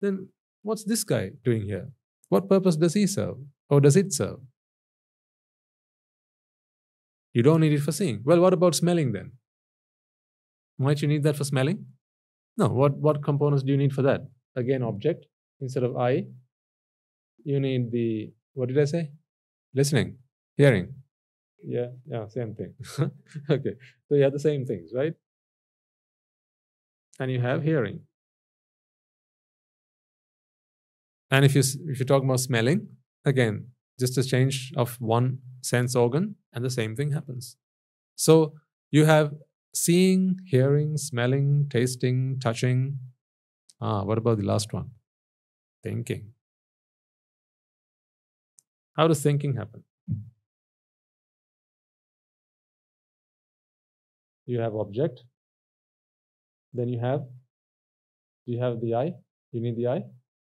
then 0.00 0.16
what's 0.62 0.82
this 0.92 1.04
guy 1.04 1.30
doing 1.44 1.62
here? 1.62 1.84
What 2.30 2.48
purpose 2.48 2.76
does 2.76 2.94
he 2.94 3.06
serve? 3.06 3.36
Or 3.70 3.80
does 3.80 3.96
it 3.96 4.12
serve? 4.12 4.40
You 7.34 7.44
don't 7.44 7.60
need 7.60 7.76
it 7.78 7.84
for 7.86 7.92
seeing. 7.92 8.20
Well, 8.24 8.40
what 8.40 8.52
about 8.52 8.74
smelling 8.74 9.12
then? 9.12 9.30
Might 10.76 11.02
you 11.02 11.08
need 11.12 11.22
that 11.22 11.36
for 11.36 11.44
smelling? 11.44 11.86
No. 12.56 12.66
What, 12.66 12.96
what 12.96 13.22
components 13.22 13.62
do 13.62 13.70
you 13.70 13.78
need 13.78 13.92
for 13.92 14.02
that? 14.02 14.22
Again, 14.56 14.82
object 14.82 15.26
instead 15.60 15.84
of 15.84 15.96
eye. 15.96 16.26
You 17.44 17.60
need 17.60 17.92
the, 17.92 18.32
what 18.54 18.68
did 18.68 18.78
I 18.80 18.86
say? 18.86 19.12
Listening, 19.72 20.18
hearing. 20.56 20.94
Yeah, 21.66 21.88
yeah, 22.06 22.26
same 22.28 22.54
thing. 22.54 22.74
okay. 23.50 23.74
So 24.08 24.14
you 24.14 24.22
have 24.22 24.32
the 24.32 24.38
same 24.38 24.66
things, 24.66 24.90
right? 24.94 25.14
And 27.18 27.28
you 27.32 27.40
have 27.40 27.64
hearing. 27.64 28.06
And 31.30 31.44
if 31.44 31.54
you 31.54 31.62
if 31.88 31.98
you 31.98 32.04
talk 32.04 32.22
about 32.22 32.40
smelling, 32.40 32.88
again, 33.24 33.68
just 33.98 34.18
a 34.18 34.22
change 34.22 34.72
of 34.76 35.00
one 35.00 35.38
sense 35.62 35.94
organ, 35.96 36.36
and 36.52 36.64
the 36.64 36.70
same 36.70 36.94
thing 36.96 37.12
happens. 37.12 37.56
So 38.16 38.54
you 38.90 39.06
have 39.06 39.34
seeing, 39.74 40.40
hearing, 40.46 40.98
smelling, 40.98 41.68
tasting, 41.70 42.38
touching. 42.40 42.98
Ah, 43.80 44.04
what 44.04 44.18
about 44.18 44.38
the 44.38 44.44
last 44.46 44.72
one? 44.72 44.92
Thinking. 45.82 46.32
How 48.96 49.06
does 49.08 49.22
thinking 49.22 49.54
happen? 49.56 49.84
You 54.46 54.60
have 54.60 54.74
object, 54.74 55.24
then 56.74 56.88
you 56.88 57.00
have, 57.00 57.22
you 58.46 58.60
have 58.60 58.80
the 58.80 58.94
eye? 58.94 59.14
You 59.52 59.60
need 59.60 59.76
the 59.76 59.88
eye? 59.88 60.04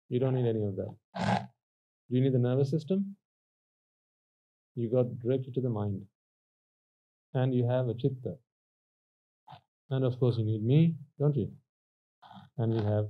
You 0.10 0.20
don't 0.20 0.36
need 0.36 0.48
any 0.48 0.64
of 0.64 0.76
that. 0.78 1.48
Do 2.10 2.18
you 2.18 2.22
need 2.22 2.34
the 2.34 2.40
nervous 2.40 2.70
system? 2.70 3.16
You 4.76 4.90
got 4.90 5.20
directed 5.20 5.54
to 5.56 5.62
the 5.62 5.70
mind. 5.70 6.02
And 7.34 7.54
you 7.54 7.68
have 7.68 7.88
a 7.88 7.94
chitta. 7.94 8.36
And 9.90 10.06
of 10.06 10.20
course, 10.20 10.38
you 10.38 10.46
need 10.46 10.64
me, 10.64 10.96
don't 11.20 11.36
you? 11.36 11.52
And 12.58 12.74
you 12.74 12.84
have 12.84 13.08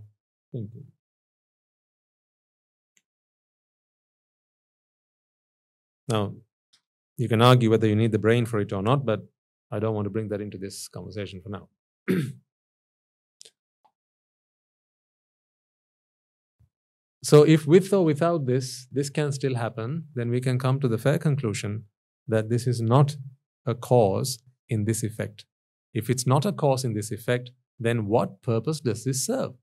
thinking. 0.51 0.85
Now, 6.09 6.33
you 7.17 7.29
can 7.29 7.41
argue 7.41 7.69
whether 7.69 7.87
you 7.87 7.95
need 7.95 8.11
the 8.11 8.19
brain 8.19 8.45
for 8.45 8.59
it 8.59 8.73
or 8.73 8.81
not, 8.81 9.05
but 9.05 9.21
I 9.73 9.79
don't 9.79 9.95
want 9.95 10.05
to 10.05 10.11
bring 10.11 10.29
that 10.29 10.39
into 10.39 10.59
this 10.59 10.87
conversation 10.87 11.41
for 11.41 11.49
now. 11.49 11.67
so, 17.23 17.41
if 17.41 17.65
with 17.65 17.91
or 17.91 18.05
without 18.05 18.45
this, 18.45 18.85
this 18.91 19.09
can 19.09 19.31
still 19.31 19.55
happen, 19.55 20.09
then 20.13 20.29
we 20.29 20.39
can 20.39 20.59
come 20.59 20.79
to 20.79 20.87
the 20.87 20.99
fair 20.99 21.17
conclusion 21.17 21.85
that 22.27 22.49
this 22.49 22.67
is 22.67 22.81
not 22.81 23.17
a 23.65 23.73
cause 23.73 24.37
in 24.69 24.85
this 24.85 25.01
effect. 25.01 25.45
If 25.91 26.07
it's 26.07 26.27
not 26.27 26.45
a 26.45 26.51
cause 26.51 26.83
in 26.83 26.93
this 26.93 27.11
effect, 27.11 27.49
then 27.79 28.05
what 28.05 28.43
purpose 28.43 28.79
does 28.79 29.03
this 29.03 29.25
serve? 29.25 29.53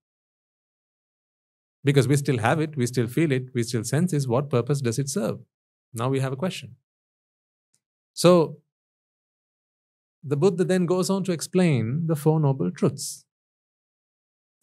Because 1.85 2.09
we 2.09 2.17
still 2.17 2.39
have 2.39 2.59
it, 2.59 2.77
we 2.77 2.87
still 2.87 3.07
feel 3.07 3.31
it, 3.31 3.45
we 3.55 3.63
still 3.63 3.85
sense 3.85 4.13
it, 4.13 4.29
what 4.29 4.51
purpose 4.51 4.81
does 4.81 4.99
it 4.99 5.09
serve? 5.09 5.39
Now 5.95 6.09
we 6.09 6.19
have 6.19 6.33
a 6.33 6.37
question. 6.37 6.75
So, 8.13 8.59
the 10.23 10.37
Buddha 10.37 10.65
then 10.65 10.87
goes 10.87 11.11
on 11.11 11.25
to 11.25 11.33
explain 11.33 12.07
the 12.07 12.17
Four 12.17 12.41
Noble 12.41 12.71
Truths. 12.71 13.25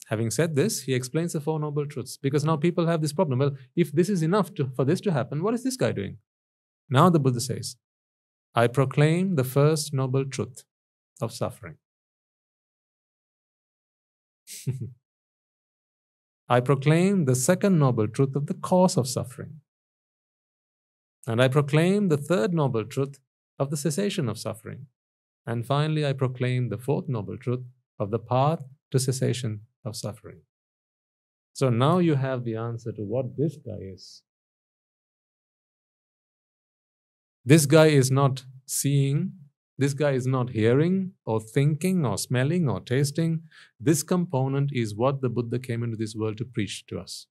Having 0.07 0.31
said 0.31 0.55
this, 0.55 0.83
he 0.83 0.93
explains 0.93 1.33
the 1.33 1.41
Four 1.41 1.59
Noble 1.59 1.85
Truths 1.85 2.17
because 2.17 2.45
now 2.45 2.55
people 2.55 2.87
have 2.87 3.01
this 3.01 3.13
problem. 3.13 3.39
Well, 3.39 3.57
if 3.75 3.91
this 3.91 4.09
is 4.09 4.21
enough 4.21 4.53
to, 4.55 4.69
for 4.75 4.85
this 4.85 5.01
to 5.01 5.11
happen, 5.11 5.43
what 5.43 5.53
is 5.53 5.63
this 5.63 5.75
guy 5.75 5.91
doing? 5.91 6.17
Now 6.89 7.09
the 7.09 7.19
Buddha 7.19 7.41
says, 7.41 7.75
I 8.55 8.67
proclaim 8.67 9.35
the 9.35 9.43
first 9.43 9.93
noble 9.93 10.25
truth 10.25 10.63
of 11.21 11.33
suffering. 11.33 11.75
I 16.49 16.61
proclaim 16.61 17.25
the 17.25 17.35
second 17.35 17.77
noble 17.77 18.07
truth 18.07 18.35
of 18.35 18.47
the 18.47 18.53
cause 18.53 18.95
of 18.97 19.07
suffering. 19.07 19.59
And 21.25 21.41
I 21.41 21.49
proclaim 21.49 22.07
the 22.07 22.17
third 22.17 22.53
noble 22.53 22.85
truth 22.85 23.19
of 23.59 23.69
the 23.69 23.77
cessation 23.77 24.29
of 24.29 24.37
suffering. 24.37 24.87
And 25.47 25.65
finally, 25.65 26.05
I 26.05 26.13
proclaim 26.13 26.69
the 26.69 26.77
fourth 26.77 27.09
noble 27.09 27.37
truth 27.37 27.63
of 27.97 28.11
the 28.11 28.19
path 28.19 28.59
to 28.91 28.99
cessation 28.99 29.61
of 29.83 29.95
suffering. 29.95 30.41
So 31.53 31.69
now 31.69 31.97
you 31.97 32.15
have 32.15 32.43
the 32.43 32.55
answer 32.55 32.91
to 32.91 33.01
what 33.01 33.35
this 33.37 33.57
guy 33.57 33.79
is. 33.81 34.21
This 37.43 37.65
guy 37.65 37.87
is 37.87 38.11
not 38.11 38.43
seeing 38.67 39.31
this 39.79 39.93
guy 39.93 40.11
is 40.11 40.25
not 40.25 40.49
hearing 40.49 41.11
or 41.23 41.39
thinking 41.39 42.05
or 42.05 42.17
smelling 42.17 42.67
or 42.67 42.79
tasting. 42.79 43.43
This 43.79 44.01
component 44.01 44.71
is 44.73 44.95
what 44.95 45.21
the 45.21 45.29
Buddha 45.29 45.59
came 45.59 45.83
into 45.83 45.95
this 45.95 46.15
world 46.15 46.37
to 46.39 46.45
preach 46.45 46.85
to 46.87 46.99
us. 46.99 47.27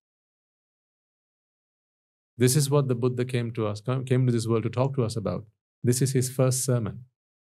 This 2.38 2.54
is 2.54 2.70
what 2.70 2.86
the 2.86 2.94
Buddha 2.94 3.24
came 3.24 3.50
to 3.54 3.66
us, 3.66 3.80
came 4.06 4.26
to 4.26 4.32
this 4.32 4.46
world 4.46 4.62
to 4.62 4.70
talk 4.70 4.94
to 4.94 5.02
us 5.02 5.16
about. 5.16 5.44
This 5.82 6.00
is 6.00 6.12
his 6.12 6.30
first 6.30 6.64
sermon, 6.64 7.04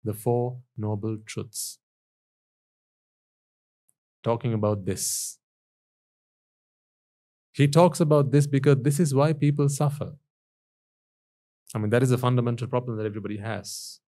the 0.03 0.13
Four 0.13 0.57
Noble 0.77 1.17
Truths. 1.25 1.79
Talking 4.23 4.53
about 4.53 4.85
this. 4.85 5.37
He 7.53 7.67
talks 7.67 7.99
about 7.99 8.31
this 8.31 8.47
because 8.47 8.77
this 8.81 8.99
is 8.99 9.13
why 9.13 9.33
people 9.33 9.69
suffer. 9.69 10.13
I 11.73 11.77
mean, 11.77 11.89
that 11.89 12.03
is 12.03 12.11
a 12.11 12.17
fundamental 12.17 12.67
problem 12.67 12.97
that 12.97 13.05
everybody 13.05 13.37
has 13.37 13.99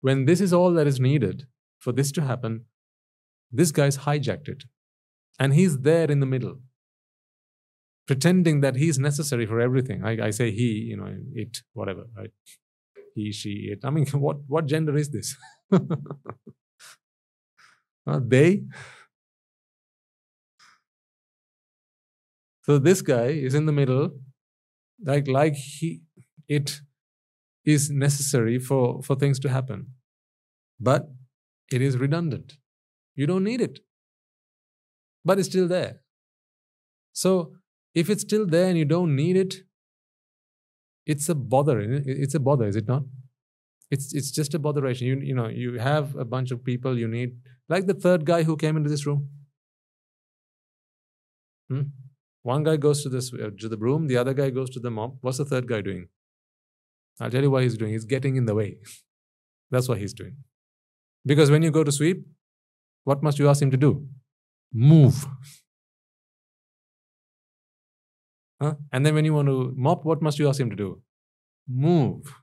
when 0.00 0.24
this 0.24 0.40
is 0.40 0.52
all 0.52 0.72
that 0.72 0.86
is 0.86 1.00
needed 1.00 1.46
for 1.78 1.92
this 1.92 2.12
to 2.12 2.22
happen, 2.22 2.64
this 3.50 3.72
guy's 3.72 3.98
hijacked 3.98 4.48
it. 4.48 4.64
And 5.38 5.54
he's 5.54 5.78
there 5.80 6.10
in 6.10 6.20
the 6.20 6.26
middle, 6.26 6.60
pretending 8.06 8.60
that 8.60 8.76
he's 8.76 8.98
necessary 8.98 9.46
for 9.46 9.60
everything. 9.60 10.04
I, 10.04 10.26
I 10.26 10.30
say 10.30 10.50
he, 10.50 10.72
you 10.90 10.96
know, 10.96 11.16
it, 11.34 11.62
whatever, 11.72 12.04
right? 12.16 12.30
He, 13.14 13.32
she, 13.32 13.70
it. 13.72 13.80
I 13.84 13.90
mean, 13.90 14.06
what, 14.12 14.38
what 14.46 14.66
gender 14.66 14.96
is 14.96 15.10
this? 15.10 15.36
uh, 15.72 15.78
they? 18.06 18.64
So 22.62 22.78
this 22.78 23.00
guy 23.00 23.28
is 23.28 23.54
in 23.54 23.64
the 23.64 23.72
middle, 23.72 24.10
like 25.02 25.26
like 25.26 25.54
he 25.54 26.02
it 26.48 26.80
is 27.64 27.90
necessary 27.90 28.58
for, 28.58 29.02
for 29.02 29.16
things 29.16 29.38
to 29.40 29.48
happen. 29.48 29.94
But 30.80 31.10
it 31.70 31.82
is 31.82 31.96
redundant. 31.96 32.56
You 33.14 33.26
don't 33.26 33.44
need 33.44 33.60
it. 33.60 33.80
But 35.24 35.38
it's 35.38 35.48
still 35.48 35.68
there. 35.68 36.00
So 37.12 37.54
if 37.94 38.08
it's 38.08 38.22
still 38.22 38.46
there 38.46 38.68
and 38.68 38.78
you 38.78 38.84
don't 38.84 39.16
need 39.16 39.36
it, 39.36 39.56
it's 41.08 41.28
a 41.28 41.34
bother. 41.34 41.80
It's 41.80 42.34
a 42.34 42.40
bother, 42.40 42.66
is 42.66 42.76
it 42.76 42.86
not? 42.86 43.02
It's 43.90 44.12
it's 44.14 44.30
just 44.30 44.54
a 44.54 44.58
botheration. 44.58 45.06
You 45.06 45.16
you 45.30 45.34
know 45.34 45.48
you 45.48 45.78
have 45.78 46.14
a 46.16 46.24
bunch 46.24 46.50
of 46.50 46.62
people 46.62 46.98
you 46.98 47.08
need, 47.08 47.36
like 47.68 47.86
the 47.86 47.94
third 47.94 48.26
guy 48.26 48.42
who 48.42 48.56
came 48.56 48.76
into 48.76 48.90
this 48.90 49.06
room. 49.06 49.28
Hmm? 51.70 51.82
One 52.42 52.62
guy 52.62 52.76
goes 52.76 53.02
to 53.02 53.08
this 53.08 53.32
uh, 53.32 53.50
to 53.58 53.68
the 53.68 53.76
broom, 53.76 54.06
the 54.06 54.18
other 54.18 54.34
guy 54.34 54.50
goes 54.50 54.70
to 54.70 54.80
the 54.80 54.90
mop. 54.90 55.16
What's 55.22 55.38
the 55.38 55.46
third 55.46 55.66
guy 55.66 55.80
doing? 55.80 56.08
I'll 57.20 57.30
tell 57.30 57.42
you 57.42 57.50
what 57.50 57.62
he's 57.62 57.78
doing. 57.78 57.92
He's 57.92 58.04
getting 58.04 58.36
in 58.36 58.46
the 58.46 58.54
way. 58.54 58.76
That's 59.70 59.88
what 59.88 59.98
he's 59.98 60.12
doing. 60.12 60.36
Because 61.26 61.50
when 61.50 61.62
you 61.62 61.70
go 61.70 61.84
to 61.84 61.92
sweep, 61.92 62.26
what 63.04 63.22
must 63.22 63.38
you 63.38 63.48
ask 63.48 63.62
him 63.62 63.70
to 63.70 63.76
do? 63.76 64.06
Move. 64.72 65.26
Huh? 68.60 68.74
And 68.92 69.06
then 69.06 69.14
when 69.14 69.24
you 69.24 69.34
want 69.34 69.48
to 69.48 69.72
mop, 69.76 70.04
what 70.04 70.20
must 70.20 70.38
you 70.38 70.48
ask 70.48 70.60
him 70.60 70.70
to 70.70 70.76
do? 70.76 71.00
Move. 71.68 72.34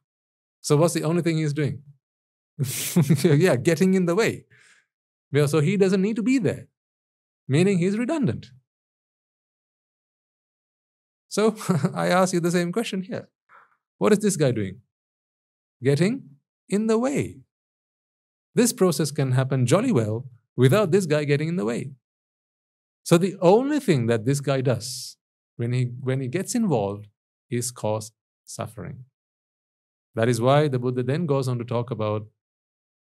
So 0.62 0.78
what's 0.78 0.94
the 0.94 1.04
only 1.04 1.22
thing 1.22 1.38
he's 1.38 1.54
doing? 1.54 1.82
yeah, 3.24 3.56
getting 3.56 3.94
in 3.94 4.06
the 4.06 4.16
way. 4.16 4.46
So 5.48 5.60
he 5.60 5.76
doesn't 5.76 6.02
need 6.02 6.16
to 6.16 6.24
be 6.24 6.38
there, 6.40 6.68
meaning 7.48 7.78
he's 7.78 7.98
redundant. 7.98 8.48
So 11.28 11.56
I 11.94 12.08
ask 12.08 12.34
you 12.34 12.40
the 12.40 12.52
same 12.52 12.72
question 12.72 13.02
here. 13.02 13.28
What 13.98 14.14
is 14.14 14.20
this 14.20 14.38
guy 14.38 14.52
doing? 14.52 14.80
Getting 15.84 16.24
in 16.70 16.88
the 16.88 16.98
way. 16.98 17.42
This 18.54 18.72
process 18.72 19.12
can 19.12 19.34
happen 19.34 19.66
jolly 19.66 19.92
well 19.92 20.26
without 20.56 20.92
this 20.92 21.06
guy 21.06 21.26
getting 21.26 21.50
in 21.50 21.58
the 21.58 21.66
way. 21.66 21.92
So 23.04 23.18
the 23.18 23.36
only 23.42 23.82
thing 23.82 24.08
that 24.08 24.26
this 24.26 24.40
guy 24.40 24.62
does 24.62 25.18
when 25.58 25.74
he, 25.74 25.92
when 26.02 26.22
he 26.22 26.28
gets 26.28 26.56
involved 26.56 27.08
is 27.50 27.72
cause 27.72 28.12
suffering. 28.44 29.06
That 30.16 30.30
is 30.30 30.40
why 30.40 30.68
the 30.68 30.80
Buddha 30.80 31.04
then 31.04 31.26
goes 31.26 31.48
on 31.48 31.58
to 31.58 31.66
talk 31.66 31.92
about 31.92 32.28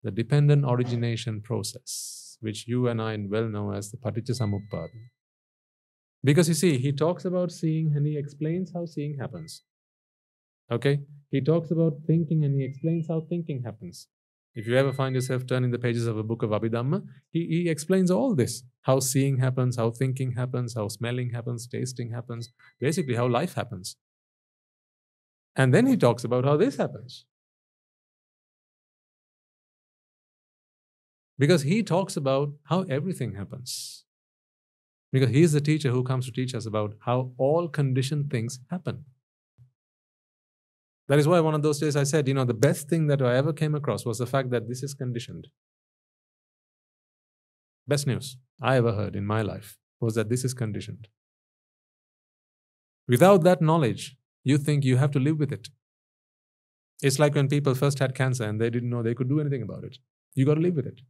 the 0.03 0.11
dependent 0.11 0.65
origination 0.67 1.41
process, 1.41 2.37
which 2.41 2.67
you 2.67 2.89
and 2.89 3.01
I 3.01 3.17
well 3.29 3.49
know 3.49 3.73
as 3.73 3.91
the 3.91 3.97
Paticca 3.97 4.31
Samuppada. 4.31 4.89
Because 6.23 6.49
you 6.49 6.55
see, 6.55 6.79
he 6.79 6.93
talks 6.93 7.25
about 7.27 7.53
seeing 7.53 7.93
and 7.95 8.07
he 8.07 8.17
explains 8.17 8.73
how 8.73 8.87
seeing 8.87 9.19
happens. 9.19 9.63
Okay? 10.71 11.01
He 11.31 11.43
talks 11.43 11.71
about 11.71 11.95
thinking 12.07 12.45
and 12.45 12.55
he 12.55 12.65
explains 12.65 13.07
how 13.09 13.27
thinking 13.29 13.63
happens. 13.63 14.09
If 14.55 14.69
you 14.69 14.77
ever 14.77 14.93
find 14.93 15.15
yourself 15.17 15.47
turning 15.47 15.73
the 15.73 15.79
pages 15.81 16.07
of 16.07 16.17
a 16.17 16.23
book 16.23 16.43
of 16.43 16.51
Abhidhamma, 16.51 17.05
he, 17.31 17.47
he 17.47 17.69
explains 17.69 18.11
all 18.11 18.35
this 18.35 18.63
how 18.83 19.01
seeing 19.01 19.39
happens, 19.39 19.77
how 19.77 19.91
thinking 19.91 20.33
happens, 20.33 20.75
how 20.75 20.89
smelling 20.89 21.31
happens, 21.31 21.67
tasting 21.67 22.13
happens, 22.13 22.53
basically, 22.79 23.17
how 23.17 23.27
life 23.27 23.55
happens. 23.55 23.97
And 25.57 25.75
then 25.75 25.87
he 25.87 25.97
talks 25.97 26.25
about 26.25 26.45
how 26.45 26.57
this 26.57 26.77
happens. 26.77 27.25
Because 31.37 31.63
he 31.63 31.83
talks 31.83 32.17
about 32.17 32.53
how 32.65 32.83
everything 32.83 33.35
happens. 33.35 34.05
Because 35.13 35.31
he 35.31 35.43
is 35.43 35.53
the 35.53 35.61
teacher 35.61 35.91
who 35.91 36.05
comes 36.05 36.27
to 36.27 36.33
teach 36.33 36.55
us 36.55 36.67
about 36.67 36.95
how 37.01 37.33
all 37.39 37.69
conditioned 37.69 38.31
things 38.31 38.61
happen. 38.71 39.05
That 41.09 41.19
is 41.19 41.29
why 41.29 41.41
one 41.41 41.55
of 41.55 41.63
those 41.63 41.81
days 41.81 41.97
I 41.97 42.05
said, 42.05 42.27
you 42.29 42.35
know, 42.35 42.45
the 42.45 42.55
best 42.55 42.89
thing 42.89 43.07
that 43.09 43.21
I 43.21 43.37
ever 43.37 43.53
came 43.53 43.75
across 43.75 44.07
was 44.07 44.19
the 44.19 44.27
fact 44.27 44.51
that 44.51 44.69
this 44.69 44.83
is 44.83 44.95
conditioned. 44.95 45.49
Best 47.87 48.07
news 48.07 48.39
I 48.63 48.77
ever 48.77 48.93
heard 48.93 49.15
in 49.15 49.27
my 49.27 49.43
life 49.43 49.77
was 50.01 50.15
that 50.15 50.29
this 50.31 50.45
is 50.45 50.55
conditioned. 50.55 51.09
Without 53.07 53.43
that 53.45 53.61
knowledge, 53.61 54.17
you 54.45 54.57
think 54.57 54.85
you 54.85 54.97
have 54.97 55.11
to 55.11 55.21
live 55.21 55.39
with 55.39 55.53
it. 55.53 55.69
It's 57.03 57.19
like 57.19 57.35
when 57.35 57.49
people 57.49 57.75
first 57.75 57.99
had 57.99 58.15
cancer 58.15 58.45
and 58.45 58.59
they 58.61 58.71
didn't 58.71 58.89
know 58.89 59.03
they 59.03 59.15
could 59.15 59.29
do 59.29 59.41
anything 59.41 59.63
about 59.63 59.85
it. 59.85 59.99
You 60.35 60.47
got 60.47 60.55
to 60.55 60.61
live 60.61 60.75
with 60.75 60.87
it. 60.87 61.03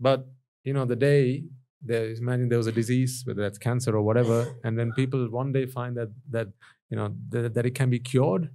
But, 0.00 0.26
you 0.64 0.72
know, 0.72 0.84
the 0.84 0.96
day 0.96 1.44
there 1.82 2.10
imagine 2.10 2.48
there 2.48 2.58
was 2.58 2.66
a 2.66 2.72
disease 2.72 3.22
whether 3.24 3.42
that's 3.42 3.58
cancer 3.58 3.96
or 3.96 4.02
whatever 4.02 4.54
and 4.64 4.78
then 4.78 4.92
people 4.92 5.30
one 5.30 5.52
day 5.52 5.66
find 5.66 5.96
that 5.96 6.08
that 6.30 6.48
you 6.90 6.96
know 6.96 7.14
that, 7.28 7.54
that 7.54 7.66
it 7.66 7.74
can 7.74 7.90
be 7.90 7.98
cured. 7.98 8.50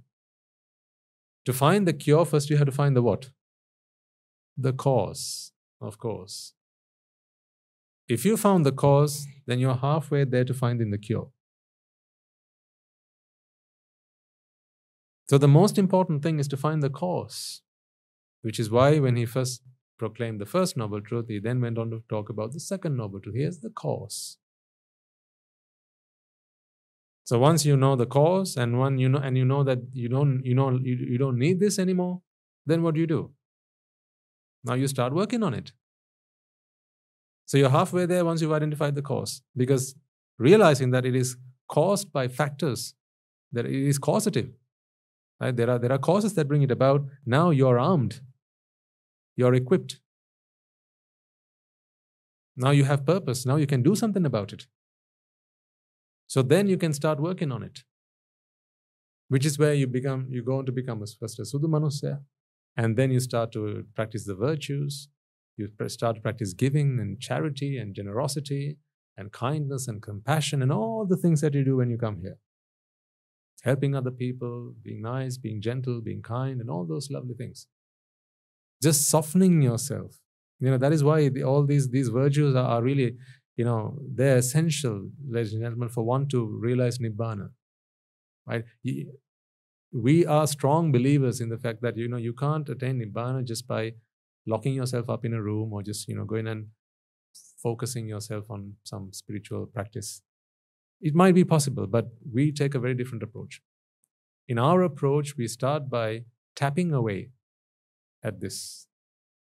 To 1.46 1.52
find 1.52 1.88
the 1.88 1.92
cure 1.92 2.24
first 2.24 2.50
you 2.50 2.56
have 2.56 2.66
to 2.66 2.72
find 2.72 2.96
the 2.96 3.02
what? 3.02 3.30
The 4.56 4.72
cause 4.72 5.52
of 5.80 5.98
course. 5.98 6.54
If 8.08 8.24
you 8.24 8.36
found 8.36 8.66
the 8.66 8.72
cause 8.72 9.26
then 9.46 9.58
you're 9.58 9.74
halfway 9.74 10.24
there 10.24 10.44
to 10.44 10.54
finding 10.54 10.90
the 10.90 10.98
cure. 10.98 11.30
So 15.28 15.38
the 15.38 15.48
most 15.48 15.78
important 15.78 16.22
thing 16.22 16.38
is 16.38 16.48
to 16.48 16.56
find 16.56 16.82
the 16.82 16.90
cause 16.90 17.62
which 18.42 18.58
is 18.58 18.70
why 18.70 18.98
when 18.98 19.16
he 19.16 19.24
first 19.24 19.62
proclaimed 20.02 20.40
the 20.40 20.50
first 20.54 20.76
noble 20.76 21.00
truth, 21.08 21.26
he 21.28 21.38
then 21.38 21.60
went 21.64 21.78
on 21.78 21.90
to 21.90 22.02
talk 22.08 22.28
about 22.34 22.52
the 22.52 22.60
second 22.60 22.96
noble 23.00 23.20
truth. 23.20 23.36
Here's 23.42 23.60
the 23.66 23.70
cause. 23.70 24.38
So 27.24 27.38
once 27.38 27.64
you 27.64 27.76
know 27.82 27.94
the 28.00 28.06
cause 28.14 28.56
and 28.62 28.80
one 28.84 28.98
you 29.02 29.08
know 29.12 29.20
and 29.26 29.38
you 29.40 29.44
know 29.50 29.62
that 29.68 29.78
you 29.92 30.08
don't 30.14 30.42
you 30.44 30.56
know 30.60 30.70
you, 30.88 30.96
you 31.12 31.18
don't 31.18 31.38
need 31.44 31.60
this 31.60 31.78
anymore, 31.84 32.14
then 32.66 32.82
what 32.82 32.94
do 32.94 33.00
you 33.00 33.06
do? 33.06 33.20
Now 34.64 34.74
you 34.74 34.88
start 34.88 35.14
working 35.20 35.44
on 35.50 35.54
it. 35.60 35.72
So 37.46 37.58
you're 37.58 37.76
halfway 37.78 38.06
there 38.06 38.24
once 38.24 38.42
you've 38.42 38.58
identified 38.58 38.96
the 38.96 39.06
cause. 39.12 39.42
Because 39.56 39.94
realizing 40.38 40.90
that 40.90 41.06
it 41.06 41.14
is 41.14 41.36
caused 41.68 42.12
by 42.12 42.26
factors, 42.26 42.94
that 43.52 43.66
it 43.66 43.88
is 43.92 43.98
causative. 43.98 44.50
Right? 45.40 45.56
There, 45.56 45.70
are, 45.70 45.78
there 45.78 45.92
are 45.92 45.98
causes 45.98 46.34
that 46.34 46.48
bring 46.48 46.62
it 46.62 46.70
about. 46.70 47.04
Now 47.24 47.50
you're 47.50 47.78
armed 47.78 48.20
you're 49.36 49.54
equipped. 49.54 50.00
Now 52.56 52.70
you 52.70 52.84
have 52.84 53.06
purpose. 53.06 53.46
Now 53.46 53.56
you 53.56 53.66
can 53.66 53.82
do 53.82 53.94
something 53.94 54.26
about 54.26 54.52
it. 54.52 54.66
So 56.26 56.42
then 56.42 56.68
you 56.68 56.76
can 56.76 56.92
start 56.92 57.20
working 57.20 57.50
on 57.50 57.62
it. 57.62 57.80
Which 59.28 59.46
is 59.46 59.58
where 59.58 59.74
you 59.74 59.86
become, 59.86 60.26
you 60.30 60.42
go 60.42 60.58
on 60.58 60.66
to 60.66 60.72
become 60.72 61.00
first 61.00 61.38
a 61.38 61.42
Sudumanusya, 61.42 62.20
and 62.76 62.96
then 62.96 63.10
you 63.10 63.20
start 63.20 63.52
to 63.52 63.86
practice 63.94 64.26
the 64.26 64.34
virtues. 64.34 65.08
You 65.56 65.68
start 65.88 66.16
to 66.16 66.22
practice 66.22 66.52
giving 66.54 66.98
and 67.00 67.20
charity 67.20 67.78
and 67.78 67.94
generosity 67.94 68.78
and 69.16 69.32
kindness 69.32 69.88
and 69.88 70.02
compassion 70.02 70.62
and 70.62 70.72
all 70.72 71.06
the 71.06 71.16
things 71.16 71.40
that 71.42 71.54
you 71.54 71.64
do 71.64 71.76
when 71.76 71.90
you 71.90 71.98
come 71.98 72.20
here. 72.20 72.38
Helping 73.62 73.94
other 73.94 74.10
people, 74.10 74.74
being 74.82 75.02
nice, 75.02 75.36
being 75.36 75.60
gentle, 75.60 76.00
being 76.00 76.22
kind, 76.22 76.60
and 76.60 76.68
all 76.68 76.84
those 76.84 77.10
lovely 77.10 77.34
things 77.34 77.66
just 78.82 79.08
softening 79.08 79.62
yourself. 79.62 80.18
You 80.60 80.70
know 80.70 80.78
that 80.78 80.92
is 80.92 81.02
why 81.02 81.28
the, 81.28 81.42
all 81.44 81.64
these 81.64 81.90
these 81.90 82.08
virtues 82.08 82.54
are, 82.54 82.66
are, 82.66 82.82
really 82.82 83.16
you 83.56 83.64
know 83.64 83.98
they're 84.14 84.36
essential 84.36 85.08
ladies 85.28 85.52
and 85.52 85.62
gentlemen 85.62 85.88
for 85.88 86.04
one 86.04 86.28
to 86.28 86.46
realize 86.46 86.98
nibbana 86.98 87.48
right? 88.46 88.64
We 89.92 90.24
are 90.24 90.46
strong 90.46 90.90
believers 90.90 91.40
in 91.40 91.48
the 91.50 91.58
fact 91.58 91.82
that 91.82 91.96
you 91.96 92.08
know 92.08 92.16
you 92.16 92.32
can't 92.32 92.68
attain 92.68 93.00
nibbana 93.00 93.44
just 93.44 93.66
by 93.66 93.92
locking 94.46 94.74
yourself 94.74 95.10
up 95.10 95.24
in 95.24 95.34
a 95.34 95.42
room 95.42 95.72
or 95.72 95.82
just 95.82 96.08
you 96.08 96.16
know 96.16 96.24
going 96.24 96.46
and 96.46 96.68
focusing 97.62 98.08
yourself 98.08 98.50
on 98.50 98.74
some 98.84 99.12
spiritual 99.12 99.66
practice. 99.66 100.22
It 101.00 101.14
might 101.14 101.34
be 101.34 101.44
possible 101.44 101.86
but 101.86 102.06
we 102.32 102.52
take 102.52 102.74
a 102.74 102.78
very 102.78 102.94
different 102.94 103.22
approach. 103.22 103.60
In 104.48 104.58
our 104.58 104.82
approach 104.82 105.36
we 105.36 105.46
start 105.46 105.90
by 105.90 106.24
tapping 106.56 106.92
away 106.92 107.30
at 108.22 108.40
this. 108.40 108.86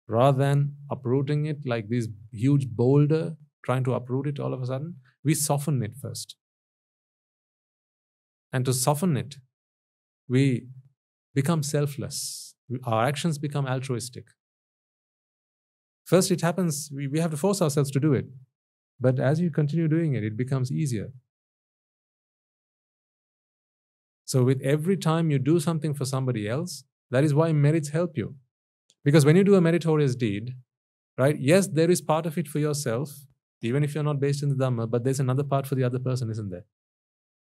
Rather 0.06 0.38
than 0.38 0.76
uprooting 0.90 1.46
it 1.46 1.66
like 1.66 1.88
this 1.88 2.08
huge 2.32 2.68
boulder, 2.68 3.36
trying 3.64 3.84
to 3.84 3.94
uproot 3.94 4.26
it 4.26 4.40
all 4.40 4.54
of 4.54 4.62
a 4.62 4.66
sudden, 4.66 4.96
we 5.24 5.34
soften 5.34 5.82
it 5.82 5.96
first. 5.96 6.36
And 8.52 8.64
to 8.64 8.72
soften 8.72 9.16
it, 9.16 9.36
we 10.28 10.68
become 11.34 11.62
selfless. 11.62 12.54
Our 12.84 13.04
actions 13.04 13.38
become 13.38 13.66
altruistic. 13.66 14.26
First, 16.04 16.30
it 16.30 16.40
happens, 16.40 16.90
we, 16.94 17.06
we 17.06 17.20
have 17.20 17.30
to 17.30 17.36
force 17.36 17.60
ourselves 17.60 17.90
to 17.92 18.00
do 18.00 18.14
it. 18.14 18.26
But 19.00 19.18
as 19.20 19.40
you 19.40 19.50
continue 19.50 19.88
doing 19.88 20.14
it, 20.14 20.24
it 20.24 20.36
becomes 20.36 20.72
easier. 20.72 21.12
So, 24.24 24.44
with 24.44 24.60
every 24.60 24.96
time 24.96 25.30
you 25.30 25.38
do 25.38 25.58
something 25.58 25.94
for 25.94 26.04
somebody 26.04 26.48
else, 26.48 26.84
that 27.10 27.24
is 27.24 27.34
why 27.34 27.52
merits 27.52 27.88
help 27.88 28.16
you. 28.16 28.36
Because 29.08 29.24
when 29.24 29.36
you 29.36 29.42
do 29.42 29.54
a 29.54 29.60
meritorious 29.62 30.14
deed, 30.14 30.54
right, 31.16 31.40
yes, 31.40 31.66
there 31.66 31.90
is 31.90 32.02
part 32.02 32.26
of 32.26 32.36
it 32.36 32.46
for 32.46 32.58
yourself, 32.58 33.10
even 33.62 33.82
if 33.82 33.94
you're 33.94 34.04
not 34.04 34.20
based 34.20 34.42
in 34.42 34.50
the 34.50 34.54
Dhamma, 34.54 34.90
but 34.90 35.02
there's 35.02 35.18
another 35.18 35.44
part 35.44 35.66
for 35.66 35.76
the 35.76 35.82
other 35.82 35.98
person, 35.98 36.28
isn't 36.28 36.50
there? 36.50 36.66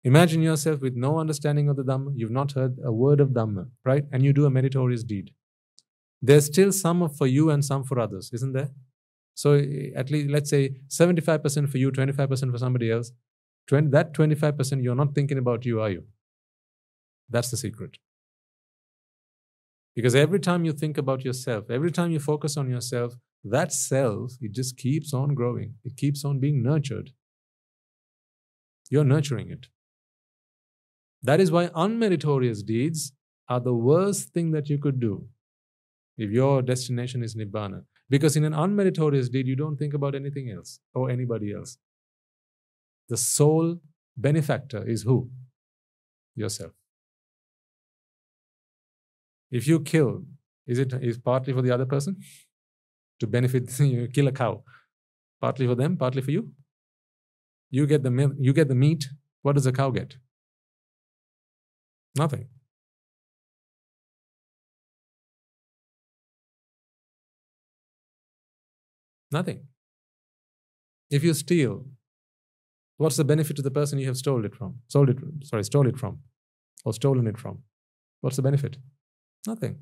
Imagine 0.05 0.43
yourself 0.43 0.81
with 0.81 0.95
no 0.95 1.19
understanding 1.19 1.69
of 1.69 1.75
the 1.75 1.83
Dhamma, 1.83 2.13
you've 2.15 2.31
not 2.31 2.53
heard 2.53 2.77
a 2.85 2.93
word 2.93 3.19
of 3.19 3.31
Dhamma, 3.31 3.67
right? 3.85 4.05
And 4.13 4.23
you 4.25 4.33
do 4.33 4.47
a 4.47 4.51
meritorious 4.51 5.03
deed. 5.03 5.33
There's 6.23 6.47
still 6.47 6.71
some 6.71 7.09
for 7.09 7.27
you 7.27 7.51
and 7.51 7.65
some 7.65 7.83
for 7.83 7.99
others, 7.99 8.31
isn't 8.33 8.53
there? 8.53 8.71
So 9.35 9.55
at 9.97 10.09
least, 10.09 10.31
let's 10.31 10.51
say 10.51 10.77
75% 10.87 11.69
for 11.69 11.79
you, 11.79 11.91
25% 11.91 12.53
for 12.53 12.59
somebody 12.59 12.93
else. 12.93 13.11
20, 13.67 13.89
that 13.89 14.15
25% 14.15 14.85
you're 14.85 14.95
not 14.95 15.17
thinking 15.17 15.39
about 15.39 15.67
you, 15.67 15.81
are 15.81 15.91
you? 15.91 16.05
That's 17.29 17.51
the 17.51 17.57
secret. 17.57 17.99
Because 19.95 20.15
every 20.15 20.41
time 20.41 20.65
you 20.65 20.73
think 20.73 20.99
about 20.99 21.25
yourself, 21.25 21.71
every 21.71 21.91
time 21.91 22.11
you 22.11 22.21
focus 22.21 22.57
on 22.57 22.71
yourself, 22.71 23.15
that 23.45 23.73
self, 23.73 24.33
it 24.41 24.53
just 24.53 24.77
keeps 24.77 25.13
on 25.13 25.35
growing. 25.35 25.75
It 25.85 25.97
keeps 25.97 26.25
on 26.25 26.39
being 26.39 26.63
nurtured. 26.63 27.11
You're 28.91 29.05
nurturing 29.05 29.51
it. 29.51 29.67
That 31.23 31.41
is 31.41 31.51
why 31.51 31.69
unmeritorious 31.69 32.65
deeds 32.65 33.13
are 33.49 33.61
the 33.61 33.75
worst 33.75 34.33
thing 34.33 34.53
that 34.53 34.69
you 34.69 34.79
could 34.79 35.01
do 35.01 35.27
if 36.17 36.31
your 36.31 36.63
destination 36.63 37.23
is 37.23 37.35
Nibbana. 37.35 37.85
Because 38.09 38.37
in 38.37 38.45
an 38.45 38.53
unmeritorious 38.53 39.31
deed, 39.31 39.47
you 39.47 39.57
don't 39.57 39.77
think 39.77 39.95
about 39.95 40.15
anything 40.15 40.51
else 40.51 40.81
or 40.95 41.11
anybody 41.11 41.53
else. 41.53 41.79
The 43.09 43.17
sole 43.17 43.81
benefactor 44.17 44.87
is 44.87 45.03
who? 45.03 45.31
Yourself. 46.35 46.73
If 49.51 49.67
you 49.67 49.81
kill, 49.81 50.25
is 50.67 50.79
it 50.79 50.93
is 50.93 51.19
partly 51.19 51.53
for 51.53 51.63
the 51.63 51.71
other 51.71 51.87
person 51.87 52.17
to 53.21 53.27
benefit? 53.27 53.79
You 53.81 54.09
kill 54.09 54.29
a 54.29 54.33
cow, 54.33 54.63
partly 55.41 55.67
for 55.67 55.75
them, 55.75 55.97
partly 55.97 56.23
for 56.23 56.31
you. 56.31 56.51
You 57.71 57.87
get 57.87 58.03
the 58.03 58.11
milk, 58.11 58.35
you 58.39 58.53
get 58.53 58.69
the 58.69 58.75
meat. 58.75 59.09
What 59.43 59.55
does 59.55 59.67
a 59.67 59.73
cow 59.73 59.91
get? 59.91 60.17
Nothing. 62.17 62.49
Nothing. 69.31 69.67
If 71.11 71.25
you 71.25 71.35
steal, 71.35 71.87
What's 73.01 73.17
the 73.17 73.25
benefit 73.25 73.57
to 73.57 73.63
the 73.63 73.71
person 73.71 73.99
you 73.99 74.07
have 74.09 74.19
stole 74.19 74.45
it 74.45 74.55
from? 74.55 74.81
Sold 74.89 75.09
it, 75.09 75.17
sorry, 75.43 75.65
stole 75.65 75.87
it 75.89 75.99
from, 75.99 76.19
or 76.85 76.93
stolen 76.93 77.27
it 77.27 77.39
from? 77.39 77.63
What's 78.21 78.37
the 78.37 78.43
benefit? 78.43 78.77
Nothing. 79.47 79.79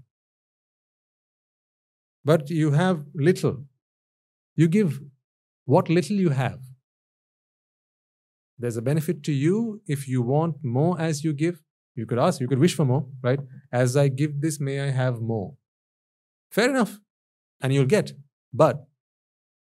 But 2.25 2.51
you 2.51 2.73
have 2.73 3.05
little. 3.15 3.65
You 4.57 4.69
give 4.69 5.01
what 5.65 5.89
little 5.89 6.17
you 6.17 6.31
have. 6.31 6.61
There's 8.59 8.77
a 8.77 8.83
benefit 8.83 9.23
to 9.25 9.33
you 9.33 9.83
if 9.87 10.09
you 10.09 10.21
want 10.21 10.57
more 10.63 11.01
as 11.01 11.25
you 11.25 11.33
give. 11.33 11.63
You 11.95 12.07
could 12.07 12.19
ask, 12.19 12.41
you 12.41 12.49
could 12.49 12.59
wish 12.59 12.75
for 12.75 12.85
more, 12.85 13.07
right? 13.23 13.41
As 13.73 13.97
I 13.97 14.09
give 14.09 14.41
this, 14.41 14.61
may 14.61 14.81
I 14.81 14.91
have 14.91 15.21
more. 15.21 15.55
Fair 16.51 16.71
enough. 16.71 16.99
And 17.61 17.73
you'll 17.73 17.87
get. 17.87 18.13
But 18.53 18.87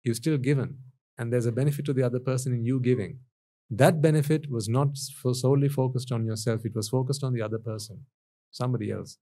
you've 0.04 0.18
still 0.18 0.38
given. 0.38 0.78
And 1.18 1.32
there's 1.32 1.46
a 1.46 1.52
benefit 1.52 1.86
to 1.86 1.94
the 1.94 2.04
other 2.04 2.20
person 2.20 2.54
in 2.54 2.66
you 2.66 2.80
giving. 2.80 3.20
That 3.70 4.02
benefit 4.02 4.50
was 4.50 4.68
not 4.68 4.98
solely 4.98 5.70
focused 5.70 6.12
on 6.12 6.26
yourself, 6.26 6.66
it 6.66 6.76
was 6.76 6.90
focused 6.90 7.24
on 7.24 7.34
the 7.34 7.42
other 7.42 7.58
person, 7.58 8.06
somebody 8.52 8.92
else. 8.92 9.18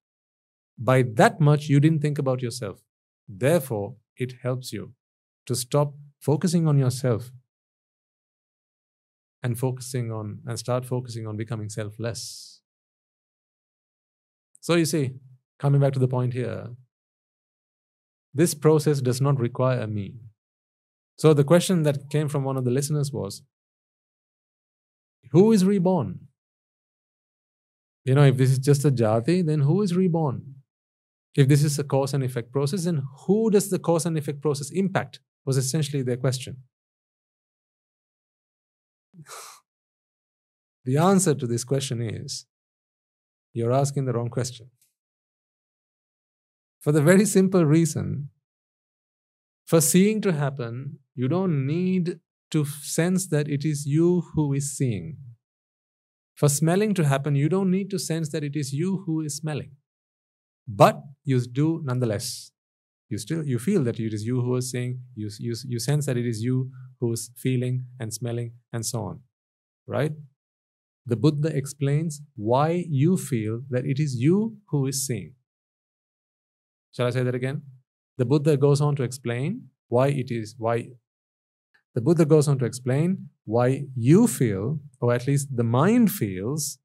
By 0.77 1.03
that 1.03 1.39
much, 1.39 1.69
you 1.69 1.80
didn't 1.80 2.02
think 2.02 2.18
about 2.18 2.41
yourself. 2.41 2.81
Therefore, 3.27 3.95
it 4.18 4.34
helps 4.41 4.73
you 4.73 4.93
to 5.45 5.56
stop 5.56 5.93
focusing 6.19 6.68
on 6.68 6.77
yourself 6.77 7.31
and 9.43 9.57
focusing 9.57 10.11
on 10.11 10.39
and 10.45 10.57
start 10.60 10.85
focusing 10.85 11.27
on 11.27 11.38
becoming 11.38 11.69
selfless. 11.69 12.61
So, 14.60 14.76
you 14.76 14.85
see, 14.85 15.15
coming 15.57 15.81
back 15.81 15.93
to 15.93 15.99
the 15.99 16.07
point 16.07 16.34
here, 16.34 16.69
this 18.34 18.53
process 18.53 19.02
does 19.02 19.19
not 19.19 19.39
require 19.39 19.88
me. 19.88 20.15
So, 21.18 21.34
the 21.34 21.43
question 21.43 21.84
that 21.84 22.10
came 22.10 22.30
from 22.30 22.43
one 22.43 22.57
of 22.57 22.65
the 22.65 22.72
listeners 22.72 23.11
was 23.11 23.41
who 25.31 25.52
is 25.52 25.65
reborn? 25.65 26.27
You 28.06 28.15
know, 28.15 28.23
if 28.23 28.38
this 28.38 28.52
is 28.52 28.60
just 28.60 28.85
a 28.85 28.91
jati, 28.91 29.45
then 29.45 29.61
who 29.61 29.81
is 29.81 29.95
reborn? 29.95 30.60
If 31.36 31.48
this 31.48 31.64
is 31.64 31.80
a 31.80 31.84
cause 31.84 32.14
and 32.14 32.24
effect 32.24 32.52
process, 32.52 32.84
then 32.86 33.03
who 33.26 33.49
does 33.49 33.70
the 33.70 33.80
cause 33.80 34.06
and 34.06 34.18
effect 34.18 34.41
process 34.41 34.70
impact? 34.72 35.20
Was 35.45 35.58
essentially 35.58 36.03
their 36.03 36.18
question. 36.18 36.58
the 40.86 40.98
answer 40.98 41.34
to 41.34 41.48
this 41.48 41.64
question 41.64 42.02
is 42.02 42.45
you're 43.53 43.72
asking 43.72 44.06
the 44.06 44.14
wrong 44.14 44.30
question. 44.30 44.70
For 46.80 46.91
the 46.91 47.02
very 47.02 47.26
simple 47.26 47.66
reason, 47.66 48.30
for 49.66 49.82
seeing 49.82 50.22
to 50.22 50.34
happen, 50.34 50.99
you 51.16 51.28
don't 51.28 51.66
need 51.66 52.20
to 52.52 52.66
sense 52.66 53.28
that 53.28 53.48
it 53.48 53.64
is 53.66 53.86
you 53.86 54.24
who 54.34 54.53
is 54.53 54.76
seeing. 54.76 55.18
For 56.36 56.49
smelling 56.49 56.94
to 56.95 57.06
happen, 57.06 57.36
you 57.36 57.49
don't 57.49 57.70
need 57.70 57.90
to 57.91 57.99
sense 57.99 58.30
that 58.32 58.44
it 58.44 58.56
is 58.56 58.74
you 58.74 59.03
who 59.06 59.22
is 59.22 59.38
smelling. 59.38 59.72
But 60.67 61.01
you 61.23 61.39
do 61.41 61.81
nonetheless. 61.83 62.51
You 63.09 63.17
still 63.17 63.45
you 63.45 63.59
feel 63.59 63.83
that 63.83 63.99
it 63.99 64.13
is 64.13 64.23
you 64.23 64.41
who 64.41 64.55
is 64.55 64.71
seeing, 64.71 65.01
you, 65.15 65.29
you, 65.39 65.53
you 65.67 65.79
sense 65.79 66.05
that 66.05 66.17
it 66.17 66.25
is 66.25 66.41
you 66.41 66.71
who 66.99 67.11
is 67.11 67.29
feeling 67.35 67.85
and 67.99 68.13
smelling 68.13 68.53
and 68.71 68.85
so 68.85 69.03
on. 69.03 69.19
Right? 69.85 70.13
The 71.05 71.15
Buddha 71.15 71.55
explains 71.55 72.21
why 72.35 72.85
you 72.88 73.17
feel 73.17 73.61
that 73.69 73.85
it 73.85 73.99
is 73.99 74.15
you 74.15 74.57
who 74.69 74.85
is 74.88 75.05
seeing. 75.05 75.33
Shall 76.95 77.07
I 77.07 77.09
say 77.09 77.23
that 77.23 77.35
again? 77.35 77.63
The 78.17 78.25
Buddha 78.25 78.55
goes 78.55 78.81
on 78.81 78.95
to 78.97 79.03
explain 79.03 79.69
why 79.88 80.07
it 80.07 80.29
is, 80.29 80.55
why 80.57 80.89
the 81.93 82.01
Buddha 82.01 82.25
goes 82.25 82.47
on 82.47 82.57
to 82.59 82.65
explain 82.65 83.29
why 83.43 83.85
you 83.95 84.27
feel, 84.27 84.79
or 85.01 85.13
at 85.13 85.27
least 85.27 85.49
the 85.53 85.63
mind 85.63 86.11
feels, 86.11 86.77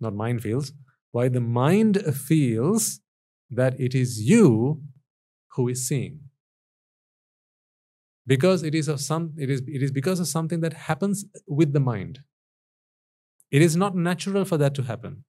not 0.00 0.14
mind 0.14 0.42
feels, 0.42 0.72
why 1.14 1.28
the 1.28 1.40
mind 1.40 1.98
feels 2.28 3.00
that 3.48 3.78
it 3.78 3.94
is 3.94 4.20
you 4.28 4.82
who 5.54 5.68
is 5.68 5.86
seeing. 5.86 6.18
Because 8.26 8.64
it 8.64 8.74
is 8.74 8.88
of 8.88 9.00
some 9.00 9.32
it 9.38 9.48
is 9.48 9.60
it 9.76 9.82
is 9.86 9.92
because 9.92 10.18
of 10.18 10.26
something 10.26 10.60
that 10.64 10.72
happens 10.88 11.24
with 11.46 11.72
the 11.72 11.84
mind. 11.88 12.18
It 13.52 13.62
is 13.62 13.76
not 13.76 13.94
natural 13.94 14.44
for 14.44 14.56
that 14.62 14.74
to 14.74 14.82
happen. 14.82 15.22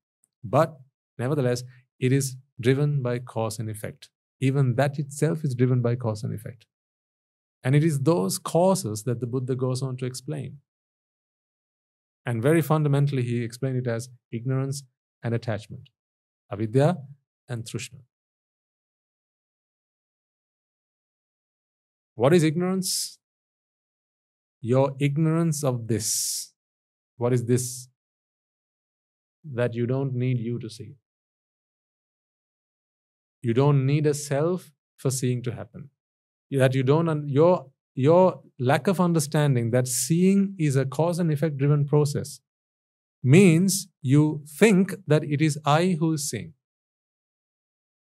But 0.44 0.74
nevertheless, 1.20 1.64
it 2.00 2.12
is 2.12 2.36
driven 2.60 3.04
by 3.04 3.20
cause 3.20 3.60
and 3.60 3.70
effect. 3.70 4.10
Even 4.40 4.74
that 4.82 4.98
itself 4.98 5.44
is 5.44 5.54
driven 5.54 5.84
by 5.84 5.96
cause 5.96 6.24
and 6.24 6.34
effect. 6.34 6.66
And 7.64 7.76
it 7.76 7.84
is 7.84 8.00
those 8.00 8.40
causes 8.40 9.04
that 9.04 9.20
the 9.20 9.28
Buddha 9.28 9.56
goes 9.56 9.84
on 9.84 9.98
to 9.98 10.06
explain. 10.06 10.58
And 12.26 12.42
very 12.42 12.64
fundamentally, 12.64 13.24
he 13.24 13.44
explained 13.44 13.78
it 13.78 13.88
as 13.88 14.10
ignorance 14.32 14.84
and 15.26 15.34
attachment, 15.34 15.90
avidya 16.52 16.98
and 17.50 17.66
trishna. 17.66 18.02
What 22.14 22.34
is 22.34 22.44
ignorance? 22.44 23.18
Your 24.62 24.86
ignorance 25.00 25.64
of 25.64 25.88
this. 25.88 26.54
What 27.18 27.34
is 27.34 27.44
this? 27.46 27.90
That 29.44 29.74
you 29.74 29.86
don't 29.86 30.14
need 30.14 30.40
you 30.40 30.60
to 30.60 30.70
see. 30.70 30.96
You 33.42 33.54
don't 33.54 33.86
need 33.86 34.08
a 34.08 34.14
self 34.14 34.72
for 34.98 35.12
seeing 35.12 35.44
to 35.44 35.52
happen 35.52 35.90
that 36.52 36.76
you 36.76 36.84
don't 36.84 37.28
your 37.28 37.66
your 37.96 38.42
lack 38.60 38.88
of 38.88 39.00
understanding 39.00 39.72
that 39.72 39.88
seeing 39.88 40.56
is 40.58 40.76
a 40.76 40.86
cause 40.86 41.20
and 41.20 41.32
effect 41.32 41.58
driven 41.58 41.86
process 41.86 42.40
means 43.26 43.88
you 44.02 44.44
think 44.48 44.94
that 45.08 45.24
it 45.24 45.42
is 45.42 45.58
I 45.66 45.98
who 46.00 46.14
is 46.14 46.30
seeing. 46.30 46.54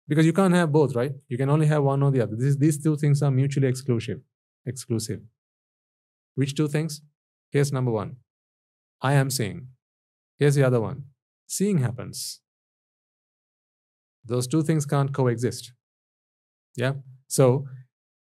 Because 0.06 0.26
you 0.26 0.34
can't 0.34 0.52
have 0.54 0.70
both, 0.70 0.94
right? 0.94 1.12
You 1.28 1.38
can 1.38 1.48
only 1.48 1.66
have 1.66 1.82
one 1.82 2.02
or 2.02 2.10
the 2.10 2.20
other. 2.20 2.36
This, 2.36 2.56
these 2.56 2.82
two 2.82 2.94
things 2.96 3.22
are 3.22 3.30
mutually 3.30 3.66
exclusive. 3.66 4.20
Exclusive. 4.66 5.20
Which 6.34 6.54
two 6.54 6.68
things? 6.68 7.00
Here's 7.50 7.72
number 7.72 7.90
one. 7.90 8.16
I 9.00 9.14
am 9.14 9.30
seeing. 9.30 9.68
Here's 10.38 10.56
the 10.56 10.64
other 10.64 10.80
one. 10.80 11.04
Seeing 11.46 11.78
happens. 11.78 12.40
Those 14.26 14.46
two 14.46 14.62
things 14.62 14.84
can't 14.84 15.14
coexist. 15.14 15.72
Yeah? 16.76 16.94
So 17.28 17.66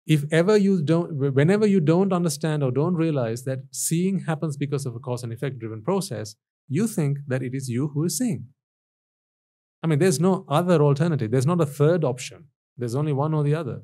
if 0.06 0.24
ever 0.30 0.56
you 0.56 0.82
don't 0.82 1.34
whenever 1.34 1.66
you 1.66 1.80
don't 1.80 2.12
understand 2.12 2.62
or 2.62 2.70
don't 2.70 2.94
realize 2.94 3.42
that 3.44 3.58
seeing 3.72 4.20
happens 4.20 4.56
because 4.56 4.86
of 4.86 4.94
a 4.94 5.00
cause 5.00 5.24
and 5.24 5.32
effect 5.32 5.58
driven 5.58 5.82
process 5.82 6.36
you 6.68 6.86
think 6.86 7.18
that 7.26 7.42
it 7.42 7.54
is 7.54 7.68
you 7.68 7.88
who 7.88 8.04
is 8.04 8.18
seeing. 8.18 8.46
I 9.82 9.86
mean 9.86 9.98
there's 9.98 10.20
no 10.20 10.44
other 10.48 10.82
alternative. 10.82 11.30
There's 11.30 11.46
not 11.46 11.60
a 11.60 11.66
third 11.66 12.04
option. 12.04 12.46
There's 12.76 12.94
only 12.94 13.12
one 13.12 13.34
or 13.34 13.42
the 13.42 13.54
other. 13.54 13.82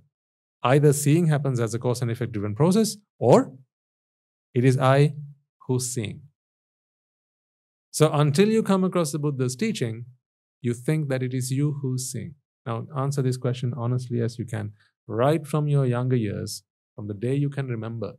Either 0.63 0.93
seeing 0.93 1.27
happens 1.27 1.61
as 1.61 1.75
a 1.75 1.79
cause 1.79 2.03
and 2.03 2.11
effect 2.11 2.33
driven 2.33 2.55
process 2.55 2.97
or 3.19 3.53
it 4.55 4.65
is 4.65 4.79
i 4.79 5.15
who's 5.67 5.93
seeing. 5.95 6.23
So 7.91 8.11
until 8.13 8.49
you 8.49 8.63
come 8.63 8.85
across 8.85 9.13
the 9.13 9.19
buddha's 9.19 9.57
teaching 9.57 10.07
you 10.63 10.73
think 10.73 11.09
that 11.09 11.23
it 11.23 11.35
is 11.35 11.51
you 11.51 11.79
who's 11.83 12.11
seeing. 12.11 12.35
Now 12.65 12.87
answer 12.97 13.21
this 13.21 13.37
question 13.37 13.75
honestly 13.77 14.21
as 14.21 14.39
you 14.39 14.47
can. 14.47 14.73
Right 15.07 15.47
from 15.47 15.67
your 15.67 15.85
younger 15.85 16.17
years, 16.17 16.63
from 16.95 17.09
the 17.09 17.15
day 17.15 17.35
you 17.35 17.51
can 17.51 17.67
remember, 17.67 18.13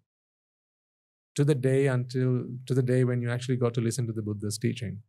to 1.35 1.43
the 1.43 1.55
day 1.55 1.88
until 1.88 2.45
to 2.68 2.73
the 2.73 2.84
day 2.84 3.03
when 3.03 3.22
you 3.22 3.31
actually 3.31 3.57
got 3.57 3.73
to 3.73 3.81
listen 3.81 4.07
to 4.07 4.14
the 4.14 4.22
Buddha's 4.22 4.57
teaching. 4.57 4.99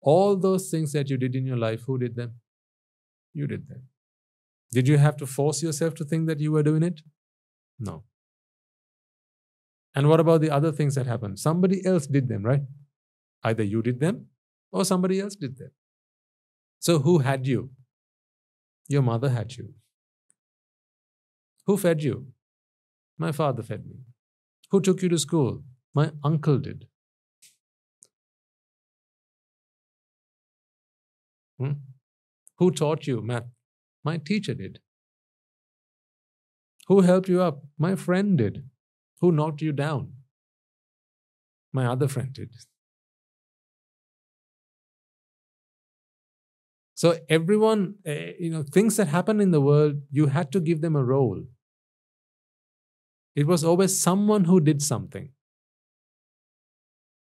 All 0.00 0.36
those 0.36 0.70
things 0.70 0.92
that 0.92 1.08
you 1.08 1.16
did 1.16 1.34
in 1.34 1.46
your 1.46 1.56
life, 1.56 1.82
who 1.86 1.98
did 1.98 2.16
them? 2.16 2.34
You 3.32 3.46
did 3.46 3.68
them. 3.68 3.84
Did 4.72 4.88
you 4.88 4.98
have 4.98 5.16
to 5.18 5.26
force 5.26 5.62
yourself 5.62 5.94
to 5.94 6.04
think 6.04 6.26
that 6.26 6.40
you 6.40 6.52
were 6.52 6.62
doing 6.62 6.82
it? 6.82 7.00
No. 7.78 8.04
And 9.94 10.08
what 10.08 10.20
about 10.20 10.40
the 10.40 10.50
other 10.50 10.72
things 10.72 10.94
that 10.96 11.06
happened? 11.06 11.38
Somebody 11.38 11.84
else 11.86 12.06
did 12.06 12.28
them, 12.28 12.42
right? 12.42 12.62
Either 13.42 13.62
you 13.62 13.82
did 13.82 14.00
them 14.00 14.26
or 14.72 14.84
somebody 14.84 15.20
else 15.20 15.36
did 15.36 15.56
them. 15.56 15.70
So 16.80 16.98
who 16.98 17.18
had 17.18 17.46
you? 17.46 17.70
Your 18.88 19.02
mother 19.02 19.30
had 19.30 19.56
you. 19.56 19.74
Who 21.66 21.76
fed 21.76 22.02
you? 22.02 22.26
My 23.16 23.32
father 23.32 23.62
fed 23.62 23.86
me. 23.86 24.00
Who 24.74 24.80
took 24.80 25.02
you 25.02 25.08
to 25.10 25.18
school? 25.20 25.62
My 25.94 26.10
uncle 26.24 26.58
did. 26.58 26.86
Hmm? 31.60 31.74
Who 32.58 32.72
taught 32.72 33.06
you 33.06 33.22
math? 33.22 33.44
My 34.02 34.16
teacher 34.16 34.52
did. 34.52 34.80
Who 36.88 37.02
helped 37.02 37.28
you 37.28 37.40
up? 37.40 37.62
My 37.78 37.94
friend 37.94 38.36
did. 38.36 38.64
Who 39.20 39.30
knocked 39.30 39.62
you 39.62 39.70
down? 39.70 40.12
My 41.72 41.86
other 41.86 42.08
friend 42.08 42.32
did. 42.32 42.56
So 46.96 47.16
everyone, 47.28 47.94
uh, 48.04 48.32
you 48.40 48.50
know, 48.50 48.64
things 48.64 48.96
that 48.96 49.06
happen 49.06 49.40
in 49.40 49.52
the 49.52 49.60
world, 49.60 50.00
you 50.10 50.26
had 50.26 50.50
to 50.50 50.58
give 50.58 50.80
them 50.80 50.96
a 50.96 51.04
role. 51.04 51.44
It 53.34 53.46
was 53.46 53.64
always 53.64 54.00
someone 54.00 54.44
who 54.44 54.60
did 54.60 54.82
something. 54.82 55.30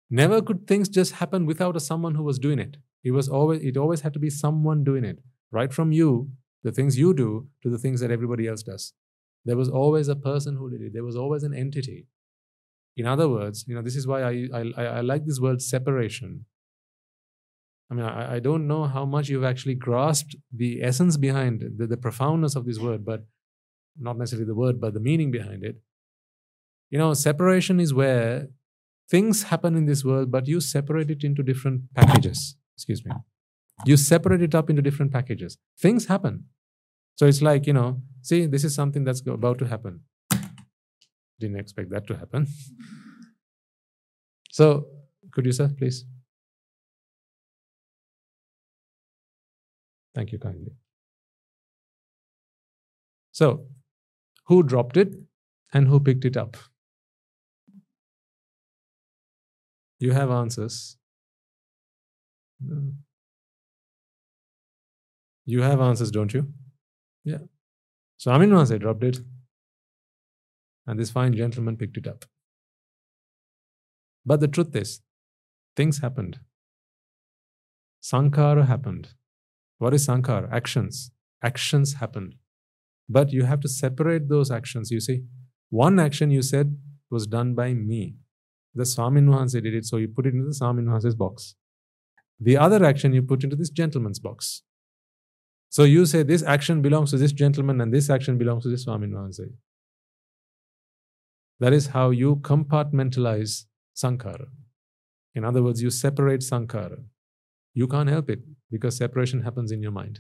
Never 0.10 0.42
could 0.42 0.68
things 0.68 0.90
just 0.90 1.14
happen 1.14 1.46
without 1.46 1.76
a 1.76 1.80
someone 1.80 2.16
who 2.16 2.24
was 2.24 2.38
doing 2.38 2.60
it. 2.60 2.78
It 3.04 3.12
was 3.12 3.28
always 3.28 3.62
it 3.64 3.78
always 3.78 4.02
had 4.02 4.14
to 4.14 4.20
be 4.20 4.30
someone 4.30 4.84
doing 4.84 5.04
it. 5.04 5.20
Right 5.52 5.74
from 5.74 5.92
you, 5.92 6.30
the 6.64 6.72
things 6.72 6.98
you 6.98 7.14
do, 7.14 7.48
to 7.64 7.70
the 7.70 7.78
things 7.78 8.00
that 8.02 8.12
everybody 8.12 8.48
else 8.48 8.64
does. 8.64 8.94
There 9.46 9.58
was 9.58 9.70
always 9.70 10.08
a 10.08 10.16
person 10.16 10.56
who 10.56 10.70
did 10.70 10.82
it. 10.82 10.94
There 10.94 11.04
was 11.04 11.16
always 11.16 11.44
an 11.44 11.54
entity. 11.54 12.08
In 12.96 13.08
other 13.08 13.28
words, 13.28 13.66
you 13.68 13.76
know, 13.76 13.82
this 13.82 13.96
is 13.96 14.06
why 14.06 14.22
I 14.22 14.48
I, 14.54 14.84
I 14.84 15.02
like 15.02 15.26
this 15.26 15.40
word 15.40 15.62
separation. 15.62 16.46
I 17.90 17.96
mean, 17.96 18.06
I, 18.06 18.36
I 18.36 18.40
don't 18.40 18.68
know 18.68 18.86
how 18.86 19.06
much 19.06 19.30
you've 19.30 19.44
actually 19.44 19.76
grasped 19.76 20.36
the 20.56 20.82
essence 20.84 21.18
behind 21.18 21.64
the, 21.78 21.88
the 21.88 21.98
profoundness 21.98 22.56
of 22.56 22.66
this 22.66 22.80
word, 22.80 23.04
but 23.06 23.26
not 24.00 24.18
necessarily 24.18 24.48
the 24.48 24.56
word, 24.56 24.80
but 24.80 24.94
the 24.94 25.00
meaning 25.00 25.32
behind 25.32 25.64
it. 25.64 25.78
You 26.94 27.00
know, 27.00 27.16
separation 27.16 27.80
is 27.80 27.92
where 27.92 28.50
things 29.10 29.42
happen 29.52 29.76
in 29.76 29.88
this 29.88 30.06
world, 30.06 30.30
but 30.32 30.48
you 30.48 30.62
separate 30.62 31.10
it 31.10 31.24
into 31.24 31.42
different 31.42 31.92
packages. 31.96 32.56
Excuse 32.78 33.04
me. 33.04 33.14
You 33.84 33.98
separate 33.98 34.44
it 34.44 34.54
up 34.54 34.70
into 34.70 34.84
different 34.84 35.12
packages. 35.12 35.58
Things 35.80 36.06
happen. 36.06 36.46
So 37.16 37.26
it's 37.26 37.42
like, 37.42 37.66
you 37.66 37.74
know, 37.74 38.04
see, 38.22 38.46
this 38.46 38.64
is 38.64 38.76
something 38.76 39.04
that's 39.04 39.22
about 39.26 39.58
to 39.58 39.66
happen. 39.66 40.02
Didn't 41.40 41.60
expect 41.60 41.90
that 41.90 42.06
to 42.10 42.16
happen. 42.16 42.46
So, 44.52 44.86
could 45.32 45.48
you, 45.48 45.52
sir, 45.52 45.72
please? 45.76 46.06
Thank 50.14 50.32
you 50.32 50.38
kindly. 50.38 50.74
So, 53.32 53.66
who 54.46 54.62
dropped 54.62 54.96
it 54.98 55.16
and 55.74 55.88
who 55.88 56.00
picked 56.00 56.26
it 56.26 56.38
up? 56.38 56.56
You 60.04 60.12
have 60.12 60.32
answers. 60.32 60.98
Mm. 62.62 62.96
You 65.46 65.62
have 65.62 65.80
answers, 65.80 66.12
don't 66.12 66.34
you? 66.34 66.48
Yeah. 67.24 67.44
So 68.18 68.32
Swamin 68.32 68.50
Wahanse 68.56 68.78
dropped 68.82 69.06
it, 69.06 69.20
and 70.86 71.00
this 71.00 71.10
fine 71.10 71.34
gentleman 71.34 71.78
picked 71.78 71.96
it 71.96 72.06
up. 72.06 72.26
But 74.26 74.42
the 74.42 74.50
truth 74.50 74.76
is, 74.76 75.00
things 75.78 76.00
happened. 76.00 76.40
Sankhara 78.02 78.68
happened. 78.68 79.08
What 79.78 79.94
is 79.94 80.06
Sankhara? 80.06 80.52
Actions. 80.52 81.12
Actions 81.42 81.94
happened. 82.02 82.36
But 83.08 83.32
you 83.32 83.46
have 83.46 83.62
to 83.62 83.70
separate 83.70 84.28
those 84.28 84.52
actions. 84.52 84.92
You 84.92 85.00
see, 85.00 85.24
one 85.70 85.98
action 85.98 86.30
you 86.30 86.42
said 86.42 86.78
was 87.10 87.26
done 87.26 87.56
by 87.56 87.74
me. 87.74 88.18
The 88.76 88.84
Swamin 88.84 89.52
did 89.52 89.66
it, 89.66 89.86
so 89.86 89.98
you 89.98 90.08
put 90.08 90.26
it 90.26 90.34
into 90.34 90.46
the 90.46 90.56
Swamin 90.56 91.18
box. 91.18 91.56
The 92.40 92.58
other 92.58 92.84
action 92.84 93.14
you 93.14 93.22
put 93.22 93.44
into 93.44 93.56
this 93.56 93.70
gentleman's 93.70 94.20
box. 94.20 94.64
So 95.70 95.84
you 95.84 96.06
say 96.06 96.24
this 96.24 96.44
action 96.44 96.82
belongs 96.82 97.12
to 97.12 97.18
this 97.18 97.32
gentleman 97.32 97.82
and 97.82 97.94
this 97.94 98.10
action 98.10 98.38
belongs 98.38 98.64
to 98.64 98.70
this 98.70 98.86
Swamin. 98.86 99.14
That 101.60 101.74
is 101.74 101.88
how 101.88 102.10
you 102.10 102.38
compartmentalize 102.38 103.66
Sankhara. 103.96 104.48
In 105.36 105.46
other 105.46 105.64
words, 105.64 105.82
you 105.82 105.90
separate 105.90 106.42
Sankhara. 106.42 107.04
You 107.74 107.88
can't 107.88 108.10
help 108.10 108.30
it 108.30 108.40
because 108.70 108.98
separation 108.98 109.42
happens 109.42 109.72
in 109.72 109.82
your 109.82 109.92
mind. 109.92 110.20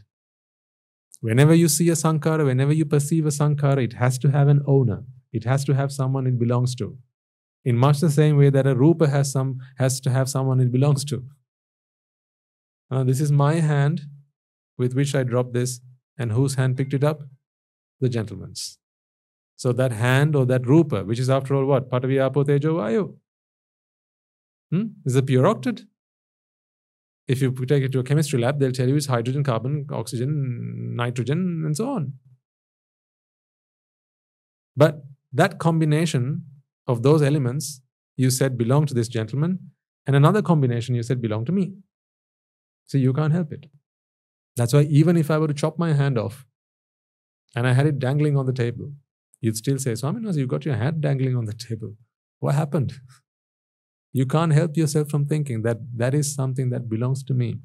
Whenever 1.21 1.53
you 1.53 1.67
see 1.67 1.89
a 1.89 1.93
Sankhara, 1.93 2.45
whenever 2.45 2.73
you 2.73 2.85
perceive 2.85 3.25
a 3.25 3.30
Sankhara, 3.30 3.84
it 3.84 3.93
has 3.93 4.17
to 4.19 4.31
have 4.31 4.47
an 4.47 4.61
owner. 4.65 5.03
It 5.31 5.43
has 5.45 5.63
to 5.65 5.73
have 5.73 5.91
someone 5.91 6.27
it 6.27 6.39
belongs 6.39 6.75
to. 6.75 6.97
In 7.65 7.77
much 7.77 7.99
the 7.99 8.11
same 8.11 8.38
way 8.38 8.49
that 8.49 8.68
a 8.68 8.76
rupa 8.76 9.07
has 9.10 9.31
some 9.31 9.60
has 9.77 9.99
to 10.02 10.10
have 10.10 10.30
someone 10.30 10.60
it 10.60 10.72
belongs 10.72 11.06
to. 11.06 11.23
Uh, 12.91 13.03
this 13.03 13.22
is 13.22 13.31
my 13.31 13.56
hand 13.56 14.02
with 14.77 14.94
which 14.94 15.15
I 15.15 15.23
dropped 15.23 15.53
this, 15.53 15.80
and 16.18 16.31
whose 16.31 16.56
hand 16.56 16.77
picked 16.77 16.94
it 16.94 17.03
up? 17.03 17.23
The 18.02 18.10
gentleman's. 18.10 18.80
So 19.56 19.72
that 19.72 19.94
hand 19.94 20.35
or 20.35 20.45
that 20.45 20.68
rupa, 20.68 21.03
which 21.03 21.19
is 21.19 21.30
after 21.30 21.56
all 21.56 21.65
what? 21.65 21.90
Patavi 21.90 22.22
apo 22.22 22.44
vayu. 22.44 23.15
Hmm? 24.72 24.84
Is 25.06 25.15
a 25.15 25.23
pure 25.23 25.45
octet. 25.45 25.84
If 27.27 27.41
you 27.41 27.52
take 27.65 27.84
it 27.84 27.91
to 27.94 27.99
a 27.99 28.03
chemistry 28.03 28.40
lab, 28.40 28.60
they'll 28.60 28.73
tell 28.73 28.90
you 28.90 28.98
it's 28.98 29.06
hydrogen, 29.06 29.44
carbon, 29.44 29.88
oxygen, 29.91 30.95
nitrogen, 30.98 31.64
and 31.65 31.77
so 31.77 31.90
on. 31.90 32.14
But 34.76 35.03
that 35.31 35.60
combination 35.60 36.44
of 36.88 37.03
those 37.03 37.22
elements 37.22 37.81
you 38.15 38.30
said 38.30 38.57
belong 38.57 38.85
to 38.85 38.93
this 38.93 39.07
gentleman, 39.07 39.60
and 40.05 40.15
another 40.15 40.41
combination 40.41 40.95
you 40.95 41.03
said 41.03 41.22
belong 41.22 41.45
to 41.45 41.51
me. 41.51 41.73
So 42.85 42.97
you 42.97 43.14
can't 43.14 43.34
help 43.34 43.51
it. 43.51 43.65
That's 44.55 44.73
why 44.73 44.81
even 44.81 45.18
if 45.18 45.31
I 45.31 45.38
were 45.38 45.47
to 45.47 45.53
chop 45.53 45.80
my 45.80 45.93
hand 45.93 46.18
off 46.18 46.45
and 47.55 47.65
I 47.65 47.73
had 47.73 47.88
it 47.88 47.99
dangling 47.99 48.38
on 48.38 48.45
the 48.45 48.53
table, 48.53 48.91
you'd 49.41 49.57
still 49.57 49.80
say, 49.80 49.93
Swaminaz, 49.93 50.38
you 50.38 50.45
got 50.45 50.65
your 50.65 50.76
hand 50.76 51.01
dangling 51.01 51.35
on 51.35 51.45
the 51.45 51.53
table. 51.53 51.95
What 52.39 52.55
happened? 52.55 52.93
You 54.11 54.26
can't 54.26 54.53
help 54.53 54.77
yourself 54.77 55.10
from 55.10 55.26
thinking 55.26 55.64
that 55.64 55.77
that 55.97 56.14
is 56.14 56.35
something 56.35 56.69
that 56.69 56.88
belongs 56.88 57.23
to 57.23 57.34
me. 57.34 57.60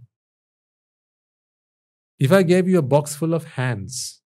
If 2.19 2.32
I 2.32 2.43
gave 2.43 2.66
you 2.66 2.78
a 2.78 2.82
box 2.82 3.15
full 3.15 3.35
of 3.35 3.45
hands, 3.45 4.23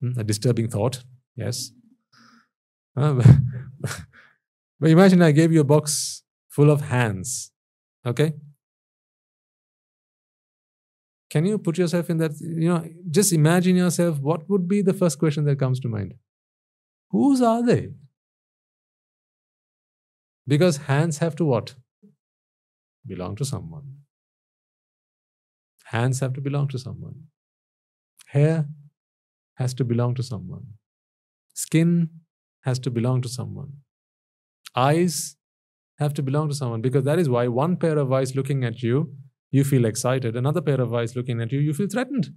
hmm, 0.00 0.18
a 0.18 0.24
disturbing 0.24 0.68
thought, 0.68 1.04
yes. 1.36 1.70
But 4.80 4.90
imagine 4.90 5.22
I 5.22 5.32
gave 5.32 5.52
you 5.52 5.60
a 5.60 5.64
box 5.64 6.22
full 6.48 6.70
of 6.70 6.82
hands, 6.82 7.52
okay? 8.06 8.32
Can 11.30 11.44
you 11.44 11.58
put 11.58 11.78
yourself 11.78 12.08
in 12.10 12.18
that? 12.18 12.32
You 12.40 12.68
know, 12.68 12.88
just 13.10 13.32
imagine 13.32 13.76
yourself. 13.76 14.18
What 14.18 14.48
would 14.48 14.66
be 14.68 14.82
the 14.82 14.94
first 14.94 15.18
question 15.18 15.44
that 15.44 15.58
comes 15.58 15.80
to 15.80 15.88
mind? 15.88 16.14
Whose 17.10 17.42
are 17.42 17.64
they? 17.64 17.90
Because 20.46 20.78
hands 20.78 21.18
have 21.18 21.36
to 21.36 21.44
what? 21.44 21.74
Belong 23.06 23.36
to 23.36 23.44
someone. 23.44 23.98
Hands 25.84 26.18
have 26.20 26.32
to 26.34 26.40
belong 26.40 26.68
to 26.68 26.78
someone. 26.78 27.24
Hair 28.28 28.68
has 29.54 29.74
to 29.74 29.84
belong 29.84 30.14
to 30.14 30.22
someone. 30.22 30.66
Skin 31.54 32.08
has 32.62 32.78
to 32.80 32.90
belong 32.90 33.22
to 33.22 33.28
someone. 33.28 33.72
Eyes 34.74 35.36
have 35.98 36.14
to 36.14 36.22
belong 36.22 36.48
to 36.48 36.54
someone 36.54 36.80
because 36.80 37.04
that 37.04 37.18
is 37.18 37.28
why 37.28 37.48
one 37.48 37.76
pair 37.76 37.98
of 37.98 38.12
eyes 38.12 38.36
looking 38.36 38.64
at 38.64 38.82
you 38.82 39.12
you 39.50 39.64
feel 39.64 39.84
excited. 39.84 40.36
Another 40.36 40.60
pair 40.60 40.80
of 40.80 40.92
eyes 40.94 41.16
looking 41.16 41.40
at 41.40 41.52
you, 41.52 41.60
you 41.60 41.72
feel 41.72 41.88
threatened. 41.88 42.28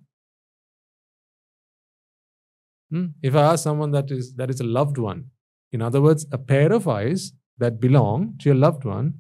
Hmm? 2.90 3.08
If 3.22 3.36
I 3.36 3.44
ask 3.54 3.64
someone 3.64 3.92
that 3.92 4.12
is 4.12 4.34
that 4.36 4.50
is 4.50 4.60
a 4.60 4.66
loved 4.66 4.98
one, 4.98 5.26
in 5.72 5.82
other 5.82 6.02
words, 6.02 6.26
a 6.32 6.38
pair 6.38 6.72
of 6.72 6.88
eyes 6.88 7.34
that 7.58 7.80
belong 7.80 8.36
to 8.40 8.50
your 8.50 8.56
loved 8.56 8.86
one, 8.86 9.14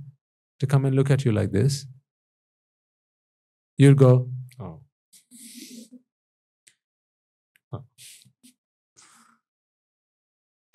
to 0.59 0.67
come 0.67 0.85
and 0.85 0.95
look 0.95 1.09
at 1.09 1.25
you 1.25 1.31
like 1.31 1.51
this, 1.51 1.85
you'll 3.77 3.95
go, 3.95 4.29
oh. 4.59 4.81
oh. 7.73 7.83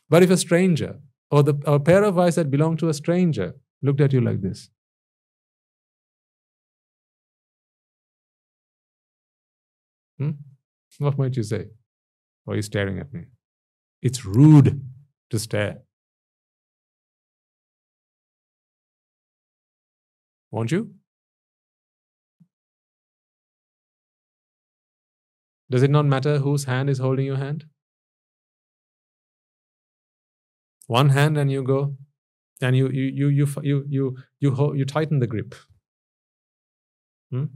But 0.08 0.22
if 0.22 0.30
a 0.30 0.36
stranger 0.36 1.00
or 1.30 1.42
the 1.42 1.54
a 1.66 1.78
pair 1.80 2.04
of 2.04 2.18
eyes 2.18 2.36
that 2.36 2.50
belong 2.50 2.76
to 2.78 2.88
a 2.88 2.94
stranger 2.94 3.54
looked 3.82 4.00
at 4.00 4.12
you 4.12 4.20
like 4.20 4.40
this, 4.40 4.70
Hmm? 10.18 10.30
What 10.98 11.18
might 11.18 11.36
you 11.36 11.42
say? 11.42 11.66
Are 12.46 12.56
you 12.56 12.62
staring 12.62 12.98
at 12.98 13.12
me? 13.12 13.24
It's 14.02 14.24
rude 14.24 14.80
to 15.30 15.38
stare. 15.38 15.82
Won't 20.50 20.72
you? 20.72 20.94
Does 25.68 25.82
it 25.82 25.90
not 25.90 26.06
matter 26.06 26.38
whose 26.38 26.64
hand 26.64 26.88
is 26.88 26.98
holding 26.98 27.26
your 27.26 27.36
hand? 27.36 27.66
One 30.86 31.10
hand 31.10 31.36
and 31.36 31.50
you 31.50 31.62
go, 31.62 31.96
and 32.60 32.76
you 32.76 32.88
you 32.88 33.04
you 33.04 33.28
you 33.28 33.46
you 33.62 33.84
you 33.88 34.16
you, 34.40 34.74
you 34.74 34.84
tighten 34.84 35.18
the 35.18 35.26
grip. 35.26 35.54
Hmm? 37.30 37.46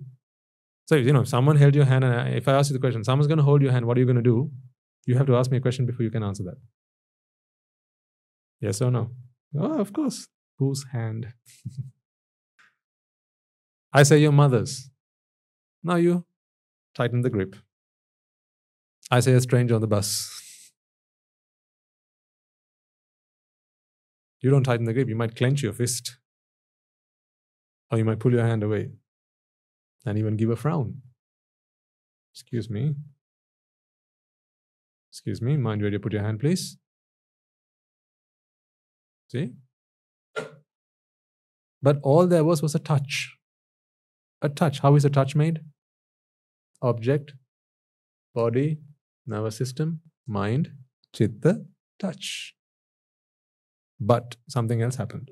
So, 0.87 0.97
you 0.97 1.13
know, 1.13 1.23
someone 1.23 1.57
held 1.57 1.77
your 1.77 1.85
hand, 1.85 2.03
and 2.03 2.35
if 2.35 2.49
I 2.49 2.55
ask 2.55 2.69
you 2.69 2.75
the 2.75 2.81
question, 2.81 3.05
someone's 3.05 3.29
going 3.29 3.39
to 3.39 3.45
hold 3.45 3.63
your 3.63 3.71
hand, 3.71 3.87
what 3.87 3.97
are 3.97 4.01
you 4.01 4.07
going 4.07 4.17
to 4.17 4.23
do? 4.23 4.51
You 5.07 5.17
have 5.17 5.27
to 5.29 5.37
ask 5.37 5.49
me 5.49 5.59
a 5.59 5.61
question 5.61 5.87
before 5.87 6.03
you 6.03 6.11
can 6.11 6.25
answer 6.25 6.43
that. 6.43 6.57
Yes 8.61 8.83
or 8.83 8.91
no? 8.91 9.11
Oh, 9.57 9.81
of 9.81 9.93
course. 9.93 10.27
Whose 10.59 10.85
hand? 10.93 11.33
I 13.93 14.03
say 14.03 14.19
your 14.19 14.33
mother's. 14.33 14.91
Now 15.85 15.95
you 15.95 16.25
tighten 16.95 17.23
the 17.23 17.31
grip. 17.31 17.55
I 19.13 19.21
say 19.21 19.33
a 19.33 19.41
stranger 19.41 19.77
on 19.77 19.81
the 19.81 19.87
bus. 19.87 20.40
You 24.41 24.51
don't 24.51 24.65
tighten 24.65 24.87
the 24.87 24.93
grip, 24.93 25.09
you 25.09 25.17
might 25.17 25.37
clench 25.37 25.63
your 25.63 25.73
fist 25.73 26.17
Or 27.91 27.99
you 27.99 28.05
might 28.05 28.21
pull 28.21 28.33
your 28.33 28.47
hand 28.47 28.63
away 28.63 28.91
and 30.07 30.19
even 30.19 30.37
give 30.37 30.51
a 30.51 30.57
frown. 30.57 31.03
Excuse 32.33 32.71
me. 32.71 32.95
Excuse 35.11 35.43
me, 35.43 35.57
mind 35.57 35.83
where 35.83 35.91
you 35.91 35.99
put 35.99 36.13
your 36.13 36.23
hand, 36.23 36.41
please. 36.41 36.79
See? 39.29 39.53
But 41.83 41.99
all 42.03 42.27
there 42.27 42.45
was 42.45 42.63
was 42.63 42.75
a 42.75 42.79
touch. 42.79 43.37
A 44.43 44.49
touch. 44.49 44.81
How 44.81 44.95
is 44.95 45.05
a 45.05 45.11
touch 45.11 45.35
made? 45.35 45.61
Object, 46.83 47.35
body, 48.35 48.79
nervous 49.27 49.57
system, 49.57 50.01
mind, 50.27 50.73
chitta, 51.13 51.65
touch. 51.99 52.55
But 54.01 54.37
something 54.49 54.83
else 54.83 54.97
happened. 54.97 55.31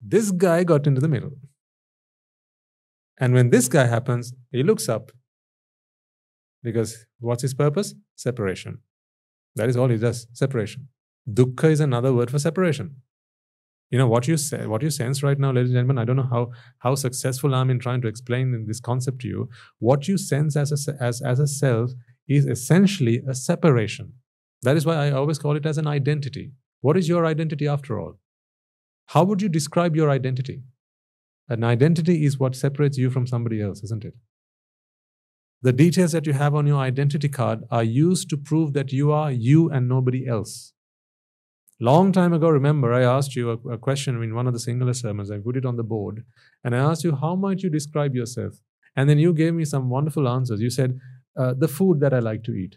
This 0.00 0.30
guy 0.30 0.64
got 0.64 0.86
into 0.86 1.00
the 1.00 1.08
middle. 1.08 1.32
And 3.18 3.32
when 3.32 3.50
this 3.50 3.68
guy 3.68 3.86
happens, 3.86 4.32
he 4.50 4.62
looks 4.62 4.88
up. 4.88 5.10
Because 6.62 7.06
what's 7.18 7.42
his 7.42 7.54
purpose? 7.54 7.94
Separation. 8.16 8.78
That 9.54 9.68
is 9.68 9.76
all 9.76 9.88
he 9.88 9.96
does 9.96 10.26
separation. 10.32 10.88
Dukkha 11.28 11.70
is 11.70 11.80
another 11.80 12.12
word 12.12 12.30
for 12.30 12.38
separation. 12.38 12.96
You 13.90 13.98
know 13.98 14.08
what 14.08 14.26
you 14.26 14.36
say, 14.36 14.66
what 14.66 14.82
you 14.82 14.90
sense 14.90 15.22
right 15.22 15.38
now, 15.38 15.52
ladies 15.52 15.70
and 15.70 15.76
gentlemen. 15.76 15.98
I 15.98 16.04
don't 16.04 16.16
know 16.16 16.28
how 16.30 16.50
how 16.78 16.96
successful 16.96 17.54
I'm 17.54 17.70
in 17.70 17.78
trying 17.78 18.02
to 18.02 18.08
explain 18.08 18.66
this 18.66 18.80
concept 18.80 19.20
to 19.20 19.28
you. 19.28 19.48
What 19.78 20.08
you 20.08 20.18
sense 20.18 20.56
as 20.56 20.72
a 20.72 21.02
as 21.02 21.22
as 21.22 21.38
a 21.38 21.46
self 21.46 21.92
is 22.26 22.46
essentially 22.46 23.22
a 23.28 23.34
separation. 23.34 24.14
That 24.62 24.76
is 24.76 24.84
why 24.84 24.96
I 24.96 25.12
always 25.12 25.38
call 25.38 25.56
it 25.56 25.66
as 25.66 25.78
an 25.78 25.86
identity. 25.86 26.52
What 26.80 26.96
is 26.96 27.08
your 27.08 27.26
identity 27.26 27.66
after 27.66 27.98
all? 27.98 28.18
How 29.06 29.24
would 29.24 29.42
you 29.42 29.48
describe 29.48 29.96
your 29.96 30.10
identity? 30.10 30.62
An 31.48 31.62
identity 31.62 32.24
is 32.24 32.38
what 32.38 32.56
separates 32.56 32.98
you 32.98 33.10
from 33.10 33.26
somebody 33.26 33.62
else, 33.62 33.82
isn't 33.84 34.04
it? 34.04 34.14
The 35.62 35.72
details 35.72 36.12
that 36.12 36.26
you 36.26 36.32
have 36.32 36.54
on 36.54 36.66
your 36.66 36.78
identity 36.78 37.28
card 37.28 37.64
are 37.70 37.84
used 37.84 38.28
to 38.30 38.36
prove 38.36 38.72
that 38.74 38.92
you 38.92 39.12
are 39.12 39.32
you 39.32 39.70
and 39.70 39.88
nobody 39.88 40.26
else. 40.26 40.72
Long 41.78 42.10
time 42.10 42.32
ago, 42.32 42.48
remember, 42.48 42.92
I 42.92 43.02
asked 43.02 43.36
you 43.36 43.50
a, 43.50 43.70
a 43.70 43.78
question 43.78 44.22
in 44.22 44.34
one 44.34 44.46
of 44.46 44.54
the 44.54 44.58
Sinhala 44.58 44.94
sermons. 44.94 45.30
I 45.30 45.38
put 45.38 45.56
it 45.56 45.66
on 45.66 45.76
the 45.76 45.84
board 45.84 46.24
and 46.64 46.74
I 46.74 46.78
asked 46.78 47.04
you, 47.04 47.14
How 47.14 47.34
might 47.34 47.62
you 47.62 47.70
describe 47.70 48.14
yourself? 48.14 48.54
And 48.96 49.10
then 49.10 49.18
you 49.18 49.34
gave 49.34 49.54
me 49.54 49.64
some 49.64 49.90
wonderful 49.90 50.28
answers. 50.28 50.60
You 50.60 50.70
said, 50.70 50.98
uh, 51.38 51.54
The 51.54 51.68
food 51.68 52.00
that 52.00 52.14
I 52.14 52.18
like 52.18 52.44
to 52.44 52.52
eat, 52.52 52.76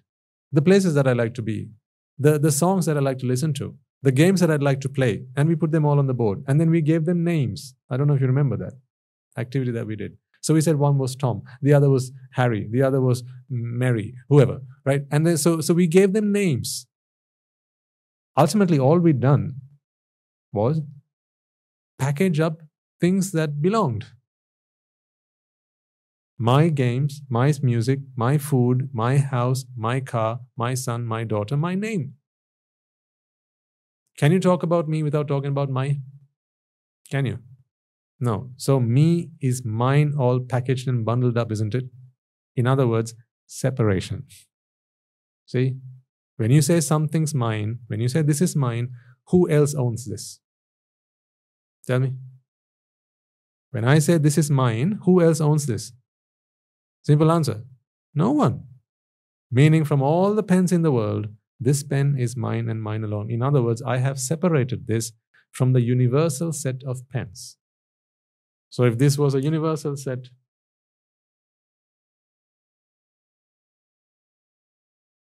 the 0.52 0.62
places 0.62 0.96
that 0.96 1.08
I 1.08 1.14
like 1.14 1.34
to 1.36 1.42
be, 1.42 1.70
the, 2.18 2.38
the 2.38 2.52
songs 2.52 2.86
that 2.88 2.98
I 2.98 3.00
like 3.00 3.20
to 3.20 3.26
listen 3.26 3.54
to, 3.54 3.76
the 4.02 4.12
games 4.12 4.40
that 4.40 4.52
I'd 4.52 4.64
like 4.64 4.82
to 4.82 4.90
play. 4.90 5.26
And 5.36 5.50
we 5.50 5.56
put 5.56 5.72
them 5.72 5.86
all 5.86 6.00
on 6.00 6.08
the 6.08 6.14
board. 6.14 6.44
And 6.48 6.60
then 6.60 6.70
we 6.70 6.82
gave 6.82 7.06
them 7.06 7.24
names. 7.24 7.76
I 7.90 7.98
don't 7.98 8.08
know 8.08 8.14
if 8.14 8.22
you 8.22 8.28
remember 8.28 8.58
that 8.58 8.74
activity 9.38 9.72
that 9.72 9.88
we 9.88 9.96
did. 9.96 10.18
So 10.42 10.54
we 10.54 10.62
said 10.62 10.78
one 10.78 10.98
was 10.98 11.16
Tom, 11.16 11.44
the 11.62 11.74
other 11.74 11.90
was 11.90 12.12
Harry, 12.34 12.68
the 12.72 12.82
other 12.82 13.02
was 13.02 13.24
Mary, 13.50 14.14
whoever, 14.30 14.62
right? 14.86 15.04
And 15.12 15.28
then 15.28 15.38
so 15.38 15.60
so 15.60 15.74
we 15.74 15.88
gave 15.88 16.14
them 16.14 16.32
names. 16.32 16.88
Ultimately, 18.38 18.80
all 18.80 19.00
we'd 19.00 19.20
done 19.20 19.56
was 20.54 20.82
package 21.98 22.40
up 22.40 22.62
things 23.02 23.32
that 23.34 23.62
belonged. 23.62 24.06
My 26.38 26.70
games, 26.70 27.22
my 27.30 27.54
music, 27.62 28.00
my 28.16 28.38
food, 28.38 28.90
my 28.94 29.18
house, 29.18 29.66
my 29.76 30.00
car, 30.00 30.40
my 30.56 30.74
son, 30.74 31.06
my 31.06 31.26
daughter, 31.26 31.58
my 31.58 31.76
name. 31.76 32.14
Can 34.20 34.34
you 34.34 34.40
talk 34.42 34.64
about 34.64 34.90
me 34.90 35.02
without 35.02 35.30
talking 35.30 35.52
about 35.52 35.70
my? 35.70 35.98
Can 37.10 37.26
you? 37.26 37.40
No. 38.20 38.50
So 38.58 38.80
me 38.80 39.30
is 39.42 39.64
mine 39.64 40.14
all 40.20 40.42
packaged 40.42 40.90
and 40.90 41.06
bundled 41.06 41.38
up, 41.38 41.54
isn't 41.54 41.74
it? 41.74 41.86
In 42.58 42.68
other 42.68 42.86
words, 42.86 43.14
separation. 43.48 44.26
See? 45.46 45.78
When 46.36 46.52
you 46.52 46.62
say 46.62 46.82
something's 46.82 47.34
mine, 47.34 47.80
when 47.88 48.02
you 48.02 48.10
say 48.10 48.22
this 48.22 48.42
is 48.42 48.58
mine, 48.58 48.90
who 49.30 49.50
else 49.50 49.74
owns 49.74 50.06
this? 50.06 50.42
Tell 51.88 52.00
me. 52.00 52.14
When 53.72 53.86
I 53.86 54.00
say 54.00 54.18
this 54.18 54.38
is 54.38 54.52
mine, 54.52 55.00
who 55.04 55.22
else 55.22 55.40
owns 55.40 55.66
this? 55.66 55.94
Simple 57.04 57.32
answer 57.32 57.64
no 58.14 58.32
one. 58.32 58.66
Meaning, 59.52 59.86
from 59.86 60.02
all 60.02 60.36
the 60.36 60.44
pens 60.44 60.72
in 60.72 60.82
the 60.82 60.92
world, 60.92 61.28
this 61.60 61.84
pen 61.84 62.16
is 62.18 62.36
mine 62.38 62.70
and 62.70 62.82
mine 62.82 63.04
alone. 63.04 63.30
In 63.30 63.42
other 63.42 63.62
words, 63.62 63.82
I 63.82 63.98
have 63.98 64.20
separated 64.20 64.88
this 64.88 65.12
from 65.52 65.74
the 65.74 65.82
universal 65.82 66.54
set 66.54 66.84
of 66.86 67.08
pens. 67.10 67.58
So, 68.70 68.84
if 68.84 68.98
this 68.98 69.18
was 69.18 69.36
a 69.36 69.42
universal 69.42 69.98
set, 69.98 70.30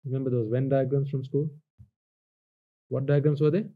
Remember 0.05 0.31
those 0.31 0.48
Venn 0.51 0.69
diagrams 0.69 1.11
from 1.11 1.24
school? 1.24 1.48
What 2.89 3.07
diagrams 3.07 3.40
were 3.40 3.51
they? 3.51 3.66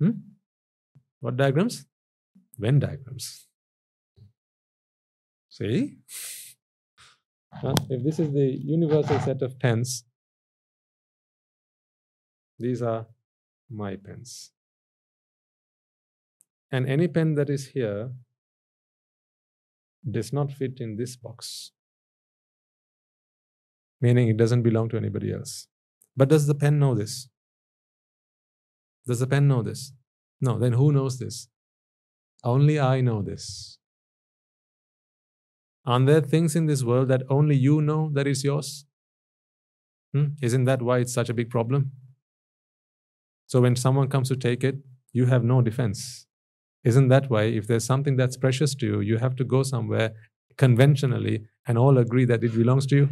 Hmm? 0.00 0.10
What 1.20 1.36
diagrams? 1.36 1.86
Venn 2.58 2.80
diagrams. 2.80 3.46
See? 5.48 5.98
If 7.90 8.02
this 8.02 8.18
is 8.18 8.32
the 8.32 8.58
universal 8.62 9.18
set 9.20 9.42
of 9.42 9.58
pens, 9.58 10.04
these 12.58 12.82
are 12.82 13.06
my 13.70 13.96
pens. 13.96 14.52
And 16.70 16.88
any 16.88 17.08
pen 17.08 17.34
that 17.34 17.50
is 17.50 17.68
here 17.68 18.12
does 20.10 20.32
not 20.32 20.52
fit 20.52 20.80
in 20.80 20.96
this 20.96 21.16
box 21.16 21.72
meaning 24.02 24.28
it 24.28 24.36
doesn't 24.36 24.62
belong 24.62 24.88
to 24.90 24.96
anybody 24.96 25.32
else. 25.32 25.68
But 26.16 26.28
does 26.28 26.46
the 26.46 26.54
pen 26.54 26.78
know 26.78 26.94
this? 26.94 27.28
Does 29.06 29.20
the 29.20 29.26
pen 29.26 29.48
know 29.48 29.62
this? 29.62 29.92
No, 30.40 30.58
then 30.58 30.72
who 30.72 30.92
knows 30.92 31.18
this? 31.18 31.48
Only 32.44 32.78
I 32.80 33.00
know 33.00 33.22
this. 33.22 33.78
Aren't 35.84 36.06
there 36.06 36.20
things 36.20 36.54
in 36.54 36.66
this 36.66 36.84
world 36.84 37.08
that 37.08 37.22
only 37.28 37.56
you 37.56 37.82
know 37.82 38.10
that 38.14 38.26
is 38.26 38.44
yours? 38.44 38.84
Hmm? 40.14 40.26
Isn't 40.40 40.64
that 40.64 40.82
why 40.82 40.98
it's 40.98 41.12
such 41.12 41.28
a 41.28 41.34
big 41.34 41.50
problem? 41.50 41.92
So 43.46 43.60
when 43.60 43.76
someone 43.76 44.08
comes 44.08 44.28
to 44.28 44.36
take 44.36 44.64
it, 44.64 44.76
you 45.12 45.26
have 45.26 45.44
no 45.44 45.60
defense. 45.60 46.26
Isn't 46.84 47.08
that 47.08 47.30
why, 47.30 47.42
if 47.44 47.66
there's 47.66 47.84
something 47.84 48.16
that's 48.16 48.36
precious 48.36 48.74
to 48.76 48.86
you, 48.86 49.00
you 49.00 49.18
have 49.18 49.36
to 49.36 49.44
go 49.44 49.62
somewhere 49.62 50.12
conventionally 50.56 51.44
and 51.66 51.78
all 51.78 51.98
agree 51.98 52.24
that 52.24 52.42
it 52.42 52.54
belongs 52.54 52.86
to 52.86 52.96
you? 52.96 53.08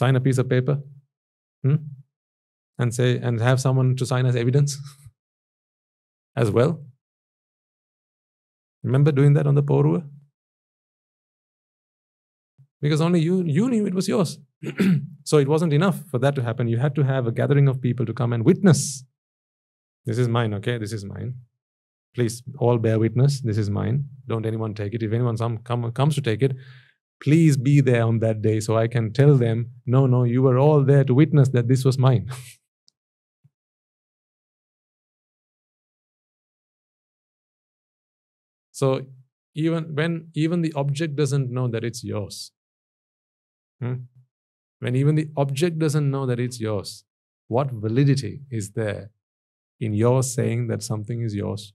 sign 0.00 0.16
a 0.16 0.20
piece 0.26 0.38
of 0.38 0.48
paper 0.48 0.76
hmm? 1.62 1.76
and 2.78 2.94
say 2.98 3.18
and 3.18 3.40
have 3.40 3.60
someone 3.60 3.96
to 3.96 4.06
sign 4.06 4.26
as 4.30 4.36
evidence 4.42 4.78
as 6.42 6.50
well 6.50 6.72
remember 8.82 9.12
doing 9.12 9.34
that 9.38 9.46
on 9.46 9.58
the 9.60 9.66
poruwa 9.70 10.00
because 12.80 13.00
only 13.00 13.20
you 13.20 13.42
you 13.44 13.68
knew 13.68 13.86
it 13.86 13.94
was 13.94 14.08
yours. 14.08 14.38
So 15.22 15.38
it 15.38 15.46
wasn't 15.46 15.72
enough 15.72 15.98
for 16.10 16.18
that 16.18 16.34
to 16.34 16.42
happen. 16.42 16.66
You 16.66 16.78
had 16.78 16.94
to 16.96 17.04
have 17.04 17.26
a 17.26 17.30
gathering 17.30 17.68
of 17.68 17.80
people 17.80 18.04
to 18.06 18.12
come 18.12 18.32
and 18.32 18.44
witness. 18.44 19.04
This 20.06 20.18
is 20.18 20.28
mine 20.28 20.54
okay? 20.54 20.76
This 20.76 20.92
is 20.92 21.04
mine. 21.04 21.34
Please 22.16 22.42
all 22.58 22.78
bear 22.78 22.98
witness. 22.98 23.40
This 23.40 23.58
is 23.58 23.70
mine. 23.70 24.06
Don't 24.26 24.44
anyone 24.44 24.74
take 24.74 24.92
it. 24.94 25.04
If 25.04 25.12
anyone 25.12 25.36
some, 25.36 25.58
come, 25.58 25.92
comes 25.92 26.16
to 26.16 26.20
take 26.20 26.42
it 26.42 26.56
please 27.20 27.56
be 27.56 27.80
there 27.80 28.02
on 28.04 28.18
that 28.20 28.42
day 28.42 28.60
so 28.60 28.76
I 28.76 28.88
can 28.88 29.12
tell 29.12 29.36
them, 29.36 29.70
no, 29.86 30.06
no, 30.06 30.24
you 30.24 30.42
were 30.42 30.58
all 30.58 30.82
there 30.84 31.04
to 31.04 31.14
witness 31.14 31.50
that 31.50 31.68
this 31.68 31.84
was 31.84 31.98
mine. 31.98 32.30
so 38.72 39.06
even 39.54 39.94
when 39.94 40.30
even 40.34 40.62
the 40.62 40.72
object 40.74 41.14
doesn't 41.16 41.50
know 41.50 41.68
that 41.68 41.84
it's 41.84 42.02
yours, 42.02 42.52
hmm? 43.80 43.94
when 44.80 44.96
even 44.96 45.14
the 45.14 45.28
object 45.36 45.78
doesn't 45.78 46.10
know 46.10 46.26
that 46.26 46.40
it's 46.40 46.60
yours, 46.60 47.04
what 47.48 47.70
validity 47.70 48.40
is 48.50 48.72
there 48.72 49.10
in 49.78 49.92
your 49.92 50.22
saying 50.22 50.68
that 50.68 50.82
something 50.82 51.22
is 51.22 51.34
yours? 51.34 51.72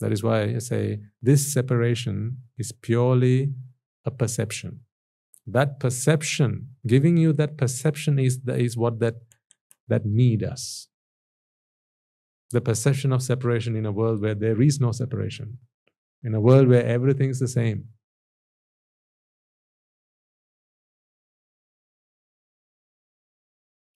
That 0.00 0.12
is 0.12 0.22
why 0.22 0.42
I 0.42 0.58
say 0.58 1.00
this 1.22 1.52
separation 1.52 2.38
is 2.58 2.72
purely 2.72 3.52
a 4.04 4.10
perception. 4.10 4.80
That 5.46 5.78
perception, 5.78 6.70
giving 6.86 7.16
you 7.16 7.32
that 7.34 7.56
perception 7.56 8.18
is, 8.18 8.40
the, 8.42 8.56
is 8.56 8.76
what 8.76 8.98
that, 9.00 9.14
that 9.88 10.04
me 10.04 10.36
does. 10.36 10.88
The 12.50 12.60
perception 12.60 13.12
of 13.12 13.22
separation 13.22 13.76
in 13.76 13.86
a 13.86 13.92
world 13.92 14.20
where 14.20 14.34
there 14.34 14.60
is 14.60 14.80
no 14.80 14.92
separation, 14.92 15.58
in 16.22 16.34
a 16.34 16.40
world 16.40 16.68
where 16.68 16.84
everything 16.84 17.30
is 17.30 17.38
the 17.38 17.48
same. 17.48 17.88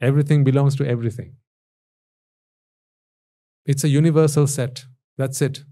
Everything 0.01 0.45
belongs 0.45 0.77
to 0.77 0.87
everything. 0.87 1.37
It's 3.67 3.85
a 3.85 3.89
universal 3.89 4.47
set. 4.47 4.85
That's 5.19 5.43
it. 5.43 5.65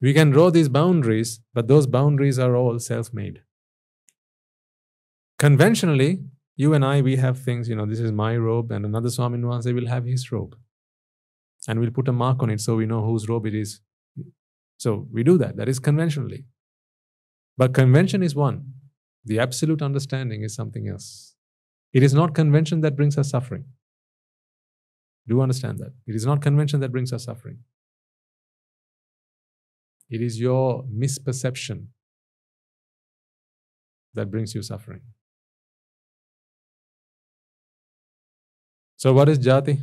We 0.00 0.12
can 0.14 0.30
draw 0.30 0.50
these 0.50 0.68
boundaries, 0.68 1.40
but 1.52 1.68
those 1.68 1.86
boundaries 1.86 2.38
are 2.38 2.56
all 2.56 2.78
self 2.78 3.12
made. 3.12 3.42
Conventionally, 5.38 6.24
you 6.56 6.72
and 6.74 6.84
I, 6.84 7.00
we 7.02 7.16
have 7.16 7.38
things, 7.38 7.68
you 7.68 7.76
know, 7.76 7.86
this 7.86 8.00
is 8.00 8.12
my 8.12 8.36
robe, 8.36 8.70
and 8.70 8.84
another 8.84 9.08
Swamin 9.08 9.42
Wahanse 9.42 9.74
will 9.74 9.88
have 9.88 10.04
his 10.04 10.30
robe. 10.30 10.56
And 11.68 11.80
we'll 11.80 11.90
put 11.90 12.08
a 12.08 12.12
mark 12.12 12.42
on 12.42 12.50
it 12.50 12.60
so 12.60 12.76
we 12.76 12.86
know 12.86 13.04
whose 13.04 13.28
robe 13.28 13.46
it 13.46 13.54
is. 13.54 13.80
So 14.76 15.08
we 15.12 15.22
do 15.22 15.38
that. 15.38 15.56
That 15.56 15.68
is 15.68 15.78
conventionally. 15.78 16.44
But 17.56 17.72
convention 17.74 18.22
is 18.22 18.34
one, 18.34 18.74
the 19.24 19.38
absolute 19.38 19.80
understanding 19.80 20.42
is 20.42 20.54
something 20.54 20.88
else. 20.88 21.33
It 21.94 22.02
is 22.02 22.12
not 22.12 22.34
convention 22.34 22.80
that 22.80 22.96
brings 22.96 23.16
us 23.16 23.30
suffering. 23.30 23.64
Do 25.26 25.36
you 25.36 25.40
understand 25.40 25.78
that? 25.78 25.92
It 26.06 26.14
is 26.16 26.26
not 26.26 26.42
convention 26.42 26.80
that 26.80 26.90
brings 26.90 27.12
us 27.12 27.24
suffering. 27.24 27.58
It 30.10 30.20
is 30.20 30.40
your 30.40 30.84
misperception 30.84 31.86
that 34.12 34.30
brings 34.30 34.54
you 34.54 34.62
suffering. 34.62 35.00
So, 38.96 39.12
what 39.12 39.28
is 39.28 39.38
jati? 39.38 39.82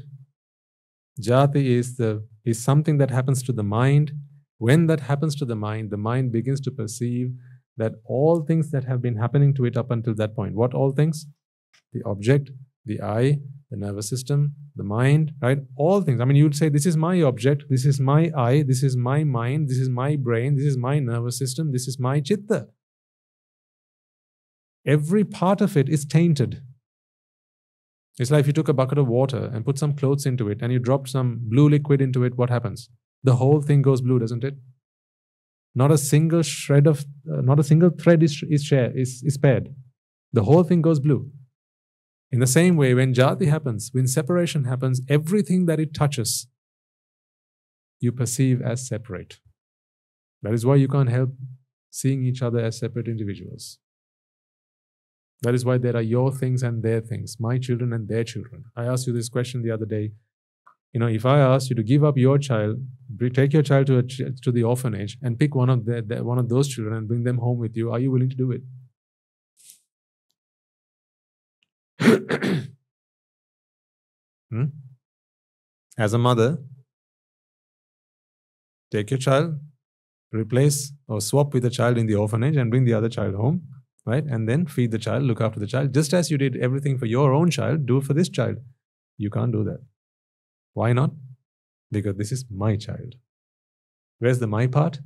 Jati 1.19 1.65
is 1.65 1.97
the 1.97 2.27
is 2.43 2.63
something 2.63 2.97
that 2.97 3.11
happens 3.11 3.41
to 3.43 3.53
the 3.53 3.63
mind. 3.63 4.11
When 4.57 4.87
that 4.87 4.99
happens 4.99 5.35
to 5.35 5.45
the 5.45 5.55
mind, 5.55 5.91
the 5.91 5.97
mind 5.97 6.31
begins 6.31 6.61
to 6.61 6.71
perceive 6.71 7.33
that 7.77 7.93
all 8.05 8.41
things 8.41 8.69
that 8.71 8.83
have 8.83 9.01
been 9.01 9.15
happening 9.15 9.53
to 9.55 9.65
it 9.65 9.77
up 9.77 9.91
until 9.91 10.13
that 10.15 10.35
point. 10.35 10.55
What 10.55 10.73
all 10.73 10.91
things? 10.91 11.25
The 11.93 12.01
object, 12.05 12.51
the 12.85 13.01
eye, 13.01 13.39
the 13.69 13.77
nervous 13.77 14.09
system, 14.09 14.55
the 14.75 14.83
mind, 14.83 15.33
right? 15.41 15.59
All 15.75 16.01
things. 16.01 16.19
I 16.21 16.25
mean, 16.25 16.37
you'd 16.37 16.55
say, 16.55 16.69
This 16.69 16.85
is 16.85 16.97
my 16.97 17.21
object, 17.21 17.65
this 17.69 17.85
is 17.85 17.99
my 17.99 18.31
eye, 18.35 18.63
this 18.63 18.83
is 18.83 18.97
my 18.97 19.23
mind, 19.23 19.69
this 19.69 19.77
is 19.77 19.89
my 19.89 20.15
brain, 20.15 20.55
this 20.55 20.65
is 20.65 20.77
my 20.77 20.99
nervous 20.99 21.37
system, 21.37 21.71
this 21.71 21.87
is 21.87 21.99
my 21.99 22.19
chitta. 22.19 22.67
Every 24.85 25.23
part 25.23 25.61
of 25.61 25.77
it 25.77 25.89
is 25.89 26.05
tainted. 26.05 26.61
It's 28.19 28.31
like 28.31 28.41
if 28.41 28.47
you 28.47 28.53
took 28.53 28.67
a 28.67 28.73
bucket 28.73 28.97
of 28.97 29.07
water 29.07 29.49
and 29.53 29.65
put 29.65 29.77
some 29.77 29.93
clothes 29.93 30.25
into 30.25 30.49
it 30.49 30.59
and 30.61 30.71
you 30.73 30.79
dropped 30.79 31.09
some 31.09 31.39
blue 31.43 31.69
liquid 31.69 32.01
into 32.01 32.23
it, 32.23 32.37
what 32.37 32.49
happens? 32.49 32.89
The 33.23 33.35
whole 33.35 33.61
thing 33.61 33.81
goes 33.81 34.01
blue, 34.01 34.19
doesn't 34.19 34.43
it? 34.43 34.55
Not 35.73 35.91
a 35.91 35.97
single 35.97 36.41
shred 36.41 36.87
of, 36.87 37.05
uh, 37.31 37.41
not 37.41 37.59
a 37.59 37.63
single 37.63 37.89
thread 37.89 38.21
is, 38.23 38.43
is, 38.49 38.63
share, 38.63 38.91
is, 38.97 39.23
is 39.23 39.35
spared. 39.35 39.73
The 40.33 40.43
whole 40.43 40.63
thing 40.63 40.81
goes 40.81 40.99
blue. 40.99 41.31
In 42.31 42.39
the 42.39 42.47
same 42.47 42.77
way, 42.77 42.93
when 42.93 43.13
jati 43.13 43.47
happens, 43.47 43.89
when 43.91 44.07
separation 44.07 44.63
happens, 44.63 45.01
everything 45.09 45.65
that 45.65 45.79
it 45.79 45.93
touches, 45.93 46.47
you 47.99 48.11
perceive 48.11 48.61
as 48.61 48.87
separate. 48.87 49.39
That 50.41 50.53
is 50.53 50.65
why 50.65 50.75
you 50.75 50.87
can't 50.87 51.09
help 51.09 51.31
seeing 51.91 52.23
each 52.23 52.41
other 52.41 52.59
as 52.59 52.79
separate 52.79 53.07
individuals. 53.07 53.79
That 55.41 55.53
is 55.53 55.65
why 55.65 55.77
there 55.77 55.95
are 55.95 56.01
your 56.01 56.31
things 56.31 56.63
and 56.63 56.83
their 56.83 57.01
things, 57.01 57.37
my 57.39 57.57
children 57.57 57.91
and 57.93 58.07
their 58.07 58.23
children. 58.23 58.65
I 58.75 58.85
asked 58.85 59.07
you 59.07 59.13
this 59.13 59.29
question 59.29 59.61
the 59.61 59.71
other 59.71 59.85
day. 59.85 60.11
You 60.93 60.99
know, 60.99 61.07
if 61.07 61.25
I 61.25 61.39
asked 61.39 61.69
you 61.69 61.75
to 61.75 61.83
give 61.83 62.03
up 62.03 62.17
your 62.17 62.37
child, 62.37 62.77
take 63.33 63.53
your 63.53 63.63
child 63.63 63.87
to, 63.87 63.97
a, 63.99 64.03
to 64.03 64.51
the 64.51 64.63
orphanage 64.63 65.17
and 65.21 65.39
pick 65.39 65.55
one 65.55 65.69
of, 65.69 65.85
the, 65.85 66.23
one 66.23 66.37
of 66.37 66.49
those 66.49 66.67
children 66.67 66.95
and 66.95 67.07
bring 67.07 67.23
them 67.23 67.37
home 67.37 67.57
with 67.57 67.75
you, 67.75 67.91
are 67.91 67.99
you 67.99 68.11
willing 68.11 68.29
to 68.29 68.35
do 68.35 68.51
it? 68.51 68.61
Hmm? 74.51 74.65
As 75.97 76.13
a 76.13 76.17
mother, 76.17 76.57
take 78.91 79.11
your 79.11 79.19
child, 79.19 79.59
replace 80.31 80.93
or 81.07 81.21
swap 81.21 81.53
with 81.53 81.63
the 81.63 81.69
child 81.69 81.97
in 81.97 82.07
the 82.07 82.15
orphanage 82.15 82.55
and 82.55 82.71
bring 82.71 82.85
the 82.85 82.93
other 82.93 83.09
child 83.09 83.35
home, 83.35 83.67
right? 84.05 84.23
And 84.23 84.47
then 84.49 84.65
feed 84.65 84.91
the 84.91 84.99
child, 84.99 85.23
look 85.23 85.41
after 85.41 85.59
the 85.59 85.67
child. 85.67 85.93
Just 85.93 86.13
as 86.13 86.31
you 86.31 86.37
did 86.37 86.57
everything 86.57 86.97
for 86.97 87.05
your 87.05 87.33
own 87.33 87.49
child, 87.51 87.85
do 87.85 87.97
it 87.97 88.05
for 88.05 88.13
this 88.13 88.29
child. 88.29 88.57
You 89.17 89.29
can't 89.29 89.51
do 89.51 89.63
that. 89.65 89.81
Why 90.73 90.93
not? 90.93 91.11
Because 91.91 92.15
this 92.15 92.31
is 92.31 92.45
my 92.49 92.77
child. 92.77 93.15
Where's 94.19 94.39
the 94.39 94.47
my 94.47 94.67
part? 94.67 94.99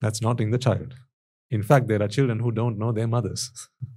That's 0.00 0.22
not 0.22 0.40
in 0.40 0.50
the 0.50 0.58
child. 0.58 0.94
In 1.50 1.62
fact, 1.62 1.88
there 1.88 2.02
are 2.02 2.08
children 2.08 2.40
who 2.40 2.52
don't 2.52 2.78
know 2.78 2.92
their 2.92 3.08
mothers. 3.08 3.50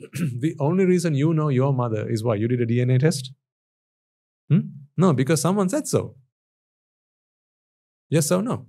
the 0.38 0.56
only 0.58 0.84
reason 0.84 1.14
you 1.14 1.34
know 1.34 1.48
your 1.48 1.72
mother 1.72 2.08
is 2.08 2.24
why 2.24 2.34
you 2.34 2.48
did 2.48 2.60
a 2.60 2.66
DNA 2.66 2.98
test? 2.98 3.32
Hmm? 4.48 4.60
No, 4.96 5.12
because 5.12 5.40
someone 5.40 5.68
said 5.68 5.86
so. 5.86 6.16
Yes 8.08 8.30
or 8.32 8.42
no? 8.42 8.66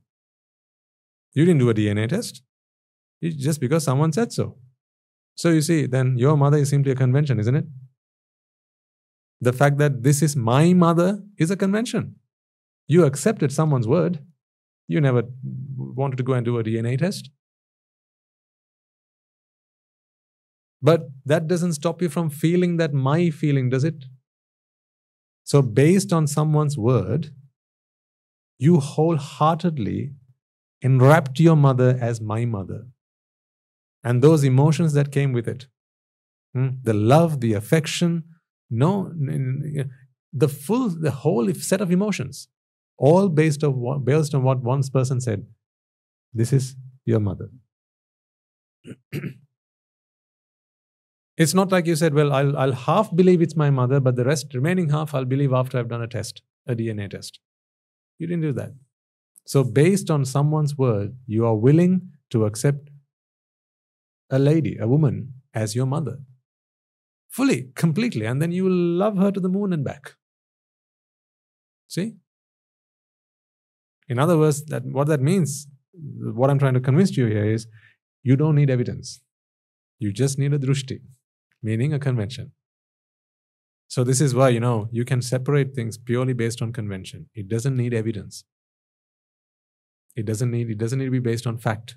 You 1.34 1.46
didn't 1.46 1.60
do 1.60 1.70
a 1.70 1.74
DNA 1.74 2.10
test. 2.10 2.44
It's 3.22 3.36
just 3.36 3.60
because 3.60 3.84
someone 3.84 4.12
said 4.12 4.32
so. 4.32 4.58
So 5.36 5.50
you 5.50 5.62
see, 5.62 5.86
then 5.86 6.18
your 6.18 6.38
mother 6.38 6.58
is 6.58 6.70
simply 6.70 6.92
a 6.92 6.96
convention, 6.96 7.40
isn't 7.40 7.56
it? 7.56 7.66
The 9.40 9.54
fact 9.54 9.78
that 9.78 10.04
this 10.04 10.22
is 10.22 10.36
my 10.36 10.74
mother 10.74 11.24
is 11.38 11.50
a 11.50 11.56
convention. 11.56 12.16
You 12.88 13.06
accepted 13.06 13.52
someone's 13.52 13.88
word. 13.88 14.20
You 14.88 15.02
never 15.02 15.24
wanted 15.78 16.18
to 16.18 16.24
go 16.24 16.34
and 16.34 16.46
do 16.46 16.60
a 16.60 16.64
DNA 16.64 17.00
test. 17.00 17.32
But 20.82 21.10
that 21.26 21.48
doesn't 21.48 21.74
stop 21.74 22.02
you 22.02 22.10
from 22.10 22.30
feeling 22.30 22.78
that 22.78 22.94
my 22.94 23.30
feeling, 23.30 23.70
does 23.70 23.84
it? 23.84 24.06
So, 25.44 25.62
based 25.62 26.12
on 26.14 26.28
someone's 26.28 26.78
word, 26.78 27.32
you 28.58 28.80
wholeheartedly 28.80 30.14
enwrapped 30.82 31.40
your 31.40 31.56
mother 31.56 31.98
as 32.00 32.22
my 32.22 32.46
mother. 32.46 32.88
And 34.04 34.22
those 34.22 34.44
emotions 34.44 34.94
that 34.94 35.12
came 35.12 35.32
with 35.32 35.48
it 35.48 35.68
hmm, 36.54 36.70
the 36.84 36.94
love, 36.94 37.40
the 37.40 37.54
affection, 37.54 38.24
no, 38.70 39.12
the 40.34 40.48
full, 40.48 40.90
the 40.90 41.12
whole 41.12 41.54
set 41.54 41.82
of 41.82 41.92
emotions, 41.92 42.48
all 42.98 43.30
based, 43.30 43.64
of 43.64 44.06
based 44.06 44.34
on 44.34 44.44
what 44.44 44.62
one 44.62 44.82
person 44.92 45.22
said. 45.22 45.46
This 46.34 46.54
is 46.54 46.76
your 47.06 47.20
mother. 47.20 47.50
It's 51.38 51.54
not 51.54 51.72
like 51.72 51.86
you 51.86 51.96
said, 51.96 52.14
well, 52.14 52.34
I'll, 52.34 52.58
I'll 52.58 52.74
half 52.74 53.16
believe 53.16 53.42
it's 53.42 53.56
my 53.56 53.70
mother, 53.70 54.00
but 54.00 54.16
the 54.16 54.26
rest, 54.26 54.54
remaining 54.54 54.90
half, 54.90 55.16
I'll 55.16 55.26
believe 55.26 55.54
after 55.54 55.80
I've 55.80 55.88
done 55.88 56.02
a 56.02 56.08
test, 56.08 56.42
a 56.68 56.76
DNA 56.76 57.10
test. 57.10 57.40
You 58.20 58.28
didn't 58.28 58.42
do 58.42 58.54
that. 58.54 58.72
So, 59.46 59.64
based 59.64 60.12
on 60.12 60.26
someone's 60.26 60.78
word, 60.78 61.16
you 61.26 61.46
are 61.46 61.56
willing 61.56 62.10
to 62.30 62.46
accept 62.46 62.90
a 64.30 64.38
lady, 64.38 64.78
a 64.80 64.88
woman, 64.88 65.34
as 65.54 65.76
your 65.76 65.86
mother. 65.86 66.20
Fully, 67.30 67.70
completely. 67.76 68.26
And 68.26 68.42
then 68.42 68.52
you 68.52 68.66
will 68.66 68.72
love 68.72 69.18
her 69.18 69.32
to 69.32 69.40
the 69.40 69.50
moon 69.50 69.74
and 69.74 69.84
back. 69.84 70.16
See? 71.88 72.16
In 74.08 74.20
other 74.20 74.38
words, 74.38 74.66
that 74.66 74.86
what 74.86 75.08
that 75.08 75.22
means, 75.22 75.68
what 75.94 76.50
I'm 76.50 76.60
trying 76.60 76.74
to 76.74 76.82
convince 76.82 77.16
you 77.16 77.26
here 77.28 77.46
is 77.46 77.68
you 78.24 78.36
don't 78.36 78.56
need 78.56 78.70
evidence. 78.70 79.22
You 79.98 80.12
just 80.12 80.38
need 80.38 80.54
a 80.54 80.60
drushti 80.60 81.00
meaning 81.62 81.94
a 81.94 82.00
convention. 82.00 82.52
So 83.88 84.04
this 84.04 84.22
is 84.22 84.34
why, 84.34 84.50
you 84.50 84.60
know, 84.60 84.88
you 84.92 85.04
can 85.04 85.22
separate 85.22 85.76
things 85.76 85.98
purely 85.98 86.34
based 86.34 86.62
on 86.62 86.72
convention. 86.72 87.30
It 87.36 87.50
doesn't 87.50 87.76
need 87.76 87.94
evidence. 87.94 88.46
It 90.16 90.26
doesn't 90.26 90.50
need, 90.50 90.70
it 90.70 90.78
doesn't 90.78 91.00
need 91.00 91.06
to 91.06 91.12
be 91.12 91.20
based 91.20 91.46
on 91.46 91.58
fact. 91.58 91.96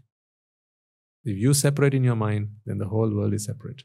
If 1.24 1.38
you 1.38 1.54
separate 1.54 1.94
in 1.94 2.04
your 2.04 2.16
mind, 2.16 2.48
then 2.66 2.78
the 2.78 2.86
whole 2.86 3.14
world 3.14 3.32
is 3.32 3.44
separate. 3.44 3.84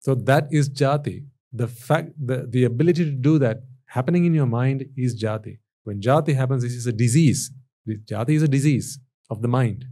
So 0.00 0.14
that 0.14 0.48
is 0.50 0.70
jati. 0.70 1.26
The 1.52 1.68
fact, 1.68 2.12
the, 2.18 2.46
the 2.48 2.64
ability 2.64 3.04
to 3.04 3.10
do 3.10 3.38
that 3.38 3.58
happening 3.86 4.24
in 4.24 4.34
your 4.34 4.46
mind 4.46 4.86
is 4.96 5.22
jati. 5.22 5.58
When 5.84 6.00
jati 6.00 6.34
happens, 6.34 6.62
this 6.62 6.72
is 6.72 6.86
a 6.86 6.92
disease. 6.92 7.50
Jati 7.86 8.30
is 8.30 8.42
a 8.42 8.48
disease 8.48 8.98
of 9.28 9.42
the 9.42 9.48
mind. 9.48 9.84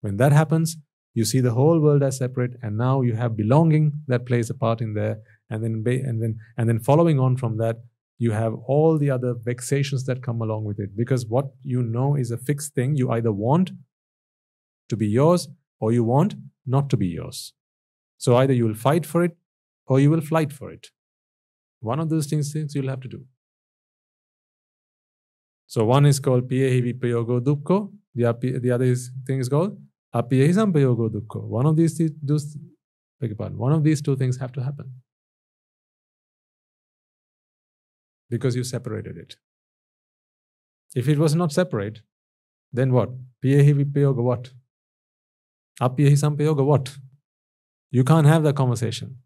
When 0.00 0.16
that 0.16 0.32
happens, 0.32 0.76
you 1.14 1.24
see 1.24 1.40
the 1.40 1.52
whole 1.52 1.80
world 1.80 2.02
as 2.02 2.18
separate 2.18 2.52
and 2.62 2.76
now 2.76 3.00
you 3.02 3.14
have 3.14 3.36
belonging 3.36 3.92
that 4.06 4.26
plays 4.26 4.50
a 4.50 4.54
part 4.54 4.80
in 4.80 4.94
there. 4.94 5.18
And 5.50 5.64
then 5.64 5.82
and 5.86 6.22
then 6.22 6.38
and 6.56 6.68
then 6.68 6.78
following 6.78 7.18
on 7.18 7.36
from 7.36 7.56
that 7.58 7.76
you 8.18 8.32
have 8.32 8.54
all 8.66 8.98
the 8.98 9.10
other 9.10 9.34
vexations 9.34 10.04
that 10.04 10.22
come 10.22 10.42
along 10.42 10.64
with 10.64 10.78
it. 10.78 10.96
Because 10.96 11.26
what 11.26 11.46
you 11.62 11.82
know 11.82 12.16
is 12.16 12.30
a 12.30 12.36
fixed 12.36 12.74
thing. 12.74 12.96
You 12.96 13.10
either 13.12 13.32
want 13.32 13.70
to 14.88 14.96
be 14.96 15.06
yours 15.06 15.48
or 15.80 15.92
you 15.92 16.04
want 16.04 16.34
not 16.66 16.90
to 16.90 16.96
be 16.96 17.06
yours. 17.06 17.54
So 18.18 18.36
either 18.36 18.52
you 18.52 18.66
will 18.66 18.74
fight 18.74 19.06
for 19.06 19.22
it 19.22 19.36
or 19.86 20.00
you 20.00 20.10
will 20.10 20.20
flight 20.20 20.52
for 20.52 20.70
it. 20.70 20.88
One 21.80 22.00
of 22.00 22.10
those 22.10 22.26
things, 22.26 22.52
things 22.52 22.74
you'll 22.74 22.88
have 22.88 23.00
to 23.00 23.08
do. 23.08 23.24
So 25.66 25.84
one 25.84 26.06
is 26.06 26.18
called 26.18 26.48
piyehi 26.48 26.82
vipayogo 26.92 27.40
dukkho 27.40 27.92
the, 28.14 28.58
the 28.58 28.70
other 28.70 28.84
is, 28.84 29.10
thing 29.26 29.38
is 29.38 29.48
called 29.48 29.78
One 30.12 31.66
of 31.66 31.76
these, 31.76 32.00
those, 32.22 32.56
beg 33.20 33.30
your 33.30 33.36
pardon, 33.36 33.58
one 33.58 33.72
of 33.72 33.82
these 33.84 34.00
two 34.02 34.16
things 34.16 34.38
have 34.38 34.52
to 34.52 34.62
happen. 34.62 34.92
because 38.30 38.54
you 38.56 38.64
separated 38.64 39.16
it. 39.16 39.36
If 40.94 41.08
it 41.08 41.18
was 41.18 41.34
not 41.34 41.52
separate, 41.52 42.00
then 42.72 42.92
what? 42.92 43.10
Piyehi 43.44 43.74
vipayoga 43.84 44.22
what? 44.22 44.50
Apyehi 45.80 46.16
sampayoga 46.16 46.64
what? 46.64 46.96
You 47.90 48.04
can't 48.04 48.26
have 48.26 48.42
that 48.42 48.56
conversation. 48.56 49.16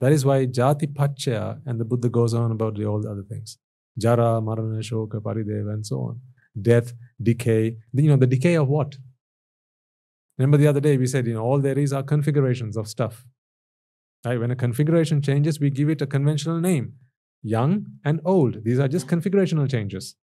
That 0.00 0.12
is 0.12 0.24
why 0.24 0.46
jati 0.46 0.92
paccaya 0.92 1.60
and 1.66 1.80
the 1.80 1.84
Buddha 1.84 2.08
goes 2.08 2.34
on 2.34 2.50
about 2.52 2.76
the, 2.76 2.86
all 2.86 3.00
the 3.00 3.10
other 3.10 3.22
things. 3.22 3.58
Jara, 3.98 4.40
marana, 4.40 4.80
shoka, 4.80 5.20
parideva, 5.20 5.74
and 5.74 5.86
so 5.86 6.00
on. 6.00 6.20
Death, 6.60 6.92
decay. 7.22 7.76
You 7.92 8.08
know, 8.08 8.16
the 8.16 8.26
decay 8.26 8.56
of 8.56 8.68
what? 8.68 8.96
Remember 10.42 10.56
the 10.56 10.66
other 10.66 10.80
day 10.80 10.96
we 10.96 11.06
said, 11.06 11.28
you 11.28 11.34
know, 11.34 11.44
all 11.44 11.60
there 11.60 11.78
is 11.78 11.92
are 11.92 12.02
configurations 12.02 12.76
of 12.76 12.88
stuff. 12.88 13.24
Right? 14.24 14.40
When 14.40 14.50
a 14.50 14.56
configuration 14.56 15.22
changes, 15.22 15.60
we 15.60 15.70
give 15.70 15.88
it 15.88 16.02
a 16.02 16.06
conventional 16.06 16.60
name. 16.60 16.94
Young 17.42 17.86
and 18.04 18.20
old. 18.24 18.64
These 18.64 18.80
are 18.80 18.88
just 18.88 19.06
configurational 19.06 19.70
changes. 19.70 20.16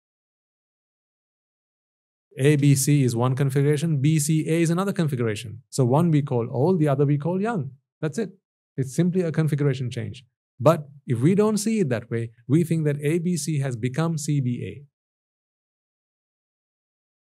ABC 2.41 3.03
is 3.03 3.15
one 3.15 3.35
configuration, 3.35 4.01
BCA 4.01 4.61
is 4.65 4.71
another 4.71 4.91
configuration. 4.91 5.61
So 5.69 5.85
one 5.85 6.09
we 6.09 6.23
call 6.23 6.47
old, 6.51 6.79
the 6.79 6.87
other 6.87 7.05
we 7.05 7.19
call 7.19 7.39
young. 7.39 7.71
That's 8.01 8.17
it. 8.17 8.31
It's 8.75 8.95
simply 8.95 9.21
a 9.21 9.31
configuration 9.31 9.91
change. 9.91 10.25
But 10.59 10.87
if 11.05 11.21
we 11.21 11.35
don't 11.35 11.57
see 11.57 11.79
it 11.79 11.89
that 11.89 12.09
way, 12.09 12.31
we 12.47 12.63
think 12.63 12.85
that 12.85 12.97
ABC 12.97 13.61
has 13.61 13.75
become 13.75 14.15
CBA. 14.15 14.85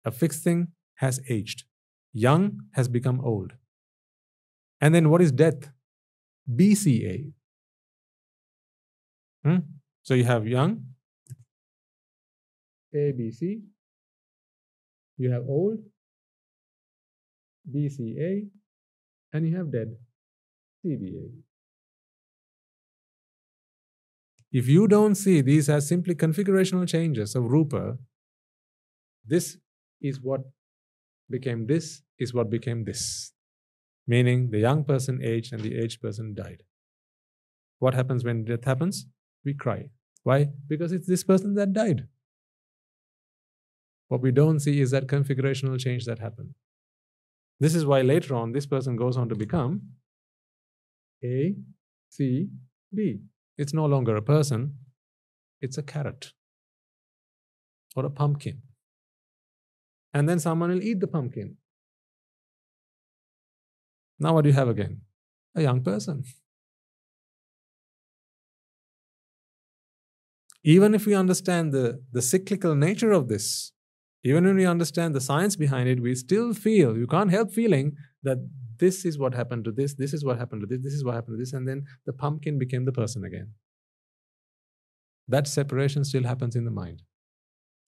A 0.04 0.10
fixed 0.10 0.42
thing 0.42 0.68
has 0.96 1.20
aged. 1.28 1.64
Young 2.12 2.60
has 2.72 2.88
become 2.88 3.20
old. 3.20 3.52
And 4.80 4.94
then 4.94 5.10
what 5.10 5.22
is 5.22 5.32
death? 5.32 5.70
BCA. 6.50 7.32
Hmm? 9.44 9.58
So 10.02 10.14
you 10.14 10.24
have 10.24 10.46
young, 10.46 10.84
ABC, 12.94 13.60
you 15.16 15.30
have 15.30 15.44
old, 15.46 15.78
BCA, 17.72 18.48
and 19.32 19.46
you 19.46 19.56
have 19.56 19.70
dead, 19.70 19.96
CBA. 20.84 21.30
If 24.52 24.66
you 24.66 24.88
don't 24.88 25.14
see 25.14 25.42
these 25.42 25.68
as 25.68 25.86
simply 25.86 26.14
configurational 26.14 26.88
changes 26.88 27.36
of 27.36 27.44
Rupa, 27.44 27.98
this 29.24 29.58
is 30.00 30.20
what 30.20 30.40
became 31.30 31.66
this, 31.66 32.02
is 32.18 32.34
what 32.34 32.50
became 32.50 32.84
this. 32.84 33.32
Meaning 34.06 34.50
the 34.50 34.58
young 34.58 34.84
person 34.84 35.20
aged 35.22 35.52
and 35.52 35.62
the 35.62 35.76
aged 35.76 36.00
person 36.00 36.34
died. 36.34 36.62
What 37.78 37.94
happens 37.94 38.24
when 38.24 38.44
death 38.44 38.64
happens? 38.64 39.06
We 39.44 39.54
cry. 39.54 39.90
Why? 40.22 40.48
Because 40.66 40.92
it's 40.92 41.06
this 41.06 41.24
person 41.24 41.54
that 41.54 41.72
died. 41.72 42.06
What 44.08 44.20
we 44.20 44.32
don't 44.32 44.60
see 44.60 44.80
is 44.80 44.90
that 44.90 45.06
configurational 45.06 45.78
change 45.78 46.04
that 46.04 46.18
happened. 46.18 46.54
This 47.60 47.74
is 47.74 47.86
why 47.86 48.00
later 48.02 48.34
on 48.34 48.52
this 48.52 48.66
person 48.66 48.96
goes 48.96 49.16
on 49.16 49.28
to 49.28 49.34
become 49.34 49.82
A, 51.22 51.54
C, 52.08 52.48
B. 52.94 53.20
It's 53.56 53.74
no 53.74 53.84
longer 53.86 54.16
a 54.16 54.22
person, 54.22 54.74
it's 55.60 55.78
a 55.78 55.82
carrot 55.82 56.32
or 57.94 58.04
a 58.06 58.10
pumpkin. 58.10 58.62
And 60.12 60.28
then 60.28 60.38
someone 60.38 60.70
will 60.70 60.82
eat 60.82 61.00
the 61.00 61.06
pumpkin. 61.06 61.56
Now, 64.18 64.34
what 64.34 64.42
do 64.42 64.50
you 64.50 64.54
have 64.54 64.68
again? 64.68 65.02
A 65.54 65.62
young 65.62 65.82
person. 65.82 66.24
Even 70.62 70.94
if 70.94 71.06
we 71.06 71.14
understand 71.14 71.72
the, 71.72 72.02
the 72.12 72.20
cyclical 72.20 72.74
nature 72.74 73.12
of 73.12 73.28
this, 73.28 73.72
even 74.22 74.44
when 74.44 74.56
we 74.56 74.66
understand 74.66 75.14
the 75.14 75.20
science 75.20 75.56
behind 75.56 75.88
it, 75.88 76.00
we 76.00 76.14
still 76.14 76.52
feel, 76.52 76.98
you 76.98 77.06
can't 77.06 77.30
help 77.30 77.50
feeling 77.50 77.96
that 78.22 78.38
this 78.78 79.06
is 79.06 79.18
what 79.18 79.34
happened 79.34 79.64
to 79.64 79.72
this, 79.72 79.94
this 79.94 80.12
is 80.12 80.24
what 80.24 80.38
happened 80.38 80.60
to 80.60 80.66
this, 80.66 80.82
this 80.82 80.92
is 80.92 81.04
what 81.04 81.14
happened 81.14 81.36
to 81.36 81.38
this, 81.38 81.54
and 81.54 81.66
then 81.66 81.86
the 82.04 82.12
pumpkin 82.12 82.58
became 82.58 82.84
the 82.84 82.92
person 82.92 83.24
again. 83.24 83.52
That 85.28 85.46
separation 85.46 86.04
still 86.04 86.24
happens 86.24 86.56
in 86.56 86.64
the 86.64 86.70
mind. 86.70 87.02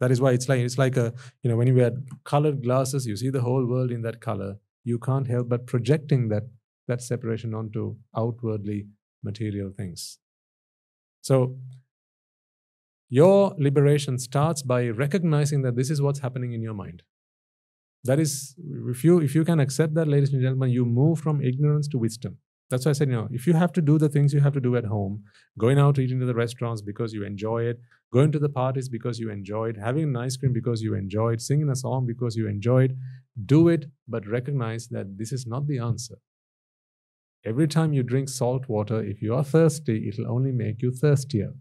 That 0.03 0.11
is 0.11 0.21
why 0.21 0.33
it's 0.33 0.49
like 0.49 0.59
it's 0.59 0.79
like 0.79 0.97
a 0.97 1.15
you 1.43 1.49
know 1.49 1.57
when 1.57 1.69
you 1.69 1.77
wear 1.77 1.93
colored 2.25 2.63
glasses, 2.65 3.07
you 3.07 3.17
see 3.17 3.31
the 3.31 3.43
whole 3.43 3.65
world 3.65 3.93
in 3.93 4.03
that 4.03 4.21
color. 4.21 4.57
You 4.83 4.99
can't 4.99 5.29
help 5.29 5.49
but 5.49 5.67
projecting 5.67 6.29
that 6.31 6.49
that 6.89 7.03
separation 7.03 7.55
onto 7.55 7.95
outwardly 8.17 8.89
material 9.23 9.71
things. 9.77 10.19
So 11.21 11.57
your 13.11 13.55
liberation 13.59 14.19
starts 14.19 14.63
by 14.63 14.89
recognizing 14.89 15.63
that 15.63 15.77
this 15.77 15.89
is 15.89 16.03
what's 16.03 16.19
happening 16.19 16.53
in 16.53 16.63
your 16.63 16.75
mind. 16.75 17.05
That 18.03 18.19
is, 18.19 18.57
if 18.89 19.05
you 19.05 19.21
if 19.21 19.37
you 19.37 19.45
can 19.45 19.61
accept 19.61 19.95
that, 19.95 20.09
ladies 20.09 20.33
and 20.33 20.43
gentlemen, 20.43 20.71
you 20.71 20.85
move 20.85 21.21
from 21.21 21.41
ignorance 21.41 21.87
to 21.89 21.99
wisdom. 21.99 22.39
That's 22.73 22.87
why 22.87 22.91
I 22.91 22.95
said, 22.95 23.09
you 23.09 23.15
know, 23.15 23.29
if 23.31 23.47
you 23.47 23.53
have 23.53 23.73
to 23.75 23.83
do 23.83 23.99
the 23.99 24.09
things 24.09 24.33
you 24.33 24.41
have 24.41 24.55
to 24.55 24.61
do 24.61 24.77
at 24.77 24.87
home, 24.87 25.25
going 25.59 25.79
out 25.79 25.99
eating 25.99 26.19
to 26.21 26.25
the 26.27 26.35
restaurants 26.35 26.81
because 26.81 27.13
you 27.13 27.23
enjoy 27.23 27.65
it, 27.65 27.79
going 28.11 28.33
to 28.33 28.39
the 28.39 28.49
parties 28.49 28.89
because 28.89 29.19
you 29.19 29.31
enjoy 29.31 29.69
it, 29.69 29.77
having 29.77 30.05
an 30.05 30.17
ice 30.17 30.39
cream 30.39 30.55
because 30.55 30.81
you 30.81 30.95
enjoy 30.95 31.35
it, 31.35 31.43
singing 31.43 31.69
a 31.69 31.77
song 31.77 32.07
because 32.07 32.35
you 32.35 32.49
enjoy 32.49 32.85
it, 32.85 32.93
do 33.45 33.69
it, 33.69 33.91
but 34.09 34.27
recognize 34.27 34.89
that 34.89 35.19
this 35.19 35.33
is 35.33 35.47
not 35.47 35.67
the 35.67 35.79
answer. 35.79 36.17
Every 37.45 37.69
time 37.69 37.93
you 37.93 38.03
drink 38.03 38.31
salt 38.31 38.71
water, 38.71 39.03
if 39.03 39.21
you 39.21 39.35
are 39.35 39.45
thirsty, 39.45 40.09
it'll 40.09 40.33
only 40.33 40.51
make 40.51 40.81
you 40.81 40.93
thirstier. 40.93 41.53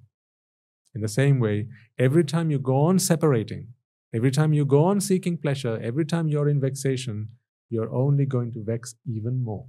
In 0.96 1.02
the 1.02 1.10
same 1.10 1.42
way, 1.42 1.68
every 2.00 2.24
time 2.24 2.52
you 2.52 2.60
go 2.60 2.86
on 2.86 3.00
separating, 3.00 3.68
every 4.14 4.32
time 4.32 4.54
you 4.54 4.64
go 4.64 4.86
on 4.86 5.02
seeking 5.02 5.38
pleasure, 5.38 5.78
every 5.84 6.06
time 6.06 6.30
you're 6.30 6.48
in 6.48 6.62
vexation, 6.62 7.30
you're 7.70 7.94
only 7.94 8.26
going 8.26 8.54
to 8.54 8.64
vex 8.64 8.96
even 9.06 9.44
more. 9.44 9.66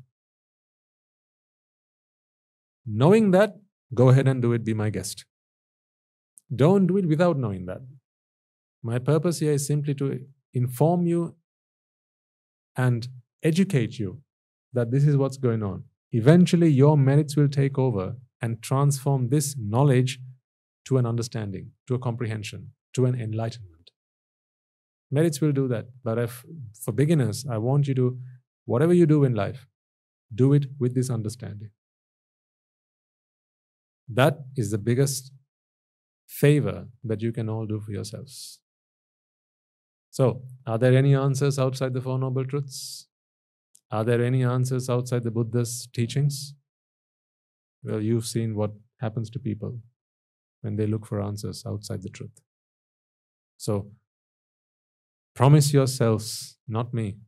Knowing 2.87 3.31
that, 3.31 3.57
go 3.95 4.09
ahead 4.09 4.29
and 4.29 4.43
do 4.43 4.53
it, 4.53 4.65
be 4.65 4.75
my 4.75 4.91
guest. 4.91 5.25
Don't 6.55 6.87
do 6.87 6.97
it 6.97 7.07
without 7.07 7.39
knowing 7.39 7.67
that. 7.67 7.81
My 8.83 8.99
purpose 8.99 9.39
here 9.39 9.53
is 9.53 9.67
simply 9.67 9.95
to 9.95 10.21
inform 10.53 11.07
you 11.07 11.37
and 12.77 13.09
educate 13.43 13.99
you 13.99 14.23
that 14.73 14.91
this 14.91 15.05
is 15.05 15.17
what's 15.17 15.37
going 15.37 15.63
on. 15.63 15.85
Eventually, 16.11 16.69
your 16.69 16.97
merits 16.97 17.37
will 17.37 17.49
take 17.49 17.79
over 17.79 18.17
and 18.41 18.61
transform 18.61 19.29
this 19.29 19.57
knowledge 19.57 20.19
to 20.85 20.99
an 20.99 21.07
understanding, 21.07 21.71
to 21.87 21.95
a 21.95 21.99
comprehension, 21.99 22.73
to 22.95 23.07
an 23.07 23.19
enlightenment. 23.19 23.93
Merits 25.11 25.41
will 25.41 25.53
do 25.53 25.69
that. 25.69 25.87
But 26.03 26.19
if 26.19 26.45
for 26.85 26.93
beginners, 26.93 27.47
I 27.49 27.59
want 27.59 27.87
you 27.87 27.95
to, 27.95 28.19
whatever 28.65 28.93
you 28.93 29.07
do 29.07 29.25
in 29.25 29.35
life, 29.35 29.67
do 30.35 30.53
it 30.53 30.67
with 30.79 30.95
this 30.95 31.09
understanding. 31.09 31.71
That 34.09 34.39
is 34.57 34.71
the 34.71 34.79
biggest 34.79 35.33
favor 36.27 36.89
that 37.05 37.23
you 37.23 37.33
can 37.33 37.49
all 37.49 37.67
do 37.67 37.81
for 37.81 37.93
yourselves. 37.93 38.61
So, 40.11 40.43
are 40.67 40.79
there 40.79 40.95
any 40.97 41.15
answers 41.15 41.59
outside 41.59 41.95
the 41.95 42.01
Four 42.01 42.19
Noble 42.19 42.45
Truths? 42.45 43.09
Are 43.91 44.05
there 44.05 44.23
any 44.23 44.45
answers 44.45 44.91
outside 44.91 45.23
the 45.23 45.31
Buddha's 45.31 45.89
teachings? 45.93 46.55
Well, 47.85 48.01
you've 48.01 48.27
seen 48.27 48.55
what 48.57 48.73
happens 49.01 49.31
to 49.31 49.39
people 49.39 49.81
when 50.63 50.77
they 50.77 50.87
look 50.87 51.07
for 51.07 51.23
answers 51.23 51.65
outside 51.67 52.03
the 52.03 52.11
truth. 52.11 52.41
So, 53.57 53.93
promise 55.35 55.73
yourselves, 55.73 56.59
not 56.69 56.93
me, 56.95 57.19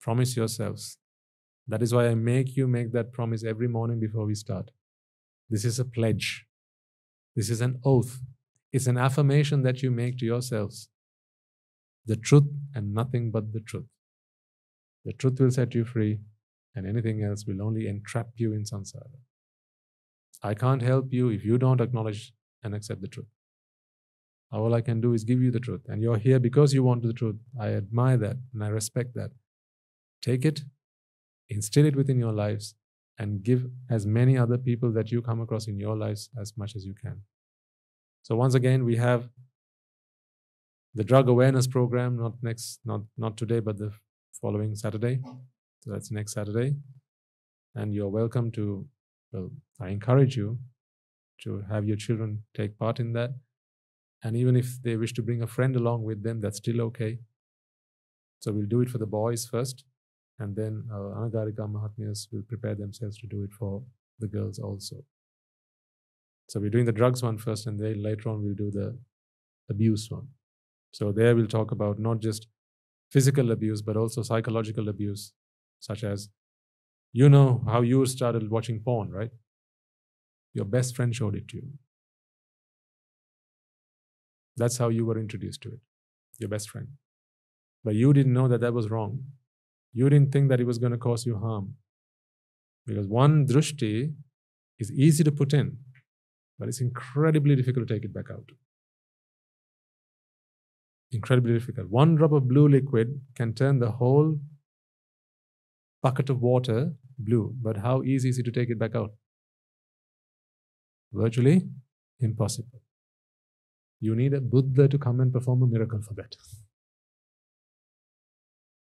promise 0.00 0.36
yourselves. 0.36 0.98
That 1.68 1.82
is 1.82 1.94
why 1.94 2.08
I 2.08 2.14
make 2.14 2.56
you 2.56 2.68
make 2.68 2.92
that 2.92 3.12
promise 3.12 3.44
every 3.44 3.68
morning 3.68 4.00
before 4.00 4.26
we 4.26 4.34
start. 4.34 4.70
This 5.50 5.64
is 5.64 5.78
a 5.78 5.84
pledge. 5.84 6.46
This 7.36 7.50
is 7.50 7.60
an 7.60 7.80
oath. 7.84 8.20
It's 8.72 8.86
an 8.86 8.98
affirmation 8.98 9.62
that 9.62 9.82
you 9.82 9.90
make 9.90 10.18
to 10.18 10.24
yourselves. 10.24 10.88
The 12.06 12.16
truth 12.16 12.48
and 12.74 12.92
nothing 12.94 13.30
but 13.30 13.52
the 13.52 13.60
truth. 13.60 13.86
The 15.04 15.12
truth 15.12 15.40
will 15.40 15.50
set 15.50 15.74
you 15.74 15.84
free, 15.84 16.20
and 16.74 16.86
anything 16.86 17.22
else 17.22 17.44
will 17.46 17.62
only 17.62 17.86
entrap 17.88 18.28
you 18.36 18.52
in 18.52 18.64
samsara. 18.64 19.18
I 20.42 20.54
can't 20.54 20.82
help 20.82 21.12
you 21.12 21.28
if 21.28 21.44
you 21.44 21.58
don't 21.58 21.80
acknowledge 21.80 22.32
and 22.62 22.74
accept 22.74 23.00
the 23.00 23.08
truth. 23.08 23.26
All 24.52 24.74
I 24.74 24.80
can 24.80 25.00
do 25.00 25.12
is 25.14 25.24
give 25.24 25.42
you 25.42 25.50
the 25.50 25.60
truth. 25.60 25.82
And 25.88 26.02
you're 26.02 26.18
here 26.18 26.38
because 26.38 26.72
you 26.72 26.82
want 26.82 27.02
the 27.02 27.12
truth. 27.12 27.36
I 27.60 27.68
admire 27.68 28.16
that 28.18 28.36
and 28.52 28.62
I 28.62 28.68
respect 28.68 29.14
that. 29.14 29.30
Take 30.22 30.44
it, 30.44 30.60
instill 31.48 31.86
it 31.86 31.96
within 31.96 32.18
your 32.18 32.32
lives, 32.32 32.74
and 33.18 33.42
give 33.42 33.66
as 33.90 34.06
many 34.06 34.36
other 34.36 34.58
people 34.58 34.92
that 34.92 35.10
you 35.12 35.22
come 35.22 35.40
across 35.40 35.68
in 35.68 35.78
your 35.78 35.96
lives 35.96 36.30
as 36.40 36.56
much 36.56 36.74
as 36.76 36.84
you 36.84 36.94
can. 36.94 37.22
So 38.22 38.34
once 38.34 38.54
again, 38.54 38.84
we 38.84 38.96
have 38.96 39.28
the 40.94 41.04
drug 41.04 41.28
awareness 41.28 41.66
program, 41.66 42.16
not 42.16 42.34
next, 42.42 42.80
not 42.84 43.02
not 43.16 43.36
today, 43.36 43.60
but 43.60 43.78
the 43.78 43.92
following 44.40 44.74
Saturday. 44.74 45.20
So 45.80 45.90
that's 45.92 46.10
next 46.10 46.32
Saturday. 46.32 46.76
And 47.74 47.92
you're 47.92 48.08
welcome 48.08 48.50
to, 48.52 48.86
well, 49.32 49.50
I 49.80 49.88
encourage 49.88 50.36
you 50.36 50.58
to 51.42 51.62
have 51.68 51.84
your 51.84 51.96
children 51.96 52.44
take 52.54 52.78
part 52.78 53.00
in 53.00 53.12
that. 53.14 53.30
And 54.22 54.36
even 54.36 54.56
if 54.56 54.80
they 54.82 54.96
wish 54.96 55.12
to 55.14 55.22
bring 55.22 55.42
a 55.42 55.46
friend 55.46 55.76
along 55.76 56.04
with 56.04 56.22
them, 56.22 56.40
that's 56.40 56.58
still 56.58 56.80
okay. 56.82 57.18
So 58.38 58.52
we'll 58.52 58.66
do 58.66 58.80
it 58.80 58.88
for 58.88 58.98
the 58.98 59.06
boys 59.06 59.44
first, 59.44 59.84
and 60.38 60.56
then 60.56 60.84
uh, 60.92 60.96
Anagarika 60.96 61.68
Mahatmyas 61.70 62.28
will 62.32 62.42
prepare 62.42 62.74
themselves 62.74 63.18
to 63.18 63.26
do 63.26 63.42
it 63.44 63.52
for 63.52 63.82
the 64.18 64.26
girls 64.26 64.58
also. 64.58 65.04
So 66.48 66.60
we're 66.60 66.70
doing 66.70 66.84
the 66.84 66.92
drugs 66.92 67.22
one 67.22 67.38
first, 67.38 67.66
and 67.66 67.80
then 67.80 68.02
later 68.02 68.28
on 68.28 68.42
we'll 68.42 68.54
do 68.54 68.70
the 68.70 68.98
abuse 69.70 70.10
one. 70.10 70.28
So 70.92 71.12
there 71.12 71.34
we'll 71.34 71.46
talk 71.46 71.70
about 71.72 71.98
not 71.98 72.20
just 72.20 72.48
physical 73.10 73.50
abuse, 73.50 73.82
but 73.82 73.96
also 73.96 74.22
psychological 74.22 74.88
abuse, 74.88 75.32
such 75.80 76.04
as 76.04 76.28
you 77.12 77.28
know 77.28 77.62
how 77.66 77.80
you 77.82 78.04
started 78.06 78.50
watching 78.50 78.80
porn, 78.80 79.10
right? 79.10 79.30
Your 80.52 80.64
best 80.64 80.96
friend 80.96 81.14
showed 81.14 81.34
it 81.36 81.48
to 81.48 81.56
you. 81.56 81.70
That's 84.56 84.78
how 84.78 84.88
you 84.88 85.04
were 85.06 85.18
introduced 85.18 85.62
to 85.62 85.68
it, 85.70 85.80
your 86.38 86.48
best 86.48 86.70
friend. 86.70 86.88
But 87.82 87.94
you 87.94 88.12
didn't 88.12 88.32
know 88.32 88.48
that 88.48 88.60
that 88.60 88.72
was 88.72 88.90
wrong. 88.90 89.24
You 89.94 90.10
didn't 90.10 90.32
think 90.32 90.48
that 90.50 90.60
it 90.60 90.66
was 90.66 90.78
going 90.78 90.92
to 90.92 90.98
cause 90.98 91.24
you 91.24 91.38
harm. 91.38 91.76
Because 92.86 93.06
one 93.06 93.46
drushti 93.46 94.12
is 94.78 94.92
easy 94.92 95.24
to 95.24 95.32
put 95.32 95.54
in, 95.54 95.78
but 96.58 96.68
it's 96.68 96.80
incredibly 96.80 97.56
difficult 97.56 97.88
to 97.88 97.94
take 97.94 98.04
it 98.04 98.12
back 98.12 98.30
out. 98.30 98.50
Incredibly 101.12 101.54
difficult. 101.54 101.88
One 101.88 102.16
drop 102.16 102.32
of 102.32 102.48
blue 102.48 102.68
liquid 102.68 103.20
can 103.36 103.54
turn 103.54 103.78
the 103.78 103.92
whole 103.92 104.36
bucket 106.02 106.28
of 106.28 106.42
water 106.42 106.92
blue, 107.18 107.54
but 107.62 107.76
how 107.78 108.02
easy 108.02 108.28
is 108.28 108.38
it 108.38 108.44
to 108.44 108.50
take 108.50 108.68
it 108.68 108.78
back 108.78 108.96
out? 108.96 109.12
Virtually 111.12 111.62
impossible. 112.18 112.82
You 114.00 114.16
need 114.16 114.34
a 114.34 114.40
Buddha 114.40 114.88
to 114.88 114.98
come 114.98 115.20
and 115.20 115.32
perform 115.32 115.62
a 115.62 115.66
miracle 115.66 116.02
for 116.02 116.14
that. 116.14 116.34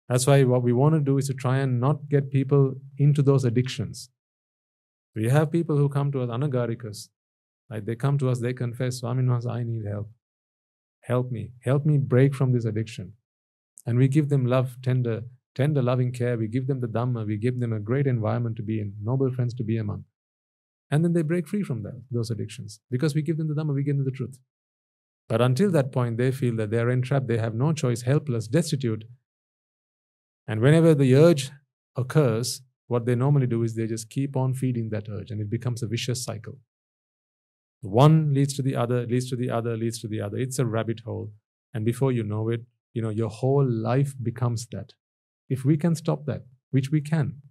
That's 0.09 0.27
why 0.27 0.43
what 0.45 0.63
we 0.63 0.73
want 0.73 0.95
to 0.95 1.01
do 1.01 1.19
is 1.19 1.27
to 1.27 1.35
try 1.35 1.59
and 1.59 1.81
not 1.81 2.09
get 2.09 2.31
people 2.31 2.75
into 2.97 3.23
those 3.23 3.45
addictions. 3.45 4.11
We 5.15 5.29
have 5.29 5.53
people 5.53 5.77
who 5.77 5.89
come 5.89 6.13
to 6.13 6.23
us, 6.23 6.31
anagarikas, 6.31 7.09
like 7.71 7.85
they 7.85 7.97
come 7.97 8.19
to 8.19 8.31
us, 8.31 8.41
they 8.41 8.55
confess, 8.55 9.03
Swamin 9.03 9.47
I 9.51 9.63
need 9.63 9.85
help. 9.87 10.09
Help 11.03 11.31
me. 11.31 11.53
Help 11.63 11.85
me 11.85 11.99
break 11.99 12.35
from 12.35 12.53
this 12.53 12.65
addiction. 12.65 13.13
And 13.87 13.99
we 13.99 14.09
give 14.09 14.29
them 14.29 14.47
love, 14.47 14.77
tender, 14.83 15.23
tender 15.55 15.83
loving 15.83 16.13
care. 16.13 16.37
We 16.37 16.49
give 16.49 16.67
them 16.67 16.81
the 16.81 16.87
Dhamma. 16.87 17.27
We 17.27 17.37
give 17.37 17.61
them 17.61 17.73
a 17.73 17.81
great 17.81 18.07
environment 18.07 18.57
to 18.57 18.63
be 18.63 18.81
in, 18.81 18.95
noble 19.03 19.31
friends 19.33 19.55
to 19.55 19.65
be 19.65 19.77
among. 19.77 20.05
And 20.91 21.05
then 21.05 21.13
they 21.13 21.23
break 21.23 21.47
free 21.49 21.63
from 21.63 21.83
that, 21.83 22.03
those 22.11 22.31
addictions. 22.31 22.81
Because 22.91 23.15
we 23.15 23.23
give 23.23 23.37
them 23.37 23.49
the 23.49 23.55
Dhamma, 23.55 23.75
we 23.75 23.83
give 23.83 23.97
them 23.97 24.05
the 24.05 24.11
truth. 24.11 24.39
But 25.29 25.43
until 25.43 25.71
that 25.73 25.93
point, 25.93 26.17
they 26.17 26.33
feel 26.33 26.57
that 26.57 26.71
they 26.71 26.79
are 26.79 26.91
entrapped, 26.91 27.29
they 27.29 27.39
have 27.39 27.55
no 27.55 27.73
choice, 27.73 28.03
helpless, 28.03 28.49
destitute, 28.49 29.05
and 30.49 30.61
whenever 30.61 30.95
the 30.95 31.15
urge 31.15 31.51
occurs, 31.95 32.63
what 32.87 33.05
they 33.05 33.15
normally 33.15 33.47
do 33.47 33.63
is 33.63 33.75
they 33.75 33.87
just 33.87 34.09
keep 34.09 34.35
on 34.35 34.55
feeding 34.55 34.89
that 34.89 35.09
urge 35.11 35.31
and 35.31 35.41
it 35.41 35.51
becomes 35.51 35.83
a 35.83 35.87
vicious 35.87 36.25
cycle. 36.25 36.55
One 37.83 38.33
leads 38.33 38.55
to 38.55 38.63
the 38.63 38.75
other, 38.75 39.07
leads 39.07 39.29
to 39.29 39.37
the 39.37 39.51
other, 39.51 39.77
leads 39.77 40.01
to 40.01 40.09
the 40.09 40.23
other. 40.23 40.39
It's 40.39 40.59
a 40.59 40.67
rabbit 40.67 41.01
hole. 41.05 41.31
And 41.75 41.85
before 41.85 42.13
you 42.13 42.25
know 42.25 42.49
it, 42.49 42.63
you 42.95 43.03
know, 43.03 43.11
your 43.11 43.29
whole 43.29 43.69
life 43.69 44.15
becomes 44.21 44.67
that. 44.73 44.95
If 45.51 45.65
we 45.65 45.77
can 45.77 45.95
stop 45.95 46.25
that, 46.25 46.45
which 46.71 46.91
we 46.91 47.03
can, 47.03 47.43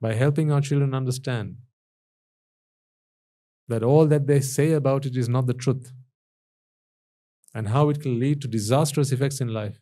by 0.00 0.14
helping 0.14 0.52
our 0.52 0.60
children 0.60 0.94
understand 0.94 1.56
that 3.68 3.82
all 3.82 4.06
that 4.06 4.28
they 4.28 4.40
say 4.40 4.72
about 4.72 5.06
it 5.06 5.16
is 5.16 5.28
not 5.28 5.46
the 5.46 5.54
truth, 5.54 5.92
and 7.52 7.68
how 7.68 7.88
it 7.88 8.00
can 8.00 8.20
lead 8.20 8.40
to 8.42 8.48
disastrous 8.48 9.10
effects 9.10 9.40
in 9.40 9.48
life, 9.48 9.80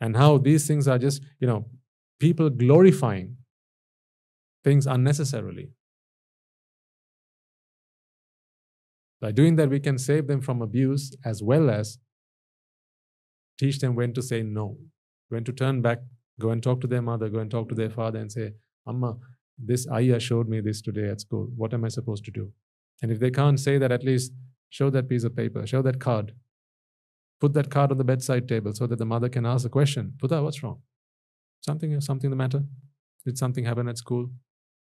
and 0.00 0.16
how 0.16 0.38
these 0.38 0.66
things 0.66 0.88
are 0.88 0.98
just, 0.98 1.22
you 1.40 1.46
know, 1.46 1.66
people 2.20 2.50
glorifying 2.50 3.36
things 4.64 4.86
unnecessarily. 4.86 5.70
By 9.20 9.32
doing 9.32 9.56
that, 9.56 9.70
we 9.70 9.80
can 9.80 9.98
save 9.98 10.26
them 10.26 10.40
from 10.40 10.60
abuse 10.60 11.14
as 11.24 11.42
well 11.42 11.70
as 11.70 11.98
teach 13.58 13.78
them 13.78 13.94
when 13.94 14.12
to 14.12 14.22
say 14.22 14.42
no, 14.42 14.76
when 15.28 15.44
to 15.44 15.52
turn 15.52 15.80
back, 15.80 15.98
go 16.38 16.50
and 16.50 16.62
talk 16.62 16.80
to 16.82 16.86
their 16.86 17.02
mother, 17.02 17.28
go 17.28 17.38
and 17.38 17.50
talk 17.50 17.68
to 17.70 17.74
their 17.74 17.90
father 17.90 18.18
and 18.18 18.30
say, 18.30 18.52
Amma, 18.86 19.16
this 19.58 19.88
ayah 19.90 20.20
showed 20.20 20.48
me 20.48 20.60
this 20.60 20.82
today 20.82 21.08
at 21.08 21.20
school. 21.20 21.48
What 21.56 21.72
am 21.72 21.84
I 21.84 21.88
supposed 21.88 22.24
to 22.26 22.30
do? 22.30 22.52
And 23.02 23.10
if 23.10 23.18
they 23.18 23.30
can't 23.30 23.58
say 23.58 23.78
that, 23.78 23.90
at 23.90 24.04
least 24.04 24.32
show 24.68 24.90
that 24.90 25.08
piece 25.08 25.24
of 25.24 25.34
paper, 25.34 25.66
show 25.66 25.82
that 25.82 25.98
card, 26.00 26.32
Put 27.40 27.52
that 27.54 27.70
card 27.70 27.92
on 27.92 27.98
the 27.98 28.04
bedside 28.04 28.48
table 28.48 28.72
so 28.72 28.86
that 28.86 28.98
the 28.98 29.04
mother 29.04 29.28
can 29.28 29.44
ask 29.44 29.66
a 29.66 29.68
question. 29.68 30.14
Putha, 30.18 30.42
what's 30.42 30.62
wrong? 30.62 30.80
Something 31.60 32.00
something 32.00 32.30
the 32.30 32.36
matter? 32.36 32.64
Did 33.24 33.36
something 33.36 33.64
happen 33.64 33.88
at 33.88 33.98
school? 33.98 34.30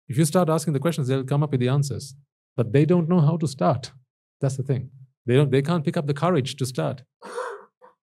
If 0.08 0.16
you 0.18 0.24
start 0.24 0.48
asking 0.48 0.72
the 0.72 0.80
questions, 0.80 1.08
they'll 1.08 1.24
come 1.24 1.42
up 1.42 1.50
with 1.50 1.60
the 1.60 1.68
answers. 1.68 2.14
But 2.56 2.72
they 2.72 2.84
don't 2.84 3.08
know 3.08 3.20
how 3.20 3.36
to 3.36 3.46
start. 3.46 3.92
That's 4.40 4.56
the 4.56 4.62
thing. 4.62 4.90
They 5.26 5.36
don't 5.36 5.50
they 5.50 5.62
can't 5.62 5.84
pick 5.84 5.96
up 5.96 6.06
the 6.06 6.14
courage 6.14 6.56
to 6.56 6.66
start. 6.66 7.02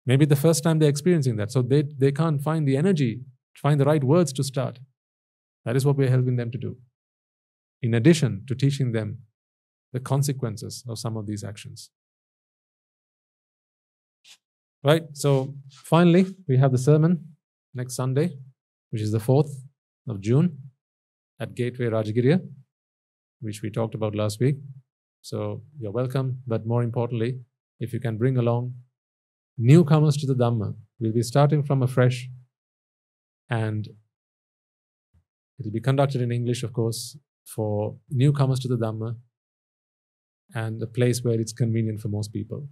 Maybe 0.07 0.25
the 0.25 0.37
first 0.37 0.63
time 0.63 0.79
they're 0.79 0.89
experiencing 0.89 1.37
that. 1.37 1.51
So 1.53 1.63
they, 1.63 1.85
they 1.99 2.13
can't 2.13 2.43
find 2.43 2.67
the 2.67 2.77
energy, 2.77 3.21
find 3.55 3.79
the 3.79 3.85
right 3.85 4.03
words 4.03 4.33
to 4.35 4.45
start. 4.45 4.79
That 5.65 5.77
is 5.77 5.85
what 5.85 5.97
we're 5.97 6.11
helping 6.11 6.37
them 6.37 6.51
to 6.51 6.59
do. 6.59 6.79
In 7.83 7.95
addition 7.95 8.45
to 8.49 8.55
teaching 8.55 8.93
them 8.93 9.19
the 9.93 10.01
consequences 10.01 10.85
of 10.89 10.99
some 10.99 11.17
of 11.17 11.27
these 11.27 11.45
actions. 11.45 11.91
Right? 14.83 15.03
So 15.13 15.55
finally, 15.71 16.27
we 16.49 16.57
have 16.57 16.73
the 16.73 16.79
sermon 16.79 17.37
next 17.75 17.95
Sunday, 17.95 18.39
which 18.91 19.03
is 19.03 19.13
the 19.13 19.19
4th 19.19 19.51
of 20.09 20.21
June 20.21 20.59
at 21.39 21.55
Gateway 21.55 21.87
Rajagiriya, 21.87 22.41
which 23.41 23.61
we 23.63 23.71
talked 23.71 23.95
about 23.95 24.15
last 24.15 24.41
week. 24.41 24.57
So 25.21 25.63
you're 25.79 25.93
welcome. 25.93 26.43
But 26.47 26.67
more 26.67 26.83
importantly, 26.83 27.41
if 27.79 27.93
you 27.93 28.01
can 28.01 28.17
bring 28.17 28.39
along 28.39 28.75
newcomers 29.59 30.17
to 30.19 30.27
the 30.27 30.35
Dhamma, 30.35 30.75
we'll 30.99 31.13
be 31.13 31.23
starting 31.23 31.63
from 31.63 31.83
afresh 31.83 32.29
and 33.51 33.87
it'll 35.59 35.73
be 35.73 35.81
conducted 35.81 36.23
in 36.23 36.33
English, 36.33 36.63
of 36.63 36.73
course, 36.73 37.19
for 37.45 37.97
newcomers 38.09 38.61
to 38.61 38.69
the 38.69 38.79
Dhamma 38.79 39.17
and 40.55 40.83
a 40.83 40.87
place 40.87 41.23
where 41.23 41.39
it's 41.39 41.53
convenient 41.53 42.01
for 42.01 42.09
most 42.09 42.33
people. 42.33 42.67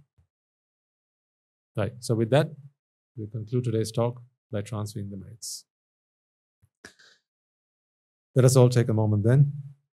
Right. 1.79 1.93
So 2.01 2.13
with 2.13 2.29
that, 2.31 2.49
we 3.15 3.27
conclude 3.27 3.63
today's 3.63 3.89
talk 3.89 4.21
by 4.51 4.61
transferring 4.61 5.09
the 5.11 5.15
merits. 5.15 5.63
Let 8.35 8.43
us 8.43 8.57
all 8.57 8.67
take 8.67 8.89
a 8.89 8.93
moment 8.93 9.23
then 9.23 9.53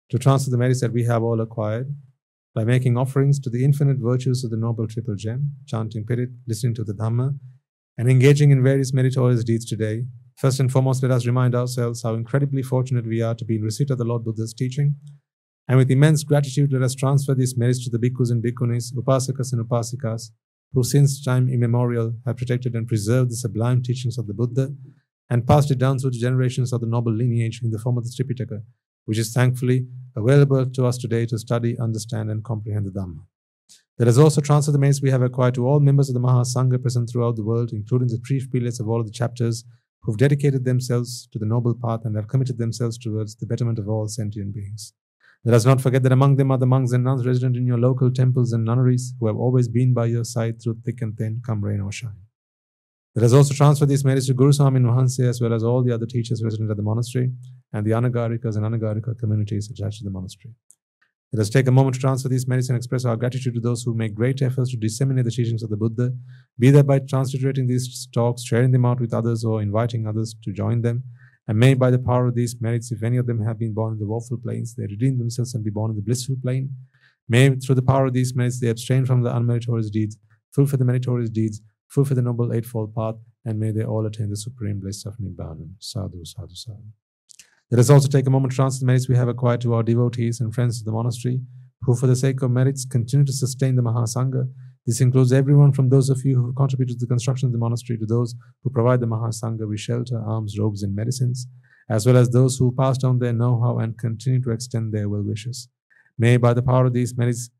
to 0.09 0.19
transfer 0.19 0.51
the 0.51 0.57
merits 0.57 0.81
that 0.81 0.91
we 0.91 1.05
have 1.05 1.23
all 1.23 1.39
acquired 1.39 1.95
by 2.53 2.65
making 2.65 2.97
offerings 2.97 3.39
to 3.39 3.49
the 3.49 3.63
infinite 3.63 3.95
virtues 3.97 4.43
of 4.43 4.51
the 4.51 4.57
Noble 4.57 4.87
Triple 4.87 5.15
Gem, 5.15 5.53
chanting 5.67 6.05
Pirit, 6.05 6.33
listening 6.49 6.73
to 6.75 6.83
the 6.83 6.91
Dhamma, 6.91 7.39
and 7.97 8.09
engaging 8.09 8.51
in 8.51 8.61
various 8.61 8.91
meritorious 8.93 9.45
deeds 9.45 9.65
today. 9.65 10.03
First 10.35 10.59
and 10.59 10.69
foremost, 10.69 11.01
let 11.01 11.11
us 11.11 11.25
remind 11.25 11.55
ourselves 11.55 12.03
how 12.03 12.13
incredibly 12.15 12.61
fortunate 12.61 13.05
we 13.07 13.21
are 13.21 13.35
to 13.35 13.45
be 13.45 13.55
in 13.55 13.61
receipt 13.61 13.89
of 13.89 13.99
the 13.99 14.03
Lord 14.03 14.25
Buddha's 14.25 14.53
teaching. 14.53 14.95
And 15.69 15.77
with 15.77 15.89
immense 15.89 16.25
gratitude, 16.25 16.73
let 16.73 16.81
us 16.81 16.93
transfer 16.93 17.33
these 17.33 17.57
merits 17.57 17.85
to 17.85 17.89
the 17.89 17.99
bhikkhus 17.99 18.31
and 18.31 18.43
bhikkhunis, 18.43 18.93
upasakas 18.93 19.53
and 19.53 19.65
upasikas, 19.65 20.31
who 20.73 20.83
since 20.83 21.23
time 21.23 21.49
immemorial 21.49 22.13
have 22.25 22.37
protected 22.37 22.75
and 22.75 22.87
preserved 22.87 23.31
the 23.31 23.35
sublime 23.35 23.81
teachings 23.81 24.17
of 24.17 24.27
the 24.27 24.33
Buddha 24.33 24.69
and 25.29 25.47
passed 25.47 25.71
it 25.71 25.77
down 25.77 25.99
through 25.99 26.11
the 26.11 26.19
generations 26.19 26.73
of 26.73 26.81
the 26.81 26.87
noble 26.87 27.13
lineage 27.13 27.61
in 27.63 27.71
the 27.71 27.79
form 27.79 27.97
of 27.97 28.03
the 28.03 28.11
Tripitaka, 28.11 28.61
which 29.05 29.17
is 29.17 29.33
thankfully 29.33 29.87
available 30.15 30.65
to 30.69 30.85
us 30.85 30.97
today 30.97 31.25
to 31.27 31.37
study, 31.37 31.77
understand, 31.79 32.29
and 32.31 32.43
comprehend 32.43 32.85
the 32.85 32.91
Dhamma. 32.91 33.21
Let 33.97 34.07
us 34.07 34.17
also 34.17 34.41
transfer 34.41 34.71
the 34.71 34.79
merits 34.79 35.01
we 35.01 35.11
have 35.11 35.21
acquired 35.21 35.55
to 35.55 35.67
all 35.67 35.79
members 35.79 36.09
of 36.09 36.13
the 36.13 36.21
Mahasangha 36.21 36.81
present 36.81 37.09
throughout 37.09 37.35
the 37.35 37.43
world, 37.43 37.71
including 37.73 38.07
the 38.07 38.21
chief 38.23 38.49
prelates 38.49 38.79
of 38.79 38.87
all 38.87 38.99
of 38.99 39.05
the 39.05 39.11
chapters 39.11 39.65
who've 40.03 40.17
dedicated 40.17 40.63
themselves 40.63 41.27
to 41.33 41.39
the 41.39 41.45
noble 41.45 41.75
path 41.75 42.01
and 42.05 42.15
have 42.15 42.27
committed 42.27 42.57
themselves 42.57 42.97
towards 42.97 43.35
the 43.35 43.45
betterment 43.45 43.77
of 43.77 43.89
all 43.89 44.07
sentient 44.07 44.53
beings. 44.53 44.93
Let 45.45 45.55
us 45.55 45.65
not 45.65 45.79
forget 45.79 46.03
that 46.03 46.11
among 46.11 46.35
them 46.35 46.51
are 46.51 46.57
the 46.57 46.65
monks 46.65 46.91
and 46.91 47.05
nuns 47.05 47.25
resident 47.25 47.55
in 47.55 47.65
your 47.65 47.77
local 47.77 48.11
temples 48.11 48.51
and 48.51 48.65
nunneries 48.65 49.13
who 49.19 49.27
have 49.27 49.37
always 49.37 49.69
been 49.69 49.93
by 49.93 50.07
your 50.07 50.25
side 50.25 50.61
through 50.61 50.79
thick 50.83 51.01
and 51.01 51.17
thin, 51.17 51.41
come 51.45 51.63
rain 51.63 51.79
or 51.79 51.93
shine. 51.93 52.25
Let 53.15 53.23
us 53.23 53.33
also 53.33 53.53
transfer 53.53 53.85
these 53.85 54.03
merits 54.03 54.27
to 54.27 54.33
Guru 54.33 54.51
Swamin 54.51 54.83
Wahanse 54.83 55.27
as 55.27 55.39
well 55.39 55.53
as 55.53 55.63
all 55.63 55.81
the 55.81 55.93
other 55.93 56.05
teachers 56.05 56.43
resident 56.43 56.69
at 56.69 56.75
the 56.75 56.83
monastery 56.83 57.31
and 57.71 57.85
the 57.85 57.91
Anagarikas 57.91 58.57
and 58.57 58.65
Anagarika 58.65 59.17
communities 59.17 59.71
attached 59.71 59.99
to 59.99 60.03
the 60.03 60.11
monastery. 60.11 60.53
Let 61.31 61.41
us 61.41 61.49
take 61.49 61.67
a 61.67 61.71
moment 61.71 61.95
to 61.95 62.01
transfer 62.01 62.27
these 62.27 62.47
merits 62.47 62.69
and 62.69 62.77
express 62.77 63.05
our 63.05 63.15
gratitude 63.15 63.53
to 63.53 63.61
those 63.61 63.83
who 63.83 63.93
make 63.93 64.15
great 64.15 64.41
efforts 64.41 64.71
to 64.71 64.77
disseminate 64.77 65.25
the 65.25 65.31
teachings 65.31 65.63
of 65.63 65.69
the 65.69 65.77
Buddha, 65.77 66.11
be 66.57 66.69
that 66.71 66.87
by 66.87 66.99
transliterating 66.99 67.67
these 67.67 68.09
talks, 68.13 68.43
sharing 68.43 68.71
them 68.71 68.85
out 68.85 68.99
with 68.99 69.13
others, 69.13 69.45
or 69.45 69.61
inviting 69.61 70.05
others 70.05 70.35
to 70.43 70.51
join 70.51 70.81
them 70.81 71.03
and 71.49 71.57
may 71.57 71.73
by 71.73 71.89
the 71.89 71.97
power 71.97 72.27
of 72.27 72.35
these 72.35 72.55
merits, 72.61 72.91
if 72.91 73.01
any 73.01 73.17
of 73.17 73.25
them 73.25 73.43
have 73.43 73.57
been 73.57 73.73
born 73.73 73.93
in 73.93 73.99
the 73.99 74.05
woeful 74.05 74.37
planes, 74.37 74.75
they 74.75 74.83
redeem 74.83 75.17
themselves 75.17 75.55
and 75.55 75.63
be 75.63 75.71
born 75.71 75.89
in 75.89 75.97
the 75.97 76.03
blissful 76.03 76.35
plane. 76.43 76.69
May, 77.27 77.55
through 77.55 77.73
the 77.73 77.81
power 77.81 78.05
of 78.05 78.13
these 78.13 78.35
merits, 78.35 78.59
they 78.59 78.69
abstain 78.69 79.03
from 79.03 79.23
the 79.23 79.31
unmeritorious 79.31 79.89
deeds, 79.91 80.15
fulfill 80.53 80.77
the 80.77 80.85
meritorious 80.85 81.31
deeds, 81.31 81.59
fulfill 81.87 82.17
the 82.17 82.21
noble 82.21 82.53
eightfold 82.53 82.93
path, 82.93 83.15
and 83.45 83.59
may 83.59 83.71
they 83.71 83.83
all 83.83 84.05
attain 84.05 84.29
the 84.29 84.37
supreme 84.37 84.79
bliss 84.79 85.07
of 85.07 85.17
Nibbana. 85.17 85.67
Sadhu, 85.79 86.23
sadhu, 86.23 86.53
sadhu. 86.53 86.83
Let 87.71 87.79
us 87.79 87.89
also 87.89 88.07
take 88.07 88.27
a 88.27 88.29
moment 88.29 88.51
to 88.51 88.55
transfer 88.55 88.81
the 88.81 88.85
merits 88.85 89.09
we 89.09 89.15
have 89.15 89.27
acquired 89.27 89.61
to 89.61 89.73
our 89.73 89.81
devotees 89.81 90.39
and 90.39 90.53
friends 90.53 90.79
of 90.79 90.85
the 90.85 90.91
monastery, 90.91 91.41
who, 91.81 91.95
for 91.95 92.05
the 92.05 92.15
sake 92.15 92.43
of 92.43 92.51
merits, 92.51 92.85
continue 92.85 93.25
to 93.25 93.33
sustain 93.33 93.75
the 93.75 93.81
Mahasangha. 93.81 94.47
This 94.89 95.01
includes 95.01 95.31
everyone 95.31 95.71
from 95.71 95.89
those 95.89 96.09
of 96.09 96.25
you 96.25 96.35
who 96.35 96.51
contributed 96.51 96.97
to 96.97 97.05
the 97.05 97.13
construction 97.13 97.45
of 97.45 97.51
the 97.51 97.59
monastery 97.59 97.99
to 97.99 98.07
those 98.07 98.33
who 98.63 98.71
provide 98.71 98.99
the 98.99 99.05
Mahasangha 99.05 99.69
with 99.69 99.79
shelter, 99.79 100.19
alms, 100.19 100.57
robes, 100.57 100.81
and 100.81 100.95
medicines, 100.95 101.45
as 101.87 102.07
well 102.07 102.17
as 102.17 102.31
those 102.31 102.57
who 102.57 102.73
passed 102.75 103.03
on 103.03 103.19
their 103.19 103.31
know 103.31 103.61
how 103.61 103.77
and 103.77 103.99
continue 103.99 104.41
to 104.41 104.49
extend 104.49 104.91
their 104.91 105.07
well 105.07 105.21
wishes. 105.21 105.69
May, 106.17 106.37
by 106.37 106.55
the 106.55 106.63
power 106.63 106.87
of 106.87 106.93
these 106.93 107.15
merits, 107.15 107.51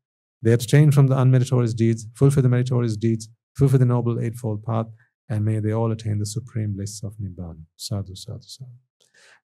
they 0.42 0.52
abstain 0.52 0.90
from 0.90 1.06
the 1.06 1.14
unmeritorious 1.14 1.72
deeds, 1.72 2.08
fulfill 2.16 2.42
the 2.42 2.48
meritorious 2.48 2.96
deeds, 2.96 3.28
fulfill 3.56 3.78
the 3.78 3.84
noble 3.84 4.18
eightfold 4.18 4.64
path, 4.64 4.86
and 5.28 5.44
may 5.44 5.60
they 5.60 5.70
all 5.70 5.92
attain 5.92 6.18
the 6.18 6.26
supreme 6.26 6.74
bliss 6.74 7.00
of 7.04 7.14
Nibbana. 7.22 7.62
Sadhu, 7.76 8.16
sadhu, 8.16 8.40
sadhu. 8.42 8.72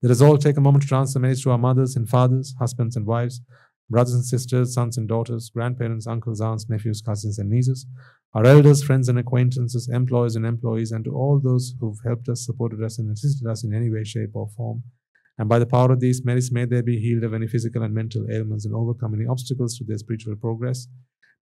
Let 0.02 0.10
us 0.10 0.20
all 0.22 0.38
take 0.38 0.56
a 0.56 0.60
moment 0.60 0.82
to 0.82 0.88
transfer 0.88 1.20
merits 1.20 1.42
to 1.42 1.52
our 1.52 1.58
mothers 1.58 1.94
and 1.94 2.08
fathers, 2.08 2.56
husbands 2.58 2.96
and 2.96 3.06
wives, 3.06 3.40
brothers 3.88 4.14
and 4.14 4.24
sisters, 4.24 4.74
sons 4.74 4.96
and 4.96 5.08
daughters, 5.08 5.50
grandparents, 5.50 6.06
uncles, 6.06 6.40
aunts, 6.40 6.68
nephews, 6.68 7.02
cousins, 7.02 7.38
and 7.38 7.50
nieces, 7.50 7.86
our 8.34 8.44
elders, 8.44 8.82
friends, 8.82 9.08
and 9.08 9.18
acquaintances, 9.18 9.88
employers 9.88 10.36
and 10.36 10.44
employees, 10.44 10.92
and 10.92 11.04
to 11.04 11.14
all 11.14 11.40
those 11.42 11.74
who've 11.80 11.98
helped 12.04 12.28
us, 12.28 12.44
supported 12.44 12.82
us, 12.82 12.98
and 12.98 13.10
assisted 13.10 13.48
us 13.48 13.64
in 13.64 13.74
any 13.74 13.90
way, 13.90 14.04
shape, 14.04 14.30
or 14.34 14.48
form. 14.56 14.82
And 15.38 15.48
by 15.48 15.58
the 15.58 15.66
power 15.66 15.92
of 15.92 16.00
these 16.00 16.24
merits, 16.24 16.50
may 16.50 16.64
they 16.64 16.82
be 16.82 16.98
healed 16.98 17.24
of 17.24 17.34
any 17.34 17.46
physical 17.46 17.82
and 17.82 17.94
mental 17.94 18.26
ailments 18.30 18.64
and 18.64 18.74
overcome 18.74 19.14
any 19.14 19.26
obstacles 19.26 19.76
to 19.78 19.84
their 19.84 19.98
spiritual 19.98 20.36
progress. 20.36 20.88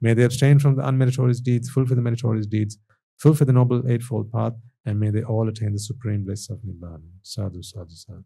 May 0.02 0.14
they 0.14 0.24
abstain 0.24 0.60
from 0.60 0.76
the 0.76 0.84
unmeritorious 0.84 1.42
deeds, 1.42 1.70
fulfill 1.70 1.96
the 1.96 2.02
meritorious 2.02 2.48
deeds, 2.48 2.78
fulfill 3.18 3.48
the 3.48 3.54
noble 3.54 3.90
eightfold 3.90 4.32
path, 4.32 4.54
and 4.86 5.00
may 5.00 5.12
they 5.12 5.24
all 5.24 5.48
attain 5.48 5.74
the 5.74 5.80
supreme 5.80 6.26
bliss 6.26 6.50
of 6.50 6.60
Nibbana. 6.60 7.08
Sadhu, 7.22 7.62
sadhu, 7.62 7.96
sadhu. 7.96 8.24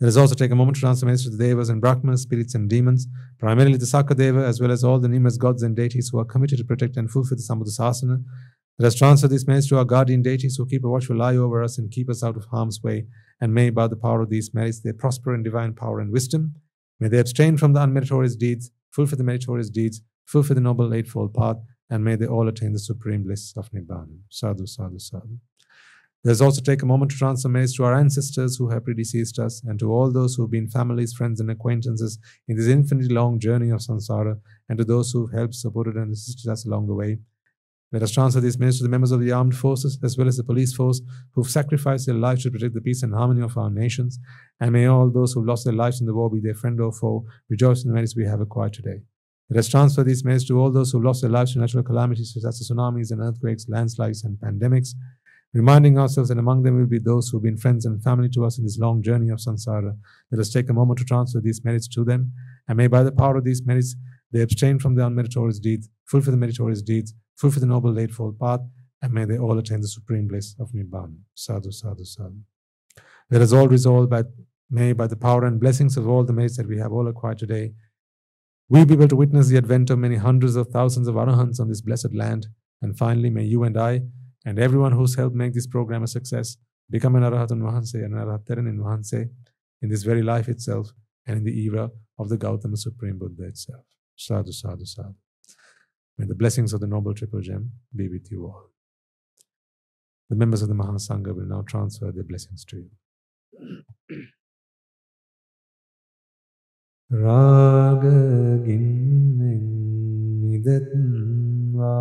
Let 0.00 0.08
us 0.08 0.16
also 0.16 0.34
take 0.34 0.50
a 0.50 0.56
moment 0.56 0.74
to 0.76 0.80
transfer 0.80 1.06
messages 1.06 1.30
to 1.30 1.36
the 1.36 1.44
Devas 1.44 1.68
and 1.68 1.80
Brahmas, 1.80 2.22
spirits 2.22 2.56
and 2.56 2.68
demons, 2.68 3.06
primarily 3.38 3.76
the 3.76 3.86
Sakadeva, 3.86 4.44
as 4.44 4.60
well 4.60 4.72
as 4.72 4.82
all 4.82 4.98
the 4.98 5.08
numerous 5.08 5.36
gods 5.36 5.62
and 5.62 5.76
deities 5.76 6.10
who 6.10 6.18
are 6.18 6.24
committed 6.24 6.58
to 6.58 6.64
protect 6.64 6.96
and 6.96 7.08
fulfill 7.08 7.36
the 7.36 7.42
Sambuddhasasana. 7.42 8.22
Let 8.76 8.88
us 8.88 8.96
transfer 8.96 9.28
this 9.28 9.46
message 9.46 9.68
to 9.68 9.78
our 9.78 9.84
guardian 9.84 10.20
deities 10.20 10.56
who 10.56 10.66
keep 10.66 10.84
a 10.84 10.88
watchful 10.88 11.22
eye 11.22 11.36
over 11.36 11.62
us 11.62 11.78
and 11.78 11.92
keep 11.92 12.10
us 12.10 12.24
out 12.24 12.36
of 12.36 12.46
harm's 12.46 12.82
way, 12.82 13.06
and 13.40 13.54
may, 13.54 13.70
by 13.70 13.86
the 13.86 13.94
power 13.94 14.20
of 14.20 14.30
these 14.30 14.52
merits, 14.52 14.80
they 14.80 14.92
prosper 14.92 15.32
in 15.32 15.44
divine 15.44 15.74
power 15.74 16.00
and 16.00 16.10
wisdom. 16.10 16.56
May 16.98 17.06
they 17.06 17.20
abstain 17.20 17.56
from 17.56 17.72
the 17.72 17.80
unmeritorious 17.80 18.36
deeds, 18.36 18.72
fulfill 18.90 19.18
the 19.18 19.22
meritorious 19.22 19.70
deeds, 19.70 20.02
fulfill 20.26 20.56
the 20.56 20.60
noble 20.60 20.92
eightfold 20.92 21.34
path, 21.34 21.58
and 21.88 22.02
may 22.02 22.16
they 22.16 22.26
all 22.26 22.48
attain 22.48 22.72
the 22.72 22.80
supreme 22.80 23.22
bliss 23.22 23.54
of 23.56 23.70
Nibbana. 23.70 24.18
Sadhu, 24.28 24.66
sadhu, 24.66 24.98
sadhu. 24.98 25.38
Let 26.24 26.32
us 26.32 26.40
also 26.40 26.62
take 26.62 26.80
a 26.80 26.86
moment 26.86 27.10
to 27.10 27.18
transfer 27.18 27.50
merits 27.50 27.76
to 27.76 27.84
our 27.84 27.94
ancestors 27.94 28.56
who 28.56 28.70
have 28.70 28.84
predeceased 28.84 29.38
us, 29.38 29.62
and 29.62 29.78
to 29.78 29.92
all 29.92 30.10
those 30.10 30.34
who 30.34 30.42
have 30.44 30.50
been 30.50 30.68
families, 30.68 31.12
friends, 31.12 31.38
and 31.38 31.50
acquaintances 31.50 32.18
in 32.48 32.56
this 32.56 32.66
infinitely 32.66 33.14
long 33.14 33.38
journey 33.38 33.68
of 33.68 33.80
samsara, 33.80 34.40
and 34.70 34.78
to 34.78 34.84
those 34.84 35.10
who 35.10 35.26
have 35.26 35.38
helped, 35.38 35.54
supported, 35.54 35.96
and 35.96 36.10
assisted 36.12 36.50
us 36.50 36.64
along 36.64 36.86
the 36.86 36.94
way. 36.94 37.18
Let 37.92 38.02
us 38.02 38.10
transfer 38.10 38.40
these 38.40 38.58
merits 38.58 38.78
to 38.78 38.84
the 38.84 38.88
members 38.88 39.12
of 39.12 39.20
the 39.20 39.32
armed 39.32 39.54
forces 39.54 39.98
as 40.02 40.16
well 40.16 40.26
as 40.26 40.38
the 40.38 40.44
police 40.44 40.74
force 40.74 41.02
who've 41.32 41.48
sacrificed 41.48 42.06
their 42.06 42.16
lives 42.16 42.42
to 42.42 42.50
protect 42.50 42.74
the 42.74 42.80
peace 42.80 43.02
and 43.02 43.14
harmony 43.14 43.42
of 43.42 43.56
our 43.58 43.70
nations. 43.70 44.18
And 44.58 44.72
may 44.72 44.86
all 44.86 45.10
those 45.10 45.34
who've 45.34 45.46
lost 45.46 45.64
their 45.64 45.74
lives 45.74 46.00
in 46.00 46.06
the 46.06 46.14
war, 46.14 46.30
be 46.30 46.40
their 46.40 46.54
friend 46.54 46.80
or 46.80 46.90
foe, 46.90 47.26
rejoice 47.50 47.84
in 47.84 47.90
the 47.90 47.94
merits 47.94 48.16
we 48.16 48.24
have 48.24 48.40
acquired 48.40 48.72
today. 48.72 49.02
Let 49.50 49.58
us 49.58 49.68
transfer 49.68 50.02
these 50.02 50.24
merits 50.24 50.46
to 50.46 50.58
all 50.58 50.72
those 50.72 50.90
who 50.90 51.02
lost 51.02 51.20
their 51.20 51.30
lives 51.30 51.52
to 51.52 51.58
natural 51.58 51.84
calamities 51.84 52.32
such 52.32 52.48
as 52.48 52.60
tsunamis 52.60 53.12
and 53.12 53.20
earthquakes, 53.20 53.68
landslides, 53.68 54.24
and 54.24 54.38
pandemics, 54.38 54.94
reminding 55.54 55.98
ourselves 55.98 56.28
that 56.28 56.38
among 56.38 56.64
them 56.64 56.76
will 56.76 56.86
be 56.86 56.98
those 56.98 57.28
who've 57.28 57.42
been 57.42 57.56
friends 57.56 57.86
and 57.86 58.02
family 58.02 58.28
to 58.28 58.44
us 58.44 58.58
in 58.58 58.64
this 58.64 58.78
long 58.78 59.02
journey 59.02 59.30
of 59.30 59.38
samsara. 59.38 59.96
Let 60.30 60.40
us 60.40 60.52
take 60.52 60.68
a 60.68 60.74
moment 60.74 60.98
to 60.98 61.04
transfer 61.04 61.40
these 61.40 61.64
merits 61.64 61.88
to 61.88 62.04
them, 62.04 62.32
and 62.68 62.76
may 62.76 62.88
by 62.88 63.04
the 63.04 63.12
power 63.12 63.36
of 63.36 63.44
these 63.44 63.64
merits 63.64 63.94
they 64.32 64.40
abstain 64.40 64.80
from 64.80 64.96
the 64.96 65.02
unmeritorious 65.02 65.60
deeds, 65.60 65.88
fulfill 66.06 66.32
the 66.32 66.36
meritorious 66.38 66.82
deeds, 66.82 67.14
fulfill 67.36 67.60
the 67.60 67.66
noble 67.66 67.98
eightfold 67.98 68.38
path, 68.38 68.60
and 69.00 69.12
may 69.12 69.24
they 69.24 69.38
all 69.38 69.56
attain 69.58 69.80
the 69.80 69.88
supreme 69.88 70.26
bliss 70.26 70.56
of 70.58 70.72
Nibbana. 70.72 71.14
Sadhu, 71.34 71.70
sadhu, 71.70 72.04
sadhu. 72.04 72.40
Let 73.30 73.42
us 73.42 73.52
all 73.52 73.68
resolve 73.68 74.10
that 74.10 74.26
may, 74.68 74.92
by 74.92 75.06
the 75.06 75.16
power 75.16 75.44
and 75.44 75.60
blessings 75.60 75.96
of 75.96 76.08
all 76.08 76.24
the 76.24 76.32
merits 76.32 76.56
that 76.56 76.66
we 76.66 76.78
have 76.78 76.92
all 76.92 77.06
acquired 77.06 77.38
today, 77.38 77.74
we 78.68 78.84
be 78.84 78.94
able 78.94 79.08
to 79.08 79.16
witness 79.16 79.48
the 79.48 79.58
advent 79.58 79.90
of 79.90 79.98
many 79.98 80.16
hundreds 80.16 80.56
of 80.56 80.68
thousands 80.68 81.06
of 81.06 81.14
arahants 81.14 81.60
on 81.60 81.68
this 81.68 81.80
blessed 81.80 82.14
land. 82.14 82.48
And 82.82 82.98
finally, 82.98 83.30
may 83.30 83.44
you 83.44 83.62
and 83.62 83.78
I 83.78 84.02
and 84.45 84.59
everyone 84.59 84.91
who's 84.91 85.15
helped 85.15 85.35
make 85.35 85.53
this 85.53 85.67
program 85.67 86.03
a 86.03 86.07
success 86.07 86.57
become 86.89 87.15
an 87.15 87.23
Arahatun 87.23 87.61
Vahanse 87.61 87.95
and 87.95 88.13
an 88.13 88.19
Arahattaran 88.25 88.67
in 88.69 88.79
Vahanse 88.79 89.29
in 89.81 89.89
this 89.89 90.03
very 90.03 90.23
life 90.23 90.47
itself 90.49 90.91
and 91.27 91.37
in 91.37 91.43
the 91.43 91.59
era 91.61 91.89
of 92.17 92.29
the 92.29 92.37
Gautama 92.37 92.77
Supreme 92.77 93.17
Buddha 93.17 93.43
itself. 93.43 93.85
Sadhu, 94.15 94.51
sadhu, 94.51 94.85
sadhu. 94.85 95.15
May 96.17 96.25
the 96.25 96.35
blessings 96.35 96.73
of 96.73 96.81
the 96.81 96.87
Noble 96.87 97.13
Triple 97.13 97.41
Gem 97.41 97.71
be 97.95 98.09
with 98.09 98.29
you 98.31 98.45
all. 98.45 98.65
The 100.29 100.35
members 100.35 100.61
of 100.61 100.67
the 100.67 100.75
Mahasangha 100.75 101.33
will 101.33 101.45
now 101.45 101.61
transfer 101.61 102.11
their 102.11 102.23
blessings 102.23 102.65
to 102.65 102.77
you. 102.77 102.91
රාගගින්නෙන් 107.11 108.83
නිදත්වා 110.41 111.93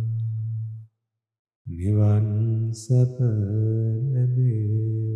නිවන් 1.67 2.71
සැප 2.73 3.19
ලැබේවා. 4.13 5.10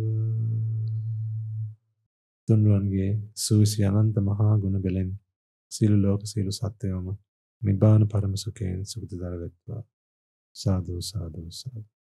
තුන්රුවන්ගේ 2.48 3.12
සූවිසි 3.36 3.84
අනන්ත 3.90 4.16
මහා 4.20 4.54
ගුණ 4.56 4.76
බෙලෙන් 4.80 5.10
සියලු 5.72 5.96
ලෝක 6.02 6.22
සියලු 6.24 6.52
සත්වයෝම 6.52 7.06
නිබාන 7.62 8.02
පරම 8.08 8.34
සුඛයෙන් 8.36 8.80
සුගති 8.84 9.16
දරගත්වා 9.16 9.82
සාදු 10.56 10.94
සාදු 11.02 11.40
සාදු. 11.52 11.95